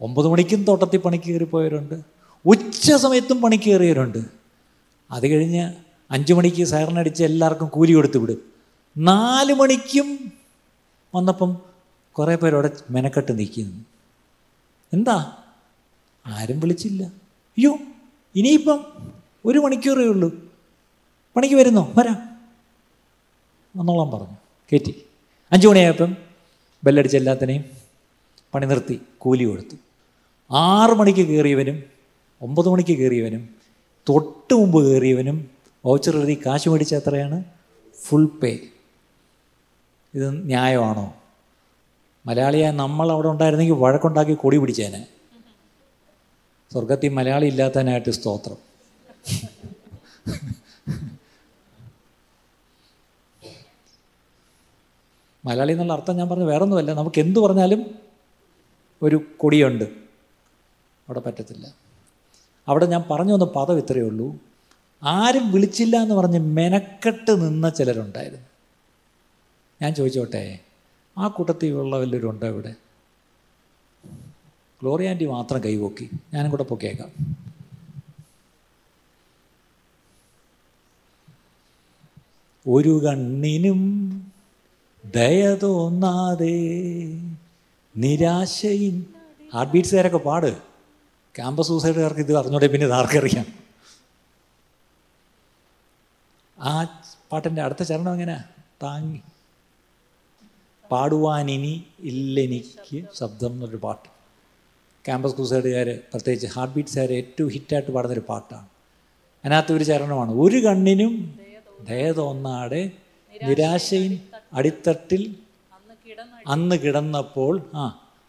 ഒമ്പത് 0.00 0.28
മണിക്കും 0.28 0.64
തോട്ടത്തിൽ 0.64 0.98
പണി 0.98 1.16
കയറിപ്പോയവരുണ്ട്. 1.16 2.00
ഉച്ച 2.46 2.92
സമയത്തും 2.92 3.40
പണി 3.40 3.56
കയറിയവരുണ്ട്. 3.56 4.18
അത് 5.10 5.26
കഴിഞ്ഞ് 5.26 5.72
അഞ്ച് 6.10 6.32
മണിക്ക് 6.32 6.64
സൈറനടിച്ച് 6.64 7.24
എല്ലാവർക്കും 7.24 7.68
കൂലി 7.68 7.92
കൊടുത്ത് 7.92 8.18
വിടും. 8.18 8.52
നാല് 8.96 9.52
മണിക്കും 9.52 10.32
വന്നപ്പം 11.14 11.56
കുറേ 12.12 12.34
പേരവിടെ 12.34 12.70
മെനക്കെട്ട് 12.90 13.38
നിൽക്കുന്നു. 13.38 13.84
എന്താ? 14.92 15.36
ആരും 16.26 16.60
വിളിച്ചില്ല. 16.60 17.02
അയ്യോ 17.02 17.78
ഇനിയിപ്പം 18.34 18.86
ഒരു 19.44 19.58
മണിക്കൂറേ 19.58 20.04
ഉള്ളൂ. 20.04 20.52
പണിക്ക് 21.36 21.54
വരുന്നോ? 21.54 21.92
വരാം. 21.98 22.40
വന്നോളാം 23.76 24.10
പറഞ്ഞു. 24.10 24.36
കയറ്റി 24.72 25.02
അഞ്ച് 25.52 25.68
മണിയായപ്പം 25.68 26.16
ബെല്ലടിച്ച് 26.84 27.16
എല്ലാത്തിനെയും 27.16 27.64
പണി 28.54 28.66
നിർത്തി 28.66 29.00
കൂലി 29.18 29.44
കൊടുത്തു. 29.44 29.76
ആറ് 30.54 30.90
മണിക്ക് 30.90 31.20
കയറിയവനും 31.20 31.82
ഒമ്പത് 32.42 32.68
മണിക്ക് 32.68 32.98
കയറിയവനും 32.98 33.48
തൊട്ട് 34.08 34.54
മുമ്പ് 34.54 34.86
കയറിയവനും 34.86 35.57
വൗച്ചർ 35.84 36.16
എഴുതി 36.16 36.42
കാശ് 36.46 36.68
മേടിച്ച 36.68 36.94
എത്രയാണ്? 36.94 37.44
ഫുൾ 38.06 38.26
പേ 38.26 38.58
ഇത് 40.14 40.46
ന്യായമാണോ? 40.46 41.14
മലയാളിയായ 42.26 42.72
നമ്മൾ 42.72 43.12
അവിടെ 43.12 43.28
ഉണ്ടായിരുന്നെങ്കിൽ 43.28 43.74
വഴക്കുണ്ടാക്കി 43.74 44.34
കൊടി 44.34 44.58
പിടിച്ചേനെ. 44.58 45.06
സ്വർഗത്തിൽ 46.72 47.08
മലയാളി 47.08 47.46
ഇല്ലാത്തതിനായിട്ട് 47.46 48.10
സ്തോത്രം. 48.10 48.56
മലയാളി 55.44 55.72
എന്നുള്ള 55.72 55.92
അർത്ഥം 55.92 56.16
ഞാൻ 56.16 56.28
പറഞ്ഞത് 56.28 56.48
വേറൊന്നുമല്ല. 56.48 56.92
നമുക്ക് 56.92 57.20
എന്തു 57.20 57.40
പറഞ്ഞാലും 57.40 57.94
ഒരു 59.02 59.24
കൊടിയുണ്ട്. 59.36 59.84
അവിടെ 59.84 61.20
പറ്റത്തില്ല. 61.20 61.74
അവിടെ 62.68 62.86
ഞാൻ 62.86 63.04
പറഞ്ഞു 63.10 63.32
വന്ന 63.32 63.44
പദം 63.44 63.78
ഇത്രയേ 63.78 64.04
ഉള്ളൂ. 64.04 64.47
ആരും 65.02 65.52
വിളിച്ചില്ല 65.52 65.96
എന്ന് 65.96 66.14
പറഞ്ഞ് 66.14 66.38
മെനക്കെട്ട് 66.38 67.42
നിന്ന 67.42 67.68
ചിലരുണ്ടായിരുന്നു. 67.68 68.46
ഞാൻ 69.82 69.94
ചോദിച്ചോട്ടെ 69.94 70.58
ആ 71.18 71.28
കൂട്ടത്തിൽ 71.28 71.72
ഉള്ള 71.72 71.98
വല്ലവരും 71.98 72.46
ഇവിടെ? 72.46 72.74
ഗ്ലോറി 74.82 75.24
മാത്രം 75.24 75.64
കൈപോക്കി 75.64 76.10
ഞാനും 76.34 76.50
കൂടെ 76.50 76.62
പൊക്കിയേക്കാം 76.62 77.38
ഒരു 82.68 83.00
കണ്ണിനും 83.04 83.80
ദയ 85.04 85.54
തോന്നാതെ 85.54 86.56
നിരാശയും 87.96 89.14
ഹാർട്ട് 89.54 89.72
ബീറ്റ്സുകാരൊക്കെ 89.72 90.18
പാട്. 90.18 90.58
ക്യാമ്പസ് 91.36 91.68
സൂസൈഡുകാർക്ക് 91.68 92.20
ഇത് 92.20 92.36
അറിഞ്ഞോടെ 92.36 92.66
പിന്നെ 92.66 92.86
ഇത് 92.86 92.94
ആർക്കറിയാം? 92.94 93.67
ആ 96.58 96.72
പാട്ടിന്റെ 97.32 97.62
അടുത്ത 97.62 97.82
ചരണം 97.82 98.12
എങ്ങനെ 98.12 98.36
താങ്ങി. 98.82 99.20
പാടുവാനിനി 100.90 101.74
ഇല്ലെനിക്ക് 102.00 103.08
ശബ്ദം 103.14 103.52
എന്നൊരു 103.52 103.76
പാട്ട്. 103.76 104.08
ക്യാമ്പസ് 105.04 105.34
ക്രൂസൈഡുകാർ 105.34 105.98
പ്രത്യേകിച്ച് 106.12 106.46
ഹാർട്ട് 106.46 106.74
ബീറ്റ്സുകാർ 106.74 107.12
ഏറ്റവും 107.12 107.50
ഹിറ്റായിട്ട് 107.50 107.90
പാടുന്നൊരു 107.90 108.20
പാട്ടാണ്. 108.28 108.66
അതിനകത്ത് 109.44 109.72
ഒരു 109.72 109.84
ചരണമാണ് 109.84 110.32
ഒരു 110.38 110.58
കണ്ണിനും 110.58 111.12
ദയ 111.84 112.12
തോന്നാടെ 112.12 112.82
നിരാശയും 113.42 114.14
അടിത്തട്ടിൽ 114.52 115.22
അന്ന് 116.46 116.76
കിടന്നപ്പോൾ 116.84 117.54
ആ. 117.74 117.84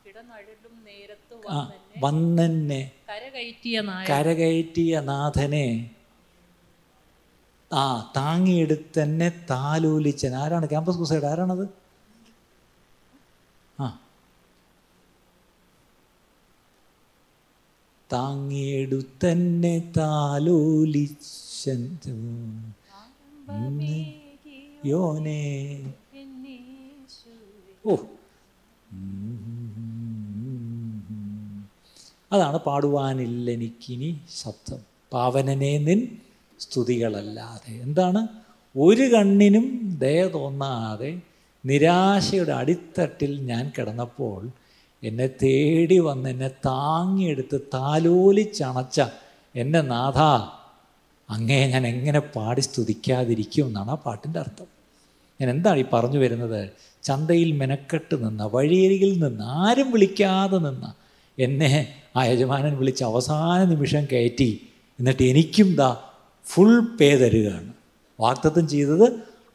വന്നെ 0.06 0.98
ആ 1.52 1.60
വന്നെന്നെ 2.02 2.82
കരകയറ്റിയ 4.10 5.00
നാഥനെ 5.02 5.66
ആ 7.74 8.14
താങ്ങിയെടുത്തെന്നെ 8.18 9.46
താലോലിച്ചൻ. 9.50 10.36
ആരാണ്? 10.36 10.70
ക്യാമ്പസ് 10.70 10.96
ക്രൂസൈഡ് 10.96 11.24
ആരാണത്? 11.24 11.68
ആ. 13.80 14.00
താങ്ങിയെടുത്തെന്നെ 18.14 19.94
താലോലിച്ചൻ. 19.98 21.98
യോനെ. 24.86 25.94
ഓ. 27.86 27.96
അതാണ് 32.32 32.58
പാടുവാനില്ല 32.58 33.52
എനിക്കിനി 33.52 34.22
ശബ്ദം. 34.42 34.78
പാവനനെ 35.14 35.78
നിൻ 35.78 36.18
സ്തുതികളല്ലാതെ. 36.60 37.74
എന്താണ്? 37.74 38.28
ഒരു 38.78 39.02
കണ്ണിനും 39.02 39.98
ദയ 40.02 40.28
തോന്നാതെ 40.28 41.22
നിരാശയുടെ 41.66 42.52
അടിത്തട്ടിൽ 42.52 43.42
ഞാൻ 43.42 43.72
കിടന്നപ്പോൾ 43.78 44.50
എന്നെ 45.04 45.28
തേടി 45.28 46.00
വന്ന് 46.00 46.30
എന്നെ 46.30 46.48
താങ്ങിയെടുത്ത് 46.48 47.60
താലോലിച്ചണച്ച 47.74 49.02
എന്റെ 49.56 49.82
നാഥ 49.82 50.20
അങ്ങേ 51.32 51.68
ഞാൻ 51.68 51.88
എങ്ങനെ 51.88 52.20
പാടി 52.20 52.62
സ്തുതിക്കാതിരിക്കും 52.62 53.68
എന്നാണ് 53.68 53.92
ആ 53.92 53.94
പാട്ടിന്റെ 53.94 54.40
അർത്ഥം. 54.40 54.66
ഞാൻ 55.42 55.50
എന്താണ് 55.50 55.80
ഈ 55.80 55.86
പറഞ്ഞു 55.94 56.20
വരുന്നത്? 56.20 56.70
ചന്തയിൽ 57.04 57.52
മെനക്കെട്ട് 57.52 58.26
നിന്ന 58.26 58.44
വഴിയരികിൽ 58.44 59.24
നിന്ന് 59.24 59.44
ആരും 59.44 59.92
വിളിക്കാതെ 59.92 60.58
നിന്ന 60.58 60.94
എന്നെ 61.40 61.94
ആ 62.16 62.24
യജമാനൻ 62.24 62.78
വിളിച്ച് 62.78 63.04
അവസാന 63.04 63.64
നിമിഷം 63.64 64.06
കയറ്റി. 64.12 64.68
എന്നിട്ട് 65.00 65.24
എനിക്കും 65.24 65.76
ദാ 65.76 65.98
ഫുൾ 66.46 66.80
പേ 66.80 67.16
തരികയാണ്. 67.16 67.74
വാക്തത്വം 68.20 68.68
ചെയ്തത് 68.68 69.04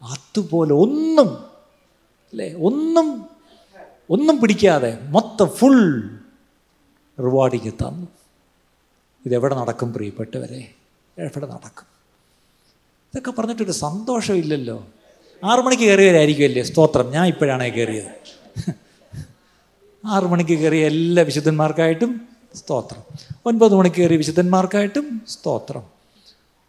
അതുപോലെ 0.02 0.73
ഒന്നും 0.73 1.28
അല്ലേ? 2.31 2.55
ഒന്നും 2.55 3.27
ഒന്നും 4.11 4.40
പിടിക്കാതെ 4.40 4.98
മൊത്തം 5.02 5.48
ഫുൾ 5.48 6.09
റിവാർഡിക്ക് 7.20 7.74
തന്നു 7.74 8.06
ഇതെവിടെ 9.27 9.55
നടക്കും 9.55 9.93
പ്രിയപ്പെട്ടവരെ? 9.93 10.70
എവിടെ 11.19 11.47
നടക്കും? 11.47 11.86
ഇതൊക്കെ 13.15 13.31
പറഞ്ഞിട്ടൊരു 13.31 13.73
സന്തോഷമില്ലല്ലോ 13.73 14.86
ആറു 15.44 15.61
മണിക്ക് 15.61 15.82
കയറിയവരായിരിക്കുമല്ലേ? 15.82 16.62
സ്തോത്രം. 16.62 17.11
ഞാൻ 17.11 17.27
ഇപ്പോഴാണേ 17.27 17.69
കയറിയത്. 17.69 18.11
ആറു 20.06 20.27
മണിക്ക് 20.27 20.59
കയറിയ 20.59 20.86
എല്ലാ 20.86 21.23
വിശുദ്ധന്മാർക്കായിട്ടും 21.23 22.28
സ്തോത്രം. 22.55 23.02
ഒൻപത് 23.47 23.74
മണിക്ക് 23.74 23.97
കയറിയ 23.97 24.16
വിശുദ്ധന്മാർക്കായിട്ടും 24.16 25.23
സ്തോത്രം. 25.28 25.93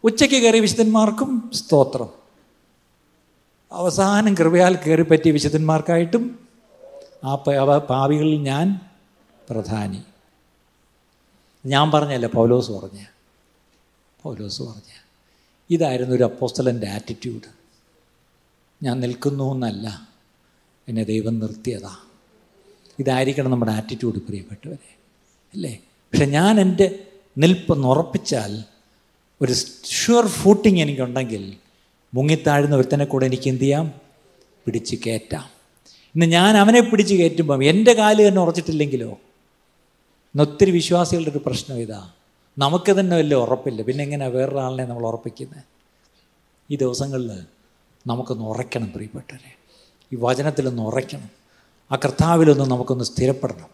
ഉച്ചയ്ക്ക് 0.04 0.36
കയറി 0.36 0.60
വിശുദ്ധന്മാർക്കും 0.60 1.50
സ്തോത്രം. 1.54 2.08
അവസാനം 3.72 4.34
കൃപയാൽ 4.34 4.76
കയറി 4.76 5.02
പറ്റിയ 5.02 5.32
വിശുദ്ധന്മാർക്കായിട്ടും 5.32 6.48
ആ 7.24 7.34
പാവികളിൽ 7.78 8.42
ഞാൻ 8.42 8.80
പ്രധാനി. 9.50 10.02
ഞാൻ 11.66 11.90
പറഞ്ഞല്ല 11.90 12.26
പൗലോസ് 12.26 12.70
പറഞ്ഞ. 12.70 13.04
പൗലോസ് 14.22 14.62
പറഞ്ഞ. 14.62 14.92
ഇതായിരുന്നു 15.70 16.16
ഒരു 16.16 16.24
അപ്പോസ്തലന്റെ 16.24 16.88
ആറ്റിറ്റ്യൂഡ് 16.88 17.56
ഞാൻ 18.82 19.00
നിൽക്കുന്നു 19.00 19.54
എന്നല്ല 19.54 20.08
എന്നെ 20.88 21.04
ദൈവം 21.04 21.38
നിർത്തിയതാ. 21.38 21.96
ഇതായിരിക്കണം 22.98 23.50
നമ്മുടെ 23.50 23.72
ആറ്റിറ്റ്യൂഡ് 23.72 24.18
പ്രിയപ്പെട്ടവരെ. 24.18 24.96
അല്ലേ? 25.54 25.80
പക്ഷെ 25.88 26.24
ഞാൻ 26.24 26.60
എന്റെ 26.60 27.06
നിൽപ്പെന്ന് 27.38 27.88
ഉറപ്പിച്ചാൽ 27.88 28.64
ഒരു 29.42 29.54
ഷുവർ 29.84 30.26
ഫൂട്ടിങ് 30.26 30.78
എനിക്കുണ്ടെങ്കിൽ 30.78 31.56
മുങ്ങിത്താഴുന്ന 32.14 32.76
ഒരുത്തനെ 32.76 33.04
കൂടെ 33.04 33.26
എനിക്ക് 33.26 33.48
എന്ത് 33.48 33.62
ചെയ്യാം? 33.62 34.00
പിടിച്ച് 34.66 34.96
കയറ്റാം 34.96 35.44
ഇന്ന് 36.14 36.26
ഞാൻ 36.26 36.56
അവനെ 36.56 36.80
പിടിച്ച് 36.80 37.14
കയറ്റുമ്പം 37.14 37.64
എന്റെ 37.64 37.92
കാൽ 37.92 38.28
തന്നെ 38.28 38.42
ഉറച്ചിട്ടില്ലെങ്കിലോ? 38.42 39.08
ഇന്ന് 39.08 40.42
ഒത്തിരി 40.42 40.70
വിശ്വാസികളുടെ 40.70 41.30
ഒരു 41.30 41.40
പ്രശ്നം 41.46 41.78
ഇതാ. 41.78 42.10
നമുക്ക് 42.58 43.00
തന്നെ 43.00 43.16
വലിയ 43.16 43.36
ഉറപ്പില്ല. 43.36 43.82
പിന്നെ 43.82 44.04
എങ്ങനെയാണ് 44.04 44.34
വേറൊരാളിനെ 44.34 44.84
നമ്മൾ 44.84 45.06
ഉറപ്പിക്കുന്നത് 45.06 45.64
ഈ 46.70 46.76
ദിവസങ്ങളിൽ 46.76 47.30
നമുക്കൊന്ന് 48.06 48.44
ഉറയ്ക്കണം 48.44 48.92
പ്രിയപ്പെട്ടവരെ. 48.92 49.56
ഈ 50.12 50.18
വചനത്തിലൊന്ന് 50.20 50.82
ഉറയ്ക്കണം. 50.82 51.30
ആ 51.92 51.96
കർത്താവിലൊന്ന് 51.96 52.64
നമുക്കൊന്ന് 52.64 53.04
സ്ഥിരപ്പെടണം. 53.04 53.66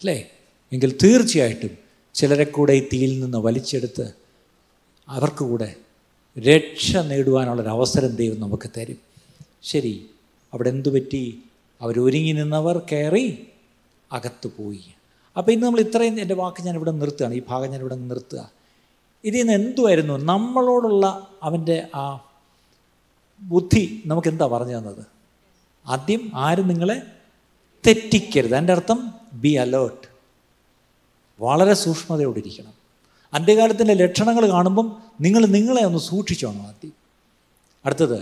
അല്ലേ? 0.00 0.30
എങ്കിൽ 0.72 0.98
തീർച്ചയായിട്ടും 1.02 1.78
ചിലരെ 2.14 2.44
കൂടെ 2.44 2.72
ഈ 2.72 2.88
തീയിൽ 2.92 3.20
നിന്ന് 3.20 3.38
വലിച്ചെടുത്ത് 3.38 4.25
അവർക്ക് 5.08 5.44
കൂടെ 5.44 5.74
രക്ഷ 6.38 6.96
നേടുവാനുള്ളൊരവസരം 6.96 8.16
ദൈവം 8.16 8.40
നമുക്ക് 8.40 8.70
തരും. 8.76 8.96
ശരി 9.62 10.10
അവിടെ 10.54 10.68
എന്തു 10.68 10.88
പറ്റി? 10.88 11.42
അവരൊരുങ്ങി 11.80 12.32
നിന്നവർ 12.32 12.78
കയറി 12.92 13.46
അകത്ത് 14.12 14.48
പോയി. 14.58 14.84
അപ്പോൾ 15.36 15.52
ഇന്ന് 15.52 15.66
നമ്മൾ 15.66 15.80
ഇത്രയും 15.80 16.20
എന്റെ 16.20 16.34
വാക്ക് 16.34 16.62
ഞാൻ 16.62 16.74
ഇവിടെ 16.74 16.90
നിർത്തുകയാണ്. 16.90 17.34
ഈ 17.34 17.42
ഭാഗം 17.48 17.70
ഞാൻ 17.70 17.80
ഇവിടെ 17.80 17.94
നിർത്തുക. 17.94 18.50
ഇതിൽ 19.24 19.38
നിന്ന് 19.38 19.52
എന്തുമായിരുന്നു 19.52 20.14
നമ്മളോടുള്ള 20.14 21.28
അവന്റെ 21.42 21.88
ആ 21.94 22.20
ബുദ്ധി 23.40 24.02
നമുക്ക് 24.06 24.28
എന്താ 24.28 24.46
പറഞ്ഞു 24.46 24.78
തന്നത്? 24.78 25.04
ആദ്യം 25.86 26.30
ആരും 26.34 26.68
നിങ്ങളെ 26.68 27.02
തെറ്റിക്കരുത്. 27.86 28.56
എന്റെ 28.56 28.72
അർത്ഥം 28.72 29.14
ബി 29.32 29.48
അലേർട്ട് 29.48 30.08
വളരെ 31.40 31.74
സൂക്ഷ്മതയോടിരിക്കണം. 31.74 32.75
അന്ത്യകാലത്തിന്റെ 33.36 33.94
ലക്ഷണങ്ങൾ 33.94 34.44
കാണുമ്പം 34.50 34.86
നിങ്ങൾ 35.20 35.42
നിങ്ങളെ 35.46 35.82
ഒന്ന് 35.82 35.98
സൂക്ഷിച്ചോണം 35.98 36.62
ആദ്യം. 36.66 36.92
അടുത്തത് 37.84 38.18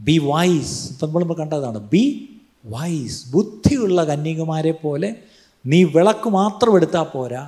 ബി 0.00 0.16
വൈസ് 0.18 0.76
ഇപ്പം 0.92 1.08
നമ്മൾ 1.08 1.34
കണ്ടതാണ് 1.34 1.78
ബി 1.92 2.04
വൈസ് 2.64 3.18
ബുദ്ധിയുള്ള 3.32 4.04
കന്യകുമാരെ 4.04 4.72
പോലെ 4.72 5.10
നീ 5.66 5.84
വിളക്ക് 5.84 6.28
മാത്രം 6.28 6.76
എടുത്താൽ 6.76 7.02
പോരാ 7.02 7.42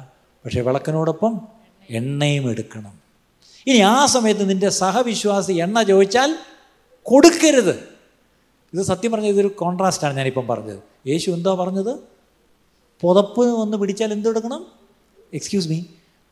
പക്ഷേ 0.45 0.61
വിളക്കിനോടൊപ്പം 0.61 1.33
എണ്ണയും 1.91 2.51
എടുക്കണം. 2.51 2.95
ഇനി 3.67 3.79
ആ 3.79 4.07
സമയത്ത് 4.07 4.51
നിന്റെ 4.51 4.69
സഹവിശ്വാസി 4.69 5.53
എണ്ണ 5.53 5.83
ചോദിച്ചാൽ 5.83 6.31
കൊടുക്കരുത്. 7.07 7.75
ഇത് 8.73 8.83
സത്യം 8.83 9.11
പറഞ്ഞ 9.13 9.27
ഇതൊരു 9.27 9.49
കോൺട്രാസ്റ്റാണ് 9.49 10.15
ഞാനിപ്പം 10.17 10.47
പറഞ്ഞത്. 10.47 10.81
യേശു 11.07 11.29
എന്താ 11.31 11.55
പറഞ്ഞത്? 11.55 11.93
പുതപ്പ് 13.03 13.45
വന്ന് 13.61 13.77
പിടിച്ചാൽ 13.77 14.13
എന്തെടുക്കണം 14.13 14.67
എക്സ്ക്യൂസ് 15.35 15.69
മീ 15.69 15.79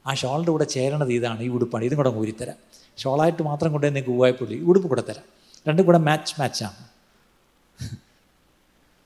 ആ 0.06 0.14
ഷോളിന്റെ 0.14 0.50
കൂടെ 0.50 0.64
ചേരണത് 0.64 1.12
ഇതാണ്. 1.12 1.42
ഈ 1.42 1.48
ഉടുപ്പാണ്. 1.48 1.84
ഇതും 1.84 1.96
കൂടെ 1.96 2.08
ഊരിത്തരാം. 2.08 2.56
ഷോളായിട്ട് 2.96 3.42
മാത്രം 3.42 3.72
കൊണ്ടുപോയി 3.72 3.94
നിങ്ങൾക്ക് 3.94 4.18
ഉവായ്പുള്ളി 4.18 4.60
ഉടുപ്പ് 4.60 4.88
കൂടെ 4.88 5.02
തരാം. 5.08 5.24
രണ്ടും 5.68 5.86
കൂടെ 5.86 5.98
മാച്ച് 5.98 6.34
മാച്ചാണ്. 6.40 6.96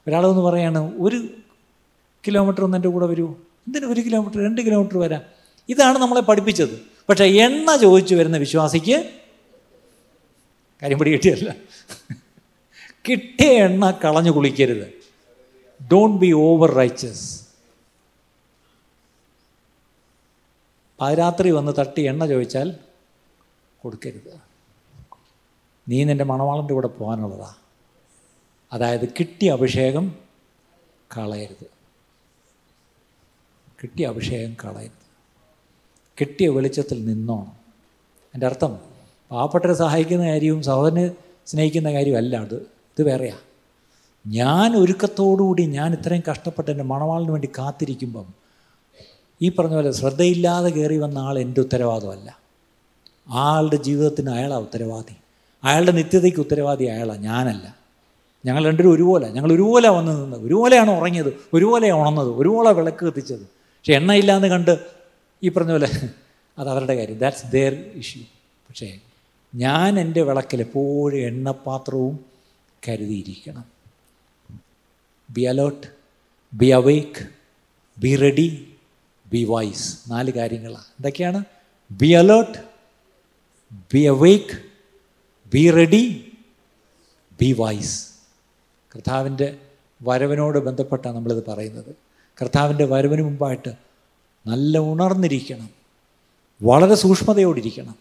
ഒരാളൊന്ന് 0.09 0.41
പറയാണ് 0.41 0.93
ഒരു 0.99 1.29
കിലോമീറ്റർ 2.27 2.65
ഒന്ന് 2.65 2.77
എന്റെ 2.77 2.89
കൂടെ 2.89 3.07
വരൂ. 3.07 3.29
എന്തിനു 3.67 3.87
ഒരു 3.87 4.01
കിലോമീറ്റർ? 4.01 4.45
രണ്ട് 4.45 4.61
കിലോമീറ്റർ 4.61 4.99
വരാം. 4.99 5.23
ഇതാണ് 5.69 5.99
നമ്മളെ 5.99 6.21
പഠിപ്പിച്ചത്. 6.21 6.83
പക്ഷേ 7.09 7.25
എണ്ണ 7.25 7.77
ചോദിച്ചു 7.77 8.15
വരുന്ന 8.15 8.37
വിശ്വാസിക്ക് 8.37 9.11
കാര്യം 10.83 10.99
പിടി 10.99 11.11
കിട്ടിയല്ല. 11.11 11.55
കിട്ടിയ 13.09 13.51
എണ്ണ 13.51 13.99
കളഞ്ഞു 14.05 14.31
കുളിക്കരുത്. 14.31 14.93
ഡോണ്ട് 15.93 16.21
ബി 16.21 16.33
ഓവർ 16.33 16.71
റൈച്ചസ് 16.71 17.50
പാതിരാത്രി 21.01 21.51
വന്ന് 21.51 21.73
തട്ടി 21.79 22.03
എണ്ണ 22.03 22.27
ചോദിച്ചാൽ 22.27 22.75
കൊടുക്കരുത്. 23.83 24.41
നീ 25.89 26.05
നിന്റെ 26.05 26.25
മണവാളന്റെ 26.25 26.75
കൂടെ 26.75 26.87
പോകാനുള്ളതാ. 26.87 27.55
അതായത് 28.73 29.09
കിട്ടിയ 29.09 29.53
അഭിഷേകം 29.53 30.15
കളയരുത്. 31.17 31.67
കിട്ടിയ 33.83 34.07
അഭിഷേകം 34.07 34.57
കളയരുത്. 34.65 35.07
കിട്ടിയ 36.21 36.49
വെളിച്ചത്തിൽ 36.49 37.05
നിന്നോണം. 37.05 37.57
എന്റെ 38.35 38.47
അർത്ഥം 38.47 38.79
പാവപ്പെട്ടരെ 39.31 39.73
സഹായിക്കുന്ന 39.73 40.29
കാര്യവും 40.29 40.63
സഹോദരനെ 40.63 41.11
സ്നേഹിക്കുന്ന 41.47 41.93
കാര്യമല്ല 41.93 42.37
അത്. 42.37 42.55
ഇത് 42.99 43.03
വേറെയാണ് 43.03 43.41
ഞാൻ 44.27 44.77
ഒരുക്കത്തോടുകൂടി 44.77 45.67
ഞാൻ 45.67 45.93
ഇത്രയും 45.93 46.23
കഷ്ടപ്പെട്ട് 46.31 46.71
എന്റെ 46.71 46.85
മണവാളിന് 46.85 47.31
വേണ്ടി 47.31 47.49
കാത്തിരിക്കുമ്പം 47.59 48.35
ഈ 49.43 49.49
പറഞ്ഞ 49.49 49.75
പോലെ 49.75 49.93
ശ്രദ്ധയില്ലാതെ 49.93 50.71
കയറി 50.71 50.97
വന്ന 50.97 51.19
ആൾ 51.19 51.39
എന്റെ 51.39 51.61
ഉത്തരവാദിത്തമല്ല 51.61 52.39
ആളുടെ 53.29 53.77
ജീവിതത്തിന് 53.77 54.31
അയാളാണ് 54.31 54.63
ഉത്തരവാദി. 54.63 55.15
അയാളുടെ 55.65 55.91
നിത്യതയ്ക്ക് 55.91 56.39
ഉത്തരവാദി 56.39 56.85
അയാളാണ് 56.85 57.23
ഞാനല്ല. 57.23 57.77
ഞങ്ങൾ 58.47 58.65
രണ്ടുപേരും 58.65 58.95
ഒരുപോലെ. 58.95 59.29
ഞങ്ങൾ 59.29 59.53
ഒരുപോലെ 59.53 59.89
വന്ന് 59.89 60.23
നിന്നത്. 60.23 60.47
ഒരുപോലെയാണ് 60.47 60.91
ഉറങ്ങിയത്. 60.91 61.37
ഒരുപോലെയാണ് 61.55 62.01
ഉണർന്നത്. 62.01 62.29
ഒരുപോലെ 62.29 62.73
വിളക്ക് 62.73 63.05
കത്തിച്ചത്. 63.05 63.41
പക്ഷെ 63.41 63.93
എണ്ണയില്ലാന്ന് 63.93 64.49
കണ്ട് 64.49 64.79
ഈ 65.43 65.49
പറഞ്ഞ 65.49 65.71
പോലെ 65.71 65.91
അത് 66.59 66.69
അവരുടെ 66.69 66.95
കാര്യം. 66.95 67.19
ദാറ്റ്സ് 67.19 67.53
ദെയർ 67.53 67.75
ഇഷ്യൂ 67.95 68.23
പക്ഷേ 68.69 68.99
ഞാൻ 69.55 70.01
എന്റെ 70.01 70.23
വിളക്കിൽ 70.23 70.61
എപ്പോഴും 70.61 71.19
എണ്ണപ്പാത്രവും 71.19 72.21
കരുതിയിരിക്കണം. 72.89 73.65
Be 75.31 75.43
alert 75.43 75.87
be 76.55 76.67
awake 76.67 77.29
be 77.99 78.17
ready 78.17 78.70
be 79.33 79.47
wise 79.51 79.99
നാല് 80.09 80.31
കാര്യങ്ങളാണ് 80.31 80.85
എന്തൊക്കെയാണ്? 80.85 81.45
Be 81.91 82.07
alert 82.07 82.59
be 83.93 83.99
awake 83.99 84.63
be 85.53 85.71
ready 85.71 86.33
be 87.41 87.57
wise 87.59 88.09
കർത്താവിന്റെ 88.95 89.57
വരവിനോട് 90.03 90.59
ബന്ധപ്പെട്ടാണ് 90.59 91.17
നമ്മളിത് 91.17 91.45
പറയുന്നത്. 91.49 91.95
കർത്താവിന്റെ 92.43 92.85
വരവിന് 92.85 93.23
മുമ്പായിട്ട് 93.23 93.75
നല്ല 94.47 94.79
ഉണർന്നിരിക്കണം. 94.79 95.71
വളരെ 96.63 96.95
സൂക്ഷ്മതയോടിരിക്കണം. 96.95 97.95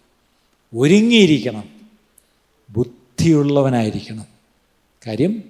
ഒരുങ്ങിയിരിക്കണം. 0.76 1.64
ബുദ്ധിയുള്ളവനായിരിക്കണം. 2.69 4.26
കാര്യം 5.07 5.43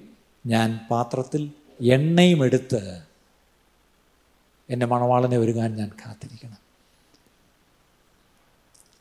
ഞാൻ 0.46 0.80
പാത്രത്തിൽ 0.92 1.52
എണ്ണയും 1.82 2.46
എടുത്ത് 2.46 3.09
എന്റെ 4.70 4.86
മണവാളനെ 4.86 5.38
ഒരുങ്ങാൻ 5.38 5.76
ഞാൻ 5.76 5.90
കാത്തിരിക്കണം. 5.90 6.58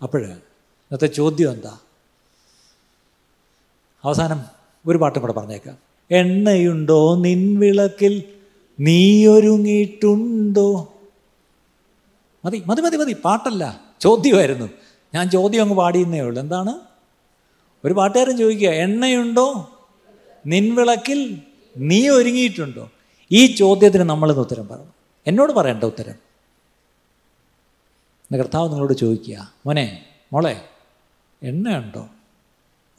അപ്പോൾ 0.02 0.24
ഇന്നത്തെ 0.24 1.06
ചോദ്യം 1.06 1.52
എന്താ? 1.52 1.78
അവസാനം 4.04 4.44
ഒരു 4.86 4.98
പാട്ടും 4.98 5.22
കൂടെ 5.22 5.32
പറഞ്ഞേക്കാം. 5.32 5.78
എണ്ണയുണ്ടോ 6.10 7.16
നിൻവിളക്കിൽ? 7.16 8.22
നീയൊരുങ്ങിയിട്ടുണ്ടോ 8.80 10.94
മതി 12.44 12.62
മതി 12.66 12.80
മതി 12.80 12.96
മതി. 12.96 13.16
പാട്ടല്ല 13.24 13.80
ചോദ്യമായിരുന്നു. 14.00 14.68
ഞാൻ 15.14 15.30
ചോദ്യം 15.30 15.62
അങ്ങ് 15.62 15.76
പാടിയെന്നേ 15.76 16.20
ഉള്ളൂ. 16.20 16.42
എന്താണ്? 16.42 16.80
ഒരു 17.84 17.94
പാട്ടുകാരൻ 17.94 18.36
ചോദിക്കുക 18.36 18.68
എണ്ണയുണ്ടോ 18.68 19.70
നിൻവിളക്കിൽ? 20.46 21.42
നീ 21.76 22.08
ഒരുങ്ങിയിട്ടുണ്ടോ? 22.08 22.90
ഈ 23.32 23.46
ചോദ്യത്തിന് 23.46 24.02
നമ്മളിന്ന് 24.02 24.40
ഉത്തരം 24.40 24.68
പറയണം. 24.68 24.97
എന്നോട് 25.26 25.52
പറയേണ്ട 25.52 25.84
ഉത്തരം. 25.84 26.14
എന്റെ 28.22 28.38
കർത്താവ് 28.38 28.68
നിങ്ങളോട് 28.68 28.92
ചോദിക്കുക 28.92 29.52
മോനെ 29.66 30.06
മോളെ 30.32 30.68
എണ്ണയുണ്ടോ? 31.42 32.08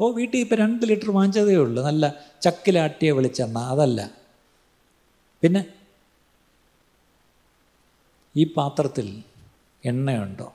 ഓ 0.02 0.12
വീട്ടിൽ 0.12 0.40
ഇപ്പം 0.40 0.58
രണ്ട് 0.58 0.86
ലിറ്റർ 0.86 1.12
വാങ്ങിച്ചതേ 1.12 1.56
ഉള്ളൂ. 1.56 1.84
നല്ല 1.84 2.16
ചക്കിലാട്ടിയ 2.42 3.12
വെളിച്ചെണ്ണ 3.12 3.60
അതല്ല. 3.60 4.12
പിന്നെ 5.42 5.66
ഈ 8.36 8.54
പാത്രത്തിൽ 8.54 9.24
എണ്ണയുണ്ടോ? 9.86 10.54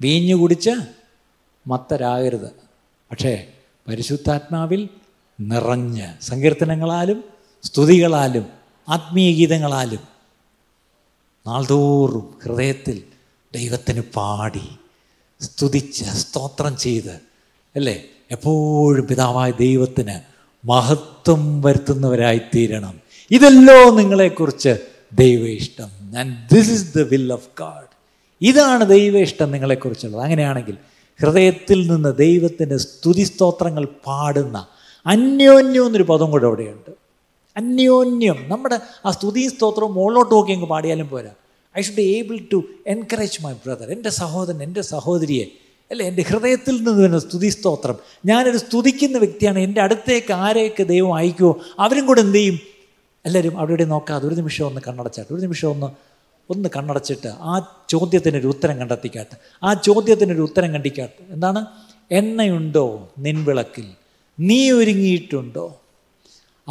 വീഞ്ഞു 0.00 0.34
കുടിച്ച് 0.34 0.70
മത്തരാകരുത്. 1.66 2.52
പക്ഷേ 3.10 3.52
പരിശുദ്ധാത്മാവിൽ 3.88 4.88
നിറഞ്ഞ് 5.40 6.22
സങ്കീർത്തനങ്ങളാലും 6.22 7.24
സ്തുതികളാലും 7.64 8.46
ആത്മീയ 8.88 9.34
ഗീതങ്ങളാലും 9.34 10.11
നാൾതോറും 11.46 12.34
ഹൃദയത്തിൽ 12.44 13.02
ദൈവത്തിന് 13.54 14.00
പാടി 14.00 14.68
സ്തുതിച്ച് 15.40 16.04
സ്തോത്രം 16.04 16.76
ചെയ്ത് 16.76 17.20
അല്ലേ? 17.76 18.04
എപ്പോഴും 18.30 19.06
പിതാവായ 19.06 19.50
ദൈവത്തിന് 19.50 20.20
മഹത്വം 20.66 21.62
വരുത്തുന്നവരായി 21.62 22.40
തീരണം 22.54 23.00
ഇതല്ലോ 23.30 23.90
നിങ്ങളെക്കുറിച്ച് 23.90 24.76
ദൈവ 25.12 25.48
ഇഷ്ടം 25.48 26.18
and 26.18 26.54
this 26.54 26.70
is 26.70 26.98
the 26.98 27.00
will 27.00 27.32
of 27.32 27.48
God 27.60 27.92
ഇതാണ് 28.40 28.88
ദൈവ 28.88 29.18
ഇഷ്ടം 29.18 29.50
നിങ്ങളെക്കുറിച്ചുള്ളത്. 29.50 30.22
അങ്ങനെയാണെങ്കിൽ 30.22 30.76
ഹൃദയത്തിൽ 31.20 31.90
നിന്ന് 31.90 32.16
ദൈവത്തിന്റെ 32.16 32.76
സ്തുതി 32.76 33.22
സ്തോത്രങ്ങൾ 33.22 33.84
പാടുന്ന 34.06 34.66
അന്യോന്യം 35.06 35.86
എന്നൊരു 35.86 36.02
പദം 36.02 36.30
കൂടെ 36.30 36.46
അവിടെയുണ്ട്. 36.46 37.01
അന്യോന്യം. 37.56 38.44
നമ്മുടെ 38.48 38.80
ആ 39.06 39.10
സ്തുതി 39.10 39.48
സ്തോത്രവും 39.48 39.94
മുകളിലോട്ട് 39.94 40.34
നോക്കി 40.34 40.52
അങ്ങ് 40.52 40.66
പാടിയാലും 40.66 41.08
പോരാ. 41.08 41.30
I 41.78 41.82
should 41.82 41.96
be 41.96 42.02
able 42.02 42.40
to 42.52 42.64
encourage 42.86 43.44
my 43.44 43.52
brother 43.52 43.92
എന്റെ 43.92 44.10
സഹോദരൻ 44.10 44.62
എന്റെ 44.62 44.80
സഹോദരിയെ. 44.80 45.44
അല്ലേ 45.90 46.06
എന്റെ 46.06 46.22
ഹൃദയത്തിൽ 46.22 46.76
നിന്ന് 46.76 46.90
വരുന്ന 46.90 47.18
സ്തുതി 47.18 47.48
സ്തോത്രം. 47.48 47.94
ഞാനൊരു 48.26 48.56
സ്തുതിക്കുന്ന 48.56 49.18
വ്യക്തിയാണ്. 49.18 49.58
എന്റെ 49.58 49.80
അടുത്തേക്ക് 49.80 50.32
ആരെയൊക്കെ 50.32 50.82
ദൈവം 50.82 51.14
അയക്കുമോ 51.14 51.60
അവരും 51.78 52.06
കൂടെ 52.06 52.20
എന്ത് 52.20 52.38
ചെയ്യും? 52.38 52.58
എല്ലാവരും 53.26 53.58
അവിടെ 53.58 53.84
നോക്കാതെ 53.84 54.28
ഒരു 54.28 54.34
നിമിഷം 54.34 54.66
ഒന്ന് 54.66 54.80
കണ്ണടച്ചാട്ട് 54.88 55.32
ഒരു 55.32 55.40
നിമിഷം 55.40 55.70
ഒന്ന് 55.70 55.86
ഒന്ന് 56.50 56.68
കണ്ണടച്ചിട്ട് 56.76 57.28
ആ 57.28 57.84
ചോദ്യത്തിനൊരു 57.88 58.48
ഉത്തരം 58.48 58.78
കണ്ടെത്തിക്കാട്ട്. 58.78 59.36
ആ 59.64 59.74
ചോദ്യത്തിനൊരു 59.74 60.42
ഉത്തരം 60.42 60.72
കണ്ടിക്കാട്ട്. 60.72 61.32
എന്താണ്? 61.32 61.66
എണ്ണയുണ്ടോ 62.10 63.10
നിൻവിളക്കിൽ? 63.18 63.84
നീ 64.40 64.70
ഒരുങ്ങിയിട്ടുണ്ടോ? 64.70 65.81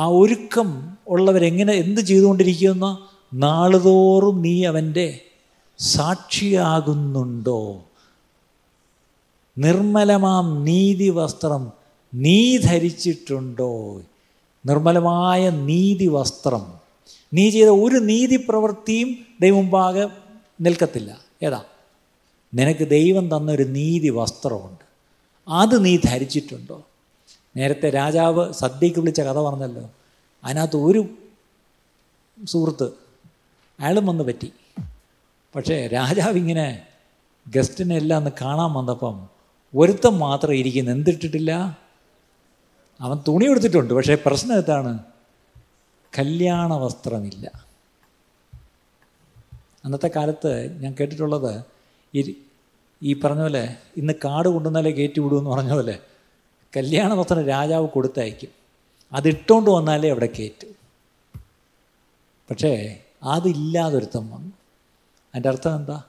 ആ 0.02 0.07
ഒരുക്കം 0.07 0.98
ഉള്ളവരെങ്ങനെ 1.07 1.73
എന്ത് 1.73 2.02
ചെയ്തുകൊണ്ടിരിക്കുന്ന? 2.02 3.07
നാളുതോറും 3.34 4.41
നീ 4.41 4.65
അവന്റെ 4.65 5.19
സാക്ഷിയാകുന്നുണ്ടോ? 5.80 7.86
നിർമ്മലമാം 9.57 10.64
നീതി 10.64 11.10
വസ്ത്രം 11.10 11.72
നീ 12.14 12.57
ധരിച്ചിട്ടുണ്ടോ? 12.57 14.02
നിർമ്മലമായ 14.65 15.49
നീതി 15.49 16.07
വസ്ത്രം 16.07 16.82
നീ 17.34 17.49
ചെയ്ത 17.49 17.68
ഒരു 17.68 17.95
നീതി 17.95 18.36
പ്രവൃത്തിയും 18.36 19.18
ദൈവമുമ്പാകെ 19.41 20.07
നിൽക്കത്തില്ല. 20.61 21.22
ഏതാ? 21.44 21.64
നിനക്ക് 22.53 22.88
ദൈവം 22.88 23.38
തന്നൊരു 23.38 23.64
നീതി 23.64 24.10
വസ്ത്രമുണ്ട് 24.10 24.86
അത് 25.49 25.86
നീ 25.86 25.98
ധരിച്ചിട്ടുണ്ടോ? 25.98 26.84
നേരത്തെ 27.57 27.90
രാജാവ് 27.90 28.53
സദ്യക്ക് 28.53 28.99
വിളിച്ച 28.99 29.22
കഥ 29.22 29.40
പറഞ്ഞല്ലോ. 29.40 29.90
അതിനകത്ത് 30.44 30.76
ഒരു 30.76 31.07
സുഹൃത്ത് 32.45 32.84
അയാളും 33.80 34.06
വന്ന് 34.06 34.23
പറ്റി. 34.23 34.53
പക്ഷേ 35.56 35.88
രാജാവ് 35.88 36.38
ഇങ്ങനെ 36.38 36.88
ഗസ്റ്റിനെ 37.48 37.95
എല്ലാം 37.95 38.18
ഒന്ന് 38.18 38.32
കാണാൻ 38.41 38.73
വന്നപ്പം 38.73 39.30
ഒരുത്തം 39.76 40.19
മാത്രം 40.19 40.53
ഇരിക്കുന്നു. 40.53 40.91
എന്തിട്ടിട്ടില്ല? 40.91 41.78
അവൻ 43.02 43.19
തുണി 43.28 43.45
എടുത്തിട്ടുണ്ട് 43.45 43.94
പക്ഷേ 43.94 44.18
പ്രശ്നം 44.26 44.57
എന്താണ്? 44.57 44.99
കല്യാണ 46.19 46.73
വസ്ത്രമില്ല. 46.73 47.72
അന്നത്തെ 49.86 50.10
കാലത്ത് 50.15 50.82
ഞാൻ 50.82 50.95
കേട്ടിട്ടുള്ളത് 50.99 51.64
ഈ 52.15 52.36
ഈ 53.03 53.19
പറഞ്ഞ 53.19 53.41
പോലെ 53.41 53.78
ഇന്ന് 53.98 54.14
കാട് 54.14 54.49
കൊണ്ടുവന്നാലേ 54.49 54.91
കയറ്റി 54.91 55.19
വിടുമെന്ന് 55.19 55.49
പറഞ്ഞ 55.49 55.73
പോലെ 55.73 55.99
കല്യാണ 56.77 57.14
വസ്ത്രം 57.14 57.45
രാജാവ് 57.45 57.89
കൊടുത്തയക്കും. 57.89 58.49
അതിട്ടുകൊണ്ട് 59.14 59.69
വന്നാലേ 59.69 60.10
അവിടെ 60.10 60.26
കയറ്റു 60.26 60.68
പക്ഷേ 62.49 63.03
അതില്ലാതൊരുത്തം 63.23 64.31
വന്നു. 64.31 64.52
അതിന്റെ 65.30 65.49
അർത്ഥം 65.49 65.76
എന്താ? 65.76 66.03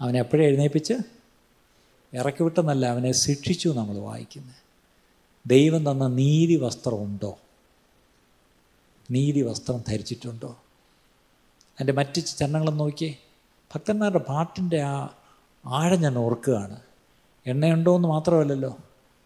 അവനെ 0.00 0.18
എപ്പോഴും 0.18 0.44
എഴുന്നേൽപ്പിച്ച് 0.44 0.94
ഇറക്കി 2.14 2.42
വിട്ടെന്നല്ല 2.42 2.86
അവനെ 2.86 3.12
ശിക്ഷിച്ചു 3.12 3.68
നമ്മൾ 3.68 3.98
വായിക്കുന്നത് 3.98 4.54
ദൈവം 5.46 5.90
തന്ന 5.90 6.06
നീതി 6.06 6.56
വസ്ത്രമുണ്ടോ 6.56 7.38
നീതി 9.10 9.40
വസ്ത്രം 9.40 9.84
ധരിച്ചിട്ടുണ്ടോ? 9.88 10.48
അതിന്റെ 11.68 11.92
മറ്റ് 11.92 12.20
ചരണങ്ങളും 12.20 12.76
നോക്കിയേ. 12.76 13.16
ഭക്തന്മാരുടെ 13.74 14.18
പാട്ടിന്റെ 14.18 14.80
ആ 14.80 15.08
ആഴം 15.66 16.00
ഞാൻ 16.00 16.18
ഓർക്കുകയാണ്. 16.18 16.80
എണ്ണയുണ്ടോ 17.46 17.96
എന്ന് 17.96 18.08
മാത്രമല്ലല്ലോ. 18.08 18.76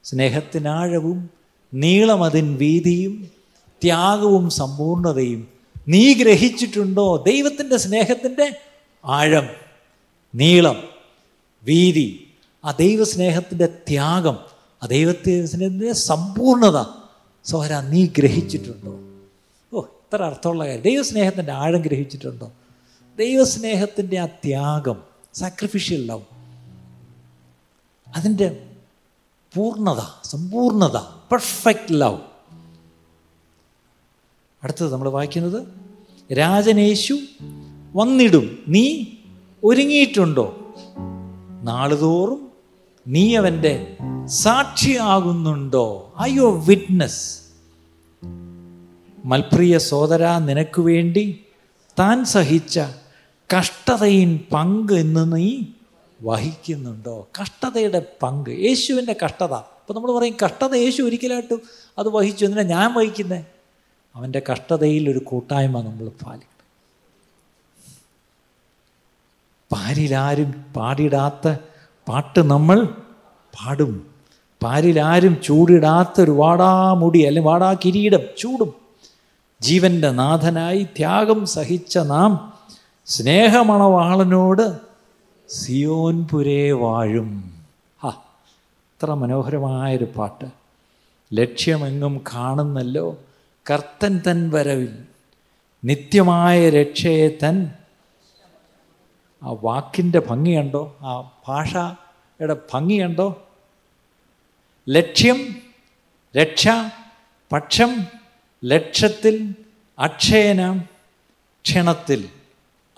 സ്നേഹത്തിനാഴവും 0.04 1.30
നീളമതിൻ 1.74 2.56
വീതിയും 2.56 3.30
ത്യാഗവും 3.82 4.50
സമ്പൂർണതയും 4.50 5.48
നീ 5.88 6.14
ഗ്രഹിച്ചിട്ടുണ്ടോ 6.14 7.24
ദൈവത്തിന്റെ 7.26 7.76
സ്നേഹത്തിന്റെ 7.76 8.60
ആഴം 9.04 9.48
നീളം 10.34 10.82
വീതി 11.64 12.34
ആ 12.64 12.70
ദൈവസ്നേഹത്തിന്റെ 12.70 13.66
ത്യാഗം 13.66 14.38
ആ 14.82 14.86
ദൈവത്തിന്റെ 14.86 15.92
സമ്പൂർണത 15.92 16.84
സോഹര 17.44 17.80
നീ 17.80 18.06
ഗ്രഹിച്ചിട്ടുണ്ടോ? 18.06 18.92
ഓ 19.72 19.80
ഇത്ര 19.80 20.22
അർത്ഥമുള്ള 20.22 20.66
കാര്യം. 20.66 20.82
ദൈവസ്നേഹത്തിന്റെ 20.82 21.52
ആഴം 21.52 21.82
ഗ്രഹിച്ചിട്ടുണ്ടോ? 21.82 22.52
ദൈവസ്നേഹത്തിന്റെ 23.18 24.18
ആ 24.18 24.26
ത്യാഗം 24.26 25.02
സാക്രിഫിഷ്യൽ 25.34 26.06
ലവ് 26.06 26.22
അതിന്റെ 28.16 28.71
പൂർണത 29.56 30.00
സമ്പൂർണത 30.24 30.96
പെർഫെക്റ്റ് 31.32 32.00
ലവ് 32.00 32.18
അടുത്തത് 34.62 34.92
നമ്മൾ 34.92 35.08
വായിക്കുന്നത് 35.08 35.68
രാജനേശു 36.32 37.18
വന്നിടും 37.94 38.58
നീ 38.68 39.04
ഒരുങ്ങിയിട്ടുണ്ടോ? 39.64 40.74
നാളുതോറും 41.62 42.50
നീ 43.08 43.36
അവന്റെ 43.36 43.96
സാക്ഷിയാകുന്നുണ്ടോ? 44.26 46.12
ഐ 46.22 46.36
യോ 46.36 46.50
വിറ്റ്നസ് 46.50 47.40
മൽപ്രിയ 49.24 49.78
സോദര 49.78 50.38
നിനക്ക് 50.38 50.80
വേണ്ടി 50.80 51.44
താൻ 51.98 52.24
സഹിച്ച 52.24 52.80
കഷ്ടതയിൻ 53.58 54.40
പങ്ക് 54.52 54.92
എന്ന് 54.92 55.36
നീ 55.36 55.62
വഹിക്കുന്നുണ്ടോ? 56.22 57.28
കഷ്ടതയുടെ 57.42 58.06
പങ്ക്. 58.22 58.50
യേശുവിന്റെ 58.50 59.16
കഷ്ടത. 59.24 59.52
അപ്പോൾ 59.52 59.94
നമ്മൾ 59.94 60.18
പറയും 60.18 60.36
കഷ്ടത 60.44 60.74
യേശു 60.74 61.02
ഒരിക്കലായിട്ടും 61.02 61.62
അത് 61.98 62.08
വഹിച്ചു. 62.08 62.44
എന്തിനാ 62.44 62.62
ഞാൻ 62.62 62.94
വഹിക്കുന്നത് 62.94 63.44
അവന്റെ 64.14 64.42
കഷ്ടതയിൽ 64.52 65.10
ഒരു 65.10 65.18
കൂട്ടായ്മ 65.18 65.80
നമ്മൾ 65.80 66.08
പാലിക്കണം. 66.08 66.52
പാരിലാരും 69.72 70.64
പാടിടാത്ത 70.76 71.56
പാട്ട് 72.08 72.50
നമ്മൾ 72.50 72.84
പാടും. 73.30 74.06
പാരിലാരും 74.62 75.40
ചൂടിടാത്ത 75.44 76.20
ഒരു 76.20 76.30
വാടാമുടി 76.30 77.18
അല്ലെങ്കിൽ 77.18 77.50
വാടാ 77.50 77.76
കിരീടം 77.84 78.20
ചൂടും. 78.38 78.74
ജീവന്റെ 79.60 80.10
നാഥനായി 80.10 80.82
ത്യാഗം 80.82 81.46
സഹിച്ച 81.46 81.98
നാം 81.98 82.58
സ്നേഹമണവാളനോട് 83.06 84.91
സിയോൻപുരേ 85.48 86.70
വാഴും. 86.70 87.54
ഹാ 88.02 88.08
എത്ര 88.08 89.10
മനോഹരമായൊരു 89.10 90.04
പാട്ട്. 90.04 90.44
ലക്ഷ്യമെങ്ങും 91.32 92.24
കാണുന്നല്ലോ 92.34 93.18
കർത്തൻ 93.70 94.22
തൻ 94.26 94.50
വരവിൽ. 94.50 95.04
നിത്യമായ 95.84 96.70
രക്ഷയെ 96.70 97.28
തൻ. 97.28 97.70
ആ 99.42 99.56
വാക്കിന്റെ 99.62 100.20
ഭംഗിയുണ്ടോ? 100.20 100.96
ആ 101.00 101.20
ഭാഷയുടെ 101.48 102.56
ഭംഗിയുണ്ടോ? 102.74 103.48
ലക്ഷ്യം 104.88 105.56
രക്ഷ 106.36 106.68
പക്ഷം 107.52 107.96
ലക്ഷത്തിൽ 108.64 109.54
അക്ഷയനാം 109.98 110.88
ക്ഷണത്തിൽ. 111.64 112.28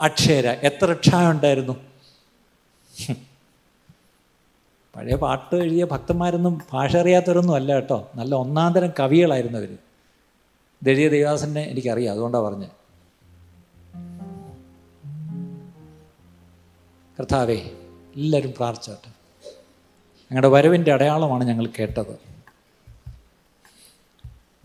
അക്ഷയര 0.01 0.47
എത്ര 0.47 0.93
ക്ഷായുണ്ടായിരുന്നു? 0.93 1.94
പഴയ 4.97 5.15
പാട്ട് 5.15 5.57
എഴുതിയ 5.57 5.85
ഭക്തന്മാരൊന്നും 5.85 6.61
ഭാഷ 6.73 6.97
അറിയാത്തവരൊന്നും 6.97 7.55
അല്ല 7.55 7.75
കേട്ടോ. 7.75 8.11
നല്ല 8.15 8.35
ഒന്നാം 8.35 8.73
തരം 8.73 8.93
കവികളായിരുന്നു 9.01 9.59
അവർ 9.59 9.79
ദരിയ 10.83 11.09
ദേവദാസനെ 11.09 11.63
എനിക്കറിയാം 11.63 12.13
അതുകൊണ്ടാണ് 12.13 12.45
പറഞ്ഞത് 12.45 12.71
കർത്താവേ 17.19 17.57
എല്ലാവരും 18.17 18.53
പ്രാർത്ഥിച്ചോട്ടെ. 18.57 19.09
ഞങ്ങളുടെ 20.23 20.49
വരവിന്റെ 20.49 20.93
അടയാളമാണ് 20.93 21.45
ഞങ്ങൾ 21.45 21.67
കേട്ടത്. 21.67 22.19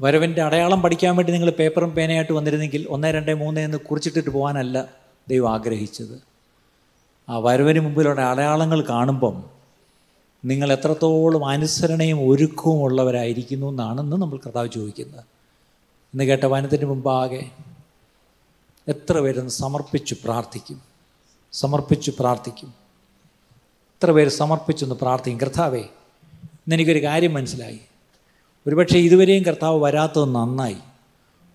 വരവിന്റെ 0.02 0.42
അടയാളം 0.42 0.82
പഠിക്കാൻ 0.82 1.16
വേണ്ടി 1.16 1.34
നിങ്ങൾ 1.34 1.50
പേപ്പറും 1.50 1.90
പേനയായിട്ട് 1.90 2.32
വന്നിരുന്നെങ്കിൽ 2.32 2.88
ഒന്ന് 2.90 3.08
രണ്ട് 3.08 3.36
മൂന്ന് 3.36 3.62
എന്ന് 3.62 3.78
കുറിച്ചിട്ടിട്ട് 3.78 4.30
പോകാനല്ല 4.30 4.86
ദൈവം 5.30 5.54
ആഗ്രഹിച്ചത്. 5.54 6.29
ആ 7.30 7.38
വരവിന് 7.38 7.80
മുമ്പിലുള്ള 7.80 8.22
അടയാളങ്ങൾ 8.22 8.82
കാണുമ്പം 8.82 9.44
നിങ്ങൾ 10.46 10.74
എത്രത്തോളം 10.74 11.46
അനുസരണയും 11.46 12.30
ഒരുക്കവും 12.30 12.84
ഉള്ളവരായിരിക്കുന്നു 12.84 13.68
എന്നാണെന്ന് 13.68 14.18
നമ്മൾ 14.18 14.38
കർത്താവ് 14.38 14.70
ചോദിക്കുന്നത്. 14.70 15.20
ഇന്ന് 16.14 16.24
കേട്ട 16.24 16.44
വനത്തിന് 16.44 16.86
മുമ്പാകെ 16.86 17.46
എത്ര 18.88 19.20
പേരൊന്ന് 19.20 19.50
സമർപ്പിച്ചു 19.50 20.16
പ്രാർത്ഥിക്കും. 20.24 20.82
സമർപ്പിച്ചു 21.54 22.14
പ്രാർത്ഥിക്കും. 22.20 22.74
എത്ര 23.70 24.12
പേര് 24.12 24.30
സമർപ്പിച്ചൊന്ന് 24.30 24.96
പ്രാർത്ഥിക്കും. 24.96 25.40
കർത്താവേ 25.40 25.82
ഇന്നെനിക്കൊരു 26.44 27.04
കാര്യം 27.04 27.34
മനസ്സിലായി. 27.34 27.80
ഒരുപക്ഷെ 28.68 28.98
ഇതുവരെയും 28.98 29.44
കർത്താവ് 29.44 29.84
വരാത്തത് 29.84 30.36
നന്നായി. 30.36 30.78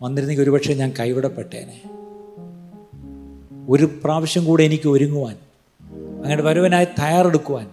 വന്നിരുന്നെങ്കിൽ 0.03 0.43
ഒരുപക്ഷെ 0.43 0.75
ഞാൻ 0.75 0.93
കൈവിടപ്പെട്ടേനെ. 1.01 1.83
ഒരു 3.69 4.01
പ്രാവശ്യം 4.05 4.45
കൂടെ 4.45 4.65
എനിക്ക് 4.65 4.89
ഒരുങ്ങുവാൻ 4.89 5.37
അങ്ങനെ 6.25 6.43
വരുവനായി 6.43 6.85
തയ്യാറെടുക്കുവാൻ 6.85 7.71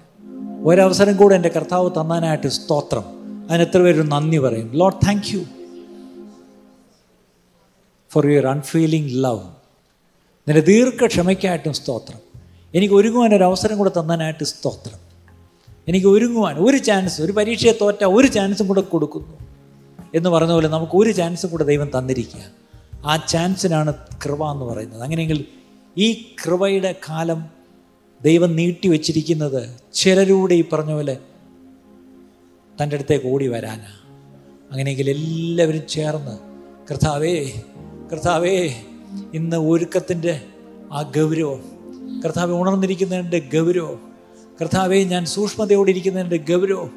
ഒരവസരം 0.65 1.18
കൂടെ 1.18 1.36
എന്റെ 1.36 1.49
കർത്താവ് 1.49 1.91
തന്നാനായിട്ട് 1.91 2.48
സ്തോത്രം. 2.48 3.03
അതിന് 3.49 3.61
എത്ര 3.61 3.80
പേര് 3.80 4.11
നന്ദി 4.11 4.38
പറയും. 4.38 4.72
Lord 4.73 4.94
thank 4.94 5.36
you 5.36 5.44
for 8.11 8.28
your 8.28 8.48
unfailing 8.48 9.23
love 9.23 9.40
നിന്റെ 10.48 10.61
ദീർഘക്ഷമയ്ക്കായിട്ടും 10.61 11.73
സ്തോത്രം. 11.73 12.19
എനിക്ക് 12.76 12.95
ഒരുങ്ങുവാൻ 12.95 13.36
ഒരു 13.36 13.44
അവസരം 13.44 13.78
കൂടെ 13.78 13.91
തന്നാനായിട്ട് 13.99 14.44
സ്തോത്രം. 14.44 14.99
എനിക്ക് 15.88 16.07
ഒരുങ്ങുവാൻ 16.07 16.57
ഒരു 16.57 16.78
ചാൻസ് 16.78 17.22
ഒരു 17.22 17.32
പരീക്ഷയെ 17.32 17.73
തോറ്റ 17.82 18.03
ഒരു 18.03 18.28
ചാൻസും 18.28 18.68
കൂടെ 18.68 18.82
കൊടുക്കുന്നു. 18.82 19.38
എന്ന് 20.15 20.30
പറഞ്ഞ 20.30 20.52
പോലെ 20.52 20.68
നമുക്ക് 20.68 20.91
ഒരു 20.95 21.11
ചാൻസും 21.11 21.49
കൂടെ 21.49 21.64
ദൈവം 21.64 21.90
തന്നിരിക്കുക. 21.98 22.44
ആ 23.06 23.15
ചാൻസിനാണ് 23.15 23.94
കൃപ 24.26 24.52
എന്ന് 24.52 24.65
പറയുന്നത്. 24.65 25.02
അങ്ങനെയെങ്കിൽ 25.02 25.45
ഈ 25.98 26.36
കൃപയുടെ 26.45 26.95
കാലം 27.10 27.60
ദൈവം 28.22 28.56
നീട്ടി 28.56 28.88
വച്ചിരിക്കുന്നത് 28.88 29.61
ചിലരൂടെ 29.93 30.53
ഈ 30.53 30.61
പറഞ്ഞ 30.73 30.91
പോലെ 30.91 31.15
തന്റെ 32.77 32.95
അടുത്തേക്ക് 32.95 33.26
ഓടി 33.26 33.48
വരാനാ. 33.48 33.89
അങ്ങനെയെങ്കിൽ 34.72 35.10
എല്ലാവരും 35.10 35.88
ചേർന്ന് 35.88 36.35
കർത്താവേ 36.91 37.35
കർത്താവേ 38.11 38.56
ഇന്ന് 39.34 39.57
ഒരുക്കത്തിന്റെ 39.69 40.34
ആ 40.91 41.02
ഗൗരവം 41.15 41.61
കർത്താവെ 42.23 42.53
ഉണർന്നിരിക്കുന്നതിന്റെ 42.53 43.39
ഗൗരവം 43.53 43.99
കർത്താവെ 44.61 45.03
ഞാൻ 45.03 45.26
സൂക്ഷ്മതയോടെ 45.26 45.91
ഇരിക്കുന്നതിന്റെ 45.91 46.38
ഗൗരവം 46.49 46.89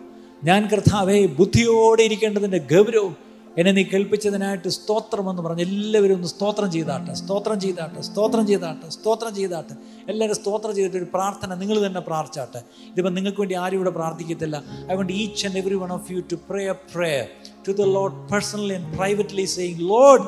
ഞാൻ 0.42 0.66
കർത്താവെ 0.66 1.26
ബുദ്ധിയോടെ 1.38 2.02
ഇരിക്കേണ്ടതിന്റെ 2.02 2.58
ഗൗരവം 2.58 3.14
എന്നെ 3.58 3.72
നീ 3.72 3.82
കേൾപ്പിച്ചതിനായിട്ട് 3.82 4.68
സ്തോത്രം 4.68 5.30
എന്ന് 5.30 5.42
പറഞ്ഞ് 5.42 5.60
എല്ലാവരും 5.60 6.14
ഒന്ന് 6.14 6.28
സ്തോത്രം 6.28 6.70
ചെയ്താട്ടെ 6.70 7.12
സ്തോത്രം 7.20 7.60
ചെയ്താട്ടെ 7.64 8.00
സ്തോത്രം 8.00 8.46
ചെയ്താട്ടെ 8.46 8.88
സ്തോത്രം 8.88 9.34
ചെയ്താട്ടെ. 9.34 9.74
എല്ലാവരും 10.10 10.36
സ്തോത്രം 10.40 10.74
ചെയ്തിട്ട് 10.76 10.96
ഒരു 10.96 11.08
പ്രാർത്ഥന 11.12 11.54
നിങ്ങൾ 11.54 11.86
തന്നെ 11.86 12.00
പ്രാർത്ഥിച്ചാട്ടെ. 12.00 12.60
ഇതിപ്പോൾ 12.90 13.12
നിങ്ങൾക്ക് 13.18 13.40
വേണ്ടി 13.42 13.54
ആരും 13.54 13.76
ഇവിടെ 13.78 13.90
പ്രാർത്ഥിക്കത്തില്ല. 13.90 14.56
I 14.90 14.96
want 15.00 15.12
each 15.12 15.46
and 15.46 15.58
every 15.58 15.74
one 15.74 15.92
of 15.92 16.12
you 16.12 16.20
to 16.32 16.38
pray 16.48 16.64
prayer 16.94 17.26
to 17.68 17.72
the 17.72 17.86
Lord 17.98 18.16
personally 18.32 18.74
and 18.74 18.96
privately 18.98 19.44
saying 19.56 19.80
Lord 19.92 20.26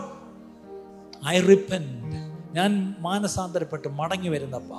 I 1.26 1.40
repent 1.52 1.88
ഞാൻ 2.56 2.94
മാനസാന്തരപ്പെട്ട് 3.00 3.88
മടങ്ങി 4.00 4.28
വരുന്നപ്പ. 4.28 4.72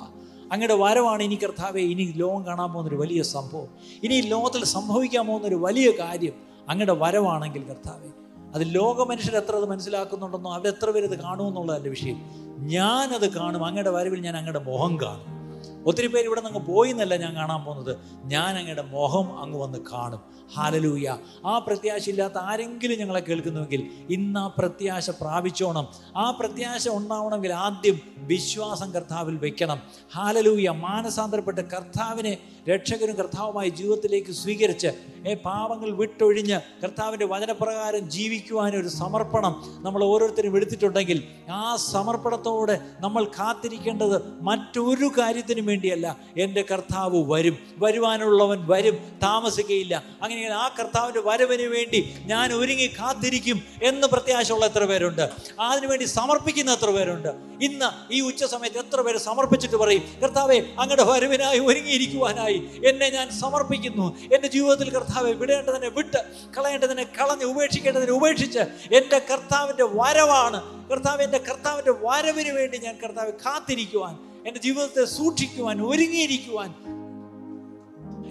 അങ്ങയുടെ 0.52 0.74
വരവാണ് 0.74 1.22
ഇനി 1.22 1.34
കർത്താവെ 1.34 1.80
ഇനി 1.80 2.04
ലോകം 2.16 2.46
കാണാൻ 2.46 2.68
പോകുന്നൊരു 2.72 2.96
വലിയ 2.96 3.22
സംഭവം. 3.22 3.68
ഇനി 4.04 4.20
ലോകത്തിൽ 4.20 4.64
സംഭവിക്കാൻ 4.64 5.26
പോകുന്നൊരു 5.26 5.58
വലിയ 5.66 5.90
കാര്യം 5.90 6.36
അങ്ങയുടെ 6.68 6.92
വരവാണെങ്കിൽ 6.92 7.62
കർത്താവെ 7.62 8.10
അത് 8.54 8.74
ലോക 8.74 9.02
മനുഷ്യർ 9.02 9.36
എത്ര 9.36 9.56
അത് 9.56 9.64
മനസ്സിലാക്കുന്നുണ്ടെന്നോ 9.64 10.54
അവരെത്ര 10.54 10.90
പേര് 10.90 11.04
ഇത് 11.04 11.20
കാണുമെന്നുള്ളതല്ല 11.20 11.88
വിഷയം. 11.88 12.20
ഞാനത് 12.58 13.32
കാണും. 13.34 13.64
അങ്ങയുടെ 13.64 13.90
വരവിൽ 13.90 14.20
ഞാൻ 14.20 14.36
അങ്ങയുടെ 14.36 14.58
മുഖം 14.58 15.00
കാണും. 15.00 15.38
ഒത്തിരി 15.86 16.06
പേര് 16.06 16.24
ഇവിടെ 16.24 16.40
നിന്ന് 16.40 16.58
പോയി 16.58 16.90
എന്നല്ല 16.90 17.16
ഞാൻ 17.16 17.36
കാണാൻ 17.36 17.64
പോകുന്നത്. 17.64 17.96
ഞാൻ 18.24 18.58
അങ്ങയുടെ 18.58 18.82
മുഖം 18.82 19.38
അങ്ങ് 19.38 19.58
വന്ന് 19.58 19.78
കാണും. 19.92 20.37
ഹാലലൂയ. 20.54 21.16
ആ 21.46 21.58
പ്രത്യാശ 21.58 22.08
ഇല്ലാത്ത 22.08 22.38
ആരെങ്കിലും 22.38 22.98
ഞങ്ങളെ 22.98 23.20
കേൾക്കുന്നുവെങ്കിൽ 23.20 23.86
ഇന്ന് 24.10 24.40
ആ 24.40 24.46
പ്രത്യാശ 24.46 25.10
പ്രാപിച്ചോണം. 25.10 25.88
ആ 26.16 26.30
പ്രത്യാശ 26.30 26.88
ഉണ്ടാവണമെങ്കിൽ 26.88 27.52
ആദ്യം 27.52 28.00
വിശ്വാസം 28.16 28.90
കർത്താവിൽ 28.90 29.36
വെക്കണം. 29.36 29.82
ഹാലലൂയ. 30.14 30.68
മാനസാന്തരപ്പെട്ട് 30.68 31.60
കർത്താവിനെ 31.60 32.38
രക്ഷകനും 32.68 33.16
കർത്താവുമായി 33.16 33.68
ജീവിതത്തിലേക്ക് 33.68 34.32
സ്വീകരിച്ച് 34.32 34.88
ഏ 35.26 35.34
പാവങ്ങൾ 35.34 35.90
വിട്ടൊഴിഞ്ഞ് 35.90 36.60
കർത്താവിന്റെ 36.82 37.26
വചനപ്രകാരം 37.26 38.10
ജീവിക്കുവാനൊരു 38.10 38.88
സമർപ്പണം 38.88 39.62
നമ്മൾ 39.82 40.04
ഓരോരുത്തരും 40.04 40.56
എടുത്തിട്ടുണ്ടെങ്കിൽ 40.56 41.24
ആ 41.50 41.76
സമർപ്പണത്തോടെ 41.76 42.80
നമ്മൾ 43.00 43.24
കാത്തിരിക്കേണ്ടത് 43.24 44.42
മറ്റൊരു 44.42 45.10
കാര്യത്തിനും 45.18 45.66
വേണ്ടിയല്ല. 45.66 46.16
എന്റെ 46.38 46.64
കർത്താവ് 46.72 47.32
വരും. 47.32 47.58
വരുവാനുള്ളവൻ 47.78 48.66
വരും. 48.66 48.94
താമസിക്കയില്ല. 49.22 50.02
അങ്ങനെ 50.22 50.37
ആ 50.46 50.68
കർത്താവിന്റെ 50.78 51.20
വരവിന് 51.20 51.62
വേണ്ടി 51.62 52.14
ഞാൻ 52.26 52.52
ഒരുങ്ങി 52.52 52.86
കാത്തിരിക്കും 52.86 53.62
എന്ന് 53.82 54.06
പ്രത്യാശയുള്ള 54.06 54.66
എത്ര 54.66 54.84
പേരുണ്ട്? 54.84 55.30
അതിനുവേണ്ടി 55.60 56.04
സമർപ്പിക്കുന്ന 56.04 56.72
എത്ര 56.72 56.90
പേരുണ്ട്? 56.90 57.28
ഇന്ന് 57.64 58.12
ഈ 58.12 58.20
ഉച്ച 58.20 58.44
സമയത്ത് 58.44 58.78
എത്ര 58.78 59.00
പേര് 59.00 59.18
സമർപ്പിച്ചിട്ട് 59.18 59.76
പറയും 59.76 60.02
കർത്താവെ 60.22 60.56
അങ്ങയുടെ 60.78 61.04
വരവിനായി 61.04 61.58
ഒരുങ്ങിയിരിക്കുവാനായി 61.58 62.68
എന്നെ 62.86 63.10
ഞാൻ 63.10 63.30
സമർപ്പിക്കുന്നു. 63.30 64.16
എന്റെ 64.34 64.48
ജീവിതത്തിൽ 64.48 64.90
കർത്താവെ 64.90 65.32
വിടേണ്ടതിനെ 65.32 65.88
വിട്ട് 65.88 66.24
കളയേണ്ടതിനെ 66.56 67.04
കളഞ്ഞ് 67.04 67.44
ഉപേക്ഷിക്കേണ്ടതിനെ 67.44 68.12
ഉപേക്ഷിച്ച് 68.12 68.58
എന്റെ 68.94 69.18
കർത്താവിന്റെ 69.18 69.84
വരവാണ്. 69.84 70.88
കർത്താവ് 70.90 71.22
എന്റെ 71.22 71.38
കർത്താവിന്റെ 71.38 71.90
വരവിന് 71.90 72.48
വേണ്ടി 72.48 72.78
ഞാൻ 72.78 72.96
കർത്താവ് 73.04 73.32
കാത്തിരിക്കുവാൻ 73.32 74.18
എന്റെ 74.46 74.60
ജീവിതത്തെ 74.60 75.04
സൂക്ഷിക്കുവാൻ 75.04 75.82
ഒരുങ്ങിയിരിക്കുവാൻ 75.82 76.97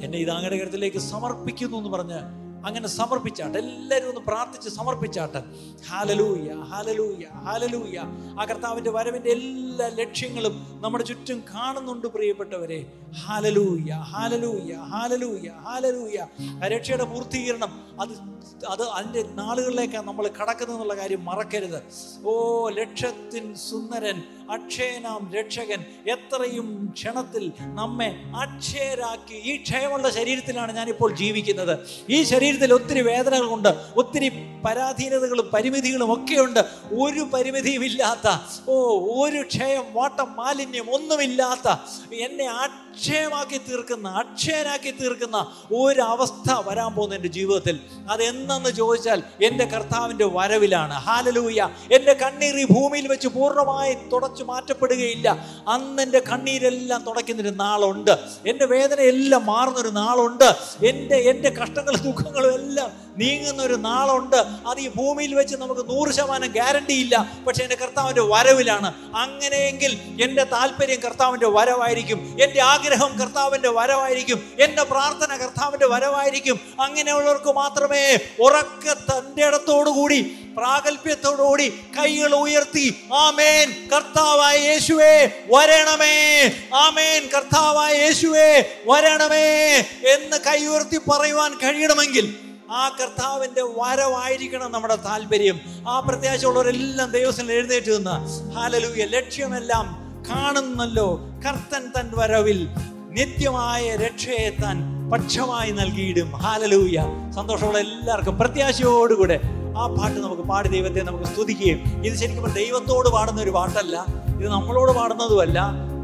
എന്നെ 0.02 0.18
ഇത് 0.18 0.32
അങ്ങയുടെ 0.32 0.58
കരുത്തിലേക്ക് 0.58 0.98
സമർപ്പിക്കുന്നു 0.98 1.78
എന്ന് 1.78 1.90
പറഞ്ഞ് 1.90 2.20
അങ്ങനെ 2.68 2.88
സമർപ്പിച്ചാട്ടെ. 2.88 3.58
എല്ലാവരും 3.58 4.08
ഒന്ന് 4.08 4.22
പ്രാർത്ഥിച്ച് 4.28 4.70
സമർപ്പിച്ചാട്ടെ. 4.70 5.42
ഹാലലൂയ 5.90 6.48
ഹാലലൂയ 6.72 7.26
ഹാലലൂയ 7.46 7.98
ആ 8.40 8.46
കർത്താവിന്റെ 8.50 8.92
വരവിന്റെ 8.92 9.30
എല്ലാ 9.30 9.88
ലക്ഷ്യങ്ങളും 9.88 10.56
നമ്മുടെ 10.82 11.04
ചുറ്റും 11.04 11.44
കാണുന്നുണ്ട് 11.54 12.08
പ്രിയപ്പെട്ടവരെ. 12.08 12.80
ഹാലലൂയ 13.26 13.92
ഹാലലൂയ 14.14 14.74
ഹാലലൂയ 14.94 15.50
ഹാലലൂയ 15.68 16.20
രക്ഷയുടെ 16.68 17.04
പൂർത്തീകരണം 17.04 17.72
അത് 18.02 18.38
അത് 18.68 18.84
അതിന്റെ 18.90 19.22
നാളുകളിലേക്കാണ് 19.34 20.08
നമ്മൾ 20.08 20.26
കടക്കുന്നതെന്നുള്ള 20.28 20.96
കാര്യം 20.96 21.26
മറക്കരുത്. 21.26 21.80
ഓ 22.26 22.70
ലക്ഷത്തിൻ 22.70 23.56
സുന്ദരൻ 23.56 24.22
അക്ഷയനാം 24.52 25.32
രക്ഷകൻ 25.34 25.80
എത്രയും 26.12 26.68
ക്ഷണത്തിൽ 26.94 27.46
നമ്മെ 27.80 28.10
അക്ഷയരാക്കി. 28.44 29.34
ഈ 29.34 29.58
ക്ഷയമുള്ള 29.62 30.10
ശരീരത്തിലാണ് 30.10 30.72
ഞാനിപ്പോൾ 30.76 31.16
ജീവിക്കുന്നത്. 31.16 31.80
ഈ 32.10 32.24
ശരീരത്തിൽ 32.58 32.74
ഒത്തിരി 32.74 33.02
വേദനകളുണ്ട് 33.02 33.70
ഒത്തിരി 33.98 34.30
പരാധീനതകളും 34.66 35.50
പരിമിതികളും 35.54 36.14
ഒക്കെയുണ്ട്. 36.14 36.60
ഒരു 37.00 37.20
പരിമിതിയും 37.20 37.86
ഇല്ലാത്ത 37.86 38.28
ഓ 38.70 38.76
ഒരു 39.24 39.42
ക്ഷയം 39.42 39.84
വാട്ടം 39.94 40.36
മാലിന്യം 40.36 40.90
ഒന്നുമില്ലാത്ത 40.94 41.68
എന്നെ 42.14 42.48
അക്ഷയമാക്കി 42.50 43.58
തീർക്കുന്ന 43.58 44.08
അക്ഷയനാക്കി 44.10 44.92
തീർക്കുന്ന 44.92 45.38
ഒരവസ്ഥ 45.76 46.52
വരാൻ 46.66 46.94
പോകുന്ന 46.96 47.16
എന്റെ 47.16 47.28
ജീവിതത്തിൽ. 47.28 47.80
അതെന്നു 48.12 48.70
ചോദിച്ചാൽ 48.70 49.24
എന്റെ 49.44 49.66
കർത്താവിന്റെ 49.66 50.26
വരവിലാണ്. 50.26 50.94
ഹാലലൂയ 50.94 51.70
എന്റെ 51.92 52.14
കണ്ണീർ 52.14 52.56
ഈ 52.56 52.66
ഭൂമിയിൽ 52.66 53.08
വെച്ച് 53.08 53.28
പൂർണമായി 53.28 53.94
തുടച്ചു 54.14 54.44
മാറ്റപ്പെടുകയില്ല. 54.44 55.30
അന്ന് 55.68 56.04
എന്റെ 56.04 56.20
കണ്ണീരെല്ലാം 56.20 57.04
തുടയ്ക്കുന്നൊരു 57.08 57.54
നാളുണ്ട്. 57.56 58.12
എന്റെ 58.48 58.66
വേദനയെല്ലാം 58.66 59.46
മാറുന്നൊരു 59.46 59.90
നാളുണ്ട്. 59.90 60.50
എന്റെ 60.86 61.16
എന്റെ 61.16 61.50
കഷ്ടങ്ങൾ 61.50 61.96
ദുഃഖങ്ങളും 61.98 62.47
എല്ലാം 62.52 63.07
നീങ്ങുന്ന 63.18 63.64
ഒരു 63.64 63.74
നാളുണ്ട്. 63.74 64.36
അത് 64.36 64.80
ഈ 64.80 64.88
ഭൂമിയിൽ 64.96 65.36
വെച്ച് 65.36 65.56
നമുക്ക് 65.56 65.90
നൂറ് 65.90 66.12
ശതമാനം 66.12 66.48
ഗ്യാരണ്ടി 66.48 66.94
ഇല്ല. 66.94 67.38
പക്ഷെ 67.48 67.64
എന്റെ 67.64 67.76
കർത്താവിന്റെ 67.76 68.22
വരവിലാണ്. 68.22 69.16
അങ്ങനെയെങ്കിൽ 69.16 70.00
എന്റെ 70.24 70.44
താല്പര്യം 70.44 71.00
കർത്താവിന്റെ 71.00 71.48
വരവായിരിക്കും. 71.48 72.38
എന്റെ 72.44 72.62
ആഗ്രഹം 72.62 73.18
കർത്താവിന്റെ 73.18 73.70
വരവായിരിക്കും. 73.70 74.52
എന്റെ 74.60 74.84
പ്രാർത്ഥന 74.84 75.38
കർത്താവിന്റെ 75.38 75.86
വരവായിരിക്കും. 75.86 76.60
അങ്ങനെയുള്ളവർക്ക് 76.82 77.52
മാത്രമേ 77.54 78.20
ഉറക്ക 78.40 78.94
തന്റെ 78.94 79.46
ഇടത്തോടുകൂടി 79.46 80.22
പ്രാഗൽഭ്യത്തോടുകൂടി 80.58 81.70
കൈകൾ 82.00 82.36
ഉയർത്തി 82.36 82.96
ആമേൻ. 83.14 83.90
കർത്താവായ 83.94 84.58
യേശുവേ 84.58 85.30
വരണമേ. 85.48 86.52
ആമേൻ. 86.74 87.30
കർത്താവായ 87.36 87.94
യേശുവേ 87.94 88.64
വരണമേ 88.86 89.78
എന്ന് 90.14 90.38
കൈ 90.48 90.66
ഉയർത്തി 90.66 90.98
പറയുവാൻ 90.98 91.54
കഴിയണമെങ്കിൽ 91.54 92.47
ആ 92.72 92.90
കർത്താവിന്റെ 92.90 93.62
വരവായിരിക്കണം 93.62 94.72
നമ്മുടെ 94.72 94.96
താല്പര്യം. 94.96 95.60
ആ 95.88 96.00
പ്രത്യാശയുള്ളവരെല്ലാം 96.00 97.12
ദൈവത്തിൽ 97.12 97.52
എഴുന്നേറ്റ് 97.52 97.98
നിന്ന് 97.98 98.16
ഹാലലൂയ 98.56 99.06
ലക്ഷ്യമെല്ലാം 99.06 99.86
കാണുന്നല്ലോ. 100.30 101.20
കർത്തൻ 101.46 101.92
തൻ 101.98 102.12
വരവിൽ 102.16 102.68
നിത്യമായ 103.10 103.96
രക്ഷയെ 103.96 104.50
താൻ 104.50 105.10
പക്ഷമായി 105.10 105.72
നൽകിയിടും. 105.72 106.32
ഹാലലൂയ 106.36 106.98
സന്തോഷമുള്ള 107.36 107.78
എല്ലാവർക്കും 107.78 108.38
പ്രത്യാശയോടുകൂടെ 108.38 109.40
ആ 109.78 109.88
പാട്ട് 109.88 110.20
നമുക്ക് 110.20 110.42
പാടി 110.42 110.68
ദൈവത്തെ 110.68 111.02
നമുക്ക് 111.02 111.26
സ്തുതിക്കുകയും. 111.26 112.04
ഇത് 112.06 112.16
ശരിക്കും 112.16 112.54
ദൈവത്തോട് 112.54 113.10
പാടുന്ന 113.10 113.42
ഒരു 113.42 113.50
പാട്ടല്ല. 113.50 114.06
ഇത് 114.38 114.48
നമ്മളോട് 114.48 114.92
പാടുന്നതുമല്ല. 114.92 115.60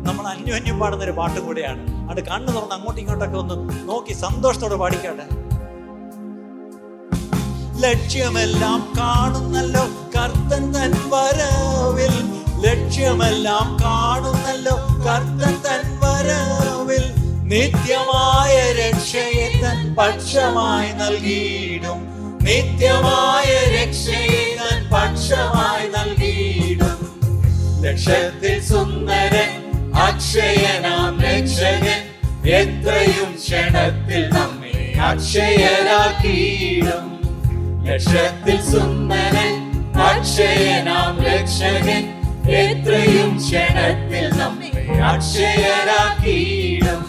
നമ്മൾ 0.08 0.28
അന്യോന്യം 0.28 0.80
പാടുന്ന 0.80 1.04
ഒരു 1.04 1.12
പാട്ടും 1.12 1.46
കൂടെയാണ്. 1.46 2.12
അത് 2.12 2.26
കണ്ണു 2.28 2.52
തുറന്ന് 2.52 2.76
അങ്ങോട്ടും 2.76 3.02
ഇങ്ങോട്ടൊക്കെ 3.02 3.38
ഒന്ന് 3.38 3.56
നോക്കി 3.90 4.14
സന്തോഷത്തോടെ 4.14 4.76
പാടിക്കാട്ടെ. 4.76 5.53
ലക്ഷ്യമെല്ലാം 7.80 8.94
കാണുന്നല്ലോ 9.00 9.90
കർത്തൻ 10.16 10.74
തൻ 10.74 11.10
വരവിൽ. 11.10 12.42
ലക്ഷ്യമെല്ലാം 12.66 13.78
കാണുന്നല്ലോ 13.84 14.88
കർത്തൻ 15.06 15.54
തൻ 15.54 16.00
വരവിൽ. 16.04 17.14
നിത്യമായ 17.44 18.74
രക്ഷയെ 18.74 19.62
തൻ 19.64 19.94
പക്ഷമായി 19.94 20.92
നൽകിയിടും. 20.92 22.08
നിത്യമായ 22.42 23.72
രക്ഷയെ 23.72 24.58
തൻ 24.62 24.90
പക്ഷമായി 24.90 25.88
നൽകിയിടും. 25.88 27.22
ലക്ഷ്യത്തിൽ 27.82 28.62
സുന്ദരൻ 28.62 29.64
അക്ഷയനാം 29.94 31.22
രക്ഷകൻ. 31.22 32.02
എത്രയും 32.50 33.36
ക്ഷണത്തിൽ 33.36 34.30
നമ്മെ 34.30 35.00
അക്ഷയരാക്കിയിടും. 35.00 37.13
ലക്ഷത്തിൽ 37.84 38.62
സുന്ദരൻ 38.62 39.54
അക്ഷയനാം 40.02 41.24
രക്ഷകൻ. 41.24 42.04
എത്രയും 42.50 43.38
ക്ഷണത്തിൽ 43.38 44.40
നമ്മെ 44.40 44.70
അക്ഷയരാക്കിയിടും. 45.10 47.02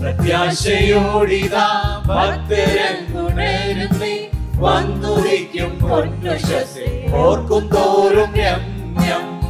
പ്രത്യാശയോടിതാ 0.00 1.66
ഭക്തരങ്ങുണരുന്നേ 2.06 4.28
വന്നുരിക്കും 4.54 5.78
പൊന്നുഷസെ 5.82 7.08
ഓർക്കും 7.14 7.68
തോറും 7.68 8.34
രമ്യം. 8.34 9.40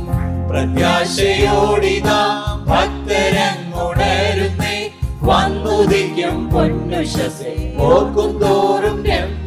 പ്രത്യാശയോടിതാ 0.51 2.21
ഭക്തരങ്ങുണരുന്നേ 2.69 4.91
വന്നുദിക്കും 5.23 6.51
പൊന്നുഷസെ 6.51 7.75
ഓർക്കും 7.79 8.45
തോറും 8.45 9.05
രമ്യം. 9.05 9.38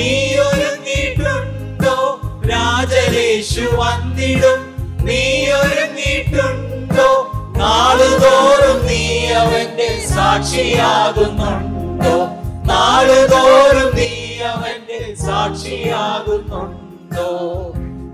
നീ 0.00 0.38
ഒരുങ്ങിയിട്ടുണ്ടോ? 0.38 2.20
രാജനേശു 2.46 3.60
വന്നിടും. 3.60 4.60
നീ 5.04 5.50
ഒരുങ്ങിയിട്ടുണ്ടോ? 5.50 7.36
നാളുതോറും 7.58 8.86
നീ 8.86 9.32
അവന്റെ 9.32 10.06
സാക്ഷിയാകുന്നുണ്ടോ? 10.14 12.34
നാളുതോറും 12.64 13.96
നീ 13.96 14.42
അവന്റെ 14.42 15.14
സാക്ഷിയാകുന്നുണ്ടോ? 15.14 17.28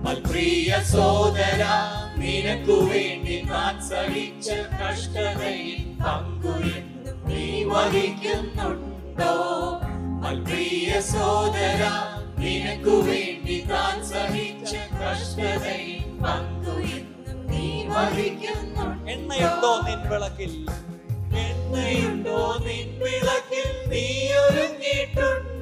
മൽപ്രിയ 0.02 0.82
സോദര 0.92 1.62
നിനക്കു 2.18 2.72
വേണ്ടി 2.72 3.44
ഞാൻ 3.50 3.90
സഹിച്ച 3.90 4.50
കഷ്ടതയിൽ 4.80 5.94
പങ്കുയെന്നും 6.04 7.28
നീ 7.28 7.64
വഹിക്കുന്നുണ്ടോ. 7.64 8.95
മൽപ്രിയ 10.22 11.00
സോദര 11.10 11.82
നിനക്കു 12.38 12.94
വേണ്ടി 13.06 13.64
താൻ 13.70 14.04
സഹിച്ച 14.04 14.72
കഷ്ടതയിൽ 14.94 16.02
പങ്കുയെന്നും 16.24 17.38
നീ 17.50 17.66
വഹിക്കുന്നുണ്ടോ 17.86 18.86
എണ്ണയുണ്ടോ 19.10 19.72
നിൻ 19.86 20.00
വിളക്കിൽ? 20.10 20.52
എണ്ണയുണ്ടോ 21.44 22.38
നിൻ 22.66 22.88
വിളക്കിൽ? 23.00 23.68
നീ 23.88 24.04
ഒരുങ്ങിയിട്ടുണ്ടോ 24.44 25.55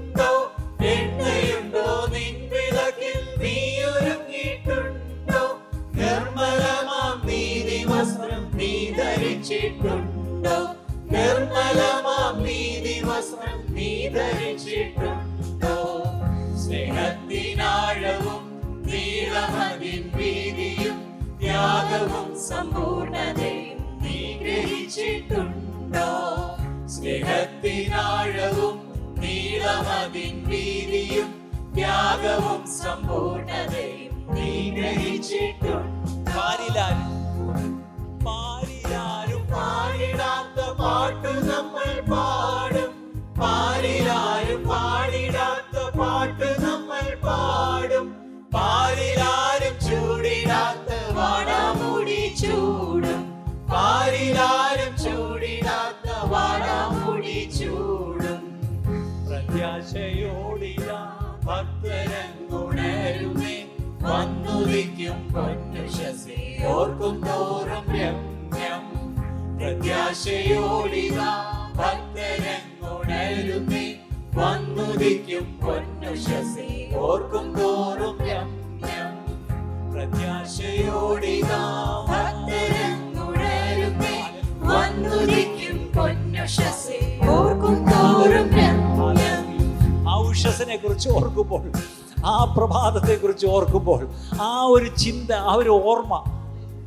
ചിന്ത 95.05 95.33
ആ 95.33 95.55
ഒരു 95.55 95.71
ഓർമ്മ 95.71 96.15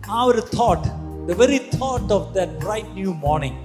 ആ 0.10 0.22
ഒരു 0.22 0.39
thought 0.39 0.88
the 1.27 1.31
very 1.31 1.57
thought 1.57 2.14
of 2.14 2.34
the 2.34 2.39
new 2.94 3.14
morning 3.14 3.57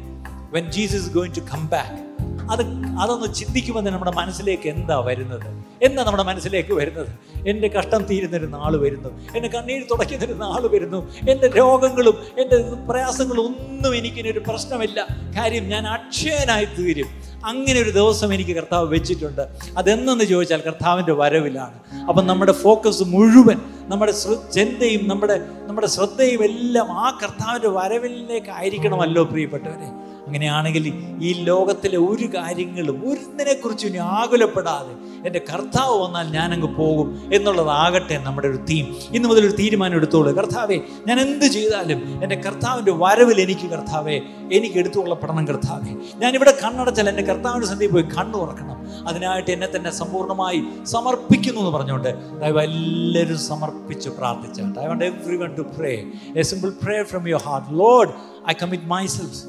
when 0.55 0.71
Jesus 0.71 1.11
going 1.15 1.35
to 1.37 1.41
come 1.41 1.67
back 1.67 2.13
അത് 2.51 2.61
അതൊന്ന് 3.01 3.35
ചിന്തിക്കുമ്പോൾ 3.35 3.81
തന്നെ 3.81 3.93
നമ്മുടെ 3.93 4.11
മനസ്സിലേക്ക് 4.11 4.69
എന്താ 4.69 4.99
വരുന്നത്? 4.99 5.65
എന്താ 5.83 6.03
നമ്മുടെ 6.05 6.23
മനസ്സിലേക്ക് 6.23 6.73
വരുന്നത്? 6.73 7.09
എന്റെ 7.49 7.69
കഷ്ടം 7.69 8.03
തീരുന്നൊരു 8.03 8.47
നാൾ 8.47 8.77
വരുന്നു. 8.77 9.09
എന്റെ 9.37 9.49
കണ്ണീര് 9.49 9.85
തുടയ്ക്കുന്നൊരു 9.91 10.33
നാൾ 10.33 10.67
വരുന്നു. 10.67 11.11
എന്റെ 11.31 11.47
രോഗങ്ങളും 11.47 12.17
എന്റെ 12.41 12.57
പ്രയാസങ്ങളും 12.89 13.47
ഒന്നും 13.47 13.97
എനിക്കിനൊരു 13.97 14.39
പ്രശ്നമില്ല. 14.39 15.07
കാര്യം 15.37 15.69
ഞാൻ 15.69 15.87
അക്ഷയനായി 15.87 16.65
തീരും. 16.65 17.32
അങ്ങനെ 17.45 17.81
ഒരു 17.81 17.91
ദിവസം 17.91 18.35
എനിക്ക് 18.35 18.51
കർത്താവ് 18.51 18.87
വെച്ചിട്ടുണ്ട്. 18.95 19.49
അതെന്നെന്ന് 19.79 20.25
ചോദിച്ചാൽ 20.25 20.61
കർത്താവിന്റെ 20.61 21.13
വരവിലാണ്. 21.13 22.05
അപ്പം 22.09 22.27
നമ്മുടെ 22.27 22.53
ഫോക്കസ് 22.53 23.03
മുഴുവൻ 23.03 23.59
നമ്മുടെ 23.89 24.13
ചിന്തയും 24.53 25.09
നമ്മുടെ 25.09 25.41
നമ്മുടെ 25.67 25.87
ശ്രദ്ധയും 25.87 26.45
എല്ലാം 26.45 26.93
ആ 26.93 27.19
കർത്താവിന്റെ 27.23 27.69
വരവിലേക്കായിരിക്കണമല്ലോ 27.69 29.25
പ്രിയപ്പെട്ടവരെ. 29.25 30.12
അങ്ങനെയാണെങ്കിൽ 30.33 30.85
ഈ 31.23 31.31
ലോകത്തിലെ 31.45 31.99
ഒരു 32.11 32.27
കാര്യങ്ങളും 32.35 32.97
ഒന്നിനെക്കുറിച്ചും 33.11 33.89
ഇനി 33.89 33.99
ആകുലപ്പെടാതെ 34.19 34.93
എന്റെ 35.27 35.41
കർത്താവ് 35.51 35.97
വന്നാൽ 36.03 36.27
ഞാനങ്ങ് 36.37 36.69
പോകും 36.79 37.09
എന്നുള്ളതാകട്ടെ 37.37 38.17
നമ്മുടെ 38.27 38.49
ഒരു 38.49 38.61
തീം 38.71 38.87
ഇന്ന് 39.17 39.27
മുതൽ 39.29 39.43
ഒരു 39.49 39.55
തീരുമാനം 39.61 39.97
എടുത്തോളൂ. 39.97 40.31
കർത്താവേ 40.39 40.79
ഞാൻ 41.09 41.17
എന്ത് 41.21 41.47
ചെയ്താലും 41.47 42.01
എന്റെ 42.25 42.37
കർത്താവിന്റെ 42.47 42.95
വരവിൽ 43.03 43.39
എനിക്ക് 43.41 43.67
കർത്താവേ 43.75 44.17
എനിക്ക് 44.57 44.79
എടുത്തുകൊള്ളപ്പെടണം 44.79 45.45
കർത്താവേ. 45.49 45.93
ഞാനിവിടെ 46.23 46.55
കണ്ണടച്ചാൽ 46.65 47.09
എന്റെ 47.09 47.23
കർത്താവിന്റെ 47.23 47.69
സന്ധിയിൽ 47.73 47.93
പോയി 47.93 48.07
കണ്ണു 48.17 48.37
തുറക്കണം. 48.39 48.79
അതിനായിട്ട് 49.09 49.51
എന്നെ 49.51 49.69
തന്നെ 49.77 49.91
സമ്പൂർണമായി 50.01 50.61
സമർപ്പിക്കുന്നു 50.85 51.61
എന്ന് 51.61 51.73
പറഞ്ഞുകൊണ്ട് 51.79 52.11
ദയവ് 52.43 52.63
എല്ലാവരും 52.63 53.41
സമർപ്പിച്ച് 53.51 54.09
പ്രാർത്ഥിച്ചു 54.19 54.63
I 54.85 54.89
want 54.93 55.05
every 55.05 55.37
one 55.37 55.53
to 55.61 55.67
pray 55.79 55.95
a 56.37 56.49
simple 56.53 56.73
pray 56.85 56.99
from 57.13 57.29
your 57.29 57.45
heart 57.51 57.79
Lord 57.83 58.13
I 58.51 58.55
commit 58.63 58.89
myself 58.97 59.41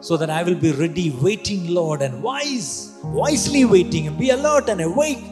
so 0.00 0.16
that 0.16 0.30
I 0.30 0.42
will 0.46 0.60
be 0.66 0.70
ready, 0.72 1.06
waiting, 1.26 1.62
Lord, 1.78 2.02
and 2.02 2.22
wise, 2.22 2.70
wisely 3.20 3.64
waiting, 3.64 4.06
and 4.06 4.16
be 4.18 4.30
alert 4.30 4.68
and 4.68 4.80
awake 4.80 5.24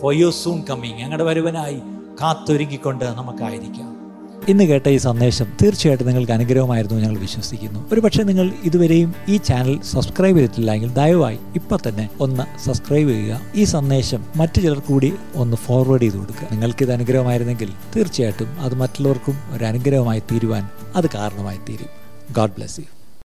for 0.00 0.12
your 0.20 0.32
soon. 0.42 0.60
ഞങ്ങളുടെ 1.00 1.24
വരുവനായി 1.24 1.80
കാത്തൊരുങ്ങിക്കൊണ്ട് 2.20 3.04
നമുക്കായിരിക്കാം. 3.20 3.88
ഇന്ന് 4.52 4.64
കേട്ട 4.64 4.86
ഈ 4.88 4.96
സന്ദേശം 4.96 5.46
തീർച്ചയായിട്ടും 5.60 6.06
നിങ്ങൾക്ക് 6.06 6.32
അനുഗ്രഹമായിരുന്നു 6.32 6.96
ഞങ്ങൾ 7.02 7.18
വിശ്വസിക്കുന്നു. 7.18 7.80
ഒരുപക്ഷെ 7.92 8.22
നിങ്ങൾ 8.22 8.46
ഇതുവരെയും 8.68 9.10
ഈ 9.28 9.36
ചാനൽ 9.48 9.74
സബ്സ്ക്രൈബ് 9.90 10.36
ചെയ്തിട്ടില്ലെങ്കിൽ 10.38 10.90
ദയവായി 11.00 11.38
ഇപ്പം 11.58 11.80
തന്നെ 11.88 12.08
ഒന്ന് 12.24 12.44
സബ്സ്ക്രൈബ് 12.64 13.10
ചെയ്യുക. 13.10 13.40
ഈ 13.54 13.64
സന്ദേശം 13.64 14.24
മറ്റു 14.40 14.60
ചിലർ 14.64 14.80
കൂടി 14.88 15.12
ഒന്ന് 15.42 15.56
ഫോർവേഡ് 15.66 16.02
ചെയ്ത് 16.02 16.16
കൊടുക്കുക. 16.16 16.48
നിങ്ങൾക്കിത് 16.54 16.92
അനുഗ്രഹമായിരുന്നെങ്കിൽ 16.92 17.70
തീർച്ചയായിട്ടും 17.96 18.50
അത് 18.60 18.74
മറ്റുള്ളവർക്കും 18.82 19.38
ഒരു 19.56 19.64
അനുഗ്രഹമായി 19.64 20.22
തീരുവാൻ 20.32 20.66
അത് 20.96 21.08
കാരണമായി 21.16 21.58
തീരും. 21.68 21.92
God 22.40 22.56
bless 22.58 22.80
you 22.80 23.01